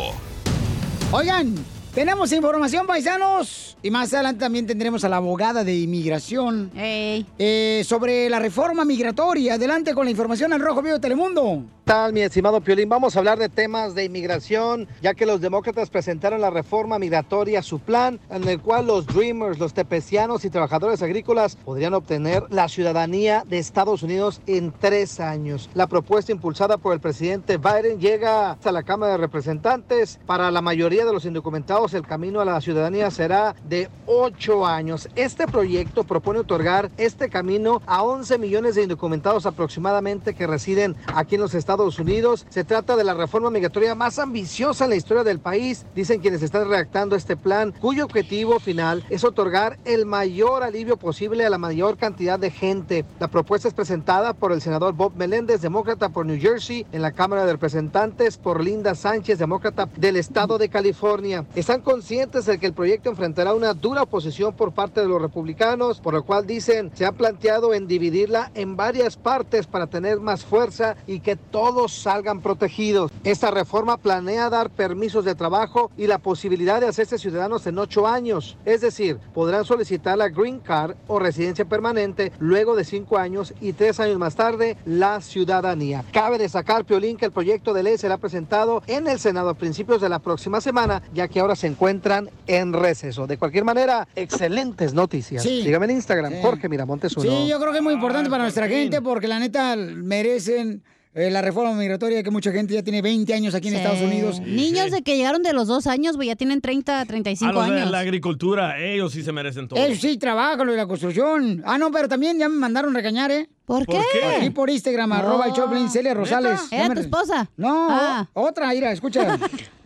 Oigan, 1.13 1.55
Tenemos 1.95 2.31
información, 2.33 2.87
paisanos. 2.87 3.77
Y 3.83 3.91
más 3.91 4.13
adelante 4.13 4.41
también 4.41 4.67
tendremos 4.67 5.03
a 5.05 5.09
la 5.09 5.17
abogada 5.17 5.65
de 5.65 5.75
inmigración 5.77 6.71
eh, 6.77 7.83
sobre 7.87 8.29
la 8.31 8.39
reforma 8.39 8.85
migratoria. 8.85 9.55
Adelante 9.55 9.95
con 9.95 10.05
la 10.05 10.11
información 10.11 10.53
al 10.53 10.61
Rojo 10.61 10.81
Vivo 10.83 10.95
de 10.95 11.01
Telemundo. 11.01 11.65
¿Qué 11.89 11.95
tal, 11.95 12.13
mi 12.13 12.21
estimado 12.21 12.61
Piolín? 12.61 12.91
Vamos 12.91 13.17
a 13.17 13.19
hablar 13.19 13.39
de 13.39 13.49
temas 13.49 13.95
de 13.95 14.05
inmigración, 14.05 14.87
ya 15.01 15.15
que 15.15 15.25
los 15.25 15.41
demócratas 15.41 15.89
presentaron 15.89 16.43
la 16.43 16.51
reforma 16.51 16.99
migratoria, 16.99 17.63
su 17.63 17.79
plan, 17.79 18.21
en 18.29 18.47
el 18.47 18.61
cual 18.61 18.89
los 18.89 19.07
Dreamers, 19.07 19.59
los 19.59 19.73
tepecianos 19.73 20.45
y 20.45 20.51
trabajadores 20.51 21.01
agrícolas 21.01 21.57
podrían 21.57 21.95
obtener 21.95 22.45
la 22.51 22.69
ciudadanía 22.69 23.43
de 23.49 23.57
Estados 23.57 24.03
Unidos 24.03 24.43
en 24.47 24.71
tres 24.71 25.19
años. 25.19 25.71
La 25.73 25.87
propuesta 25.87 26.31
impulsada 26.31 26.77
por 26.77 26.93
el 26.93 27.01
presidente 27.01 27.57
Biden 27.57 27.99
llega 27.99 28.51
hasta 28.51 28.71
la 28.71 28.83
Cámara 28.83 29.13
de 29.13 29.19
Representantes. 29.19 30.21
Para 30.27 30.51
la 30.51 30.61
mayoría 30.61 31.07
de 31.07 31.15
los 31.15 31.25
indocumentados, 31.25 31.95
el 31.95 32.07
camino 32.07 32.43
a 32.43 32.45
la 32.45 32.61
ciudadanía 32.61 33.11
será 33.11 33.55
de 33.67 33.89
ocho 34.05 34.67
años. 34.67 35.09
Este 35.17 35.47
proyecto 35.47 36.05
propone 36.05 36.41
otorgar 36.41 36.91
este 36.99 37.31
camino 37.31 37.81
a 37.87 38.03
11 38.03 38.37
millones 38.37 38.75
de 38.75 38.83
indocumentados 38.83 39.47
aproximadamente 39.47 40.35
que 40.35 40.47
residen 40.47 40.95
aquí 41.15 41.37
en 41.37 41.41
los 41.41 41.55
Estados 41.55 41.78
Unidos. 41.79 42.45
Se 42.49 42.65
trata 42.65 42.97
de 42.97 43.05
la 43.05 43.15
reforma 43.15 43.51
migratoria 43.51 43.95
más 43.95 44.19
ambiciosa 44.19 44.85
en 44.85 44.91
la 44.91 44.97
historia 44.97 45.23
del 45.23 45.39
país, 45.39 45.87
dicen 45.95 46.21
quienes 46.21 46.43
están 46.43 46.69
redactando 46.69 47.15
este 47.15 47.37
plan, 47.37 47.73
cuyo 47.81 48.05
objetivo 48.05 48.59
final 48.59 49.05
es 49.11 49.23
otorgar 49.23 49.79
el 49.85 50.07
mayor 50.07 50.65
alivio 50.65 50.97
posible 50.97 51.47
a 51.47 51.51
la 51.51 51.59
mayor 51.59 51.97
cantidad 51.97 52.39
de 52.39 52.51
gente. 52.51 53.05
La 53.21 53.29
propuesta 53.29 53.69
es 53.69 53.75
presentada 53.75 54.35
por 54.35 54.51
el 54.53 54.61
senador 54.61 54.95
Bob 54.95 55.13
Meléndez, 55.17 55.61
demócrata 55.61 56.09
por 56.09 56.27
New 56.27 56.41
Jersey, 56.41 56.85
en 56.91 57.01
la 57.01 57.13
Cámara 57.13 57.47
de 57.47 57.53
Representantes 57.53 58.39
por 58.39 58.63
Linda 58.63 58.97
Sánchez, 58.97 59.39
demócrata 59.39 59.89
del 59.97 60.17
estado 60.17 60.59
de 60.59 60.69
California. 60.69 61.47
Están 61.55 61.81
conscientes 61.81 62.47
de 62.47 62.59
que 62.59 62.67
el 62.67 62.73
proyecto 62.73 63.09
enfrentará 63.09 63.55
una 63.55 63.73
dura 63.73 64.03
oposición 64.03 64.55
por 64.55 64.73
parte 64.73 65.01
de 65.01 65.09
los 65.09 65.23
republicanos, 65.23 66.01
por 66.01 66.15
lo 66.15 66.25
cual 66.25 66.45
dicen 66.45 66.91
se 66.95 67.07
ha 67.07 67.13
planteado 67.13 67.73
en 67.73 67.87
dividirla 67.87 68.51
en 68.55 68.77
varias 68.77 69.17
partes 69.17 69.67
para 69.67 69.87
tener 69.87 70.19
más 70.21 70.45
fuerza 70.45 70.97
y 71.07 71.21
que 71.21 71.37
todos 71.69 71.93
salgan 71.93 72.41
protegidos. 72.41 73.11
Esta 73.25 73.51
reforma 73.51 73.99
planea 73.99 74.49
dar 74.49 74.71
permisos 74.71 75.23
de 75.27 75.35
trabajo 75.35 75.91
y 75.99 76.07
la 76.07 76.17
posibilidad 76.17 76.81
de 76.81 76.87
hacerse 76.87 77.19
ciudadanos 77.19 77.67
en 77.67 77.77
ocho 77.79 78.07
años. 78.07 78.57
Es 78.65 78.81
decir, 78.81 79.19
podrán 79.35 79.67
solicitar 79.67 80.17
la 80.17 80.31
Green 80.31 80.61
Card 80.61 80.95
o 81.09 81.19
residencia 81.19 81.67
permanente 81.67 82.33
luego 82.39 82.75
de 82.75 82.85
cinco 82.85 83.19
años 83.19 83.53
y 83.61 83.75
tres 83.75 84.01
años 84.01 84.17
más 84.17 84.35
tarde 84.35 84.79
la 84.87 85.21
ciudadanía. 85.21 86.05
Cabe 86.11 86.39
destacar, 86.39 86.87
Piolín, 86.87 87.19
que 87.19 87.27
el 87.27 87.33
proyecto 87.33 87.75
de 87.75 87.83
ley 87.83 87.99
será 87.99 88.17
presentado 88.17 88.83
en 88.87 89.07
el 89.07 89.19
Senado 89.19 89.51
a 89.51 89.55
principios 89.55 90.01
de 90.01 90.09
la 90.09 90.21
próxima 90.21 90.63
semana, 90.63 91.03
ya 91.13 91.29
que 91.29 91.39
ahora 91.41 91.55
se 91.55 91.67
encuentran 91.67 92.31
en 92.47 92.73
receso. 92.73 93.27
De 93.27 93.37
cualquier 93.37 93.65
manera, 93.65 94.09
excelentes 94.17 94.95
noticias. 94.95 95.43
Sí. 95.43 95.65
Sígame 95.65 95.85
en 95.85 95.91
Instagram, 95.91 96.33
Sí. 96.33 96.39
Jorge 96.41 96.67
Miramontes 96.71 97.15
uno. 97.15 97.31
Sí, 97.31 97.47
yo 97.47 97.61
creo 97.61 97.73
que 97.73 97.79
es 97.79 97.85
muy 97.85 97.93
importante 97.93 98.31
para 98.31 98.45
nuestra 98.45 98.69
gente 98.69 99.03
porque 99.03 99.29
la 99.29 99.39
neta 99.39 99.77
merecen 99.77 100.83
eh, 101.21 101.31
la 101.31 101.43
reforma 101.43 101.73
migratoria 101.75 102.23
que 102.23 102.31
mucha 102.31 102.53
gente 102.53 102.75
ya 102.75 102.83
tiene 102.83 103.03
20 103.03 103.35
años 103.35 103.55
aquí 103.55 103.69
en 103.69 103.75
Sí. 103.75 103.79
Estados 103.81 104.01
Unidos. 104.01 104.41
Niños 104.41 104.91
de 104.91 105.03
que 105.03 105.17
llegaron 105.17 105.43
de 105.43 105.53
los 105.53 105.67
dos 105.67 105.87
años, 105.87 106.17
güey, 106.17 106.29
ya 106.29 106.37
tienen 106.37 106.61
30, 106.61 107.05
35 107.07 107.51
A 107.51 107.53
los 107.53 107.67
de 107.69 107.81
años. 107.81 107.91
la 107.91 107.99
agricultura, 108.01 108.79
ellos 108.79 109.13
sí 109.13 109.23
se 109.23 109.33
merecen 109.33 109.67
todo. 109.69 109.79
Ellos 109.79 109.99
sí 110.01 110.17
trabajan, 110.19 110.67
lo 110.67 110.73
de 110.73 110.79
la 110.79 110.87
construcción. 110.87 111.63
Ah, 111.67 111.77
no, 111.79 111.91
pero 111.91 112.09
también 112.09 112.39
ya 112.39 112.49
me 112.49 112.57
mandaron 112.57 112.95
regañar, 112.95 113.31
¿eh? 113.31 113.49
¿Por 113.65 113.85
¿Por 113.85 113.97
qué? 113.97 114.37
Aquí 114.39 114.51
por 114.51 114.71
Instagram, 114.71 115.09
No. 115.11 115.15
arroba 115.17 115.47
el 115.47 115.53
Choplin, 115.53 115.91
Celia 115.91 116.15
Rosales. 116.15 116.61
¿Era 116.71 116.89
me 116.89 116.95
tu 116.95 117.01
esposa? 117.03 117.51
No, 117.57 117.89
Ah. 117.91 118.29
otra, 118.35 118.69
mira, 118.71 118.93
escucha. 118.93 119.39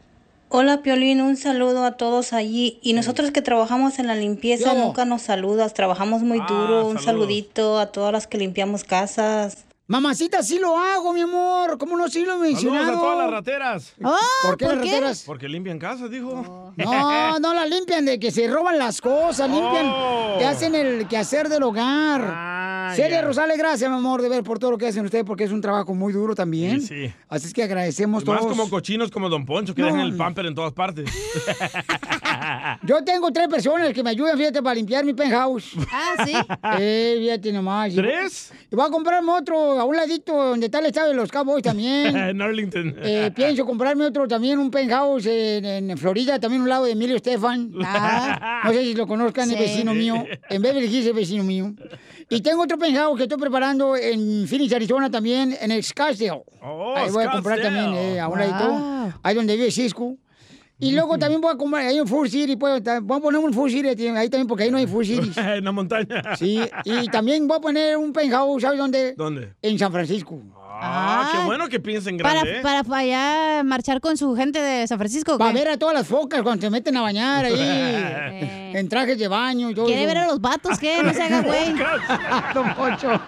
Hola 0.55 0.83
Piolín, 0.83 1.23
un 1.23 1.39
saludo 1.39 1.85
a 1.87 1.93
todos 1.93 2.35
allí. 2.35 2.79
Y 2.83 2.93
nosotros 2.93 3.31
que 3.31 3.41
trabajamos 3.41 3.99
en 3.99 4.07
la 4.07 4.15
limpieza 4.15 4.75
nunca 4.75 5.07
nos 5.07 5.23
saludas, 5.23 5.73
trabajamos 5.73 6.23
muy 6.23 6.41
Ah, 6.43 6.47
duro. 6.47 6.81
Un 6.89 6.99
saludos. 6.99 7.05
saludito 7.05 7.79
a 7.79 7.87
todas 7.87 8.13
las 8.13 8.27
que 8.27 8.37
limpiamos 8.37 8.85
casas. 8.85 9.65
Mamacita, 9.93 10.43
sí 10.43 10.59
lo 10.59 10.79
hago, 10.79 11.13
mi 11.13 11.21
amor. 11.21 11.77
¿Cómo 11.77 11.99
no 11.99 12.09
sí 12.09 12.25
lo 12.25 12.33
he 12.37 12.39
mencionado? 12.39 12.85
Saludos 12.87 12.99
a 12.99 13.03
todas 13.03 13.19
las 13.19 13.31
rateras. 13.31 13.93
¿Por 14.43 14.57
qué 14.57 14.65
las 14.65 14.75
rateras? 14.77 15.23
Porque 15.27 15.49
limpian 15.51 15.79
casas, 15.79 16.11
dijo. 16.11 16.73
No, 16.79 17.39
no 17.39 17.53
la 17.53 17.67
limpian 17.67 18.07
de 18.07 18.19
que 18.19 18.31
se 18.31 18.49
roban 18.49 18.79
las 18.79 19.03
cosas, 19.03 19.51
limpian, 19.51 19.87
Oh. 19.87 20.37
que 20.39 20.47
hacen 20.47 20.75
el 20.75 21.07
quehacer 21.09 21.51
del 21.51 21.63
hogar. 21.65 22.95
Celia 22.97 23.21
ya. 23.21 23.23
Rosales, 23.27 23.59
gracias, 23.59 23.91
mi 23.91 23.97
amor, 23.97 24.23
de 24.23 24.31
ver 24.31 24.43
por 24.43 24.59
todo 24.59 24.71
lo 24.71 24.79
que 24.79 24.87
hacen 24.87 25.05
ustedes, 25.05 25.25
porque 25.25 25.45
es 25.45 25.53
un 25.53 25.61
trabajo 25.61 25.93
muy 25.95 26.13
duro 26.15 26.35
también. 26.35 26.81
Sí, 26.81 27.09
sí. 27.09 27.15
Así 27.29 27.49
es 27.49 27.53
que 27.53 27.63
agradecemos 27.63 28.23
Y 28.23 28.27
más 28.27 28.41
todos. 28.41 28.51
como 28.51 28.71
cochinos 28.71 29.11
como 29.11 29.29
Don 29.29 29.45
Poncho, 29.45 29.75
que 29.75 29.83
No. 29.83 29.89
dejan 29.89 30.01
el 30.01 30.17
pamper 30.17 30.47
en 30.47 30.55
todas 30.55 30.73
partes. 30.73 31.05
Yo 32.85 33.03
tengo 33.05 33.31
tres 33.33 33.49
personas 33.49 33.93
que 33.93 34.03
me 34.03 34.11
ayudan, 34.11 34.37
fíjate, 34.37 34.63
para 34.63 34.75
limpiar 34.75 35.05
mi 35.05 35.15
penthouse. 35.15 35.73
Ah, 35.93 36.25
¿sí? 36.27 36.33
Eh, 36.81 37.17
fíjate 37.21 37.53
nomás. 37.53 37.95
¿Tres? 37.95 38.53
Y 38.71 38.75
voy 38.77 38.87
a 38.87 38.91
comprarme 38.91 39.31
otro 39.33 39.79
a 39.79 39.85
un 39.85 39.95
ladito 39.97 40.33
donde 40.35 40.67
está 40.67 40.79
el 40.79 40.87
estado 40.87 41.09
de 41.09 41.15
los 41.15 41.31
Cowboys 41.31 41.63
también. 41.63 42.17
en 42.17 42.41
Arlington. 42.41 42.95
Eh, 43.03 43.31
pienso 43.35 43.65
comprarme 43.67 44.05
otro 44.07 44.27
también, 44.27 44.59
un 44.59 44.71
penthouse 44.71 45.27
en, 45.27 45.91
en 45.91 45.99
Florida, 45.99 46.39
también 46.41 46.63
un 46.63 46.69
lado 46.69 46.85
de 46.85 46.93
Emilio 46.93 47.17
Estefan. 47.17 47.73
Ah. 47.85 48.63
No 48.65 48.73
sé 48.73 48.83
si 48.83 48.95
lo 48.95 49.07
conozcan, 49.07 49.51
es 49.51 49.57
Sí. 49.57 49.63
vecino 49.63 49.95
mío. 49.95 50.25
En 50.49 50.63
Beverly 50.63 50.87
Hills 50.87 51.07
es 51.07 51.15
vecino 51.15 51.45
mío. 51.45 51.75
Y 52.29 52.41
tengo 52.41 52.63
otro 52.63 52.79
penthouse 52.79 53.17
que 53.19 53.25
estoy 53.25 53.39
preparando 53.39 53.97
en 53.97 54.47
Phoenix, 54.49 54.73
Arizona 54.73 55.11
también, 55.11 55.57
en 55.61 55.71
el 55.71 55.83
Scottsdale. 55.83 56.43
Oh, 56.63 56.95
ahí 56.97 57.11
voy 57.11 57.25
a 57.25 57.31
comprar 57.31 57.59
Scottsdale. 57.59 57.85
también, 57.85 58.15
eh, 58.17 58.21
a 58.21 58.29
un 58.29 58.39
Wow. 58.39 58.49
ladito. 58.49 59.19
Ahí 59.23 59.35
donde 59.35 59.57
vive 59.57 59.71
Cisco. 59.71 60.17
Y 60.83 60.91
luego 60.91 61.17
también 61.17 61.41
voy 61.41 61.53
a 61.53 61.57
comprar 61.57 61.87
ahí 61.87 61.97
en 61.97 62.09
Full 62.09 62.27
City, 62.27 62.57
pues, 62.57 62.83
voy 63.03 63.17
a 63.17 63.21
poner 63.21 63.41
un 63.41 63.55
Full 63.55 63.71
City 63.71 63.89
ahí 63.89 64.29
también 64.29 64.49
porque 64.49 64.65
ahí 64.65 64.71
no 64.73 64.79
hay 64.79 64.87
Full 64.89 65.05
City. 65.05 65.31
en 65.37 65.65
la 65.65 65.71
montaña. 65.71 66.35
Sí, 66.37 66.61
y 66.85 67.07
también 67.07 67.47
voy 67.47 67.59
a 67.59 67.61
poner 67.61 67.97
un 67.97 68.13
penthouse, 68.13 68.63
¿sabes 68.63 68.81
dónde? 68.81 69.15
¿Dónde? 69.17 69.55
En 69.63 69.79
San 69.79 69.93
Francisco. 69.93 70.43
Ah, 70.81 71.29
qué 71.33 71.39
Ah. 71.39 71.47
bueno 71.47 71.69
que 71.69 71.81
piensen 71.81 72.17
Para, 72.19 72.41
grande, 72.43 72.59
¿eh? 72.59 72.63
para, 72.63 72.83
para 72.85 73.01
allá 73.01 73.63
marchar 73.65 74.01
con 74.01 74.17
su 74.17 74.35
gente 74.37 74.61
de 74.61 74.87
San 74.87 74.99
Francisco. 74.99 75.35
¿o 75.35 75.39
Para 75.39 75.53
ver 75.53 75.69
a 75.69 75.77
todas 75.77 75.95
las 75.95 76.07
focas 76.07 76.43
cuando 76.43 76.63
se 76.67 76.71
meten 76.71 76.97
a 76.97 77.03
bañar 77.03 77.45
ahí, 77.45 77.55
en 78.75 78.89
trajes 78.89 79.19
de 79.19 79.29
baño 79.29 79.71
y 79.71 79.75
todo 79.75 79.87
¿Quiere 79.87 80.07
ver 80.07 80.19
a 80.19 80.27
los 80.27 80.41
vatos? 80.41 80.79
¿Qué? 80.79 81.03
No 81.03 81.13
se 81.13 81.23
haga, 81.23 81.43
güey. 81.43 81.75
Don 82.55 82.75
Poncho. 82.75 83.21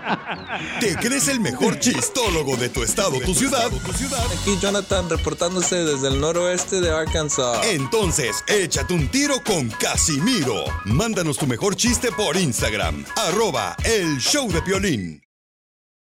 ¿Te 0.81 0.97
crees 0.97 1.29
el 1.29 1.41
mejor 1.41 1.79
chistólogo 1.79 2.57
de 2.57 2.69
tu 2.69 2.83
estado, 2.83 3.19
tu 3.21 3.35
ciudad? 3.35 3.67
Aquí 3.67 4.57
Jonathan 4.61 5.09
reportándose 5.11 5.77
desde 5.85 6.09
el 6.09 6.21
noroeste 6.21 6.81
de 6.81 6.91
Arkansas. 6.91 7.67
Entonces, 7.71 8.45
échate 8.49 8.95
un 8.95 9.09
tiro 9.09 9.43
con 9.45 9.69
Casimiro. 9.71 10.65
Mándanos 10.85 11.39
tu 11.39 11.47
mejor 11.47 11.77
chiste 11.77 12.11
por 12.13 12.37
Instagram. 12.37 13.05
Arroba 13.17 13.77
el 13.85 14.19
show 14.19 14.51
de 14.51 14.63
Piolín. 14.63 15.24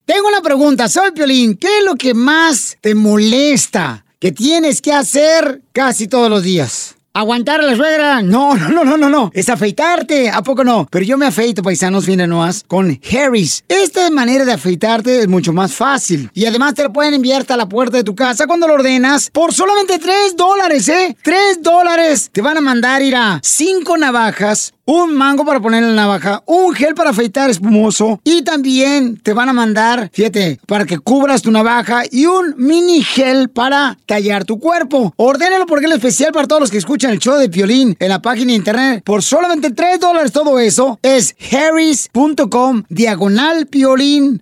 Tengo 0.05 0.27
una 0.27 0.41
pregunta, 0.41 0.87
soy 0.87 1.11
Piolín. 1.13 1.57
¿Qué 1.57 1.79
es 1.79 1.83
lo 1.83 1.95
que 1.95 2.13
más 2.13 2.77
te 2.79 2.93
molesta 2.93 4.05
que 4.19 4.31
tienes 4.31 4.79
que 4.79 4.93
hacer 4.93 5.63
casi 5.73 6.07
todos 6.07 6.29
los 6.29 6.43
días? 6.43 6.95
¿Aguantar 7.11 7.61
a 7.61 7.63
la 7.63 7.75
suegra? 7.75 8.21
No, 8.21 8.55
no, 8.57 8.69
no, 8.69 8.83
no, 8.83 8.97
no, 8.97 9.09
no. 9.09 9.31
Es 9.33 9.49
afeitarte. 9.49 10.29
¿A 10.29 10.43
poco 10.43 10.63
no? 10.63 10.87
Pero 10.91 11.05
yo 11.05 11.17
me 11.17 11.25
afeito, 11.25 11.63
paisanos, 11.63 12.07
miren 12.07 12.29
nomás, 12.29 12.63
con 12.67 12.99
Harris. 13.09 13.63
Esta 13.67 14.11
manera 14.11 14.45
de 14.45 14.51
afeitarte 14.53 15.21
es 15.21 15.27
mucho 15.27 15.53
más 15.53 15.73
fácil. 15.73 16.29
Y 16.35 16.45
además 16.45 16.75
te 16.75 16.83
lo 16.83 16.93
pueden 16.93 17.15
enviar 17.15 17.41
hasta 17.41 17.57
la 17.57 17.67
puerta 17.67 17.97
de 17.97 18.03
tu 18.03 18.13
casa 18.13 18.45
cuando 18.45 18.67
lo 18.67 18.75
ordenas 18.75 19.31
por 19.31 19.55
solamente 19.55 19.97
3 19.97 20.35
dólares, 20.35 20.87
¿eh? 20.87 21.17
3 21.23 21.63
dólares. 21.63 22.29
Te 22.31 22.43
van 22.43 22.57
a 22.57 22.61
mandar 22.61 23.01
ir 23.01 23.15
a 23.15 23.39
5 23.41 23.97
navajas, 23.97 24.74
un 24.85 25.15
mango 25.15 25.45
para 25.45 25.59
poner 25.59 25.83
en 25.83 25.95
la 25.95 26.03
navaja, 26.03 26.43
un 26.45 26.73
gel 26.73 26.93
para 26.95 27.09
afeitar 27.09 27.49
espumoso 27.49 28.19
y 28.23 28.43
también 28.43 29.17
te 29.17 29.33
van 29.33 29.49
a 29.49 29.53
mandar, 29.53 30.09
fíjate, 30.13 30.59
para 30.67 30.85
que 30.85 30.99
cubras 30.99 31.41
tu 31.41 31.51
navaja 31.51 32.03
y 32.09 32.25
un 32.27 32.55
mini 32.57 33.03
gel 33.03 33.49
para 33.49 33.97
tallar 34.05 34.45
tu 34.45 34.59
cuerpo. 34.59 35.13
Ordénalo 35.17 35.65
porque 35.65 35.87
es 35.87 35.91
especial 35.93 36.31
para 36.31 36.47
todos 36.47 36.61
los 36.61 36.71
que 36.71 36.77
escuchan 36.77 37.11
el 37.11 37.19
show 37.19 37.37
de 37.37 37.49
Piolín 37.49 37.95
en 37.99 38.09
la 38.09 38.21
página 38.21 38.51
de 38.51 38.57
internet 38.57 39.03
por 39.03 39.23
solamente 39.23 39.71
3 39.71 39.99
dólares 39.99 40.31
todo 40.31 40.59
eso. 40.59 40.99
Es 41.01 41.35
harris.com 41.51 42.83
diagonal 42.89 43.67
Piolín, 43.67 44.41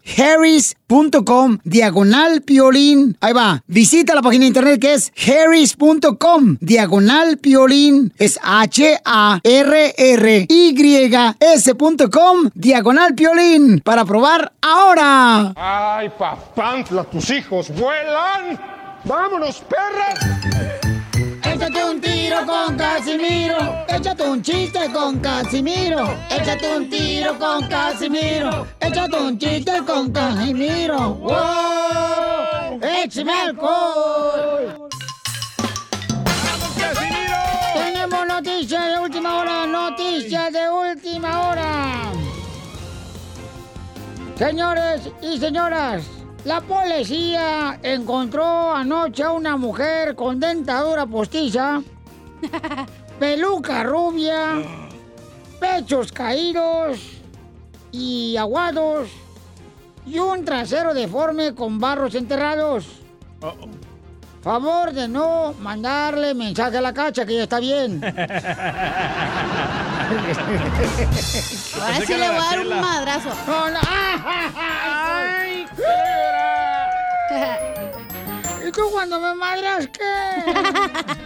harris.com 0.90 1.58
diagonal 1.64 2.42
Piolín. 2.42 3.18
Ahí 3.22 3.34
va, 3.34 3.64
visita 3.68 4.16
la 4.16 4.22
página 4.22 4.44
de 4.44 4.48
internet 4.48 4.80
que 4.80 4.94
es 4.94 5.12
harris.com 5.18 6.58
diagonal 6.60 7.38
Piolín. 7.38 8.14
Es 8.18 8.40
H-A-R-R 8.42 10.48
Y-S.com, 10.50 12.50
diagonal 12.54 13.16
piolín, 13.16 13.80
para 13.80 14.06
probar 14.06 14.54
ahora. 14.62 15.54
¡Ay, 15.56 16.12
papantla, 16.18 17.04
tus 17.06 17.30
hijos 17.30 17.70
vuelan! 17.70 18.60
¡Vámonos, 19.06 19.62
perras! 19.62 20.83
Échate 21.44 21.84
un 21.84 22.00
tiro 22.02 22.46
con 22.46 22.78
Casimiro. 22.78 23.58
Échate 23.88 24.24
un 24.24 24.41
chiste 24.41 24.91
con 24.91 25.20
Casimiro. 25.20 26.08
Échate 26.30 26.78
un 26.78 26.89
tiro 26.89 27.38
con 27.38 27.68
Casimiro. 27.68 28.68
Échate 28.80 29.16
un 29.18 29.38
chiste 29.38 29.84
con 29.86 30.12
Casimiro. 30.12 31.16
¡Wow! 31.16 32.80
¡Échame 32.82 33.32
alcohol! 33.34 34.89
Casimiro! 36.80 37.38
Tenemos 37.74 38.28
noticias 38.28 38.86
de 38.94 39.00
última 39.00 39.38
hora, 39.38 39.66
noticias 39.68 40.54
de 40.54 40.70
última 40.70 41.50
hora. 41.50 42.12
Señores 44.38 45.02
y 45.22 45.38
señoras 45.38 46.22
la 46.46 46.62
policía 46.62 47.80
encontró 47.82 48.74
anoche 48.74 49.24
a 49.24 49.32
una 49.32 49.56
mujer 49.56 50.16
con 50.16 50.39
dentadura 50.39 51.06
postiza, 51.06 51.82
peluca 53.20 53.84
rubia, 53.84 54.62
pechos 55.60 56.12
caídos 56.12 57.00
y 57.91 58.36
aguados 58.36 59.10
y 60.06 60.20
un 60.20 60.44
trasero 60.44 60.94
deforme 60.94 61.56
con 61.56 61.80
barros 61.80 62.16
enterrados. 62.16 62.86
Favor 64.44 64.91
de 64.91 65.08
no 65.08 65.56
mandarle 65.60 66.34
mensaje 66.34 66.78
a 66.78 66.82
la 66.82 66.94
cacha 66.94 67.26
que 67.26 67.36
ya 67.36 67.44
está 67.44 67.62
bien. 67.62 68.04
Ahora 71.82 72.06
sí 72.06 72.14
le 72.14 72.28
voy 72.28 72.38
a 72.38 72.41
dar 72.41 72.60
un 72.60 72.70
madrazo. 72.82 73.30
No, 73.48 73.70
no. 73.70 73.80
¡Ay! 73.88 75.66
¿Y 78.68 78.72
tú 78.72 78.82
cuando 78.91 79.18
me 79.22 79.34
madras 79.34 79.88
qué? 79.88 80.04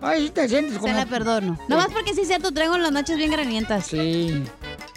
Ay, 0.00 0.28
sí 0.28 0.30
te 0.30 0.48
sientes 0.48 0.78
como... 0.78 0.92
Se 0.92 0.98
la 0.98 1.04
perdono. 1.04 1.58
Nomás 1.68 1.88
porque 1.88 2.14
sí 2.14 2.22
es 2.22 2.28
cierto, 2.28 2.52
traigo 2.52 2.78
las 2.78 2.92
noches 2.92 3.18
bien 3.18 3.32
granientas. 3.32 3.84
Sí. 3.86 4.44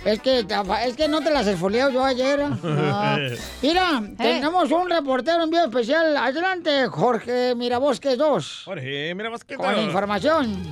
Es 0.04 0.20
que, 0.20 0.40
es 0.40 0.96
que 0.96 1.08
no 1.08 1.22
te 1.22 1.30
las 1.30 1.46
esfoliado 1.46 1.92
yo 1.92 2.04
ayer. 2.04 2.40
¿eh? 2.40 3.38
Mira, 3.62 4.02
tenemos 4.18 4.72
un 4.72 4.90
reportero 4.90 5.44
en 5.44 5.50
vivo 5.52 5.64
especial. 5.64 6.18
Adelante, 6.18 6.88
Jorge 6.88 7.54
Mirabosques 7.56 8.18
2. 8.18 8.64
Jorge, 8.66 9.14
mira 9.14 9.30
más 9.30 9.44
que 9.44 9.56
Con 9.56 9.78
información. 9.80 10.64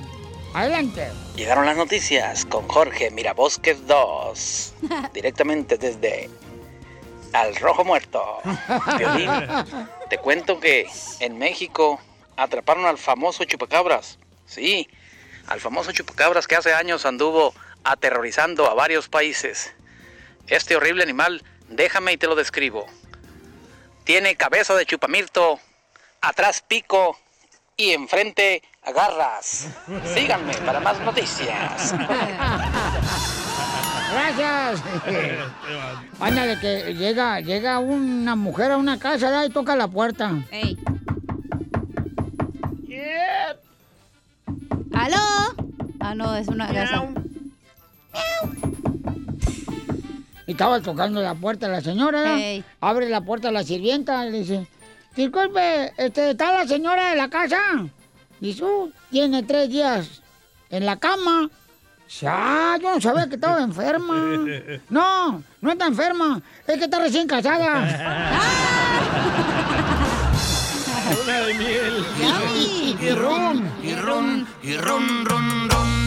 Adelante. 0.52 1.08
Llegaron 1.36 1.64
las 1.64 1.76
noticias 1.76 2.44
con 2.44 2.66
Jorge 2.66 3.12
Mirabosques 3.12 3.86
2. 3.86 4.74
Directamente 5.14 5.78
desde 5.78 6.28
Al 7.32 7.54
Rojo 7.56 7.84
Muerto. 7.84 8.20
Te 10.08 10.18
cuento 10.18 10.58
que 10.58 10.88
en 11.20 11.38
México 11.38 12.00
atraparon 12.36 12.84
al 12.84 12.98
famoso 12.98 13.44
chupacabras. 13.44 14.18
Sí, 14.44 14.88
al 15.46 15.60
famoso 15.60 15.92
chupacabras 15.92 16.48
que 16.48 16.56
hace 16.56 16.74
años 16.74 17.06
anduvo 17.06 17.54
aterrorizando 17.84 18.70
a 18.70 18.74
varios 18.74 19.08
países. 19.08 19.74
Este 20.46 20.76
horrible 20.76 21.02
animal, 21.02 21.42
déjame 21.68 22.12
y 22.12 22.16
te 22.16 22.26
lo 22.26 22.34
describo. 22.34 22.86
Tiene 24.04 24.36
cabeza 24.36 24.74
de 24.74 24.86
chupamirto, 24.86 25.60
atrás 26.20 26.64
pico 26.66 27.18
y 27.76 27.92
enfrente 27.92 28.62
garras. 28.94 29.68
Síganme 30.14 30.54
para 30.54 30.80
más 30.80 31.00
noticias. 31.00 31.94
Gracias. 34.12 34.82
Ándale, 36.18 36.58
que 36.58 36.94
llega, 36.94 37.40
llega 37.40 37.78
una 37.78 38.34
mujer 38.34 38.72
a 38.72 38.76
una 38.76 38.98
casa 38.98 39.26
¿verdad? 39.26 39.44
y 39.44 39.50
toca 39.50 39.76
la 39.76 39.86
puerta. 39.88 40.32
Ey. 40.50 40.76
¿Aló? 44.92 45.16
Ah, 46.00 46.14
no, 46.14 46.34
es 46.36 46.48
una 46.48 46.72
casa. 46.72 47.08
Y 50.46 50.52
estaba 50.52 50.80
tocando 50.80 51.22
la 51.22 51.34
puerta 51.34 51.68
la 51.68 51.80
señora. 51.80 52.36
Abre 52.80 53.08
la 53.08 53.20
puerta 53.20 53.52
la 53.52 53.62
sirvienta 53.62 54.26
y 54.26 54.32
le 54.32 54.38
dice, 54.40 54.66
disculpe, 55.14 55.92
este, 55.96 56.30
¿está 56.30 56.52
la 56.52 56.66
señora 56.66 57.10
de 57.10 57.16
la 57.16 57.28
casa? 57.28 57.58
Dice, 58.40 58.64
"Uh, 58.64 58.90
tiene 59.10 59.42
tres 59.44 59.68
días 59.68 60.22
en 60.70 60.86
la 60.86 60.96
cama. 60.96 61.48
Dice, 62.08 62.26
ah, 62.28 62.76
yo 62.82 62.94
no 62.94 63.00
sabía 63.00 63.28
que 63.28 63.36
estaba 63.36 63.62
enferma. 63.62 64.44
No, 64.90 65.42
no 65.60 65.72
está 65.72 65.86
enferma, 65.86 66.42
es 66.66 66.78
que 66.78 66.84
está 66.84 66.98
recién 66.98 67.28
casada. 67.28 67.80
Luna 71.16 71.40
de 71.40 71.54
miel. 71.54 72.04
Y 73.00 73.10
ron, 73.10 73.70
y 73.82 73.94
ron, 73.94 74.46
y 74.62 74.76
ron, 74.76 75.24
ron, 75.24 75.70
ron. 75.70 75.99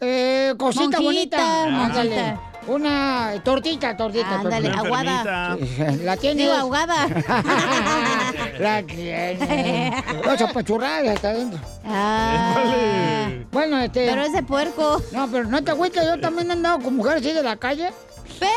Eh, 0.00 0.54
cosita 0.58 1.00
Monjita, 1.00 1.38
bonita. 1.38 1.84
Ándale. 1.84 2.38
Una 2.66 3.40
tortita, 3.44 3.96
tortita. 3.96 4.40
Ándale, 4.40 4.68
tortita. 4.70 4.86
aguada. 4.86 5.56
La 6.02 6.16
tiene. 6.16 6.42
Digo, 6.42 6.54
ahogada. 6.54 7.06
La 8.58 8.82
tiene. 8.82 10.02
Dos 10.24 10.42
apachurradas 10.42 11.16
hasta 11.16 11.30
adentro. 11.30 11.60
Ah. 11.84 13.28
Bueno, 13.52 13.78
este. 13.78 14.06
Pero 14.08 14.22
es 14.22 14.32
de 14.32 14.42
puerco. 14.42 15.00
No, 15.12 15.28
pero 15.30 15.44
no 15.44 15.62
te 15.62 15.70
agüites, 15.70 16.04
yo 16.04 16.18
también 16.20 16.50
he 16.50 16.52
andado 16.54 16.80
con 16.80 16.96
mujeres 16.96 17.22
así 17.22 17.32
de 17.32 17.42
la 17.42 17.56
calle. 17.56 17.92
¡Ven! 18.40 18.50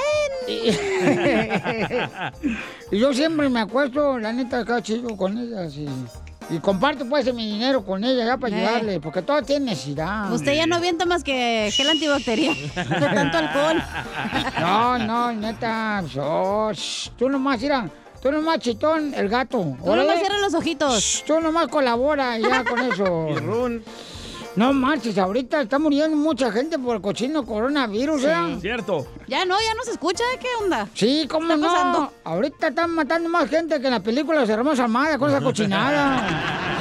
Y 0.48 0.72
yo 3.00 3.14
siempre 3.14 3.50
me 3.50 3.60
acuesto, 3.60 4.18
la 4.18 4.34
neta, 4.34 4.60
acá 4.60 4.82
chido 4.82 5.16
con 5.16 5.38
ellas 5.38 5.76
y, 5.76 5.88
y 6.50 6.58
comparto 6.60 7.06
pues 7.08 7.32
mi 7.34 7.46
dinero 7.54 7.86
con 7.86 8.04
ellas 8.04 8.26
ya 8.26 8.38
para 8.38 8.56
Eh. 8.56 8.60
ayudarle, 8.66 9.00
porque 9.00 9.22
todas 9.22 9.46
tienen 9.46 9.66
necesidad. 9.66 10.32
Usted 10.34 10.54
ya 10.56 10.66
no 10.68 10.76
avienta 10.78 11.06
más 11.06 11.24
que 11.24 11.70
gel 11.72 11.90
antibacterial. 11.90 12.56
De 12.76 13.08
tanto 13.14 13.38
alcohol. 13.38 13.84
No, 14.60 14.98
no, 14.98 15.32
neta, 15.34 16.04
so, 16.12 16.72
shh, 16.74 17.10
tú 17.18 17.30
nomás, 17.30 17.62
mira, 17.62 17.90
tú 18.22 18.32
nomás 18.32 18.60
chitón, 18.60 19.14
el 19.14 19.30
gato. 19.30 19.58
Tú 19.60 19.78
Órale. 19.90 20.08
nomás 20.08 20.20
cierra 20.20 20.40
los 20.40 20.54
ojitos. 20.54 21.00
Shh, 21.02 21.24
Tú 21.26 21.40
nomás 21.40 21.68
colabora 21.68 22.38
y 22.38 22.42
ya 22.44 22.64
con 22.64 22.80
eso. 22.80 23.28
No 24.60 24.74
marches, 24.74 25.18
ahorita 25.18 25.62
está 25.62 25.80
muriendo 25.80 26.18
mucha 26.18 26.52
gente 26.52 26.78
por 26.78 26.98
el 26.98 27.02
cochino 27.02 27.46
coronavirus, 27.46 28.26
¿eh? 28.26 28.58
Cierto. 28.60 29.08
Ya 29.26 29.46
no, 29.46 29.56
ya 29.58 29.74
no 29.74 29.84
se 29.86 29.92
escucha. 29.92 30.22
¿Qué 30.38 30.48
onda? 30.62 30.86
Sí, 30.94 31.26
¿cómo 31.32 31.48
¿Qué 31.48 31.54
está 31.54 31.66
no? 31.66 31.74
pasando? 31.74 32.14
Ahorita 32.26 32.68
están 32.68 32.92
matando 32.92 33.30
más 33.30 33.50
gente 33.50 33.80
que 33.80 33.88
en 33.88 33.94
la 33.94 34.02
película 34.02 34.46
de 34.46 34.52
Hermosa 34.52 34.84
Armada 34.84 35.18
con 35.18 35.30
esa 35.30 35.40
cochinada. 35.40 36.28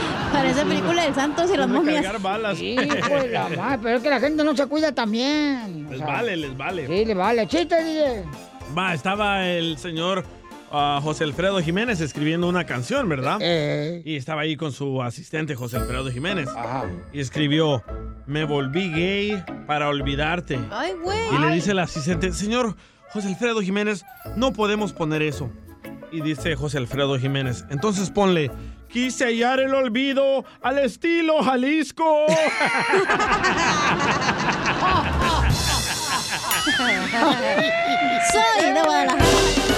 Parece 0.33 0.65
película 0.67 1.05
del 1.05 1.15
Santos 1.15 1.49
y 1.55 1.57
las 1.57 1.69
momias. 1.69 2.21
Balas. 2.21 2.59
Sí, 2.59 2.75
pues 3.09 3.31
la 3.31 3.49
madre, 3.57 3.79
pero 3.81 3.97
es 3.99 4.03
que 4.03 4.11
la 4.11 4.19
gente 4.19 4.43
no 4.43 4.57
se 4.57 4.67
cuida 4.67 4.91
también. 4.91 5.87
o 5.87 5.91
Les 5.91 5.99
sea, 5.99 6.07
vale, 6.09 6.37
les 6.37 6.57
vale. 6.57 6.85
Sí, 6.89 7.05
le 7.05 7.15
vale. 7.15 7.47
Chiste, 7.47 7.77
DJ. 7.85 8.25
Va, 8.77 8.93
estaba 8.93 9.47
el 9.47 9.79
señor 9.79 10.25
José 10.71 11.25
Alfredo 11.25 11.61
Jiménez 11.61 12.01
escribiendo 12.01 12.49
una 12.49 12.65
canción, 12.65 13.09
¿verdad? 13.09 13.39
Eh. 13.41 14.03
Y 14.05 14.17
estaba 14.17 14.43
ahí 14.43 14.57
con 14.57 14.73
su 14.73 15.03
asistente 15.03 15.55
José 15.55 15.79
Alfredo 15.79 16.11
Jiménez. 16.11 16.49
Y 17.13 17.21
escribió, 17.21 17.83
me 18.27 18.45
volví 18.45 18.93
gay 18.93 19.45
para 19.67 19.89
olvidarte. 19.89 20.59
Ay, 20.71 20.93
güey. 21.03 21.19
Y 21.35 21.39
le 21.39 21.55
dice 21.55 21.73
el 21.73 21.79
asistente, 21.79 22.33
señor 22.33 22.77
José 23.11 23.29
Alfredo 23.29 23.61
Jiménez, 23.61 24.05
no 24.37 24.53
podemos 24.53 24.93
poner 24.93 25.23
eso. 25.23 25.51
Y 26.11 26.23
dice 26.23 26.57
José 26.57 26.79
Alfredo 26.79 27.19
Jiménez, 27.19 27.67
entonces 27.71 28.11
ponle, 28.11 28.51
quise 28.89 29.27
hallar 29.27 29.61
el 29.61 29.75
olvido 29.75 30.45
al 30.63 30.79
estilo 30.79 31.43
Jalisco. 31.43 32.25
Soy 38.33 38.73
de 38.73 38.83
Guadalajara. 38.83 39.78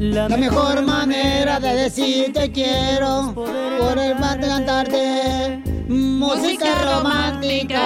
La 0.00 0.28
mejor 0.30 0.80
manera 0.80 1.60
de 1.60 1.74
decir 1.74 2.32
te 2.32 2.50
quiero 2.50 3.32
por 3.34 3.98
el 3.98 4.18
mar 4.18 4.40
de 4.40 4.48
cantarte 4.48 5.62
música 5.88 6.74
romántica. 6.82 7.82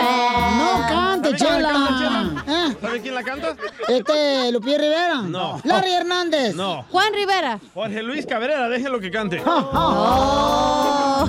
No 0.56 0.86
cante, 0.88 1.36
¿Sabe 1.36 1.50
quién 1.50 1.62
la 1.62 1.68
chela. 1.98 2.44
¿Eh? 2.46 2.76
¿Sabe 2.80 3.00
quién 3.00 3.14
la 3.16 3.22
canta? 3.24 3.56
Este, 3.88 4.52
Lupillo 4.52 4.78
Rivera. 4.78 5.22
No. 5.22 5.60
Larry 5.64 5.90
Hernández. 5.92 6.54
No. 6.54 6.84
Juan 6.88 7.12
Rivera. 7.14 7.58
Jorge 7.74 8.00
Luis 8.04 8.24
Cabrera, 8.26 8.68
déjelo 8.68 9.00
que 9.00 9.10
cante. 9.10 9.42
Oh. 9.44 11.28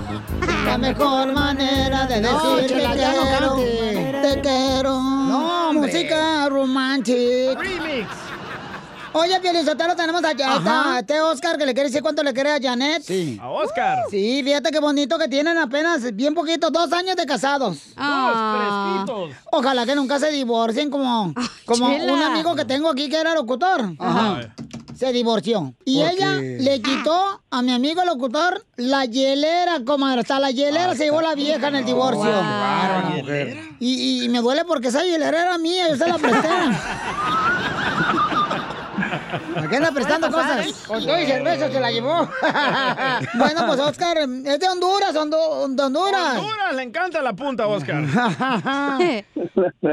La 0.68 0.78
mejor 0.78 1.32
manera 1.34 2.06
de 2.06 2.22
No, 2.22 2.58
decir 2.58 2.78
Chela, 2.78 2.92
te 2.92 2.98
ya 3.00 3.14
no 3.14 3.22
quiero. 3.24 3.56
cante. 3.56 4.20
Te 4.22 4.42
quiero. 4.42 5.02
No, 5.02 5.70
hombre. 5.70 5.92
música 5.92 6.48
romántica. 6.50 7.60
Remix. 7.60 8.08
Oye, 9.18 9.40
Pielizotero, 9.40 9.96
tenemos 9.96 10.22
allá 10.26 10.56
Ajá. 10.56 10.96
a 10.96 11.00
este 11.00 11.22
Oscar 11.22 11.58
que 11.58 11.66
le 11.66 11.74
quiere 11.74 11.88
decir 11.88 12.02
cuánto 12.02 12.22
le 12.22 12.34
quiere 12.34 12.52
a 12.52 12.60
Janet. 12.62 13.02
Sí. 13.02 13.40
A 13.42 13.50
Oscar. 13.50 14.00
Sí, 14.12 14.42
fíjate 14.44 14.72
qué 14.72 14.80
bonito 14.82 15.18
que 15.18 15.30
tienen 15.30 15.58
apenas 15.58 16.14
bien 16.14 16.34
poquito, 16.34 16.70
dos 16.70 16.92
años 16.92 17.16
de 17.16 17.26
casados. 17.26 17.78
Ah. 17.96 19.06
Dos 19.08 19.16
fresquitos. 19.30 19.44
Ojalá 19.54 19.86
que 19.86 19.96
nunca 19.96 20.20
se 20.20 20.32
divorcien 20.32 20.90
como, 20.90 21.34
como 21.66 21.90
Chela. 21.92 22.12
un 22.14 22.22
amigo 22.24 22.56
que 22.56 22.66
tengo 22.66 22.90
aquí 22.90 23.10
que 23.10 23.16
era 23.18 23.34
locutor. 23.34 23.94
Ajá. 24.00 24.54
se 24.98 25.14
divorció. 25.14 25.74
Y 25.86 26.02
¿Por 26.02 26.12
ella 26.12 26.36
qué? 26.38 26.58
le 26.60 26.82
quitó 26.82 27.42
a 27.52 27.62
mi 27.62 27.72
amigo 27.72 28.04
locutor 28.04 28.66
la 28.76 29.06
hielera, 29.06 29.80
comadre. 29.86 30.22
Hasta 30.22 30.40
la 30.42 30.52
hielera 30.52 30.94
se 30.94 31.06
llevó 31.06 31.22
la 31.22 31.36
vieja 31.36 31.70
en 31.70 31.76
el 31.76 31.86
divorcio. 31.86 32.34
Y, 33.80 34.26
y 34.26 34.30
me 34.30 34.40
duele 34.40 34.66
porque 34.66 34.90
esa 34.90 35.06
hielera 35.06 35.42
era 35.42 35.58
mía, 35.58 35.88
yo 35.90 35.96
se 35.96 36.06
la 36.06 36.18
presté. 36.18 36.50
¿Por 39.54 39.70
qué 39.70 39.76
anda 39.78 39.92
prestando 39.92 40.30
pasar, 40.32 40.58
cosas? 40.66 40.68
¿eh? 40.68 40.88
Con 40.88 41.06
todo 41.06 41.20
y 41.22 41.26
cerveza 41.26 41.72
se 41.72 41.80
la 41.80 41.92
llevó. 41.92 42.30
bueno, 43.36 43.68
pues 43.68 43.80
Oscar, 43.80 44.18
es 44.18 44.60
de 44.60 44.68
Honduras, 44.70 45.16
Hondo- 45.16 45.68
de 45.70 45.84
Honduras. 45.84 46.38
Honduras, 46.38 46.76
le 46.76 46.84
encanta 46.84 47.22
la 47.22 47.34
punta, 47.34 47.68
Oscar. 47.68 48.04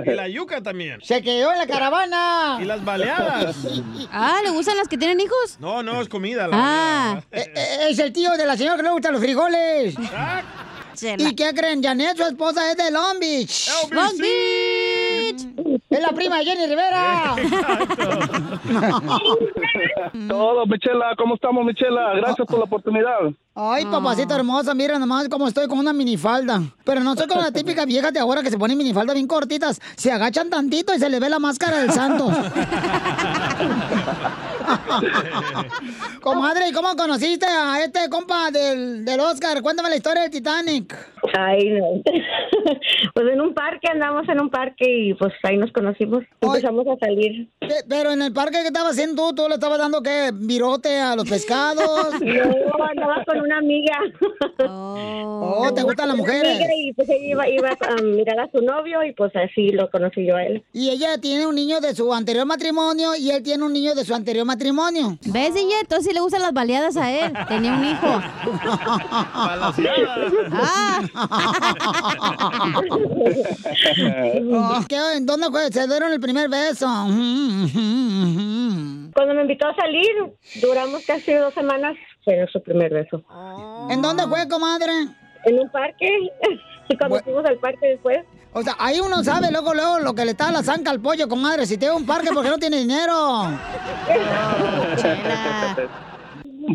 y 0.06 0.10
la 0.10 0.28
yuca 0.28 0.62
también. 0.62 1.00
Se 1.02 1.22
quedó 1.22 1.52
en 1.52 1.58
la 1.58 1.66
caravana. 1.66 2.58
Y 2.60 2.64
las 2.64 2.84
baleadas. 2.84 3.56
Ah, 4.10 4.38
¿le 4.44 4.50
gustan 4.50 4.76
las 4.76 4.88
que 4.88 4.96
tienen 4.98 5.20
hijos? 5.20 5.56
No, 5.60 5.82
no, 5.82 6.00
es 6.00 6.08
comida. 6.08 6.48
La 6.48 6.56
Ah. 6.60 7.22
Eh, 7.30 7.52
eh, 7.54 7.78
Es 7.90 7.98
el 7.98 8.12
tío 8.12 8.30
de 8.32 8.46
la 8.46 8.56
señora 8.56 8.76
que 8.76 8.82
le 8.84 8.90
gustan 8.90 9.12
los 9.12 9.20
frijoles. 9.20 9.94
¿Y 11.18 11.34
qué 11.34 11.52
creen? 11.54 11.82
Janet, 11.82 12.16
su 12.16 12.22
esposa, 12.24 12.70
es 12.70 12.76
de 12.76 12.90
Long 12.90 13.18
Beach. 13.18 13.68
Long 13.90 14.16
Beach. 14.18 15.01
Es 15.30 16.00
la 16.00 16.10
prima 16.10 16.38
de 16.38 16.44
Jenny 16.44 16.66
Rivera. 16.66 17.36
Todo, 20.28 20.66
Michela, 20.66 21.14
¿cómo 21.16 21.34
estamos, 21.34 21.64
Michela? 21.64 22.14
Gracias 22.16 22.46
por 22.46 22.58
la 22.58 22.64
oportunidad. 22.64 23.18
Ay, 23.54 23.84
papacito 23.84 24.34
hermosa, 24.34 24.74
mira 24.74 24.98
nomás 24.98 25.28
cómo 25.28 25.46
estoy 25.46 25.68
con 25.68 25.78
una 25.78 25.92
minifalda. 25.92 26.62
Pero 26.84 27.02
no 27.02 27.14
soy 27.14 27.26
como 27.26 27.42
la 27.42 27.52
típica 27.52 27.84
vieja 27.84 28.10
de 28.10 28.18
ahora 28.18 28.42
que 28.42 28.50
se 28.50 28.58
pone 28.58 28.74
minifalda 28.74 29.14
bien 29.14 29.26
cortitas. 29.26 29.80
Se 29.96 30.10
agachan 30.10 30.50
tantito 30.50 30.94
y 30.94 30.98
se 30.98 31.08
le 31.08 31.20
ve 31.20 31.28
la 31.28 31.38
máscara 31.38 31.78
del 31.78 31.92
santo. 31.92 32.30
Comadre, 36.20 36.68
¿y 36.68 36.72
cómo 36.72 36.94
conociste 36.96 37.46
a 37.46 37.82
este 37.84 38.08
compa 38.08 38.50
del, 38.50 39.04
del 39.04 39.20
Oscar? 39.20 39.60
Cuéntame 39.62 39.90
la 39.90 39.96
historia 39.96 40.22
del 40.22 40.30
Titanic. 40.30 40.94
Ay, 41.38 41.70
no. 41.70 42.02
pues 43.14 43.26
en 43.32 43.40
un 43.40 43.54
parque, 43.54 43.88
andamos 43.90 44.28
en 44.28 44.40
un 44.40 44.50
parque 44.50 44.84
y 44.88 45.14
pues 45.14 45.32
ahí 45.44 45.56
nos 45.56 45.72
conocimos. 45.72 46.24
Empezamos 46.40 46.86
a 46.88 46.96
salir. 47.04 47.48
¿Qué- 47.60 47.84
Pero 47.88 48.10
en 48.12 48.22
el 48.22 48.32
parque 48.32 48.58
que 48.60 48.66
estabas 48.68 48.92
haciendo 48.92 49.28
tú, 49.30 49.42
tú 49.42 49.48
le 49.48 49.54
estabas 49.54 49.78
dando 49.78 50.02
qué, 50.02 50.30
virote 50.32 50.98
a 51.00 51.16
los 51.16 51.28
pescados. 51.28 51.82
No, 52.22 52.84
andaba 52.84 53.24
con 53.26 53.40
una 53.40 53.58
amiga. 53.58 53.96
Oh, 54.68 55.70
¿te 55.74 55.82
gustan 55.82 56.08
las 56.08 56.16
mujeres? 56.16 56.58
Y 56.76 56.92
pues 56.92 57.08
ella 57.08 57.26
iba, 57.28 57.48
iba 57.48 57.68
a 57.70 58.02
mirar 58.02 58.40
a 58.40 58.50
su 58.50 58.60
novio 58.62 59.02
y 59.04 59.12
pues 59.12 59.32
así 59.36 59.70
lo 59.70 59.90
conocí 59.90 60.26
yo 60.26 60.36
a 60.36 60.44
él. 60.44 60.62
Y 60.72 60.90
ella 60.90 61.18
tiene 61.18 61.46
un 61.46 61.54
niño 61.54 61.80
de 61.80 61.94
su 61.94 62.12
anterior 62.12 62.46
matrimonio 62.46 63.14
y 63.16 63.30
él 63.30 63.42
tiene 63.42 63.64
un 63.64 63.72
niño 63.72 63.94
de 63.94 64.04
su 64.04 64.14
anterior 64.14 64.44
matrimonio. 64.46 64.61
¿Ves, 65.26 65.54
DJ? 65.54 65.80
Entonces 65.80 66.06
sí 66.06 66.14
le 66.14 66.20
gustan 66.20 66.42
las 66.42 66.52
baleadas 66.52 66.96
a 66.96 67.10
él. 67.10 67.32
Tenía 67.48 67.72
un 67.72 67.84
hijo. 67.84 68.06
Ah. 70.52 71.00
Oh, 74.52 74.80
¿qué? 74.88 75.16
¿En 75.16 75.26
dónde 75.26 75.48
fue? 75.50 75.70
Se 75.72 75.86
dieron 75.86 76.12
el 76.12 76.20
primer 76.20 76.48
beso. 76.48 76.86
Cuando 79.14 79.34
me 79.34 79.42
invitó 79.42 79.68
a 79.68 79.74
salir, 79.74 80.10
duramos 80.60 81.04
casi 81.06 81.32
dos 81.32 81.52
semanas, 81.54 81.96
fue 82.24 82.36
nuestro 82.36 82.62
primer 82.62 82.92
beso. 82.92 83.22
¿En 83.90 84.00
dónde 84.02 84.24
fue, 84.26 84.48
comadre? 84.48 84.92
En 85.44 85.58
un 85.58 85.70
parque. 85.70 86.08
Y 86.88 86.96
cuando 86.96 87.20
fuimos 87.20 87.44
al 87.46 87.56
parque 87.58 87.86
después. 87.86 88.18
O 88.54 88.62
sea, 88.62 88.76
ahí 88.78 89.00
uno 89.00 89.24
sabe 89.24 89.50
luego, 89.50 89.72
luego 89.72 89.98
lo 89.98 90.14
que 90.14 90.26
le 90.26 90.32
está 90.32 90.48
a 90.48 90.52
la 90.52 90.62
zanca 90.62 90.90
al 90.90 91.00
pollo, 91.00 91.26
comadre. 91.28 91.66
Si 91.66 91.78
tiene 91.78 91.94
un 91.94 92.04
parque, 92.04 92.30
porque 92.34 92.50
no 92.50 92.58
tiene 92.58 92.78
dinero? 92.78 93.46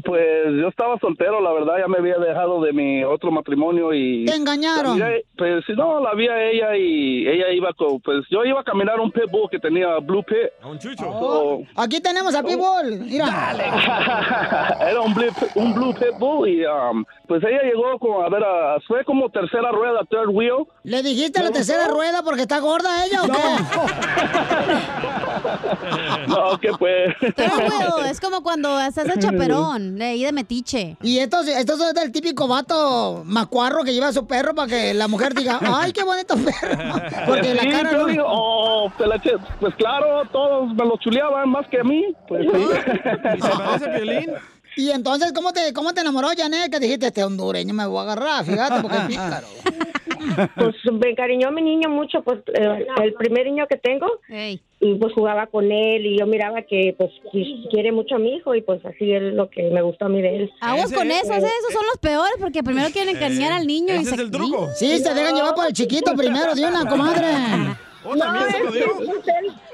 Pues 0.04 0.54
yo 0.60 0.68
estaba 0.68 0.98
soltero, 1.00 1.41
la 1.41 1.52
verdad, 1.54 1.76
ya 1.80 1.88
me 1.88 1.98
había 1.98 2.18
dejado 2.18 2.62
de 2.62 2.74
mi 2.74 3.04
otro 3.04 3.32
matrimonio 3.32 3.93
y... 3.93 4.26
Te 4.26 4.36
engañaron. 4.36 4.95
Miré, 4.95 5.26
pues 5.38 5.64
si 5.66 5.74
no, 5.74 6.00
la 6.00 6.14
vi 6.14 6.28
a 6.28 6.41
ella 6.43 6.76
y 6.78 7.28
ella 7.28 7.50
iba 7.52 7.74
con... 7.74 8.00
Pues 8.02 8.26
yo 8.30 8.43
iba 8.45 8.62
a 8.62 8.64
caminar 8.64 9.00
un 9.00 9.12
pitbull 9.12 9.50
que 9.50 9.60
tenía 9.60 9.98
blue 10.00 10.24
pit. 10.24 10.38
Un 10.64 10.78
chucho. 10.80 11.06
Oh, 11.10 11.64
Aquí 11.76 12.00
tenemos 12.02 12.34
a 12.36 12.43
Pitbull. 12.43 13.00
Mira. 13.00 13.26
Era 14.82 15.02
un 15.02 15.14
blue, 15.14 15.32
un 15.56 15.74
blue 15.74 15.93
pitbull 15.93 16.50
y 16.50 16.66
um, 16.66 17.06
pues 17.28 17.43
ella 17.43 17.62
llegó 17.64 17.98
como, 18.00 18.22
a 18.22 18.30
ver, 18.30 18.43
a- 18.43 18.78
fue 18.88 19.04
como 19.06 19.30
tercera 19.30 19.72
rueda, 19.72 20.02
third 20.10 20.30
wheel. 20.30 20.66
¿Le 20.84 21.02
dijiste 21.04 21.41
la 21.41 21.52
tercera 21.52 21.88
rueda 21.88 22.22
porque 22.24 22.41
está 22.41 22.60
gorda 22.60 23.06
ella 23.06 23.22
o 23.24 23.28
qué? 23.28 23.38
No, 26.28 26.58
que 26.60 26.72
pues... 26.78 27.16
Pero, 27.36 27.56
güey, 27.56 27.70
es 28.10 28.20
como 28.20 28.41
cuando 28.43 28.80
estás 28.82 29.08
de 29.08 29.18
chaperón, 29.20 29.87
de 29.96 30.06
ahí 30.06 30.24
de 30.24 30.32
metiche. 30.32 30.98
Y 31.02 31.20
estos, 31.20 31.48
estos 31.48 31.78
son 31.80 31.94
del 31.94 32.12
típico 32.12 32.48
vato 32.48 33.24
macuarro 33.26 33.84
que 33.84 33.94
lleva 33.94 34.08
a 34.08 34.14
su 34.14 34.28
perro 34.28 34.54
para 34.56 34.68
que 34.68 34.94
la 34.94 35.08
mujer 35.08 35.34
diga, 35.34 35.60
ay, 35.62 35.94
qué 35.94 36.04
bonito 36.04 36.36
perro. 36.36 36.96
Porque 37.28 37.54
la 37.54 37.64
cara 37.64 37.92
no... 37.92 38.06
digo, 38.06 38.24
oh, 38.28 38.92
te 38.98 39.08
la 39.08 39.16
eché. 39.16 39.34
Pues 39.60 39.76
claro, 39.76 40.24
todos 40.32 40.74
me 40.74 40.86
lo 40.86 40.98
chuleaban 40.98 41.50
más 41.50 41.68
que 41.68 41.80
a 41.80 41.84
mí. 41.84 42.06
Pues 42.28 42.46
sí. 42.52 42.62
Y 44.04 44.28
entonces, 44.92 45.34
¿cómo 45.34 45.52
te, 45.54 45.74
cómo 45.74 45.94
te 45.94 46.02
enamoró, 46.02 46.30
Janet? 46.38 46.72
Que 46.72 46.80
dijiste, 46.80 47.08
este 47.08 47.24
hondureño 47.24 47.74
me 47.74 47.86
voy 47.86 48.00
a 48.00 48.02
agarrar, 48.04 48.46
fíjate, 48.46 48.82
porque 48.82 48.98
es 48.98 49.04
pícaro. 49.04 49.48
Pues 50.56 50.76
me 50.92 51.12
encariñó 51.12 51.52
mi 51.52 51.62
niño 51.62 51.90
mucho, 51.90 52.22
pues 52.24 52.40
eh, 52.54 52.86
el 53.04 53.14
primer 53.14 53.46
niño 53.46 53.66
que 53.70 53.78
tengo. 53.78 54.08
Y 54.80 54.96
pues 54.96 55.14
jugaba 55.14 55.48
con 55.48 55.72
él 55.72 56.06
y 56.06 56.20
yo 56.20 56.26
miraba 56.26 56.64
que 56.64 56.94
pues 56.98 57.12
qui- 57.32 57.70
quiere 57.70 57.92
mucho 57.92 58.16
a 58.16 58.20
mi 58.20 58.36
hijo 58.36 58.54
y 58.56 58.62
pues 58.62 58.84
así 58.86 59.12
es 59.14 59.22
lo 59.22 59.50
que 59.50 59.64
me 59.70 59.82
gustó 59.82 60.06
a 60.06 60.10
mí 60.10 60.22
de 60.22 60.36
él. 60.36 60.52
Aguas 60.60 60.92
con 60.92 61.10
esos, 61.10 61.30
¿eh? 61.30 61.38
esos 61.60 61.74
son 61.74 61.86
los 61.86 61.98
peores 62.02 62.34
porque 62.40 62.62
primero 62.64 62.90
quieren 62.90 63.16
encariñar 63.16 63.52
al 63.54 63.66
niño 63.68 63.96
y 63.96 64.06
se... 64.06 64.16
Sí, 64.76 64.98
se 65.00 65.14
dejan 65.14 65.36
llevar 65.36 65.56
por 65.56 65.68
el 65.68 65.74
chiquito 65.74 66.14
primero 66.16 66.54
de 66.56 66.66
una, 66.66 66.86
comadre. 66.90 67.28
No, 68.08 68.46
es 68.46 68.56
que, 68.56 68.86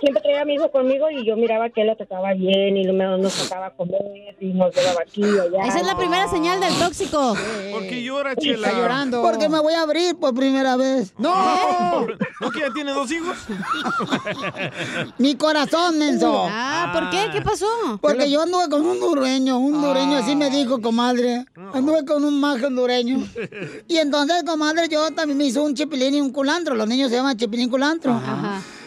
siempre 0.03 0.21
traía 0.21 0.41
a 0.41 0.45
mi 0.45 0.55
hijo 0.55 0.69
conmigo 0.69 1.09
y 1.09 1.25
yo 1.25 1.35
miraba 1.37 1.69
que 1.69 1.81
él 1.81 1.87
lo 1.87 1.95
trataba 1.95 2.33
bien 2.33 2.75
y 2.77 2.83
lo- 2.83 2.93
nos 3.17 3.33
tocaba 3.33 3.71
comer 3.71 4.35
y 4.39 4.47
nos 4.53 4.75
llevaba 4.75 5.01
aquí 5.01 5.21
y 5.21 5.39
allá. 5.39 5.67
Esa 5.67 5.79
es 5.79 5.85
la 5.85 5.95
primera 5.97 6.27
señal 6.29 6.59
del 6.59 6.73
tóxico. 6.75 7.35
¿Por 7.71 7.81
qué 7.87 8.03
llora, 8.03 8.31
Está 8.31 8.41
Chela? 8.41 8.71
llorando. 8.73 9.21
Porque 9.21 9.47
me 9.49 9.59
voy 9.59 9.73
a 9.73 9.81
abrir 9.81 10.15
por 10.17 10.33
primera 10.35 10.75
vez. 10.75 11.13
¡No! 11.17 12.05
¿No 12.41 12.51
que 12.51 12.59
ya 12.59 12.73
tiene 12.73 12.91
dos 12.91 13.09
hijos? 13.11 13.37
Mi 15.17 15.35
corazón, 15.35 15.97
menso. 15.97 16.45
Ah, 16.49 16.89
¿por 16.93 17.09
qué? 17.09 17.29
¿Qué 17.31 17.41
pasó? 17.41 17.65
Porque 18.01 18.29
yo 18.29 18.41
anduve 18.41 18.69
con 18.69 18.81
un 18.85 18.91
hondureño, 19.01 19.57
un 19.57 19.75
hondureño, 19.75 20.17
así 20.17 20.35
me 20.35 20.49
dijo, 20.49 20.81
comadre. 20.81 21.45
Anduve 21.73 22.05
con 22.05 22.23
un 22.25 22.39
maje 22.39 22.65
hondureño. 22.65 23.23
Y 23.87 23.97
entonces, 23.97 24.43
comadre, 24.43 24.87
yo 24.89 25.11
también 25.11 25.37
me 25.37 25.45
hizo 25.45 25.63
un 25.63 25.75
chipilín 25.75 26.15
y 26.15 26.21
un 26.21 26.31
culantro. 26.31 26.75
Los 26.75 26.87
niños 26.87 27.09
se 27.09 27.17
llaman 27.17 27.37
chipilín 27.37 27.69
culantro. 27.69 28.19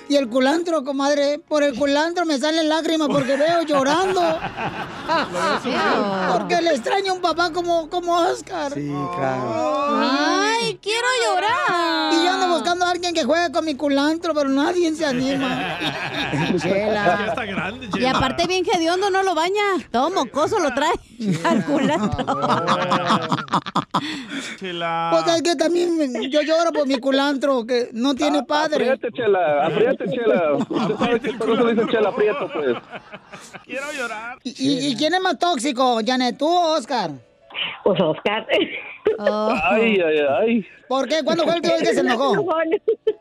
Y 0.09 0.15
el 0.15 0.29
culantro, 0.29 0.85
comadre, 0.85 1.41
por 1.41 1.65
el 1.65 1.77
culantro 1.77 2.25
me 2.25 2.39
salen 2.39 2.69
lágrimas 2.69 3.09
porque 3.09 3.37
veo 3.37 3.63
llorando. 3.63 4.21
porque 6.33 6.61
le 6.63 6.71
extraño 6.71 7.13
a 7.13 7.15
un 7.17 7.21
papá 7.21 7.53
como, 7.53 7.91
como 7.91 8.17
Oscar. 8.17 8.73
Sí, 8.73 8.89
claro. 9.17 9.99
Ay, 9.99 10.46
quiero 10.81 11.07
llorar. 11.25 12.13
Y 12.15 12.25
yo 12.25 12.33
ando 12.33 12.49
buscando 12.49 12.85
a 12.85 12.91
alguien 12.91 13.15
que 13.15 13.25
juegue 13.25 13.53
con 13.53 13.65
mi 13.65 13.75
culantro, 13.75 14.35
pero 14.35 14.49
nadie 14.49 14.93
se 14.95 15.05
anima. 15.07 15.79
Ya 16.65 17.27
está 17.29 17.45
grande, 17.45 17.87
Y 17.87 17.91
Chela. 17.91 18.11
aparte 18.11 18.47
bien 18.47 18.65
hediondo 18.73 19.11
no 19.11 19.23
lo 19.23 19.35
baña. 19.35 19.63
Todo 19.91 20.11
mocoso 20.11 20.59
lo 20.59 20.73
trae 20.75 20.93
al 21.45 21.65
culantro. 21.65 22.25
Chela. 24.59 25.09
Pues 25.13 25.37
es 25.37 25.43
que 25.43 25.57
también 25.57 26.31
yo 26.31 26.43
lloro 26.43 26.73
por 26.73 26.87
mi 26.87 26.99
culantro, 26.99 27.65
que 27.67 27.89
no 27.93 28.15
tiene 28.15 28.43
padre. 28.45 28.91
Apriete, 28.91 29.09
chela, 29.17 29.67
apriete, 29.67 30.05
chela. 30.11 30.55
Usted 30.69 30.97
sabe 30.97 31.21
que 31.21 31.33
por 31.35 31.51
eso 31.51 31.65
dice 31.69 31.87
chela 31.91 32.09
aprieto, 32.11 32.51
pues. 32.53 32.77
Quiero 33.65 33.93
llorar. 33.93 34.39
¿Y, 34.45 34.51
y- 34.51 34.87
y 34.89 34.97
quién 34.97 35.15
es 35.15 35.21
más 35.21 35.39
tóxico, 35.39 36.01
Janet, 36.05 36.39
tú 36.39 36.47
o 36.49 36.77
Oscar? 36.77 37.11
Pues 37.85 38.01
Oscar. 38.01 38.47
Oh. 39.19 39.59
Ay, 39.65 40.01
ay, 40.01 40.19
ay. 40.19 40.67
¿Por 40.89 41.09
qué? 41.09 41.17
¿Cuándo 41.25 41.45
fue 41.45 41.55
el 41.55 41.61
vez 41.61 41.81
que 41.81 41.95
se 41.95 42.01
enojó? 42.01 42.35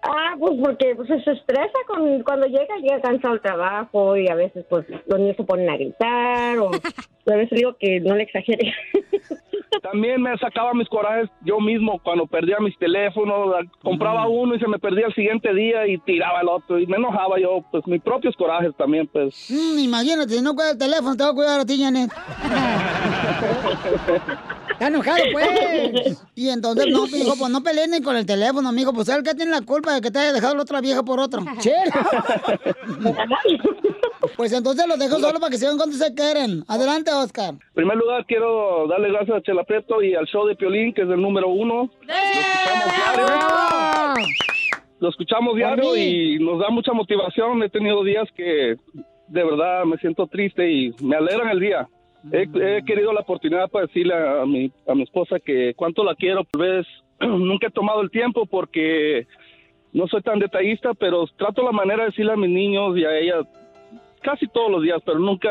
Ah, 0.04 0.36
pues 0.40 0.54
porque 0.64 0.96
pues, 0.96 1.08
se 1.08 1.32
estresa 1.32 1.78
con, 1.88 2.22
cuando 2.24 2.48
llega, 2.48 2.76
llega 2.82 3.02
cansado 3.02 3.34
al 3.34 3.42
trabajo 3.42 4.18
y 4.18 4.30
a 4.30 4.36
veces 4.36 4.66
pues 4.70 4.86
los 5.08 5.20
niños 5.20 5.36
se 5.38 5.44
ponen 5.44 5.70
a 5.70 5.76
gritar 5.76 6.58
o 6.60 6.72
a 6.72 7.36
veces 7.36 7.58
digo 7.58 7.76
que 7.80 8.00
no 8.00 8.16
le 8.16 8.24
exagere. 8.24 8.74
También 9.82 10.22
me 10.22 10.38
sacaba 10.38 10.74
mis 10.74 10.88
corajes 10.88 11.30
yo 11.44 11.60
mismo 11.60 12.00
cuando 12.04 12.28
perdía 12.28 12.58
mis 12.60 12.78
teléfonos, 12.78 13.66
compraba 13.82 14.28
uno 14.28 14.56
y 14.56 14.60
se 14.60 14.68
me 14.68 14.80
perdía 14.80 15.08
el 15.08 15.14
siguiente 15.14 15.54
día 15.54 15.88
y 15.88 15.98
tiraba 16.00 16.42
el 16.42 16.48
otro 16.48 16.80
y 16.80 16.88
me 16.88 16.98
enojaba 16.98 17.40
yo, 17.40 17.64
pues 17.72 17.86
mis 17.88 18.02
propios 18.02 18.36
corajes 18.36 18.76
también, 18.78 19.08
pues. 19.08 19.50
Mm, 19.50 19.80
imagínate, 19.80 20.36
si 20.36 20.42
no 20.42 20.56
cuida 20.56 20.72
el 20.72 20.78
teléfono, 20.78 21.16
te 21.16 21.24
va 21.24 21.30
a 21.30 21.34
cuidar 21.34 21.60
a 21.60 21.66
ti, 21.66 21.82
Janet. 21.82 22.12
Está 24.72 24.88
enojado, 24.88 25.24
pues. 25.32 26.22
Y 26.36 26.50
entonces, 26.50 26.88
no, 26.88 27.08
mijo, 27.08 27.36
pues 27.38 27.52
no 27.56 27.64
peleen 27.64 27.92
ni 27.92 28.02
con 28.02 28.18
el 28.18 28.26
teléfono, 28.26 28.68
amigo. 28.68 28.92
Pues 28.92 29.08
él 29.08 29.24
que 29.24 29.34
tiene 29.34 29.52
la 29.52 29.62
culpa 29.62 29.94
de 29.94 30.02
que 30.02 30.12
te 30.12 30.20
haya 30.20 30.34
dejado 30.34 30.56
la 30.56 30.64
otra 30.64 30.82
vieja 30.82 31.04
por 31.04 31.20
otro. 31.22 31.42
Chela. 31.60 32.06
Pues 34.36 34.52
entonces 34.52 34.86
los 34.88 35.00
dejo 35.00 35.20
solo 35.20 35.40
para 35.40 35.52
que 35.52 35.58
sigan 35.58 35.78
cuando 35.78 35.96
se 35.96 36.14
quieren. 36.14 36.66
Adelante, 36.68 37.12
Oscar. 37.14 37.52
En 37.52 37.74
primer 37.74 37.96
lugar, 37.96 38.26
quiero 38.26 38.88
darle 38.88 39.10
gracias 39.10 39.38
a 39.38 39.42
Chela 39.42 39.64
Prieto 39.64 40.02
y 40.02 40.16
al 40.16 40.26
show 40.26 40.46
de 40.46 40.56
Piolín, 40.56 40.94
que 40.94 41.04
es 41.04 41.10
el 41.10 41.22
número 41.22 41.48
uno. 41.48 41.90
Lo 45.00 45.10
escuchamos 45.10 45.56
diario 45.56 45.96
y 45.96 46.40
nos 46.40 46.60
da 46.60 46.70
mucha 46.70 46.92
motivación. 46.92 47.64
He 47.64 47.70
tenido 47.70 48.04
días 48.04 48.28
que 48.36 48.76
de 49.28 49.44
verdad 49.44 49.86
me 49.86 49.98
siento 49.98 50.28
triste 50.28 50.70
y 50.70 50.92
me 51.02 51.16
alegran 51.16 51.50
el 51.50 51.60
día. 51.60 51.88
He, 52.34 52.42
he 52.44 52.84
querido 52.84 53.14
la 53.14 53.22
oportunidad 53.22 53.70
para 53.70 53.86
decirle 53.86 54.14
a 54.16 54.46
mi, 54.46 54.72
a 54.88 54.96
mi 54.96 55.04
esposa 55.04 55.38
que 55.40 55.74
cuánto 55.76 56.04
la 56.04 56.16
quiero. 56.16 56.44
Tal 56.52 56.62
vez 56.62 56.88
nunca 57.22 57.68
he 57.68 57.72
tomado 57.72 58.02
el 58.02 58.12
tiempo 58.12 58.46
porque 58.46 59.28
no 59.94 60.08
soy 60.08 60.22
tan 60.22 60.40
detallista, 60.40 60.94
pero 60.94 61.26
trato 61.38 61.64
la 61.64 61.72
manera 61.72 62.04
de 62.04 62.10
decirle 62.10 62.34
a 62.34 62.38
mis 62.38 62.50
niños 62.50 62.98
y 62.98 63.06
a 63.06 63.18
ella 63.18 63.36
casi 64.22 64.48
todos 64.48 64.72
los 64.72 64.84
días, 64.84 65.02
pero 65.06 65.20
nunca 65.20 65.50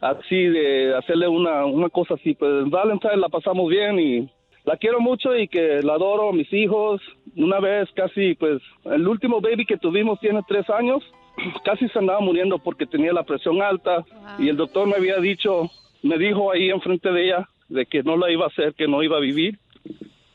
así 0.00 0.44
de 0.46 0.94
hacerle 0.94 1.28
una, 1.28 1.66
una 1.66 1.88
cosa 1.88 2.14
así. 2.14 2.34
Pues 2.34 2.64
en 2.64 2.70
Valentine 2.70 3.16
la 3.16 3.28
pasamos 3.28 3.68
bien 3.68 3.98
y 3.98 4.30
la 4.64 4.76
quiero 4.76 5.00
mucho 5.00 5.36
y 5.36 5.48
que 5.48 5.82
la 5.82 5.94
adoro, 5.94 6.32
mis 6.32 6.52
hijos. 6.52 7.00
Una 7.36 7.60
vez 7.60 7.88
casi, 7.94 8.34
pues, 8.34 8.60
el 8.84 9.06
último 9.06 9.40
baby 9.40 9.66
que 9.66 9.76
tuvimos 9.76 10.18
tiene 10.20 10.40
tres 10.46 10.68
años, 10.70 11.02
casi 11.64 11.88
se 11.88 11.98
andaba 11.98 12.20
muriendo 12.20 12.58
porque 12.58 12.86
tenía 12.86 13.12
la 13.12 13.24
presión 13.24 13.62
alta 13.62 14.04
y 14.38 14.48
el 14.48 14.56
doctor 14.56 14.86
me 14.86 14.96
había 14.96 15.18
dicho, 15.18 15.70
me 16.02 16.18
dijo 16.18 16.50
ahí 16.50 16.70
enfrente 16.70 17.12
de 17.12 17.24
ella 17.26 17.48
de 17.68 17.86
que 17.86 18.02
no 18.02 18.16
la 18.16 18.30
iba 18.30 18.44
a 18.44 18.48
hacer, 18.48 18.74
que 18.74 18.88
no 18.88 19.02
iba 19.02 19.16
a 19.16 19.20
vivir. 19.20 19.58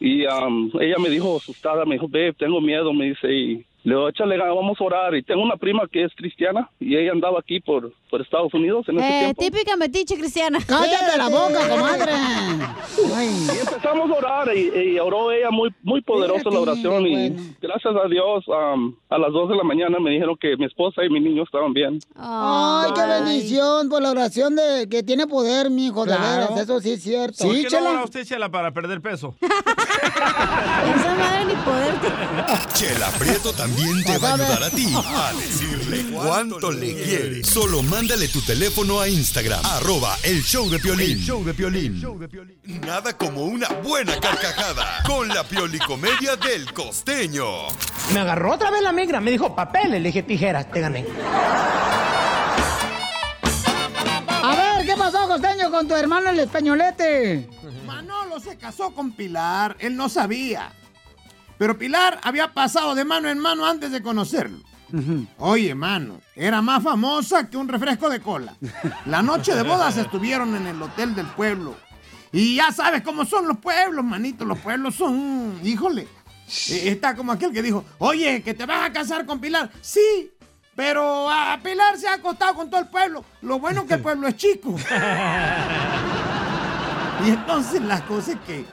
Y 0.03 0.25
um, 0.25 0.71
ella 0.81 0.97
me 0.97 1.11
dijo 1.11 1.37
asustada, 1.37 1.85
me 1.85 1.93
dijo, 1.93 2.07
babe, 2.07 2.33
tengo 2.33 2.59
miedo, 2.59 2.91
me 2.91 3.05
dice, 3.05 3.31
y 3.31 3.65
le 3.83 3.93
digo, 3.95 4.09
échale 4.09 4.37
vamos 4.37 4.77
a 4.79 4.83
orar. 4.83 5.15
Y 5.15 5.23
tengo 5.23 5.41
una 5.41 5.55
prima 5.57 5.83
que 5.91 6.03
es 6.03 6.11
cristiana 6.15 6.69
y 6.79 6.95
ella 6.95 7.11
andaba 7.11 7.39
aquí 7.39 7.59
por, 7.59 7.91
por 8.09 8.21
Estados 8.21 8.53
Unidos 8.53 8.85
en 8.89 8.99
ese 8.99 9.07
Eh, 9.07 9.19
tiempo. 9.33 9.41
típica 9.41 9.75
metiche 9.77 10.15
cristiana. 10.17 10.59
Cállate 10.65 11.17
la 11.17 11.29
boca, 11.29 11.67
comadre. 11.69 12.11
Y 13.55 13.59
empezamos 13.59 14.09
a 14.11 14.13
orar 14.13 14.55
y, 14.55 14.69
y 14.93 14.99
oró 14.99 15.31
ella 15.31 15.49
muy 15.51 15.69
muy 15.83 16.01
poderosa 16.01 16.49
la 16.49 16.59
oración 16.59 17.05
y 17.07 17.29
gracias 17.61 17.93
a 17.95 18.07
Dios 18.07 18.45
um, 18.47 18.95
a 19.09 19.17
las 19.17 19.31
2 19.31 19.49
de 19.49 19.55
la 19.55 19.63
mañana 19.63 19.99
me 19.99 20.11
dijeron 20.11 20.35
que 20.39 20.55
mi 20.57 20.65
esposa 20.65 21.03
y 21.03 21.09
mi 21.09 21.19
niño 21.19 21.43
estaban 21.43 21.73
bien. 21.73 21.99
Ay, 22.15 22.91
qué 22.95 23.01
bendición 23.05 23.89
por 23.89 24.01
la 24.01 24.11
oración 24.11 24.55
de 24.55 24.87
que 24.89 25.03
tiene 25.03 25.27
poder, 25.27 25.69
mi 25.69 25.87
hijo, 25.87 26.05
de 26.05 26.15
Claro. 26.15 26.49
veras. 26.53 26.59
Eso 26.63 26.79
sí 26.81 26.91
es 26.93 27.03
cierto. 27.03 27.43
¿Por 27.45 27.55
Sí, 27.55 27.63
qué 27.63 27.69
no 27.75 27.85
Chela. 27.87 28.03
usted, 28.03 28.25
Chela, 28.25 28.49
para 28.49 28.71
perder 28.71 29.01
peso? 29.01 29.33
Esa 29.41 31.15
madre 31.15 31.45
ni 31.45 31.53
poder. 31.63 31.93
Chela 32.73 33.07
Prieto 33.17 33.51
también 33.53 33.70
te 34.05 34.17
va 34.17 34.29
a 34.29 34.33
ayudar 34.33 34.63
a 34.63 34.69
ti 34.69 34.93
a 34.95 35.33
decirle 35.39 36.11
cuánto 36.11 36.71
le 36.71 36.93
quieres. 36.93 37.47
Solo 37.47 37.81
mándale 37.83 38.27
tu 38.27 38.41
teléfono 38.41 38.99
a 38.99 39.07
Instagram, 39.07 39.61
arroba 39.65 40.17
el 40.23 40.43
show 40.43 40.69
de 40.69 40.79
Piolín. 40.79 41.17
El 41.17 41.23
show 41.23 41.43
de 41.43 41.53
Piolín. 41.53 42.01
Nada 42.85 43.17
como 43.17 43.45
una 43.45 43.67
buena 43.83 44.19
carcajada 44.19 45.03
con 45.05 45.27
la 45.27 45.43
piolicomedia 45.43 46.35
del 46.35 46.71
costeño. 46.73 47.45
Me 48.13 48.19
agarró 48.19 48.53
otra 48.53 48.71
vez 48.71 48.81
la 48.81 48.91
migra, 48.91 49.19
me 49.21 49.31
dijo 49.31 49.55
papeles, 49.55 50.01
le 50.01 50.09
dije 50.09 50.23
tijeras, 50.23 50.69
te 50.71 50.81
gané. 50.81 51.05
A 54.43 54.55
ver, 54.55 54.85
¿qué 54.85 54.95
pasó, 54.97 55.27
costeño, 55.27 55.69
con 55.69 55.87
tu 55.87 55.95
hermano 55.95 56.29
el 56.29 56.39
españolete? 56.39 57.47
Manolo 57.85 58.39
se 58.39 58.57
casó 58.57 58.91
con 58.91 59.11
Pilar, 59.11 59.75
él 59.79 59.95
no 59.95 60.09
sabía. 60.09 60.73
Pero 61.61 61.77
Pilar 61.77 62.19
había 62.23 62.51
pasado 62.55 62.95
de 62.95 63.05
mano 63.05 63.29
en 63.29 63.37
mano 63.37 63.67
antes 63.67 63.91
de 63.91 64.01
conocerlo. 64.01 64.57
Oye, 65.37 65.75
mano, 65.75 66.19
era 66.35 66.59
más 66.59 66.81
famosa 66.81 67.51
que 67.51 67.55
un 67.55 67.67
refresco 67.67 68.09
de 68.09 68.19
cola. 68.19 68.55
La 69.05 69.21
noche 69.21 69.53
de 69.53 69.61
bodas 69.61 69.95
estuvieron 69.95 70.55
en 70.55 70.65
el 70.65 70.81
hotel 70.81 71.13
del 71.13 71.27
pueblo. 71.27 71.75
Y 72.31 72.55
ya 72.55 72.71
sabes 72.71 73.03
cómo 73.03 73.25
son 73.25 73.47
los 73.47 73.59
pueblos, 73.59 74.03
manito. 74.03 74.43
Los 74.43 74.57
pueblos 74.57 74.95
son, 74.95 75.59
híjole. 75.63 76.07
eh, 76.71 76.81
Está 76.89 77.15
como 77.15 77.31
aquel 77.31 77.51
que 77.53 77.61
dijo, 77.61 77.85
oye, 77.99 78.41
que 78.41 78.55
te 78.55 78.65
vas 78.65 78.89
a 78.89 78.91
casar 78.91 79.27
con 79.27 79.39
Pilar. 79.39 79.69
Sí, 79.81 80.31
pero 80.75 81.29
a 81.29 81.59
Pilar 81.61 81.95
se 81.99 82.07
ha 82.07 82.15
acostado 82.15 82.55
con 82.55 82.71
todo 82.71 82.81
el 82.81 82.87
pueblo. 82.87 83.23
Lo 83.43 83.59
bueno 83.59 83.85
que 83.85 83.93
el 83.93 84.01
pueblo 84.01 84.27
es 84.27 84.35
chico. 84.35 84.75
Y 87.23 87.29
entonces 87.29 87.79
la 87.83 88.03
cosa 88.07 88.31
es 88.31 88.39
que 88.47 88.59
eh, 88.61 88.65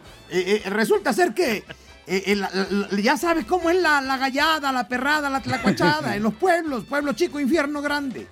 eh, 0.65 0.71
resulta 0.71 1.13
ser 1.13 1.35
que 1.35 1.65
eh, 2.09 2.23
eh, 2.27 2.37
la- 2.37 2.51
la- 2.53 3.01
ya 3.01 3.17
sabes 3.17 3.45
cómo 3.45 3.71
es 3.71 3.81
la, 3.81 4.01
la 4.01 4.17
gallada, 4.17 4.73
la 4.73 4.89
perrada, 4.89 5.29
la 5.31 5.41
tlacuachada 5.41 6.17
en 6.17 6.23
los 6.23 6.35
pueblos, 6.35 6.85
pueblo 6.85 7.13
chico, 7.13 7.39
infierno 7.41 7.83
grande. 7.83 8.27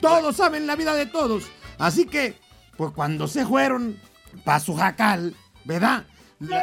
Todos 0.00 0.36
saben 0.36 0.66
la 0.66 0.76
vida 0.76 0.94
de 0.94 1.06
todos. 1.06 1.44
Así 1.78 2.06
que, 2.06 2.38
pues 2.76 2.92
cuando 2.92 3.26
se 3.26 3.44
fueron 3.44 3.98
para 4.44 4.60
su 4.60 4.74
jacal, 4.76 5.34
¿verdad? 5.64 6.04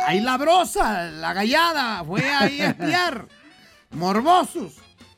Ahí 0.07 0.21
la 0.21 0.37
brosa, 0.37 1.03
la 1.11 1.33
gallada, 1.33 2.03
fue 2.05 2.21
ahí 2.33 2.61
a 2.61 2.69
espiar. 2.69 3.27
Morbosos. 3.91 4.73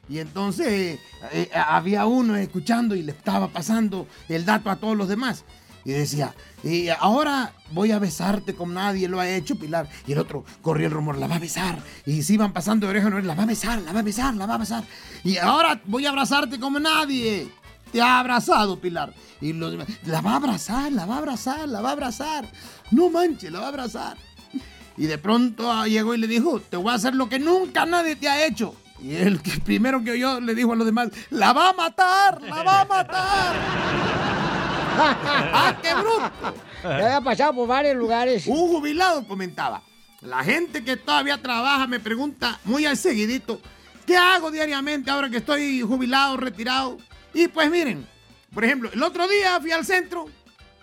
Y 0.10 0.20
entonces 0.20 1.00
eh, 1.32 1.50
había 1.54 2.06
uno 2.06 2.36
escuchando 2.38 2.96
y 2.96 3.04
le 3.04 3.12
estaba 3.12 3.50
pasando 3.50 4.08
el 4.30 4.46
dato 4.46 4.70
a 4.70 4.78
todos 4.78 4.96
los 4.96 5.10
demás. 5.10 5.44
Y 5.88 5.94
decía, 5.94 6.36
y 6.66 6.90
ahora 6.90 7.54
voy 7.72 7.94
a 7.94 8.00
besarte 8.00 8.54
como 8.54 8.74
nadie 8.74 9.08
lo 9.08 9.22
ha 9.22 9.30
hecho, 9.30 9.56
Pilar. 9.56 9.88
Y 10.06 10.12
el 10.12 10.20
otro 10.20 10.44
corrió 10.62 10.88
el 10.88 10.92
rumor, 10.92 11.18
la 11.18 11.28
va 11.28 11.38
a 11.38 11.40
besar. 11.40 11.80
Y 12.06 12.24
se 12.24 12.34
iban 12.34 12.52
pasando 12.52 12.86
de 12.86 12.90
oreja 12.90 13.08
oreja, 13.08 13.26
la 13.26 13.36
va 13.36 13.44
a 13.44 13.46
besar, 13.46 13.82
la 13.82 13.94
va 13.94 14.02
a 14.02 14.04
besar, 14.04 14.36
la 14.36 14.46
va 14.46 14.56
a 14.56 14.58
besar. 14.58 14.84
Y 15.24 15.38
ahora 15.38 15.80
voy 15.86 16.06
a 16.06 16.10
abrazarte 16.10 16.60
como 16.60 16.78
nadie. 16.78 17.50
Te 17.90 18.02
ha 18.02 18.20
abrazado, 18.20 18.78
Pilar. 18.78 19.14
Y 19.40 19.54
los 19.54 19.72
demás, 19.72 19.88
la 20.04 20.20
va 20.20 20.34
a 20.34 20.36
abrazar, 20.36 20.92
la 20.92 21.06
va 21.06 21.16
a 21.16 21.18
abrazar, 21.20 21.70
la 21.70 21.80
va 21.80 21.88
a 21.88 21.94
abrazar. 21.94 22.52
No 22.92 23.10
manches, 23.10 23.50
la 23.50 23.62
va 23.62 23.68
a 23.68 23.70
abrazar. 23.70 24.18
Y 24.98 25.06
de 25.06 25.18
pronto 25.18 25.72
ah, 25.72 25.88
llegó 25.88 26.14
y 26.16 26.18
le 26.18 26.28
dijo, 26.28 26.60
te 26.60 26.76
voy 26.76 26.92
a 26.92 26.96
hacer 26.96 27.16
lo 27.16 27.30
que 27.30 27.40
nunca 27.40 27.86
nadie 27.86 28.18
te 28.18 28.28
ha 28.28 28.46
hecho. 28.46 28.76
Y 29.02 29.16
el 29.16 29.40
primero 29.64 30.04
que 30.04 30.12
oyó 30.12 30.42
le 30.42 30.54
dijo 30.54 30.74
a 30.74 30.76
los 30.76 30.86
demás, 30.86 31.12
la 31.30 31.54
va 31.54 31.70
a 31.70 31.74
matar, 31.74 32.42
la 32.42 32.62
va 32.62 32.82
a 32.82 32.86
matar. 32.86 34.57
¡Ah, 35.00 35.78
qué 35.82 35.94
bruto! 35.94 36.32
Ya 36.84 36.96
había 36.96 37.22
pasado 37.22 37.54
por 37.54 37.68
varios 37.68 37.96
lugares. 37.96 38.48
Un 38.48 38.68
jubilado 38.68 39.28
comentaba, 39.28 39.84
la 40.22 40.44
gente 40.44 40.84
que 40.84 40.98
todavía 40.98 41.42
trabaja 41.42 41.86
me 41.86 42.00
pregunta 42.00 42.60
muy 42.64 42.86
al 42.86 42.98
seguidito, 42.98 43.62
¿qué 44.06 44.18
hago 44.18 44.50
diariamente 44.50 45.12
ahora 45.12 45.30
que 45.30 45.38
estoy 45.38 45.82
jubilado, 45.82 46.38
retirado? 46.38 46.98
Y 47.34 47.48
pues 47.48 47.70
miren, 47.70 48.08
por 48.54 48.66
ejemplo, 48.66 48.90
el 48.92 49.04
otro 49.04 49.28
día 49.28 49.60
fui 49.62 49.72
al 49.72 49.86
centro, 49.86 50.26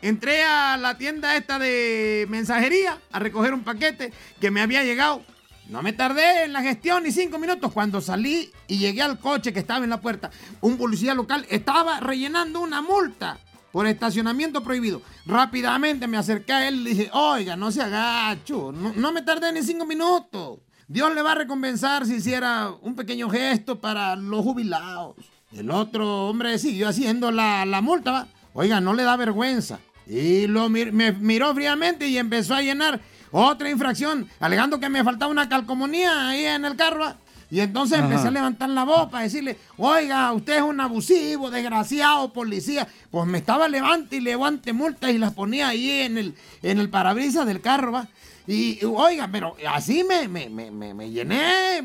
entré 0.00 0.44
a 0.44 0.76
la 0.76 0.96
tienda 0.96 1.36
esta 1.36 1.58
de 1.58 2.26
mensajería 2.28 3.00
a 3.10 3.18
recoger 3.18 3.54
un 3.54 3.64
paquete 3.64 4.12
que 4.40 4.50
me 4.50 4.60
había 4.60 4.84
llegado. 4.84 5.22
No 5.68 5.82
me 5.82 5.94
tardé 5.94 6.44
en 6.44 6.52
la 6.52 6.60
gestión 6.60 7.02
ni 7.02 7.10
cinco 7.10 7.38
minutos. 7.38 7.72
Cuando 7.72 8.02
salí 8.02 8.52
y 8.68 8.78
llegué 8.78 9.00
al 9.00 9.18
coche 9.18 9.52
que 9.52 9.60
estaba 9.60 9.82
en 9.82 9.90
la 9.90 10.00
puerta, 10.00 10.30
un 10.60 10.76
policía 10.76 11.14
local 11.14 11.46
estaba 11.48 12.00
rellenando 12.00 12.60
una 12.60 12.82
multa 12.82 13.38
por 13.74 13.88
estacionamiento 13.88 14.62
prohibido. 14.62 15.02
Rápidamente 15.26 16.06
me 16.06 16.16
acerqué 16.16 16.52
a 16.52 16.68
él 16.68 16.76
y 16.76 16.82
le 16.84 16.90
dije, 16.90 17.10
oiga, 17.12 17.56
no 17.56 17.72
se 17.72 17.82
agacho, 17.82 18.70
no, 18.70 19.10
me 19.10 19.20
tardé 19.22 19.52
ni 19.52 19.64
cinco 19.64 19.84
minutos. 19.84 20.60
Dios 20.86 21.12
le 21.12 21.22
va 21.22 21.32
a 21.32 21.34
recompensar 21.34 22.06
si 22.06 22.14
hiciera 22.14 22.70
un 22.82 22.94
pequeño 22.94 23.28
gesto 23.28 23.80
para 23.80 24.14
los 24.14 24.44
jubilados. 24.44 25.16
El 25.50 25.72
otro 25.72 26.28
hombre 26.28 26.56
siguió 26.60 26.88
haciendo 26.88 27.32
la, 27.32 27.80
multa, 27.82 28.12
¿va? 28.12 28.28
Oiga, 28.52 28.80
no 28.80 28.94
le 28.94 29.02
da 29.02 29.16
vergüenza. 29.16 29.80
Y 30.06 30.46
lo 30.46 30.68
me 30.68 31.10
miró 31.10 31.52
fríamente 31.52 32.06
y 32.06 32.16
empezó 32.16 32.54
a 32.54 32.62
llenar 32.62 33.00
otra 33.32 33.70
infracción, 33.70 34.28
alegando 34.38 34.78
que 34.78 34.88
me 34.88 35.02
faltaba 35.02 35.32
una 35.32 35.48
calcomanía 35.48 36.28
ahí 36.28 36.44
en 36.44 36.64
el 36.64 36.76
carro. 36.76 37.00
¿va? 37.00 37.16
Y 37.54 37.60
entonces 37.60 37.98
Ajá. 37.98 38.08
empecé 38.08 38.26
a 38.26 38.30
levantar 38.32 38.68
la 38.68 38.82
voz 38.82 39.08
para 39.10 39.22
decirle, 39.22 39.56
oiga, 39.76 40.32
usted 40.32 40.56
es 40.56 40.62
un 40.62 40.80
abusivo, 40.80 41.52
desgraciado, 41.52 42.32
policía. 42.32 42.88
Pues 43.12 43.28
me 43.28 43.38
estaba 43.38 43.68
levante 43.68 44.16
y 44.16 44.20
levante 44.20 44.72
multas 44.72 45.12
y 45.12 45.18
las 45.18 45.32
ponía 45.34 45.68
ahí 45.68 45.88
en 46.00 46.18
el, 46.18 46.34
en 46.64 46.80
el 46.80 46.90
parabrisas 46.90 47.46
del 47.46 47.60
carro, 47.60 47.92
¿va? 47.92 48.08
Y, 48.48 48.80
y, 48.80 48.84
oiga, 48.84 49.28
pero 49.30 49.54
así 49.70 50.02
me, 50.02 50.26
me, 50.26 50.48
me, 50.48 50.72
me- 50.72 50.94
me 50.94 51.10
llené 51.10 51.80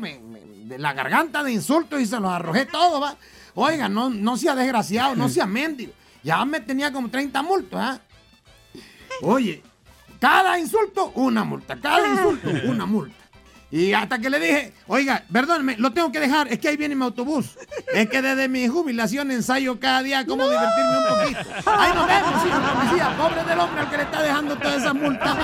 de 0.64 0.76
la 0.76 0.92
garganta 0.92 1.44
de 1.44 1.52
insultos 1.52 2.00
y 2.00 2.06
se 2.06 2.18
los 2.18 2.32
arrojé 2.32 2.66
todo, 2.66 2.98
¿va? 2.98 3.14
Oiga, 3.54 3.88
no, 3.88 4.10
no 4.10 4.36
sea 4.36 4.56
desgraciado, 4.56 5.14
no 5.14 5.28
sea 5.28 5.46
mendigo. 5.46 5.92
Ya 6.24 6.44
me 6.46 6.58
tenía 6.62 6.92
como 6.92 7.10
30 7.10 7.42
multas, 7.44 7.80
¿ah? 7.80 8.00
Oye, 9.22 9.62
Cada 10.18 10.58
insulto, 10.58 11.12
una 11.14 11.44
multa. 11.44 11.80
Cada 11.80 12.08
insulto, 12.08 12.50
una 12.68 12.86
multa. 12.86 13.14
Y 13.72 13.92
hasta 13.92 14.18
que 14.18 14.30
le 14.30 14.40
dije, 14.40 14.72
oiga, 14.88 15.24
perdóneme, 15.32 15.76
lo 15.78 15.92
tengo 15.92 16.10
que 16.10 16.18
dejar, 16.18 16.48
es 16.48 16.58
que 16.58 16.68
ahí 16.68 16.76
viene 16.76 16.96
mi 16.96 17.04
autobús. 17.04 17.56
Es 17.94 18.08
que 18.08 18.20
desde 18.20 18.48
mi 18.48 18.66
jubilación 18.66 19.30
ensayo 19.30 19.78
cada 19.78 20.02
día 20.02 20.26
cómo 20.26 20.48
divertirme 20.48 20.98
un 20.98 21.04
poquito. 21.08 21.70
Ahí 21.70 21.92
nos 21.94 22.06
vemos, 22.06 22.42
señor 22.42 22.62
policía. 22.62 23.16
Pobre 23.16 23.44
del 23.44 23.58
hombre 23.60 23.80
al 23.80 23.90
que 23.90 23.96
le 23.96 24.02
está 24.02 24.22
dejando 24.22 24.56
toda 24.56 24.76
esa 24.76 24.92
multa. 24.92 25.36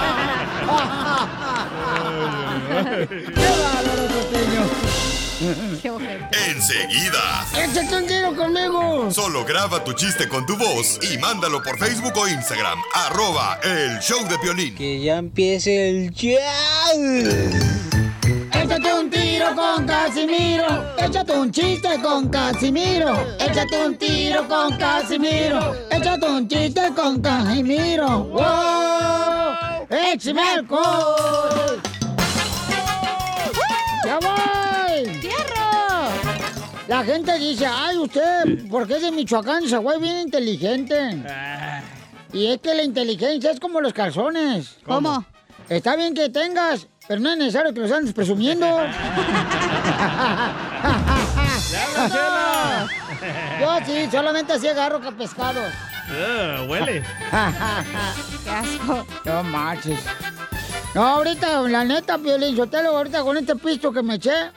Enseguida. 6.49 7.47
¡Échate 7.55 7.97
un 7.97 8.07
tiro 8.07 8.35
conmigo! 8.35 9.11
Solo 9.13 9.45
graba 9.45 9.85
tu 9.85 9.93
chiste 9.93 10.29
con 10.29 10.47
tu 10.47 10.57
voz 10.57 10.99
y 11.03 11.19
mándalo 11.19 11.63
por 11.63 11.79
Facebook 11.79 12.17
o 12.17 12.27
Instagram. 12.27 12.79
Arroba 12.95 13.61
el 13.63 14.01
show 14.01 14.27
de 14.27 14.37
violín. 14.39 14.75
Que 14.75 15.01
ya 15.01 15.19
empiece 15.19 15.91
el 15.91 16.11
show. 16.11 17.96
Échate 18.67 18.93
un 18.95 19.09
tiro 19.09 19.55
con 19.55 19.87
Casimiro. 19.87 20.67
Échate 20.99 21.33
un 21.39 21.53
chiste 21.53 21.89
con 22.03 22.29
Casimiro. 22.29 23.15
Échate 23.39 23.87
un 23.87 23.97
tiro 23.97 24.49
con 24.49 24.77
Casimiro. 24.77 25.73
Échate 25.89 26.27
un 26.27 26.49
chiste 26.49 26.81
con 26.97 27.23
Casimiro. 27.23 28.25
¡Wow! 28.25 29.87
¡Échame 29.89 30.41
alcohol! 30.43 31.81
¡Ya 34.05 34.19
voy! 34.19 35.15
¡Fierro! 35.21 36.09
La 36.89 37.05
gente 37.05 37.39
dice, 37.39 37.67
ay, 37.67 37.99
usted, 37.99 38.69
¿por 38.69 38.89
qué 38.89 38.97
es 38.97 39.03
de 39.03 39.13
Michoacán? 39.13 39.63
Ese 39.63 39.77
güey 39.77 40.01
bien 40.01 40.19
inteligente. 40.23 41.23
Y 42.33 42.49
es 42.49 42.59
que 42.59 42.75
la 42.75 42.83
inteligencia 42.83 43.53
es 43.53 43.61
como 43.61 43.81
los 43.81 43.93
calzones. 43.93 44.79
¿Cómo? 44.85 45.25
Está 45.69 45.97
bien 45.97 46.15
que 46.15 46.29
tengas, 46.29 46.87
pero 47.09 47.21
no 47.21 47.31
es 47.31 47.39
necesario 47.39 47.73
que 47.73 47.81
los 47.81 47.93
andes 47.93 48.13
presumiendo. 48.13 48.67
Yo 53.61 53.79
sí, 53.87 54.09
solamente 54.11 54.53
así 54.53 54.69
agarro 54.69 55.01
que 55.01 55.13
pescados. 55.13 55.73
Ah, 56.09 56.65
huele. 56.69 57.03
Qué 58.45 58.51
asco. 58.51 59.07
No 59.25 59.43
marches. 59.43 59.99
No, 60.95 61.07
ahorita, 61.07 61.63
la 61.63 61.85
neta, 61.85 62.19
Piolín, 62.19 62.57
Sotelo, 62.57 62.97
ahorita 62.97 63.23
con 63.23 63.37
este 63.37 63.57
pisto 63.57 63.93
que 63.93 64.03
me 64.03 64.15
eché, 64.15 64.51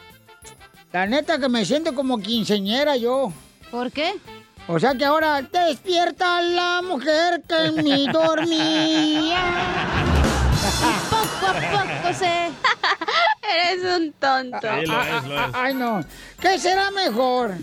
la 0.91 1.06
neta 1.06 1.38
que 1.39 1.50
me 1.50 1.66
siento 1.66 1.93
como 1.93 2.20
quinceñera 2.20 2.95
yo. 2.95 3.32
¿Por 3.72 3.91
qué? 3.91 4.14
O 4.68 4.80
sea 4.80 4.93
que 4.93 5.04
ahora 5.04 5.41
despierta 5.41 6.41
la 6.41 6.82
mujer 6.84 7.41
que 7.47 7.66
en 7.66 7.84
mí 7.84 8.08
dormía. 8.14 9.39
Poco 11.09 11.47
a 11.47 11.53
poco 11.53 12.13
se... 12.13 12.25
Eres 13.71 13.97
un 13.97 14.13
tonto. 14.13 14.59
Sí, 14.61 14.86
lo 14.86 15.01
es, 15.01 15.25
lo 15.25 15.36
es. 15.36 15.41
Ah, 15.41 15.51
Ay, 15.53 15.73
no. 15.73 16.01
¿Qué 16.39 16.59
será 16.59 16.91
mejor? 16.91 17.55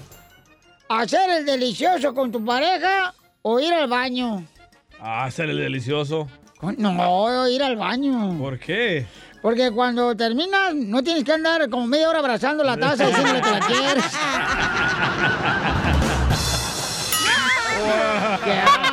¿Hacer 0.88 1.30
el 1.30 1.46
delicioso 1.46 2.14
con 2.14 2.30
tu 2.32 2.44
pareja 2.44 3.14
o 3.42 3.60
ir 3.60 3.72
al 3.72 3.88
baño? 3.88 4.44
Ah, 5.00 5.30
ser 5.30 5.50
el 5.50 5.58
delicioso. 5.58 6.28
No, 6.78 7.48
ir 7.48 7.62
al 7.62 7.76
baño. 7.76 8.36
¿Por 8.38 8.58
qué? 8.58 9.06
Porque 9.42 9.70
cuando 9.70 10.16
terminas, 10.16 10.74
no 10.74 11.02
tienes 11.02 11.22
que 11.22 11.32
andar 11.32 11.68
como 11.70 11.86
media 11.86 12.08
hora 12.08 12.18
abrazando 12.18 12.64
la 12.64 12.76
taza 12.76 13.06
diciéndole 13.06 13.40
que 13.40 13.50
la 13.50 13.60
quieres. 13.60 14.04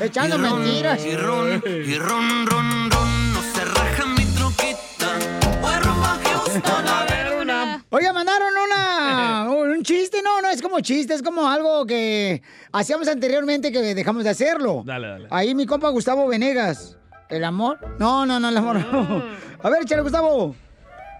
Echando 0.00 0.36
y 0.36 0.38
mentiras. 0.38 1.04
Y 1.04 1.16
ron, 1.16 1.62
y 1.66 1.98
ron, 1.98 2.46
ron, 2.46 2.90
ron, 2.90 3.32
no 3.32 3.42
se 3.42 3.64
raja 3.64 4.06
mi 4.06 4.24
troquita. 4.24 5.18
Oiga, 7.90 8.12
mandaron 8.12 8.52
una, 8.64 9.50
un 9.50 9.82
chiste, 9.82 10.22
no, 10.22 10.40
no 10.40 10.48
es 10.48 10.62
como 10.62 10.80
chiste, 10.80 11.14
es 11.14 11.22
como 11.22 11.48
algo 11.48 11.86
que 11.86 12.42
hacíamos 12.72 13.08
anteriormente 13.08 13.70
que 13.70 13.94
dejamos 13.94 14.24
de 14.24 14.30
hacerlo. 14.30 14.82
Dale, 14.84 15.06
dale. 15.08 15.28
Ahí 15.30 15.54
mi 15.54 15.66
compa 15.66 15.88
Gustavo 15.90 16.26
Venegas. 16.26 16.96
¿El 17.28 17.44
amor? 17.44 17.78
No, 17.98 18.24
no, 18.24 18.40
no, 18.40 18.48
el 18.48 18.56
amor 18.56 18.76
no. 18.76 19.22
A 19.62 19.70
ver, 19.70 19.82
échale, 19.82 20.02
Gustavo. 20.02 20.54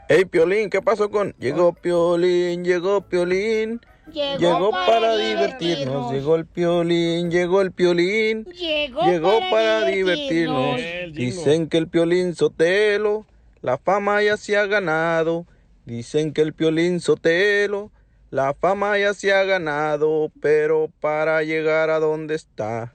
Hey, 0.08 0.24
Piolín, 0.24 0.70
¿qué 0.70 0.80
pasó 0.80 1.10
con...? 1.10 1.34
Llegó 1.38 1.72
Piolín, 1.72 2.64
llegó 2.64 3.00
Piolín. 3.00 3.80
Llegó, 4.12 4.70
para, 4.70 5.16
divertirnos. 5.16 6.12
Llegó 6.12 6.36
el 6.36 6.46
Piolín, 6.46 7.30
llegó 7.30 7.60
el 7.60 7.72
Piolín. 7.72 8.44
Llegó, 8.44 9.40
para, 9.50 9.84
divertirnos. 9.84 10.80
Dicen 11.12 11.68
que 11.68 11.78
el 11.78 11.88
Piolín 11.88 12.34
Sotelo, 12.34 13.26
la 13.62 13.78
fama 13.78 14.22
ya 14.22 14.36
se 14.36 14.56
ha 14.56 14.66
ganado. 14.66 15.46
Dicen 15.84 16.32
que 16.32 16.42
el 16.42 16.52
Piolín 16.52 17.00
Sotelo, 17.00 17.90
la 18.30 18.54
fama 18.54 18.98
ya 18.98 19.12
se 19.14 19.32
ha 19.32 19.44
ganado. 19.44 20.30
Pero 20.40 20.90
para 21.00 21.42
llegar 21.42 21.90
a 21.90 21.98
donde 21.98 22.34
está, 22.34 22.94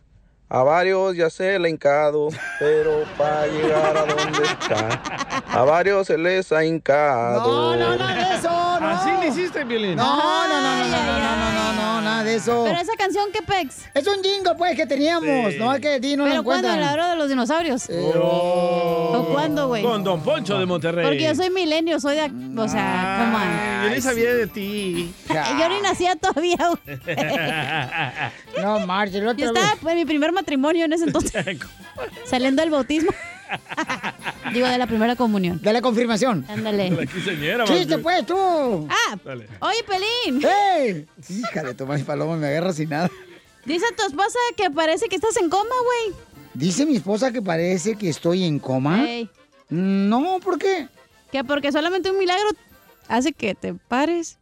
a 0.53 0.63
varios 0.63 1.15
ya 1.15 1.29
se 1.29 1.57
le 1.57 1.69
ha 1.69 1.71
hincado. 1.71 2.27
Pero 2.59 3.05
para 3.17 3.47
llegar 3.47 3.95
a 3.95 4.05
donde 4.05 4.43
está, 4.43 5.01
a 5.49 5.63
varios 5.63 6.07
se 6.07 6.17
les 6.17 6.51
ha 6.51 6.65
hincado. 6.65 7.77
No, 7.77 7.97
no, 7.97 8.07
de 8.07 8.35
eso, 8.35 8.79
no. 8.81 8.87
Así 8.89 9.11
le 9.21 9.27
hiciste, 9.27 9.63
Violín. 9.63 9.95
No, 9.95 10.47
no, 10.47 10.61
no, 10.61 10.75
no, 10.75 10.87
no, 10.87 11.03
no, 11.03 11.19
no, 11.19 11.51
no, 11.53 11.73
no, 11.73 11.80
nada 12.21 12.29
de 12.29 12.35
eso. 12.35 12.63
Pero 12.65 12.79
esa 12.79 12.93
canción, 12.97 13.25
¿qué 13.31 13.41
pex? 13.41 13.85
Es 13.93 14.07
un 14.07 14.23
jingo, 14.23 14.55
pues, 14.57 14.75
que 14.75 14.85
teníamos. 14.85 15.53
Sí. 15.53 15.59
No 15.59 15.73
es 15.73 15.81
que 15.81 15.99
di 15.99 16.15
no 16.15 16.25
lo 16.25 16.31
¿Pero 16.31 16.43
cuándo? 16.43 16.67
encuentran. 16.67 16.87
¿La 16.87 16.93
hora 16.93 17.09
de 17.11 17.15
los 17.17 17.29
dinosaurios? 17.29 17.89
Oh. 18.15 19.13
¿O 19.17 19.33
cuándo, 19.33 19.67
güey? 19.67 19.83
Con 19.83 20.03
Don 20.03 20.21
Poncho 20.21 20.57
de 20.59 20.65
Monterrey. 20.65 21.05
Porque 21.05 21.23
yo 21.23 21.35
soy 21.35 21.49
milenio, 21.49 21.99
soy 21.99 22.15
de... 22.15 22.31
O 22.57 22.67
sea, 22.67 23.31
come 23.31 23.35
on. 23.35 23.89
Yo 23.89 23.95
ni 23.95 24.01
sabía 24.01 24.33
de 24.33 24.47
ti. 24.47 25.13
Yo 25.29 25.69
ni 25.69 25.81
nacía 25.81 26.15
todavía, 26.15 26.57
güey. 26.57 26.99
No, 28.61 28.79
marches, 28.85 29.21
Yo 29.37 29.47
estaba 29.47 29.91
en 29.91 29.97
mi 29.97 30.05
primer 30.05 30.31
matrimonio 30.31 30.85
en 30.85 30.93
ese 30.93 31.05
entonces. 31.05 31.45
Saliendo 32.25 32.61
del 32.61 32.71
bautismo. 32.71 33.11
Digo, 34.53 34.67
de 34.67 34.77
la 34.77 34.87
primera 34.87 35.15
comunión. 35.15 35.61
De 35.61 35.73
la 35.73 35.81
confirmación. 35.81 36.45
Ándale. 36.49 36.91
La 36.91 37.05
quinceañera, 37.05 37.65
Chiste, 37.65 37.97
pues, 37.97 38.25
tú. 38.25 38.87
Ah, 38.89 39.17
Dale. 39.23 39.47
oye, 39.59 39.83
Pelín. 39.87 40.41
¡Ey! 40.45 41.07
Híjale, 41.29 41.73
Tomás 41.73 42.01
Paloma, 42.03 42.35
me 42.37 42.47
agarra 42.47 42.73
sin 42.73 42.89
nada. 42.89 43.09
Dice 43.65 43.85
tu 43.95 44.05
esposa 44.05 44.39
que 44.57 44.69
parece 44.71 45.07
que 45.07 45.15
estás 45.15 45.37
en 45.37 45.49
coma, 45.49 45.75
güey. 45.85 46.15
Dice 46.53 46.85
mi 46.85 46.95
esposa 46.95 47.31
que 47.31 47.41
parece 47.41 47.95
que 47.95 48.09
estoy 48.09 48.43
en 48.43 48.59
coma. 48.59 49.07
Ey. 49.07 49.29
No, 49.69 50.39
¿por 50.43 50.57
qué? 50.57 50.87
Que 51.31 51.43
porque 51.43 51.71
solamente 51.71 52.11
un 52.11 52.17
milagro 52.17 52.49
hace 53.07 53.31
que 53.31 53.55
te 53.55 53.73
pares. 53.73 54.37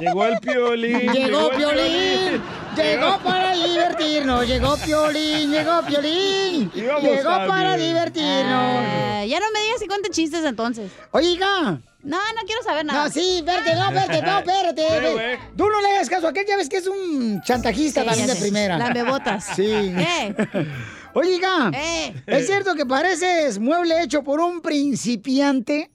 Llegó 0.00 0.24
el 0.26 0.38
Piolín. 0.40 1.12
Llegó 1.12 1.50
el 1.52 1.56
Piolín, 1.56 2.42
llegó 2.76 3.18
para 3.20 3.52
divertirnos, 3.54 4.46
llegó 4.46 4.76
Piolín, 4.76 5.50
llegó 5.52 5.82
Piolín, 5.82 6.70
llegó 6.72 6.96
también. 7.22 7.48
para 7.48 7.76
divertirnos. 7.76 8.44
Ah, 8.52 9.24
ya 9.26 9.38
no 9.40 9.46
me 9.52 9.60
digas 9.62 9.78
si 9.80 9.86
cuente 9.86 10.10
chistes 10.10 10.44
entonces. 10.44 10.90
Oiga, 11.12 11.78
No, 12.02 12.18
no 12.18 12.42
quiero 12.44 12.62
saber 12.62 12.84
nada. 12.84 13.04
no, 13.04 13.10
sí, 13.10 13.38
espérate, 13.38 13.74
no, 13.76 13.84
espérate, 13.86 14.22
no, 14.22 14.38
espérate. 14.40 14.82
Sí, 14.88 14.94
ve. 15.00 15.12
güey. 15.12 15.38
Tú 15.56 15.68
no 15.70 15.80
le 15.80 15.88
hagas 15.92 16.10
caso 16.10 16.26
a 16.26 16.30
aquel, 16.30 16.44
ya 16.46 16.56
ves 16.56 16.68
que 16.68 16.76
es 16.78 16.86
un 16.86 17.40
chantajista 17.42 18.02
Sí, 18.02 18.06
también 18.08 18.26
de 18.28 18.34
primera. 18.36 18.76
Lambebotas. 18.76 19.44
Sí. 19.56 19.64
Eh. 19.70 20.34
Oiga, 21.14 21.70
Eh. 21.72 22.12
¿es 22.26 22.46
cierto 22.46 22.74
que 22.74 22.84
pareces 22.84 23.58
mueble 23.60 24.02
hecho 24.02 24.22
por 24.24 24.40
un 24.40 24.60
principiante? 24.60 25.90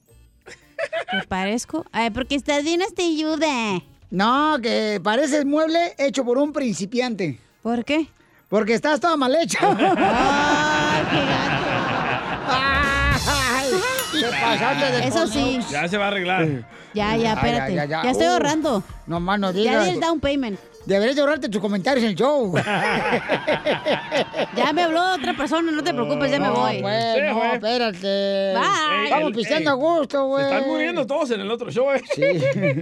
¿Te 1.10 1.26
parezco? 1.26 1.84
Ay, 1.92 2.10
porque 2.10 2.34
estás 2.34 2.62
bien 2.64 2.80
ayuda. 3.02 3.82
No, 4.10 4.58
que 4.62 5.00
pareces 5.02 5.44
mueble 5.44 5.94
hecho 5.98 6.24
por 6.24 6.38
un 6.38 6.52
principiante. 6.52 7.38
¿Por 7.62 7.84
qué? 7.84 8.06
Porque 8.48 8.74
estás 8.74 8.98
toda 9.00 9.16
mal 9.16 9.34
hecha. 9.36 9.58
Ay, 9.70 11.04
qué 11.10 11.24
gato. 11.26 11.70
Ay, 14.82 15.02
Eso 15.06 15.26
sí. 15.26 15.60
Ya 15.70 15.86
se 15.88 15.96
va 15.98 16.06
a 16.06 16.08
arreglar. 16.08 16.46
Ya, 16.94 17.16
ya, 17.16 17.32
Ay, 17.32 17.36
espérate. 17.36 17.74
ya, 17.74 17.84
Ya, 17.84 17.90
ya, 17.98 18.02
ya. 18.04 18.10
estoy 18.10 18.26
Uh. 18.26 18.30
ahorrando. 18.30 18.82
No 19.06 19.20
más 19.20 19.38
no 19.38 19.52
Ya 19.52 19.82
di 19.84 19.90
el 19.90 20.00
down 20.00 20.18
payment. 20.20 20.58
Deberías 20.90 21.14
de 21.14 21.20
ahorrarte 21.22 21.48
tus 21.48 21.60
comentarios 21.60 22.02
en 22.02 22.10
el 22.10 22.16
show. 22.16 22.52
Ya 24.56 24.72
me 24.72 24.82
habló 24.82 25.14
otra 25.14 25.36
persona, 25.36 25.70
no 25.70 25.82
te 25.82 25.94
preocupes, 25.94 26.30
ya 26.30 26.40
me 26.40 26.48
no, 26.48 26.54
voy. 26.54 26.80
pues, 26.82 27.14
Sí, 27.14 27.20
no, 27.32 27.52
espérate. 27.52 28.54
Bye. 28.54 29.10
Vamos 29.10 29.32
pisteando 29.32 29.70
a 29.70 29.74
gusto, 29.74 30.18
Se 30.18 30.24
güey. 30.26 30.44
están 30.44 30.66
muriendo 30.66 31.06
todos 31.06 31.30
en 31.30 31.40
el 31.40 31.50
otro 31.50 31.70
show, 31.70 31.92
eh. 31.92 32.02
Sí. 32.14 32.22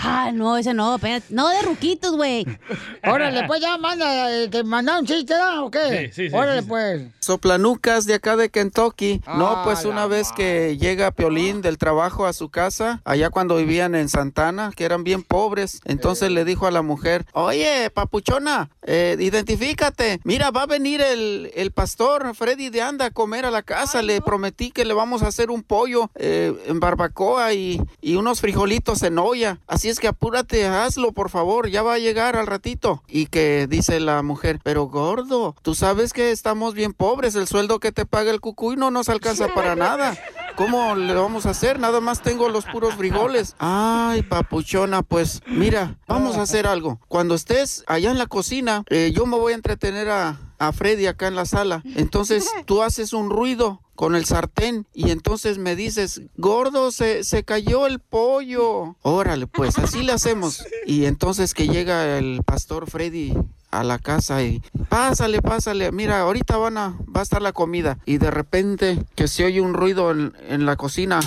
Ah, 0.00 0.30
no, 0.32 0.56
ese 0.56 0.74
no, 0.74 0.94
espérate. 0.96 1.26
No, 1.30 1.48
de 1.48 1.62
ruquitos, 1.62 2.14
güey. 2.16 2.46
Órale, 3.04 3.44
pues 3.46 3.60
ya 3.60 3.76
manda, 3.78 4.30
eh, 4.30 4.48
te 4.48 4.62
mandaron 4.62 5.06
chiste, 5.06 5.34
¿da? 5.34 5.62
¿O 5.62 5.70
qué? 5.70 6.10
Sí, 6.12 6.24
sí, 6.24 6.30
sí, 6.30 6.36
Órale, 6.36 6.58
sí, 6.60 6.64
sí. 6.64 6.68
pues. 6.68 7.02
Soplanucas 7.20 8.06
de 8.06 8.14
acá 8.14 8.36
de 8.36 8.50
Kentucky. 8.50 9.22
Ah, 9.26 9.36
no, 9.38 9.60
pues 9.64 9.84
la 9.84 9.90
una 9.90 10.06
vez 10.06 10.30
que 10.32 10.76
llega 10.76 11.10
Piolín 11.10 11.62
del 11.62 11.78
trabajo 11.78 12.26
a 12.26 12.32
su 12.32 12.50
casa, 12.50 13.00
allá 13.04 13.30
cuando 13.30 13.56
vivían 13.56 13.94
en 13.94 14.08
Santana, 14.08 14.72
que 14.76 14.84
eran 14.84 15.02
bien 15.04 15.22
pobres, 15.22 15.80
entonces 15.86 16.30
le 16.30 16.44
dijo 16.44 16.66
a 16.66 16.70
la 16.70 16.82
mujer, 16.82 17.24
oye, 17.46 17.90
papuchona, 17.90 18.70
eh, 18.82 19.16
identifícate. 19.18 20.20
Mira, 20.24 20.50
va 20.50 20.62
a 20.62 20.66
venir 20.66 21.00
el, 21.00 21.50
el 21.54 21.70
pastor 21.70 22.34
Freddy 22.34 22.70
de 22.70 22.82
Anda 22.82 23.06
a 23.06 23.10
comer 23.10 23.46
a 23.46 23.50
la 23.50 23.62
casa. 23.62 24.02
Le 24.02 24.20
prometí 24.20 24.70
que 24.70 24.84
le 24.84 24.94
vamos 24.94 25.22
a 25.22 25.28
hacer 25.28 25.50
un 25.50 25.62
pollo 25.62 26.10
eh, 26.14 26.52
en 26.66 26.80
barbacoa 26.80 27.52
y, 27.54 27.80
y 28.00 28.16
unos 28.16 28.40
frijolitos 28.40 29.02
en 29.02 29.18
olla. 29.18 29.60
Así 29.66 29.88
es 29.88 29.98
que 30.00 30.08
apúrate, 30.08 30.66
hazlo, 30.66 31.12
por 31.12 31.30
favor. 31.30 31.68
Ya 31.68 31.82
va 31.82 31.94
a 31.94 31.98
llegar 31.98 32.36
al 32.36 32.46
ratito. 32.46 33.02
Y 33.08 33.26
que 33.26 33.66
dice 33.68 34.00
la 34.00 34.22
mujer, 34.22 34.60
pero 34.62 34.86
gordo, 34.86 35.54
tú 35.62 35.74
sabes 35.74 36.12
que 36.12 36.30
estamos 36.30 36.74
bien 36.74 36.92
pobres. 36.92 37.34
El 37.34 37.46
sueldo 37.46 37.80
que 37.80 37.92
te 37.92 38.06
paga 38.06 38.30
el 38.30 38.40
cucuy 38.40 38.76
no 38.76 38.90
nos 38.90 39.08
alcanza 39.08 39.48
para 39.48 39.76
nada. 39.76 40.16
¿Cómo 40.56 40.94
le 40.94 41.12
vamos 41.12 41.44
a 41.44 41.50
hacer? 41.50 41.78
Nada 41.78 42.00
más 42.00 42.22
tengo 42.22 42.48
los 42.48 42.64
puros 42.64 42.94
frijoles. 42.94 43.54
Ay, 43.58 44.22
papuchona, 44.22 45.02
pues 45.02 45.42
mira, 45.46 45.98
vamos 46.08 46.38
a 46.38 46.42
hacer 46.42 46.66
algo. 46.66 46.98
Cuando 47.08 47.34
estés 47.34 47.84
allá 47.86 48.10
en 48.10 48.16
la 48.16 48.26
cocina, 48.26 48.82
eh, 48.88 49.12
yo 49.14 49.26
me 49.26 49.36
voy 49.36 49.52
a 49.52 49.56
entretener 49.56 50.08
a, 50.08 50.40
a 50.58 50.72
Freddy 50.72 51.06
acá 51.06 51.28
en 51.28 51.36
la 51.36 51.44
sala. 51.44 51.82
Entonces 51.94 52.50
tú 52.64 52.82
haces 52.82 53.12
un 53.12 53.28
ruido 53.28 53.82
con 53.94 54.14
el 54.14 54.24
sartén 54.24 54.86
y 54.94 55.10
entonces 55.10 55.58
me 55.58 55.76
dices, 55.76 56.22
gordo, 56.36 56.90
se, 56.90 57.22
se 57.24 57.44
cayó 57.44 57.86
el 57.86 57.98
pollo. 57.98 58.96
Órale, 59.02 59.46
pues 59.46 59.78
así 59.78 60.02
le 60.02 60.12
hacemos. 60.12 60.64
Y 60.86 61.04
entonces 61.04 61.52
que 61.52 61.68
llega 61.68 62.16
el 62.18 62.42
pastor 62.44 62.90
Freddy 62.90 63.34
a 63.70 63.84
la 63.84 63.98
casa 63.98 64.42
y 64.42 64.62
pásale, 64.88 65.42
pásale, 65.42 65.92
mira, 65.92 66.20
ahorita 66.20 66.56
van 66.56 66.78
a, 66.78 66.96
va 67.14 67.20
a 67.20 67.22
estar 67.22 67.42
la 67.42 67.52
comida. 67.52 67.98
Y 68.04 68.18
de 68.18 68.30
repente 68.30 69.04
que 69.14 69.28
se 69.28 69.44
oye 69.44 69.60
un 69.60 69.74
ruido 69.74 70.10
en, 70.10 70.34
en 70.48 70.66
la 70.66 70.76
cocina. 70.76 71.20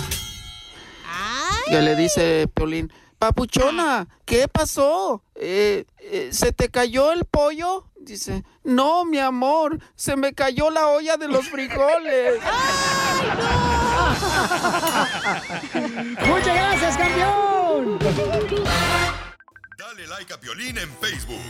Que 1.66 1.80
le 1.82 1.94
dice 1.94 2.48
Piolín, 2.52 2.92
papuchona, 3.18 4.08
¿qué 4.24 4.48
pasó? 4.48 5.22
Eh, 5.36 5.84
eh, 5.98 6.30
¿Se 6.32 6.52
te 6.52 6.68
cayó 6.68 7.12
el 7.12 7.26
pollo? 7.26 7.86
Dice, 8.00 8.44
no, 8.64 9.04
mi 9.04 9.18
amor, 9.18 9.78
se 9.94 10.16
me 10.16 10.32
cayó 10.32 10.70
la 10.70 10.88
olla 10.88 11.16
de 11.16 11.28
los 11.28 11.46
frijoles. 11.48 12.40
¡Muchas 16.26 16.54
gracias, 16.54 16.96
campeón! 16.96 17.98
Dale 19.78 20.06
like 20.08 20.32
a 20.32 20.40
Piolín 20.40 20.78
en 20.78 20.90
Facebook. 21.00 21.40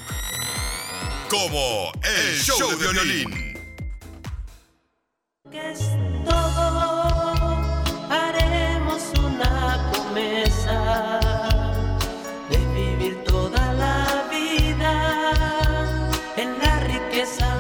Como 1.31 1.93
El, 2.03 2.41
Show, 2.41 2.77
de 2.77 2.89
Violín. 2.89 3.57
que 5.49 5.71
es 5.71 5.79
todo, 6.25 7.55
haremos 8.11 9.13
una 9.17 9.93
promesa 9.93 11.50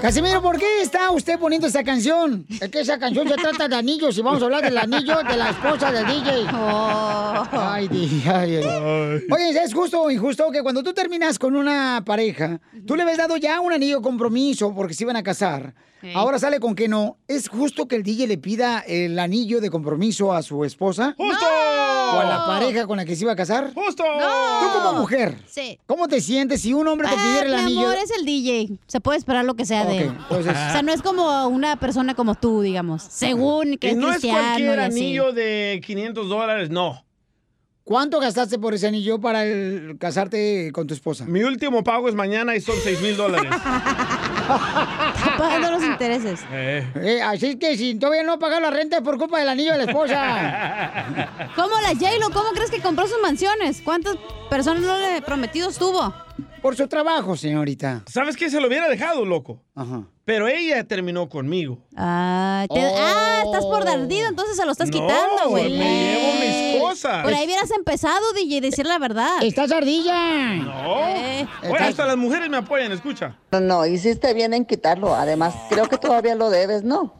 Casimiro, 0.00 0.40
¿por 0.40 0.58
qué 0.58 0.80
está 0.80 1.10
usted 1.10 1.38
poniendo 1.38 1.66
esta 1.66 1.84
canción? 1.84 2.46
Es 2.48 2.70
que 2.70 2.80
esa 2.80 2.98
canción 2.98 3.28
se 3.28 3.34
trata 3.34 3.68
de 3.68 3.76
anillos 3.76 4.16
y 4.16 4.22
vamos 4.22 4.40
a 4.40 4.46
hablar 4.46 4.62
del 4.62 4.78
anillo 4.78 5.16
de 5.28 5.36
la 5.36 5.50
esposa 5.50 5.92
del 5.92 6.06
DJ. 6.06 6.46
Ay, 7.52 7.86
di- 7.88 8.22
ay, 8.26 8.56
ay. 8.56 8.64
Oye, 9.30 9.62
¿es 9.62 9.74
justo 9.74 10.00
o 10.00 10.10
injusto 10.10 10.50
que 10.50 10.62
cuando 10.62 10.82
tú 10.82 10.94
terminas 10.94 11.38
con 11.38 11.54
una 11.54 12.02
pareja, 12.06 12.60
tú 12.86 12.96
le 12.96 13.02
habías 13.02 13.18
dado 13.18 13.36
ya 13.36 13.60
un 13.60 13.74
anillo 13.74 13.96
de 13.98 14.02
compromiso 14.02 14.74
porque 14.74 14.94
se 14.94 15.04
iban 15.04 15.16
a 15.16 15.22
casar? 15.22 15.74
Sí. 16.00 16.08
Ahora 16.14 16.38
sale 16.38 16.60
con 16.60 16.74
que 16.74 16.88
no. 16.88 17.18
¿Es 17.28 17.48
justo 17.48 17.86
que 17.86 17.96
el 17.96 18.02
DJ 18.02 18.26
le 18.26 18.38
pida 18.38 18.80
el 18.80 19.18
anillo 19.18 19.60
de 19.60 19.68
compromiso 19.70 20.32
a 20.32 20.42
su 20.42 20.64
esposa? 20.64 21.14
¡Justo! 21.18 21.44
¿O 22.12 22.18
a 22.18 22.24
la 22.24 22.44
pareja 22.46 22.86
con 22.86 22.96
la 22.96 23.04
que 23.04 23.14
se 23.14 23.22
iba 23.24 23.32
a 23.32 23.36
casar? 23.36 23.72
¡Justo! 23.74 24.02
Tú 24.02 24.78
como 24.78 25.00
mujer, 25.00 25.36
Sí. 25.46 25.78
¿cómo 25.86 26.08
te 26.08 26.20
sientes 26.20 26.62
si 26.62 26.72
un 26.72 26.88
hombre 26.88 27.06
te 27.08 27.14
Ah, 27.14 27.18
pidiera 27.22 27.46
el 27.46 27.52
mi 27.54 27.60
anillo? 27.60 27.80
amor, 27.88 27.96
es 28.02 28.10
el 28.18 28.24
DJ. 28.24 28.78
Se 28.86 29.00
puede 29.00 29.18
esperar 29.18 29.44
lo 29.44 29.54
que 29.54 29.64
sea 29.66 29.84
de 29.84 29.98
él. 29.98 30.04
entonces- 30.18 30.52
O 30.52 30.72
sea, 30.72 30.82
no 30.82 30.92
es 30.92 31.02
como 31.02 31.46
una 31.48 31.76
persona 31.76 32.14
como 32.14 32.34
tú, 32.34 32.62
digamos. 32.62 33.02
Según 33.02 33.76
que 33.76 33.88
Y 33.88 33.90
es 33.90 33.96
no 33.96 34.08
es 34.08 34.14
cristiano 34.20 34.40
cualquier 34.42 34.76
y 34.78 34.80
así. 34.80 35.00
anillo 35.00 35.32
de 35.32 35.80
500 35.84 36.28
dólares, 36.28 36.70
no. 36.70 37.04
¿Cuánto 37.84 38.20
gastaste 38.20 38.58
por 38.58 38.72
ese 38.74 38.86
anillo 38.86 39.20
para 39.20 39.44
el- 39.44 39.96
casarte 39.98 40.70
con 40.72 40.86
tu 40.86 40.94
esposa? 40.94 41.24
Mi 41.26 41.42
último 41.42 41.82
pago 41.84 42.08
es 42.08 42.14
mañana 42.14 42.54
y 42.56 42.60
son 42.60 42.76
6 42.82 43.00
mil 43.02 43.16
dólares. 43.16 43.50
Está 44.56 45.36
pagando 45.38 45.70
los 45.70 45.82
intereses. 45.82 46.40
Eh, 46.52 47.20
así 47.22 47.58
que 47.58 47.76
si 47.76 47.94
todavía 47.96 48.22
no 48.22 48.38
pagar 48.38 48.62
la 48.62 48.70
renta 48.70 48.96
es 48.98 49.02
por 49.02 49.18
culpa 49.18 49.38
del 49.38 49.48
anillo 49.48 49.72
de 49.72 49.78
la 49.78 49.84
esposa. 49.84 51.50
¿Cómo 51.56 51.74
la 51.80 51.88
J-Lo? 51.88 52.30
¿Cómo 52.30 52.50
crees 52.52 52.70
que 52.70 52.80
compró 52.80 53.06
sus 53.06 53.20
mansiones? 53.20 53.80
¿Cuántas 53.82 54.16
personas 54.48 54.82
no 54.82 54.96
le 54.96 55.22
prometidos 55.22 55.78
tuvo? 55.78 56.12
Por 56.62 56.76
su 56.76 56.86
trabajo, 56.88 57.36
señorita. 57.36 58.02
¿Sabes 58.06 58.36
qué? 58.36 58.50
Se 58.50 58.60
lo 58.60 58.68
hubiera 58.68 58.88
dejado, 58.88 59.24
loco. 59.24 59.62
Ajá. 59.74 60.02
Pero 60.24 60.46
ella 60.46 60.84
terminó 60.84 61.28
conmigo. 61.28 61.78
Ah, 61.96 62.64
te- 62.72 62.80
ah, 62.80 63.42
estás 63.44 63.64
por 63.64 63.84
dardido, 63.84 64.28
entonces 64.28 64.56
se 64.56 64.64
lo 64.64 64.72
estás 64.72 64.88
No, 64.88 64.92
quitando, 64.92 65.48
güey. 65.48 65.76
me 65.76 65.84
llevo 66.14 66.32
mis 66.40 66.80
cosas. 66.82 67.24
Por 67.24 67.34
ahí 67.34 67.46
hubieras 67.46 67.70
empezado, 67.72 68.32
DJ, 68.34 68.60
decir 68.60 68.86
la 68.86 68.98
verdad. 68.98 69.42
¡Estás 69.42 69.72
ardilla! 69.72 70.54
No. 70.56 70.98
Eh. 71.08 71.48
Oye, 71.68 71.78
hasta 71.78 72.06
las 72.06 72.16
mujeres 72.16 72.48
me 72.48 72.58
apoyan, 72.58 72.92
escucha. 72.92 73.38
No, 73.50 73.58
no, 73.60 73.86
hiciste 73.86 74.32
bien 74.34 74.54
en 74.54 74.64
quitarlo. 74.66 75.14
Además, 75.16 75.54
creo 75.68 75.86
que 75.88 75.96
todavía 75.98 76.34
lo 76.36 76.48
debes, 76.50 76.84
¿no? 76.84 77.14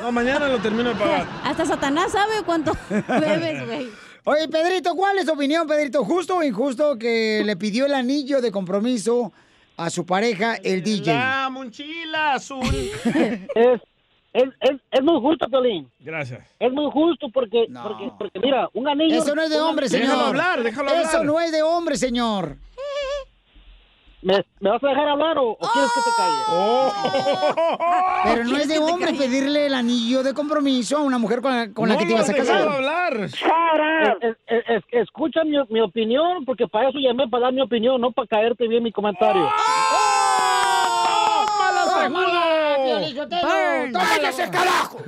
No, 0.00 0.10
mañana 0.10 0.48
lo 0.48 0.58
termino 0.60 0.88
de 0.90 0.96
pagar. 0.96 1.26
Hasta 1.44 1.66
Satanás 1.66 2.10
sabe 2.12 2.42
cuánto 2.44 2.72
bebes, 2.90 3.66
güey. 3.66 3.88
Oye, 4.26 4.48
Pedrito, 4.48 4.94
¿cuál 4.96 5.18
es 5.18 5.26
tu 5.26 5.32
opinión, 5.32 5.66
Pedrito? 5.66 6.02
¿Justo 6.02 6.38
o 6.38 6.42
injusto 6.42 6.98
que 6.98 7.42
le 7.44 7.56
pidió 7.56 7.84
el 7.84 7.92
anillo 7.92 8.40
de 8.40 8.50
compromiso 8.50 9.32
a 9.76 9.90
su 9.90 10.06
pareja, 10.06 10.54
el 10.54 10.82
DJ? 10.82 11.12
La 11.12 11.50
mochila 11.50 12.32
azul. 12.32 12.64
es, 12.64 13.80
es, 14.32 14.44
es, 14.60 14.80
es 14.90 15.02
muy 15.02 15.20
justo, 15.20 15.46
Piolín. 15.46 15.90
Gracias. 16.00 16.40
Es 16.58 16.72
muy 16.72 16.90
justo 16.90 17.28
porque, 17.34 17.66
porque, 17.82 18.10
porque 18.18 18.40
mira, 18.40 18.66
un 18.72 18.88
anillo... 18.88 19.14
Eso 19.14 19.34
no 19.34 19.42
es 19.42 19.50
de 19.50 19.60
hombre, 19.60 19.90
señor. 19.90 20.06
Déjalo 20.06 20.26
hablar, 20.28 20.62
déjalo 20.62 20.88
hablar. 20.88 21.04
Eso 21.04 21.22
no 21.22 21.38
es 21.38 21.52
de 21.52 21.62
hombre, 21.62 21.96
señor. 21.96 22.56
¿Me, 24.24 24.42
me 24.60 24.70
vas 24.70 24.82
a 24.82 24.88
dejar 24.88 25.06
hablar 25.06 25.36
o, 25.36 25.50
o 25.50 25.58
quieres 25.58 25.90
que 25.92 26.00
te 26.00 26.10
calle? 26.16 26.42
Oh. 26.50 26.90
Pero 28.24 28.44
no 28.44 28.56
es 28.56 28.68
de 28.68 28.78
hombre 28.78 29.12
pedirle 29.12 29.66
el 29.66 29.74
anillo 29.74 30.22
de 30.22 30.32
compromiso 30.32 30.96
a 30.96 31.02
una 31.02 31.18
mujer 31.18 31.42
con 31.42 31.54
la, 31.54 31.70
con 31.74 31.88
la 31.90 31.94
No 31.94 32.00
que 32.00 32.06
te 32.06 32.12
ibas 32.12 32.30
a 32.30 32.34
casar. 32.34 32.66
hablar. 32.66 33.12
Es- 33.20 33.34
es- 34.46 34.64
es- 34.68 34.84
escucha 34.92 35.44
mi, 35.44 35.58
mi 35.68 35.80
opinión, 35.82 36.46
porque 36.46 36.66
para 36.66 36.88
eso 36.88 36.98
llamé, 36.98 37.28
para 37.28 37.44
dar 37.44 37.52
mi 37.52 37.60
opinión, 37.60 38.00
no 38.00 38.12
para 38.12 38.26
caerte 38.26 38.66
bien 38.66 38.82
mi 38.82 38.92
comentario. 38.92 39.46
Burn. 42.10 43.92
¡Tómale 43.92 44.50
carajo! 44.50 44.98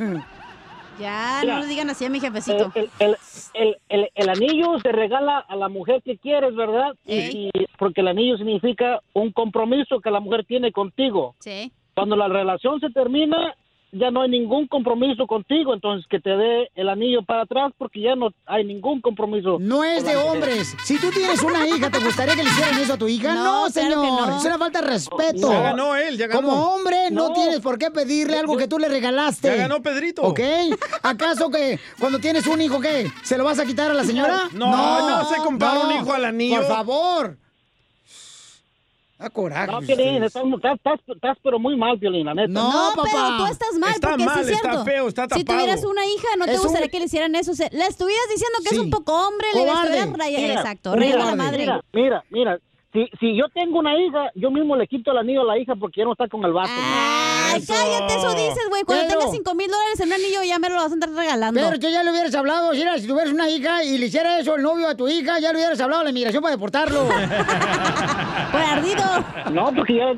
Ya, 0.99 1.41
Mira, 1.43 1.55
no 1.55 1.61
le 1.61 1.67
digan 1.67 1.91
así 1.91 2.05
a 2.05 2.11
mi 2.11 2.21
jefecito. 2.21 2.73
El, 2.75 3.17
el, 3.55 4.09
el, 4.15 4.29
anillo 4.29 4.79
se 4.81 4.93
regala 4.93 5.39
a 5.39 5.57
la 5.57 5.69
mujer 5.69 6.03
que 6.03 6.17
quieres, 6.17 6.55
¿verdad? 6.55 6.95
Y, 7.05 7.49
y- 7.49 7.51
porque 7.79 8.01
el 8.01 8.09
anillo 8.09 8.37
significa 8.39 9.01
un 9.13 9.33
compromiso 9.33 10.01
que 10.01 10.11
la 10.11 10.21
mujer 10.21 10.45
tiene 10.47 10.73
contigo. 10.73 11.35
Sí. 11.41 11.71
Cuando 11.95 12.17
la 12.17 12.29
relación 12.29 12.81
se 12.81 12.91
termina, 12.91 13.55
ya 13.99 14.11
no 14.11 14.23
hay 14.23 14.31
ningún 14.31 14.67
compromiso 14.67 15.27
contigo, 15.27 15.75
entonces 15.75 16.07
que 16.09 16.21
te 16.21 16.31
dé 16.31 16.71
el 16.75 16.89
anillo 16.89 17.23
para 17.25 17.43
atrás 17.43 17.73
porque 17.79 18.01
ya 18.01 18.15
no 18.15 18.31
hay 18.47 18.65
ningún 18.65 19.01
compromiso. 19.01 19.59
No 19.61 19.85
es 19.85 20.05
de 20.05 20.15
mujer. 20.15 20.31
hombres. 20.31 20.77
Si 20.85 20.99
tú 20.99 21.11
tienes 21.11 21.43
una 21.43 21.67
hija, 21.67 21.91
¿te 21.91 21.99
gustaría 21.99 22.35
que 22.35 22.43
le 22.45 22.51
hicieran 22.51 22.79
eso 22.79 22.95
a 22.95 22.99
tu 22.99 23.09
hija? 23.09 23.35
No, 23.35 23.45
No, 23.67 23.73
claro 23.73 23.91
señor. 24.03 24.29
no. 24.29 24.39
Es 24.39 24.45
una 24.45 24.59
falta 24.59 24.81
de 24.81 24.87
respeto. 24.89 25.51
Ya 25.53 25.61
ganó 25.61 25.97
él, 25.97 26.17
ya 26.19 26.27
ganó. 26.27 26.43
Como 26.43 26.75
hombre, 26.75 27.11
no, 27.11 27.29
No. 27.29 27.35
tienes 27.35 27.61
por 27.61 27.79
qué 27.79 27.91
pedirle 27.91 28.39
algo 28.39 28.57
que 28.57 28.69
tú 28.69 28.79
le 28.79 28.89
regalaste. 28.89 29.49
Ya 29.49 29.57
ganó 29.57 29.83
Pedrito. 29.83 30.23
¿Ok? 30.23 30.41
¿Acaso 31.03 31.51
que 31.51 31.79
cuando 31.99 32.19
tienes 32.19 32.47
un 32.47 32.61
hijo, 32.61 32.81
qué? 32.81 33.11
¿Se 33.23 33.37
lo 33.39 33.45
vas 33.45 33.59
a 33.59 33.65
quitar 33.65 33.91
a 33.91 33.95
la 33.95 34.05
señora? 34.05 34.49
No, 34.53 35.09
no 35.09 35.25
se 35.29 35.37
compara 35.37 35.81
un 35.81 35.93
hijo 35.93 36.13
al 36.13 36.25
anillo. 36.25 36.57
Por 36.57 36.67
favor. 36.67 37.39
Da 39.19 39.31
coraje. 39.31 39.73
No. 39.73 39.81
Piolín, 39.81 40.23
estás, 40.25 40.43
estás, 40.45 40.75
estás- 40.75 41.01
estás 41.09 41.39
pero 41.43 41.59
muy 41.59 41.75
mal, 41.75 41.99
Piolín, 41.99 42.27
la 42.27 42.35
neta. 42.35 42.49
No, 42.53 42.71
No, 42.95 43.03
pero 43.03 43.37
tú 43.39 43.47
estás 43.47 43.73
mal, 43.79 43.91
Está 43.95 44.11
porque 44.11 44.25
mal, 44.25 44.35
sí 44.45 44.51
es 44.51 44.57
está 44.57 44.71
cierto. 44.73 44.85
feo, 44.85 45.09
está 45.09 45.23
Si 45.25 45.43
tapado. 45.45 45.59
tuvieras 45.59 45.85
una 45.85 46.07
hija, 46.07 46.29
no 46.39 46.45
te 46.45 46.57
un- 46.57 46.63
gustaría 46.63 46.89
que 46.89 46.99
le 46.99 47.05
hicieran 47.07 47.35
eso. 47.35 47.53
O 47.53 47.55
sea, 47.55 47.69
le 47.73 47.87
estuvieras 47.87 48.27
diciendo 48.31 48.59
que 48.63 48.69
Sí. 48.69 48.75
es 48.77 48.81
un 48.83 48.91
poco 48.91 49.13
hombre, 49.27 49.47
le 49.55 49.61
estuvieras 49.61 50.13
rayando. 50.13 50.19
Mira, 50.49 50.61
Exacto, 50.61 50.91
mira, 50.97 51.01
rayando 51.17 51.25
la 51.31 51.37
madre. 51.37 51.59
Mira, 51.59 51.81
mira, 51.95 52.25
mira. 52.31 52.59
Si, 52.97 53.07
si 53.21 53.37
yo 53.37 53.45
tengo 53.53 53.79
una 53.79 53.95
hija, 54.01 54.31
yo 54.35 54.51
mismo 54.51 54.75
le 54.75 54.87
quito 54.87 55.11
el 55.11 55.19
anillo 55.19 55.43
a 55.43 55.45
la 55.45 55.59
hija 55.59 55.75
porque 55.77 56.01
ya 56.01 56.07
no 56.07 56.13
está 56.13 56.29
con 56.29 56.43
el 56.47 56.53
vato. 56.55 56.71
Ay, 56.73 57.63
cállate, 57.67 58.15
eso 58.15 58.31
dices, 58.35 58.69
güey. 58.71 58.85
Cuando 58.85 59.05
Pero- 59.07 59.19
tengas 59.19 59.33
5 59.37 59.55
mil 59.55 59.71
dólares 59.71 60.01
en 60.01 60.07
un 60.07 60.13
anillo, 60.15 60.43
ya 60.45 60.59
me 60.59 60.71
lo 60.71 60.77
vas 60.77 60.91
a 60.91 60.95
andar 60.95 61.11
regalando. 61.11 61.61
Pero 61.61 61.79
tú 61.79 61.89
ya 61.91 62.03
le 62.03 62.11
hubieras 62.11 62.35
hablado, 62.35 62.73
mira, 62.73 62.97
si 62.99 63.07
tuvieras 63.07 63.35
una 63.35 63.51
hija 63.51 63.85
y 63.85 63.99
le 63.99 64.07
hiciera 64.07 64.39
eso 64.39 64.55
el 64.57 64.63
novio 64.63 64.89
a 64.89 64.95
tu 64.97 65.07
hija, 65.09 65.39
ya 65.41 65.53
le 65.53 65.59
hubieras 65.59 65.79
hablado 65.79 66.01
a 66.01 66.05
la 66.05 66.11
inmigración 66.11 66.43
para 66.43 66.55
deportarlo. 66.55 67.07
Por 68.53 68.61
ardido. 68.63 69.05
No, 69.53 69.75
porque 69.75 69.97
ya, 69.97 70.15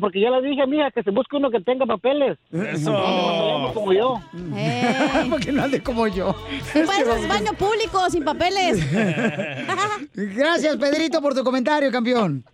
porque 0.00 0.20
ya 0.20 0.30
le 0.30 0.42
dije 0.48 0.62
a 0.62 0.66
mi 0.66 0.76
hija 0.78 0.90
que 0.90 1.02
se 1.02 1.10
busque 1.10 1.36
uno 1.36 1.50
que 1.50 1.60
tenga 1.60 1.86
papeles. 1.86 2.38
Eso. 2.52 2.92
No, 2.92 3.72
como 3.74 3.92
yo. 3.92 4.20
Eh, 4.56 4.96
Porque 5.30 5.52
no 5.52 5.62
ande 5.64 5.82
como 5.82 6.06
yo. 6.08 6.34
tú 6.72 6.80
pareces 6.86 7.28
baño 7.28 7.52
público, 7.52 8.08
sin 8.10 8.24
papeles. 8.24 8.78
Gracias, 10.14 10.76
Pedrito, 10.76 11.20
por 11.20 11.34
tu 11.34 11.42
comentario, 11.44 11.90
campeón. 11.92 12.44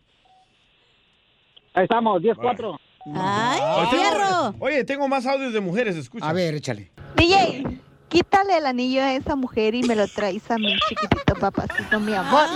Ahí 1.75 1.85
estamos, 1.85 2.21
10-4. 2.23 2.77
¡Ay, 3.15 3.61
tengo- 3.91 4.55
Oye, 4.61 4.85
tengo 4.85 5.09
más 5.09 5.27
audios 5.27 5.53
de 5.53 5.61
mujeres, 5.61 5.97
escucha. 5.97 6.29
A 6.29 6.33
ver, 6.33 6.55
échale. 6.55 6.91
DJ, 7.17 7.65
quítale 8.09 8.59
el 8.59 8.67
anillo 8.67 9.03
a 9.03 9.15
esa 9.15 9.35
mujer 9.37 9.75
y 9.75 9.83
me 9.83 9.97
lo 9.97 10.07
traes 10.07 10.49
a 10.51 10.59
mi 10.59 10.77
chiquitito 10.89 11.35
papacito, 11.35 11.99
mi 11.99 12.15
amor. 12.15 12.47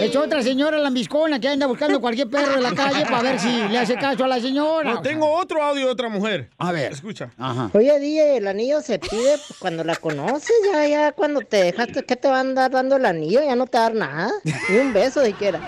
Es 0.00 0.14
otra 0.14 0.42
señora 0.42 0.78
lambiscona 0.78 1.40
que 1.40 1.48
anda 1.48 1.66
buscando 1.66 2.00
cualquier 2.00 2.28
perro 2.28 2.54
en 2.54 2.62
la 2.62 2.74
calle 2.74 3.04
para 3.04 3.22
ver 3.22 3.38
si 3.38 3.48
le 3.68 3.78
hace 3.78 3.96
caso 3.96 4.24
a 4.24 4.28
la 4.28 4.40
señora. 4.40 4.94
No, 4.94 5.02
tengo 5.02 5.30
otro 5.30 5.62
audio 5.62 5.86
de 5.86 5.92
otra 5.92 6.08
mujer. 6.08 6.50
A 6.58 6.72
ver. 6.72 6.92
Escucha. 6.92 7.30
Ajá. 7.38 7.70
Oye, 7.72 7.98
DJ, 7.98 8.36
el 8.38 8.46
anillo 8.46 8.80
se 8.82 8.98
pide 8.98 9.36
cuando 9.58 9.84
la 9.84 9.96
conoces, 9.96 10.54
ya, 10.72 10.86
ya, 10.86 11.12
cuando 11.12 11.40
te 11.40 11.62
dejaste, 11.62 12.04
¿qué 12.04 12.16
te 12.16 12.28
va 12.28 12.38
a 12.38 12.40
andar 12.40 12.70
dando 12.70 12.96
el 12.96 13.06
anillo? 13.06 13.40
Ya 13.42 13.56
no 13.56 13.66
te 13.66 13.78
va 13.78 13.86
a 13.86 13.88
dar 13.88 13.98
nada, 13.98 14.32
ni 14.68 14.78
un 14.78 14.92
beso 14.92 15.24
siquiera. 15.24 15.60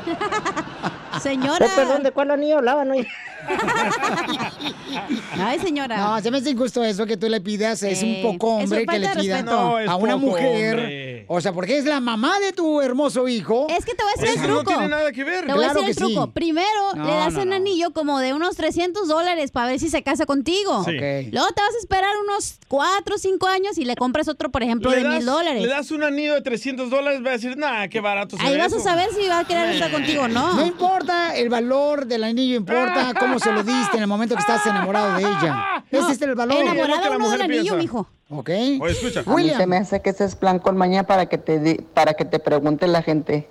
Señora. 1.23 1.67
Oh, 1.71 1.77
perdón, 1.77 2.03
¿de 2.03 2.11
cuál 2.13 2.31
anillo 2.31 2.59
hablaban 2.59 2.91
hoy? 2.91 3.07
Ay, 5.41 5.59
señora. 5.61 5.97
No, 5.97 6.21
se 6.21 6.31
me 6.31 6.39
hace 6.39 6.51
injusto 6.51 6.83
eso 6.85 7.07
que 7.07 7.17
tú 7.17 7.29
le 7.29 7.41
pidas. 7.41 7.83
Es 7.83 8.03
un 8.03 8.21
poco 8.23 8.57
hombre 8.57 8.85
que 8.87 8.99
le 8.99 9.09
pida. 9.11 9.43
No, 9.43 9.77
a 9.79 9.97
una 9.97 10.17
mujer. 10.17 10.75
hombre. 10.77 11.25
O 11.29 11.41
sea, 11.41 11.53
porque 11.53 11.79
es 11.79 11.85
la 11.85 12.01
mamá 12.01 12.39
de 12.41 12.53
tu 12.53 12.81
hermoso 12.81 13.29
hijo. 13.29 13.67
Es 13.71 13.85
que 13.85 13.95
te 13.95 14.03
voy 14.03 14.13
a 14.17 14.21
decir 14.21 14.37
Eso 14.37 14.45
el 14.45 14.51
no 14.51 14.57
truco. 14.63 14.71
tiene 14.73 14.89
nada 14.89 15.13
que 15.13 15.25
ver. 15.25 15.47
Te 15.47 15.53
voy 15.53 15.65
a 15.65 15.69
decir 15.75 15.89
el 15.89 15.95
sí. 15.95 16.01
truco. 16.15 16.31
Primero, 16.33 16.67
No, 16.95 17.05
le 17.07 17.13
das 17.15 17.35
no, 17.35 17.43
un 17.43 17.49
no. 17.51 17.57
anillo 17.57 17.93
como 17.93 18.19
de 18.19 18.33
unos 18.33 18.57
300 18.57 19.07
dólares 19.09 19.51
para 19.51 19.69
ver 19.69 19.79
si 19.79 19.89
se 19.89 20.03
casa 20.03 20.27
contigo. 20.27 20.85
Sí. 20.85 20.97
Ok. 20.97 21.33
Luego 21.33 21.49
te 21.53 21.63
vas 21.63 21.75
a 21.75 21.79
esperar 21.81 22.11
unos 22.25 22.59
4 22.69 23.15
o 23.15 23.19
5 23.19 23.47
años 23.47 23.79
y 23.79 23.85
le 23.85 23.95
compras 23.97 24.29
otro, 24.29 24.51
por 24.51 24.63
ejemplo, 24.63 24.91
Le 24.91 25.03
de 25.03 25.09
mil 25.09 25.25
dólares. 25.25 25.63
Le 25.63 25.69
das 25.69 25.91
un 25.91 26.03
anillo 26.03 26.35
de 26.35 26.43
300 26.43 26.91
dólares, 26.91 27.21
va 27.25 27.31
a 27.31 27.33
decir, 27.33 27.57
nah, 27.57 27.87
qué 27.89 28.01
barato 28.01 28.37
Ahí 28.41 28.57
vas 28.57 28.73
a 28.73 28.77
eso". 28.77 28.81
saber 28.85 29.09
si 29.15 29.27
va 29.29 29.41
a 29.41 29.45
querer 29.45 29.71
estar 29.71 29.91
contigo 29.91 30.23
o 30.23 30.29
no. 30.29 30.55
No 30.55 30.67
importa 30.67 31.08
el 31.37 31.49
valor 31.49 32.07
del 32.07 32.25
anillo, 32.25 32.57
importa 32.57 33.13
cómo 33.19 33.39
se 33.39 33.53
lo 33.53 33.63
diste 33.63 33.97
en 33.97 34.03
el 34.03 34.09
momento 34.09 34.35
que 34.35 34.41
estás 34.41 34.65
enamorado 34.67 35.15
de 35.17 35.23
ella. 35.23 35.85
Ese 35.91 36.13
es 36.13 36.23
el 36.23 36.35
valor. 36.35 36.57
Enamorada 36.63 37.11
uno 37.17 37.31
del 37.31 37.43
anillo, 37.43 37.77
mijo. 37.77 38.09
Ok. 38.31 38.51
Oye, 38.81 38.91
escucha. 38.93 39.23
A 39.27 39.35
mí 39.35 39.51
se 39.51 39.67
me 39.67 39.77
hace 39.79 40.03
que 40.03 40.11
ese 40.11 40.25
es 40.25 40.37
plan 40.37 40.59
con 40.59 40.77
maña 40.77 41.05
para 41.05 41.27
que 41.27 41.39
te 41.39 41.59
di- 41.59 41.81
para 41.95 42.15
que 42.15 42.25
te 42.25 42.39
pregunte 42.39 42.87
la 42.87 43.03
gente. 43.03 43.49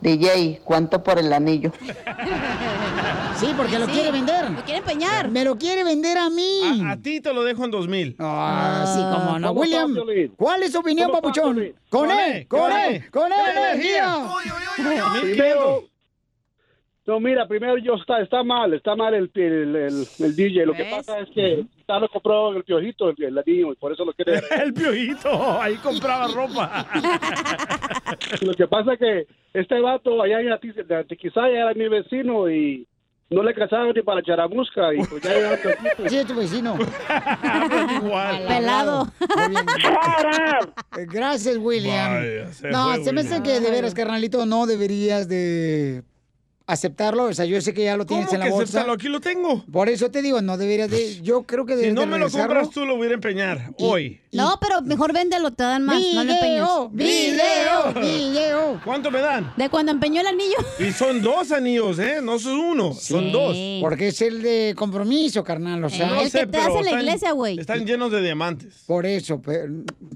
DJ, 0.00 0.60
¿cuánto 0.64 1.02
por 1.02 1.18
el 1.18 1.32
anillo? 1.32 1.72
Sí, 3.36 3.54
porque 3.56 3.78
lo 3.78 3.86
Sí, 3.86 3.92
quiere 3.92 4.10
vender. 4.12 4.50
Lo 4.50 4.62
quiere 4.64 4.78
empeñar. 4.80 5.30
Me 5.30 5.44
lo 5.44 5.56
quiere 5.56 5.82
vender 5.82 6.18
a 6.18 6.28
mí. 6.28 6.82
A, 6.84 6.90
a 6.92 6.96
ti 6.98 7.22
te 7.22 7.32
lo 7.32 7.42
dejo 7.42 7.64
en 7.64 7.70
2000. 7.70 8.16
Ah, 8.18 8.84
sí, 8.86 9.00
como 9.00 9.38
no. 9.38 9.48
¿Cómo 9.48 9.60
William? 9.62 9.94
¿cuál 10.36 10.62
es 10.62 10.72
tu 10.72 10.80
opinión, 10.80 11.08
¿Cómo 11.08 11.22
papuchón? 11.22 11.54
Con 11.88 12.08
Con 12.08 12.10
él, 12.10 12.32
él, 12.36 12.48
con 12.48 12.70
él, 12.70 13.10
con 13.10 13.32
él, 13.32 13.38
¡Qué 13.54 13.58
energía. 13.60 14.28
Primero, 15.22 15.84
no, 17.06 17.18
mira, 17.18 17.48
primero 17.48 17.78
yo 17.78 17.94
está, 17.94 18.20
está 18.20 18.44
mal, 18.44 18.74
está 18.74 18.94
mal 18.94 19.14
el, 19.14 19.30
el, 19.34 19.76
el, 19.76 20.06
el 20.18 20.36
DJ. 20.36 20.66
Lo 20.66 20.74
que 20.74 20.84
pasa 20.84 21.18
es 21.20 21.28
que 21.30 21.64
ya 21.88 21.98
lo 21.98 22.08
compró 22.08 22.54
el 22.54 22.62
piojito, 22.62 23.08
el, 23.08 23.16
el 23.22 23.42
y 23.46 23.74
por 23.76 23.92
eso 23.92 24.04
lo 24.04 24.12
quiere. 24.12 24.40
El 24.62 24.72
piojito, 24.74 25.60
ahí 25.60 25.76
compraba 25.76 26.28
ropa. 26.28 26.86
lo 28.42 28.54
que 28.54 28.68
pasa 28.68 28.92
es 28.92 28.98
que 28.98 29.26
este 29.54 29.80
vato 29.80 30.22
allá 30.22 30.40
en 30.40 30.52
Atiquizaya 30.52 31.62
era 31.62 31.74
mi 31.74 31.88
vecino 31.88 32.48
y 32.50 32.86
no 33.30 33.42
le 33.44 33.54
casaron 33.54 33.92
ni 33.94 34.02
para 34.02 34.22
charamusca 34.22 34.92
y 34.92 35.04
pues 35.04 35.22
ya 35.22 35.32
era 35.32 35.58
Sí, 36.08 36.16
es 36.16 36.26
tu 36.26 36.34
vecino. 36.34 36.76
Igual. 37.96 38.44
Pelado. 38.46 39.08
Gracias, 41.08 41.56
William. 41.56 42.12
Vaya, 42.12 42.52
se 42.52 42.70
no, 42.70 42.94
fue, 42.94 43.04
se 43.04 43.12
me 43.12 43.20
hace 43.22 43.42
que 43.42 43.60
de 43.60 43.70
veras, 43.70 43.94
carnalito, 43.94 44.44
no 44.46 44.66
deberías 44.66 45.28
de 45.28 46.02
aceptarlo. 46.72 47.24
O 47.24 47.32
sea, 47.34 47.44
yo 47.44 47.60
sé 47.60 47.72
que 47.74 47.84
ya 47.84 47.96
lo 47.96 48.06
tienes 48.06 48.26
¿Cómo 48.26 48.34
en 48.34 48.40
la 48.40 48.46
que 48.46 48.52
bolsa. 48.52 48.64
acéptalo? 48.78 48.92
Aquí 48.94 49.08
lo 49.08 49.20
tengo. 49.20 49.64
Por 49.70 49.88
eso 49.88 50.10
te 50.10 50.22
digo, 50.22 50.40
no 50.42 50.56
deberías 50.56 50.90
de... 50.90 51.20
Yo 51.22 51.42
creo 51.44 51.66
que 51.66 51.72
Si 51.74 51.80
deberías 51.80 51.94
no 51.94 52.00
de 52.02 52.06
me 52.06 52.18
lo 52.18 52.30
compras 52.30 52.70
tú, 52.70 52.84
lo 52.86 52.96
voy 52.96 53.08
a 53.08 53.12
empeñar 53.12 53.72
hoy. 53.78 54.20
No, 54.32 54.58
pero 54.60 54.80
mejor 54.82 55.12
véndelo, 55.12 55.50
te 55.52 55.64
dan 55.64 55.84
más, 55.84 56.00
no 56.14 56.20
empeñes. 56.22 56.40
¡Video! 56.40 56.88
¡Video! 56.90 57.92
¡Video! 58.00 58.80
¿Cuánto 58.84 59.10
me 59.10 59.20
dan? 59.20 59.52
De 59.56 59.68
cuando 59.68 59.90
empeñó 59.92 60.20
el 60.20 60.26
anillo. 60.28 60.56
Y 60.78 60.92
son 60.92 61.20
dos 61.20 61.50
anillos, 61.52 61.98
¿eh? 61.98 62.20
No 62.22 62.38
son 62.38 62.58
uno, 62.60 62.94
son 62.94 63.32
dos. 63.32 63.56
Porque 63.80 64.08
es 64.08 64.22
el 64.22 64.40
de 64.42 64.74
compromiso, 64.76 65.42
carnal. 65.42 65.82
O 65.84 65.90
sea, 65.90 66.06
No 66.06 66.20
el 66.20 66.30
sé, 66.30 66.40
que 66.40 66.46
te 66.46 66.58
en 66.58 66.72
la 66.74 66.80
están- 66.80 67.00
iglesia, 67.00 67.32
güey. 67.32 67.58
Están 67.58 67.84
llenos 67.86 68.12
de 68.12 68.22
diamantes. 68.22 68.84
Por 68.86 69.04
eso. 69.06 69.40
pero- 69.44 69.72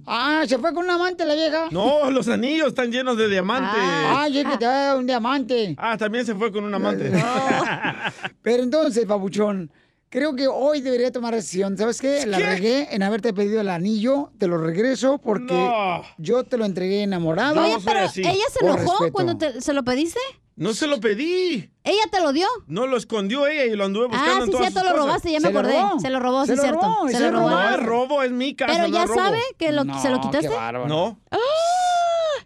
Ah, 0.07 0.45
¿se 0.47 0.59
fue 0.59 0.73
con 0.75 0.85
un 0.85 0.91
amante 0.91 1.25
la 1.25 1.35
vieja? 1.35 1.69
No, 1.71 2.11
los 2.11 2.29
anillos 2.29 2.69
están 2.69 2.93
llenos 2.93 3.17
de 3.17 3.29
diamantes. 3.29 3.81
Ay, 3.81 4.39
es 4.39 4.45
que 4.47 4.57
te 4.59 4.65
da 4.65 4.97
un 4.97 5.07
diamante. 5.07 5.75
Ah, 5.79 5.97
también 5.97 6.25
se 6.25 6.35
fue 6.35 6.44
con 6.53 6.65
un 6.65 6.75
amante. 6.75 7.11
Pero 8.43 8.63
entonces, 8.63 9.07
papuchón, 9.07 9.71
creo 10.09 10.35
que 10.35 10.47
hoy 10.47 10.81
debería 10.81 11.11
tomar 11.13 11.35
decisión. 11.35 11.77
¿Sabes 11.77 12.01
qué? 12.01 12.27
La 12.27 12.39
¿Qué? 12.39 12.47
regué 12.47 12.89
en 12.95 13.03
haberte 13.03 13.33
pedido 13.33 13.61
el 13.61 13.69
anillo, 13.69 14.31
te 14.39 14.47
lo 14.47 14.59
regreso 14.59 15.19
porque 15.19 15.55
No. 15.55 16.03
yo 16.19 16.45
te 16.45 16.57
lo 16.57 16.65
entregué 16.65 17.03
enamorado. 17.03 17.61
Oye, 17.63 17.77
pero 17.85 18.01
así. 18.01 18.21
ella 18.21 18.45
se 18.53 18.65
enojó 18.65 19.11
cuando 19.13 19.37
te- 19.37 19.61
se 19.61 19.73
lo 19.73 19.83
pediste. 19.85 20.21
No 20.57 20.73
se 20.73 20.87
lo 20.87 21.01
pedí. 21.01 21.69
Ella 21.83 22.03
te 22.13 22.21
lo 22.21 22.33
dio. 22.33 22.47
No 22.69 22.87
lo 22.87 22.97
escondió 22.97 23.45
ella 23.49 23.65
y 23.65 23.75
lo 23.75 23.87
anduve 23.87 24.07
buscando 24.07 24.33
Ah, 24.35 24.39
en 24.39 24.45
sí, 24.45 24.51
todas 24.53 24.67
cierto, 24.73 24.81
sus 24.81 24.89
lo 24.89 24.93
cosas. 24.95 25.07
robaste, 25.09 25.33
ya 25.33 25.41
me 25.41 25.49
Se 25.49 25.49
acordé. 25.59 25.81
robó. 25.83 25.99
Se 26.01 26.11
lo 26.11 26.21
robó, 26.21 26.47
Se 26.47 26.53
sí, 26.53 26.57
lo 26.57 26.63
cierto. 26.63 26.81
robó, 26.81 27.09
Se 27.09 27.17
se 27.17 27.21
lo 27.23 27.31
robó. 27.33 27.51
No 27.51 27.71
es 27.71 27.83
robo, 27.83 28.23
es 28.23 28.31
mi 28.31 28.55
casa. 28.55 28.73
Pero 28.73 28.87
no 28.89 28.95
ya 28.95 29.03
es 29.03 29.09
robo. 29.09 29.19
sabe 29.21 29.41
que 29.59 29.73
lo, 29.73 29.83
No, 29.83 30.01
se 30.01 30.11
lo 30.11 30.21
quitaste. 30.21 30.49
No. 30.87 31.19
¡Ah! 31.33 31.39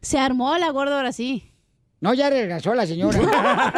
Se 0.00 0.18
armó 0.18 0.56
la 0.56 0.70
gorda 0.70 0.96
ahora 0.96 1.12
sí. 1.12 1.52
No, 2.00 2.14
ya 2.14 2.30
regresó 2.30 2.74
la 2.74 2.86
señora. 2.86 3.18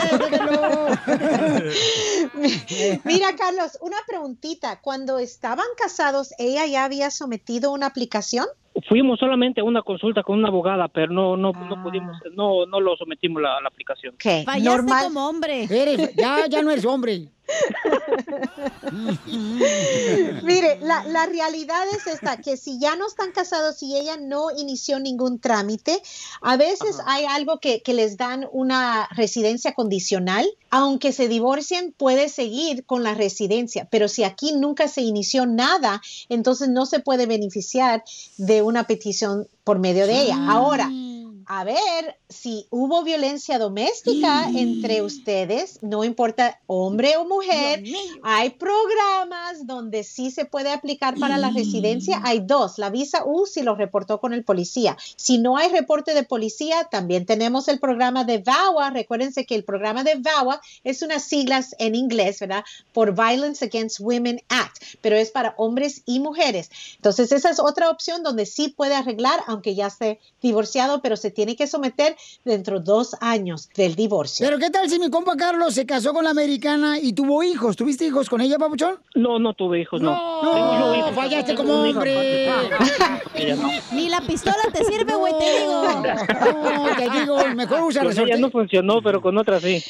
Mira, 3.04 3.36
Carlos, 3.38 3.78
una 3.82 3.98
preguntita. 4.08 4.82
Cuando 4.82 5.20
estaban 5.20 5.66
casados, 5.78 6.34
¿ella 6.38 6.66
ya 6.66 6.86
había 6.86 7.12
sometido 7.16 7.72
una 7.72 7.88
aplicación? 7.88 8.46
Fuimos 8.90 9.20
solamente 9.20 9.62
a 9.62 9.64
una 9.64 9.82
consulta 9.82 10.22
con 10.22 10.40
una 10.40 10.50
abogada, 10.50 10.88
pero 10.90 11.12
no 11.12 11.38
no, 11.38 11.54
no 11.54 11.82
pudimos, 11.84 12.18
no 12.34 12.66
no 12.66 12.80
lo 12.80 12.96
sometimos 12.98 13.42
la, 13.42 13.62
la 13.62 13.70
aplicación. 13.70 14.16
Fallaste 14.46 14.94
como 15.04 15.30
hombre. 15.30 15.64
Eres, 15.64 16.16
ya, 16.16 16.48
ya 16.48 16.62
no 16.62 16.72
eres 16.72 16.86
hombre. 16.86 17.30
Mire, 20.44 20.80
la, 20.82 21.04
la 21.06 21.26
realidad 21.26 21.84
es 21.94 22.08
esta, 22.08 22.38
que 22.38 22.58
si 22.58 22.80
ya 22.80 22.96
no 22.96 23.08
están 23.08 23.32
casados 23.32 23.82
y 23.84 23.98
ella 23.98 24.18
no 24.18 24.52
inició 24.52 25.00
ningún 25.00 25.40
trámite, 25.40 26.02
a 26.42 26.58
veces 26.58 26.98
hay 27.06 27.26
algo 27.26 27.60
que, 27.60 27.82
que 27.82 27.94
les 27.94 28.18
dan 28.18 28.48
una 28.52 29.08
residencia 29.12 29.74
condicional, 29.74 30.48
aunque 30.70 31.12
se 31.12 31.28
divorcien, 31.28 31.94
puede 31.96 32.30
seguir 32.30 32.86
con 32.86 33.04
la 33.04 33.14
residencia, 33.14 33.88
pero 33.90 34.08
si 34.08 34.24
aquí 34.24 34.54
nunca 34.54 34.88
se 34.88 35.02
inició 35.02 35.46
nada, 35.46 36.02
entonces 36.30 36.70
no 36.70 36.86
se 36.86 37.00
puede 37.00 37.26
beneficiar 37.26 38.04
de 38.38 38.62
una 38.62 38.86
petición 38.86 39.48
por 39.64 39.80
medio 39.80 40.08
de 40.08 40.22
ella. 40.22 40.38
Ahora, 40.50 40.90
a 41.48 41.64
ver 41.64 42.18
si 42.30 42.68
hubo 42.70 43.04
violencia 43.04 43.60
doméstica 43.60 44.50
entre 44.56 45.02
ustedes, 45.02 45.80
no 45.82 46.04
importa 46.04 46.60
hombre 46.68 47.18
o 47.18 47.26
mujer, 47.26 47.84
hay 48.24 48.52
programas 48.52 49.66
donde 49.66 50.04
sí 50.04 50.32
se 50.32 50.46
puede 50.46 50.72
aplicar 50.72 51.18
para 51.20 51.38
la 51.38 51.52
residencia. 51.52 52.22
Hay 52.24 52.40
dos, 52.40 52.78
la 52.78 52.90
visa 52.90 53.24
U 53.26 53.46
si 53.46 53.62
lo 53.62 53.76
reportó 53.76 54.20
con 54.20 54.34
el 54.34 54.44
policía. 54.44 54.98
Si 55.16 55.38
no 55.38 55.58
hay 55.58 55.70
reporte 55.70 56.14
de 56.14 56.24
policía, 56.24 56.86
también 56.86 57.26
tenemos 57.26 57.68
el 57.68 57.80
programa 57.80 58.24
de 58.24 58.40
VAWA. 58.40 58.90
Recuérdense 58.90 59.46
que 59.46 59.56
el 59.56 59.64
programa 59.64 60.04
de 60.04 60.16
VAWA 60.16 60.62
es 60.84 61.02
unas 61.02 61.24
siglas 61.24 61.76
en 61.80 61.96
inglés, 61.96 62.40
¿verdad? 62.40 62.64
Por 62.94 63.14
Violence 63.14 63.64
Against 63.66 64.00
Women 64.00 64.42
Act, 64.50 64.82
pero 65.02 65.16
es 65.16 65.32
para 65.32 65.54
hombres 65.58 66.02
y 66.06 66.20
mujeres. 66.20 66.72
Entonces, 66.96 67.32
esa 67.32 67.50
es 67.50 67.60
otra 67.60 67.90
opción 67.90 68.24
donde 68.24 68.46
sí 68.46 68.70
puede 68.70 68.96
arreglar, 68.96 69.42
aunque 69.48 69.76
ya 69.76 69.88
esté 69.88 70.20
divorciado, 70.42 71.02
pero 71.02 71.18
se 71.18 71.32
tiene 71.36 71.56
que 71.56 71.68
someter 71.68 72.16
dentro 72.44 72.80
de 72.80 72.86
dos 72.86 73.16
años 73.22 73.70
del 73.76 73.94
divorcio. 73.96 74.46
Pero 74.48 74.58
¿qué 74.58 74.72
tal 74.72 74.90
si 74.90 74.98
mi 74.98 75.12
compa 75.12 75.36
Carlos 75.36 75.76
se 75.76 75.86
casó 75.86 76.14
con 76.14 76.24
la 76.24 76.32
americana 76.32 76.98
y 77.00 77.14
tuvo 77.14 77.44
hijos? 77.44 77.76
¿Tuviste 77.76 78.06
hijos 78.06 78.28
con 78.30 78.42
ella, 78.42 78.58
papuchón? 78.58 78.96
No, 79.14 79.38
no 79.38 79.54
tuve 79.54 79.82
hijos, 79.82 80.02
no. 80.02 80.42
No, 80.42 80.96
hijos. 80.96 81.12
fallaste 81.14 81.54
como 81.54 81.74
hombre. 81.84 82.50
No. 83.56 83.70
Ni 83.92 84.10
la 84.10 84.22
pistola 84.22 84.58
te 84.74 84.84
sirve, 84.86 85.14
güey, 85.14 85.34
te 85.38 85.60
digo. 85.60 85.84
No, 85.84 86.96
te 86.96 87.20
digo, 87.20 87.38
mejor 87.56 87.82
usa 87.82 88.02
Con 88.02 88.12
ella 88.12 88.22
resorte. 88.24 88.40
no 88.40 88.50
funcionó, 88.50 89.02
pero 89.02 89.22
con 89.22 89.38
otra 89.38 89.60
sí. 89.60 89.84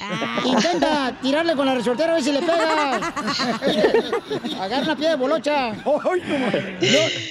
Intenta 0.43 1.17
tirarle 1.21 1.55
con 1.55 1.65
la 1.65 1.75
resortera 1.75 2.11
a 2.11 2.15
ver 2.15 2.23
si 2.23 2.31
le 2.31 2.39
pega. 2.39 2.95
Agarra 4.61 4.83
una 4.83 4.95
piedra 4.95 5.11
de 5.11 5.21
bolocha. 5.21 5.73
No, 5.73 5.99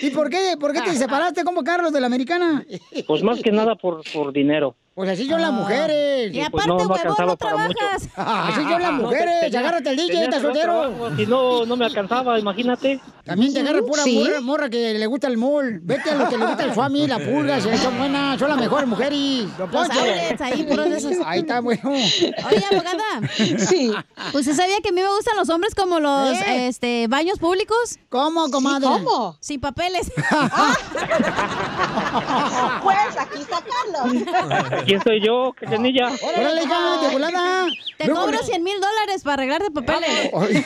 ¿Y 0.02 0.10
por 0.10 0.30
qué, 0.30 0.56
por 0.58 0.72
qué 0.72 0.82
te 0.82 0.94
separaste 0.94 1.42
como 1.44 1.64
Carlos 1.64 1.92
de 1.92 2.00
la 2.00 2.06
americana? 2.06 2.64
Pues 3.06 3.22
más 3.22 3.40
que 3.40 3.50
nada 3.50 3.74
por, 3.74 4.02
por 4.12 4.32
dinero. 4.32 4.74
Pues 4.94 5.10
así 5.10 5.28
son 5.28 5.40
las 5.40 5.50
mujeres. 5.50 6.32
Y 6.32 6.40
Pues 6.50 6.68
no, 6.68 6.78
no 6.78 6.94
alcanzaba 6.94 7.34
para 7.34 7.56
mucho. 7.56 7.84
Así 8.14 8.62
son 8.62 8.80
las 8.80 8.92
No, 8.92 9.02
mujeres. 9.02 9.40
tenía- 9.40 9.58
Agárrate 9.58 9.90
el 9.90 9.96
DJ, 9.96 10.22
estás 10.22 10.40
soltero. 10.42 11.16
Si 11.16 11.26
no, 11.26 11.66
no 11.66 11.76
me 11.76 11.84
alcanzaba, 11.84 12.38
imagínate. 12.38 13.00
También 13.24 13.52
te 13.52 13.58
agarra 13.60 13.80
pura 13.80 14.04
Sí. 14.04 14.20
morra, 14.22 14.40
morra 14.40 14.70
que 14.70 14.94
le 14.94 15.06
gusta 15.08 15.26
el 15.26 15.36
mol. 15.36 15.80
Vete 15.82 16.10
a 16.10 16.14
lo 16.14 16.28
que 16.28 16.38
le 16.38 16.46
gusta 16.46 16.62
el 16.62 16.74
suami, 16.74 17.08
la 17.08 17.18
pulga, 17.18 17.60
si 17.60 17.76
son 17.78 17.98
buenas, 17.98 18.38
son 18.38 18.48
las 18.50 18.58
mejores 18.58 18.88
mujeres. 18.88 19.46
Los 19.58 19.74
outlets, 19.74 20.40
ahí, 20.40 20.62
puros 20.62 20.88
de 20.88 20.96
esos. 20.98 21.12
Ahí 21.26 21.40
está, 21.40 21.60
bueno. 21.60 21.90
Oye, 21.90 22.64
abogada. 22.70 23.28
Sí. 23.58 23.92
¿Usted 24.32 24.54
sabía 24.54 24.76
que 24.80 24.90
a 24.90 24.92
mí 24.92 25.00
me 25.00 25.08
gustan 25.08 25.36
los 25.36 25.48
hombres 25.48 25.74
como 25.74 25.98
los 25.98 26.38
¿Eh? 26.38 26.68
este, 26.68 27.08
baños 27.08 27.40
públicos? 27.40 27.98
¿Cómo, 28.10 28.48
comadre? 28.48 28.86
¿Cómo? 28.86 29.36
Sin 29.40 29.60
papeles. 29.60 30.12
Pues 32.82 32.98
aquí 33.18 33.40
está 33.40 33.60
Carlos. 33.94 34.82
¿Quién 34.86 35.02
soy 35.02 35.20
yo, 35.24 35.52
Cachanilla? 35.54 36.10
Órale, 36.22 36.62
hija, 36.62 37.00
de 37.02 37.08
volada. 37.12 37.66
Te 37.98 38.10
cobro 38.10 38.38
100 38.38 38.62
mil 38.62 38.80
dólares 38.80 39.22
para 39.22 39.34
arreglarte 39.34 39.70
papeles. 39.70 40.30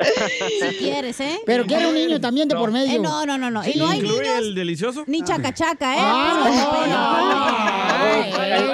si 0.00 0.76
quieres, 0.76 1.18
¿eh? 1.20 1.38
Pero 1.46 1.64
quiere 1.66 1.86
un 1.86 1.94
niño 1.94 2.20
también 2.20 2.48
de 2.48 2.56
por 2.56 2.70
medio. 2.70 2.94
Eh, 2.94 2.98
no, 2.98 3.24
no, 3.26 3.38
no, 3.38 3.50
no. 3.50 3.62
Y 3.66 3.78
no 3.78 3.88
hay 3.88 4.00
¿Incluye 4.00 4.22
niños 4.22 4.38
el 4.38 4.54
delicioso? 4.54 5.04
ni 5.06 5.22
chacachaca, 5.22 5.94
¿eh? 5.94 5.98
Ah, 6.00 7.24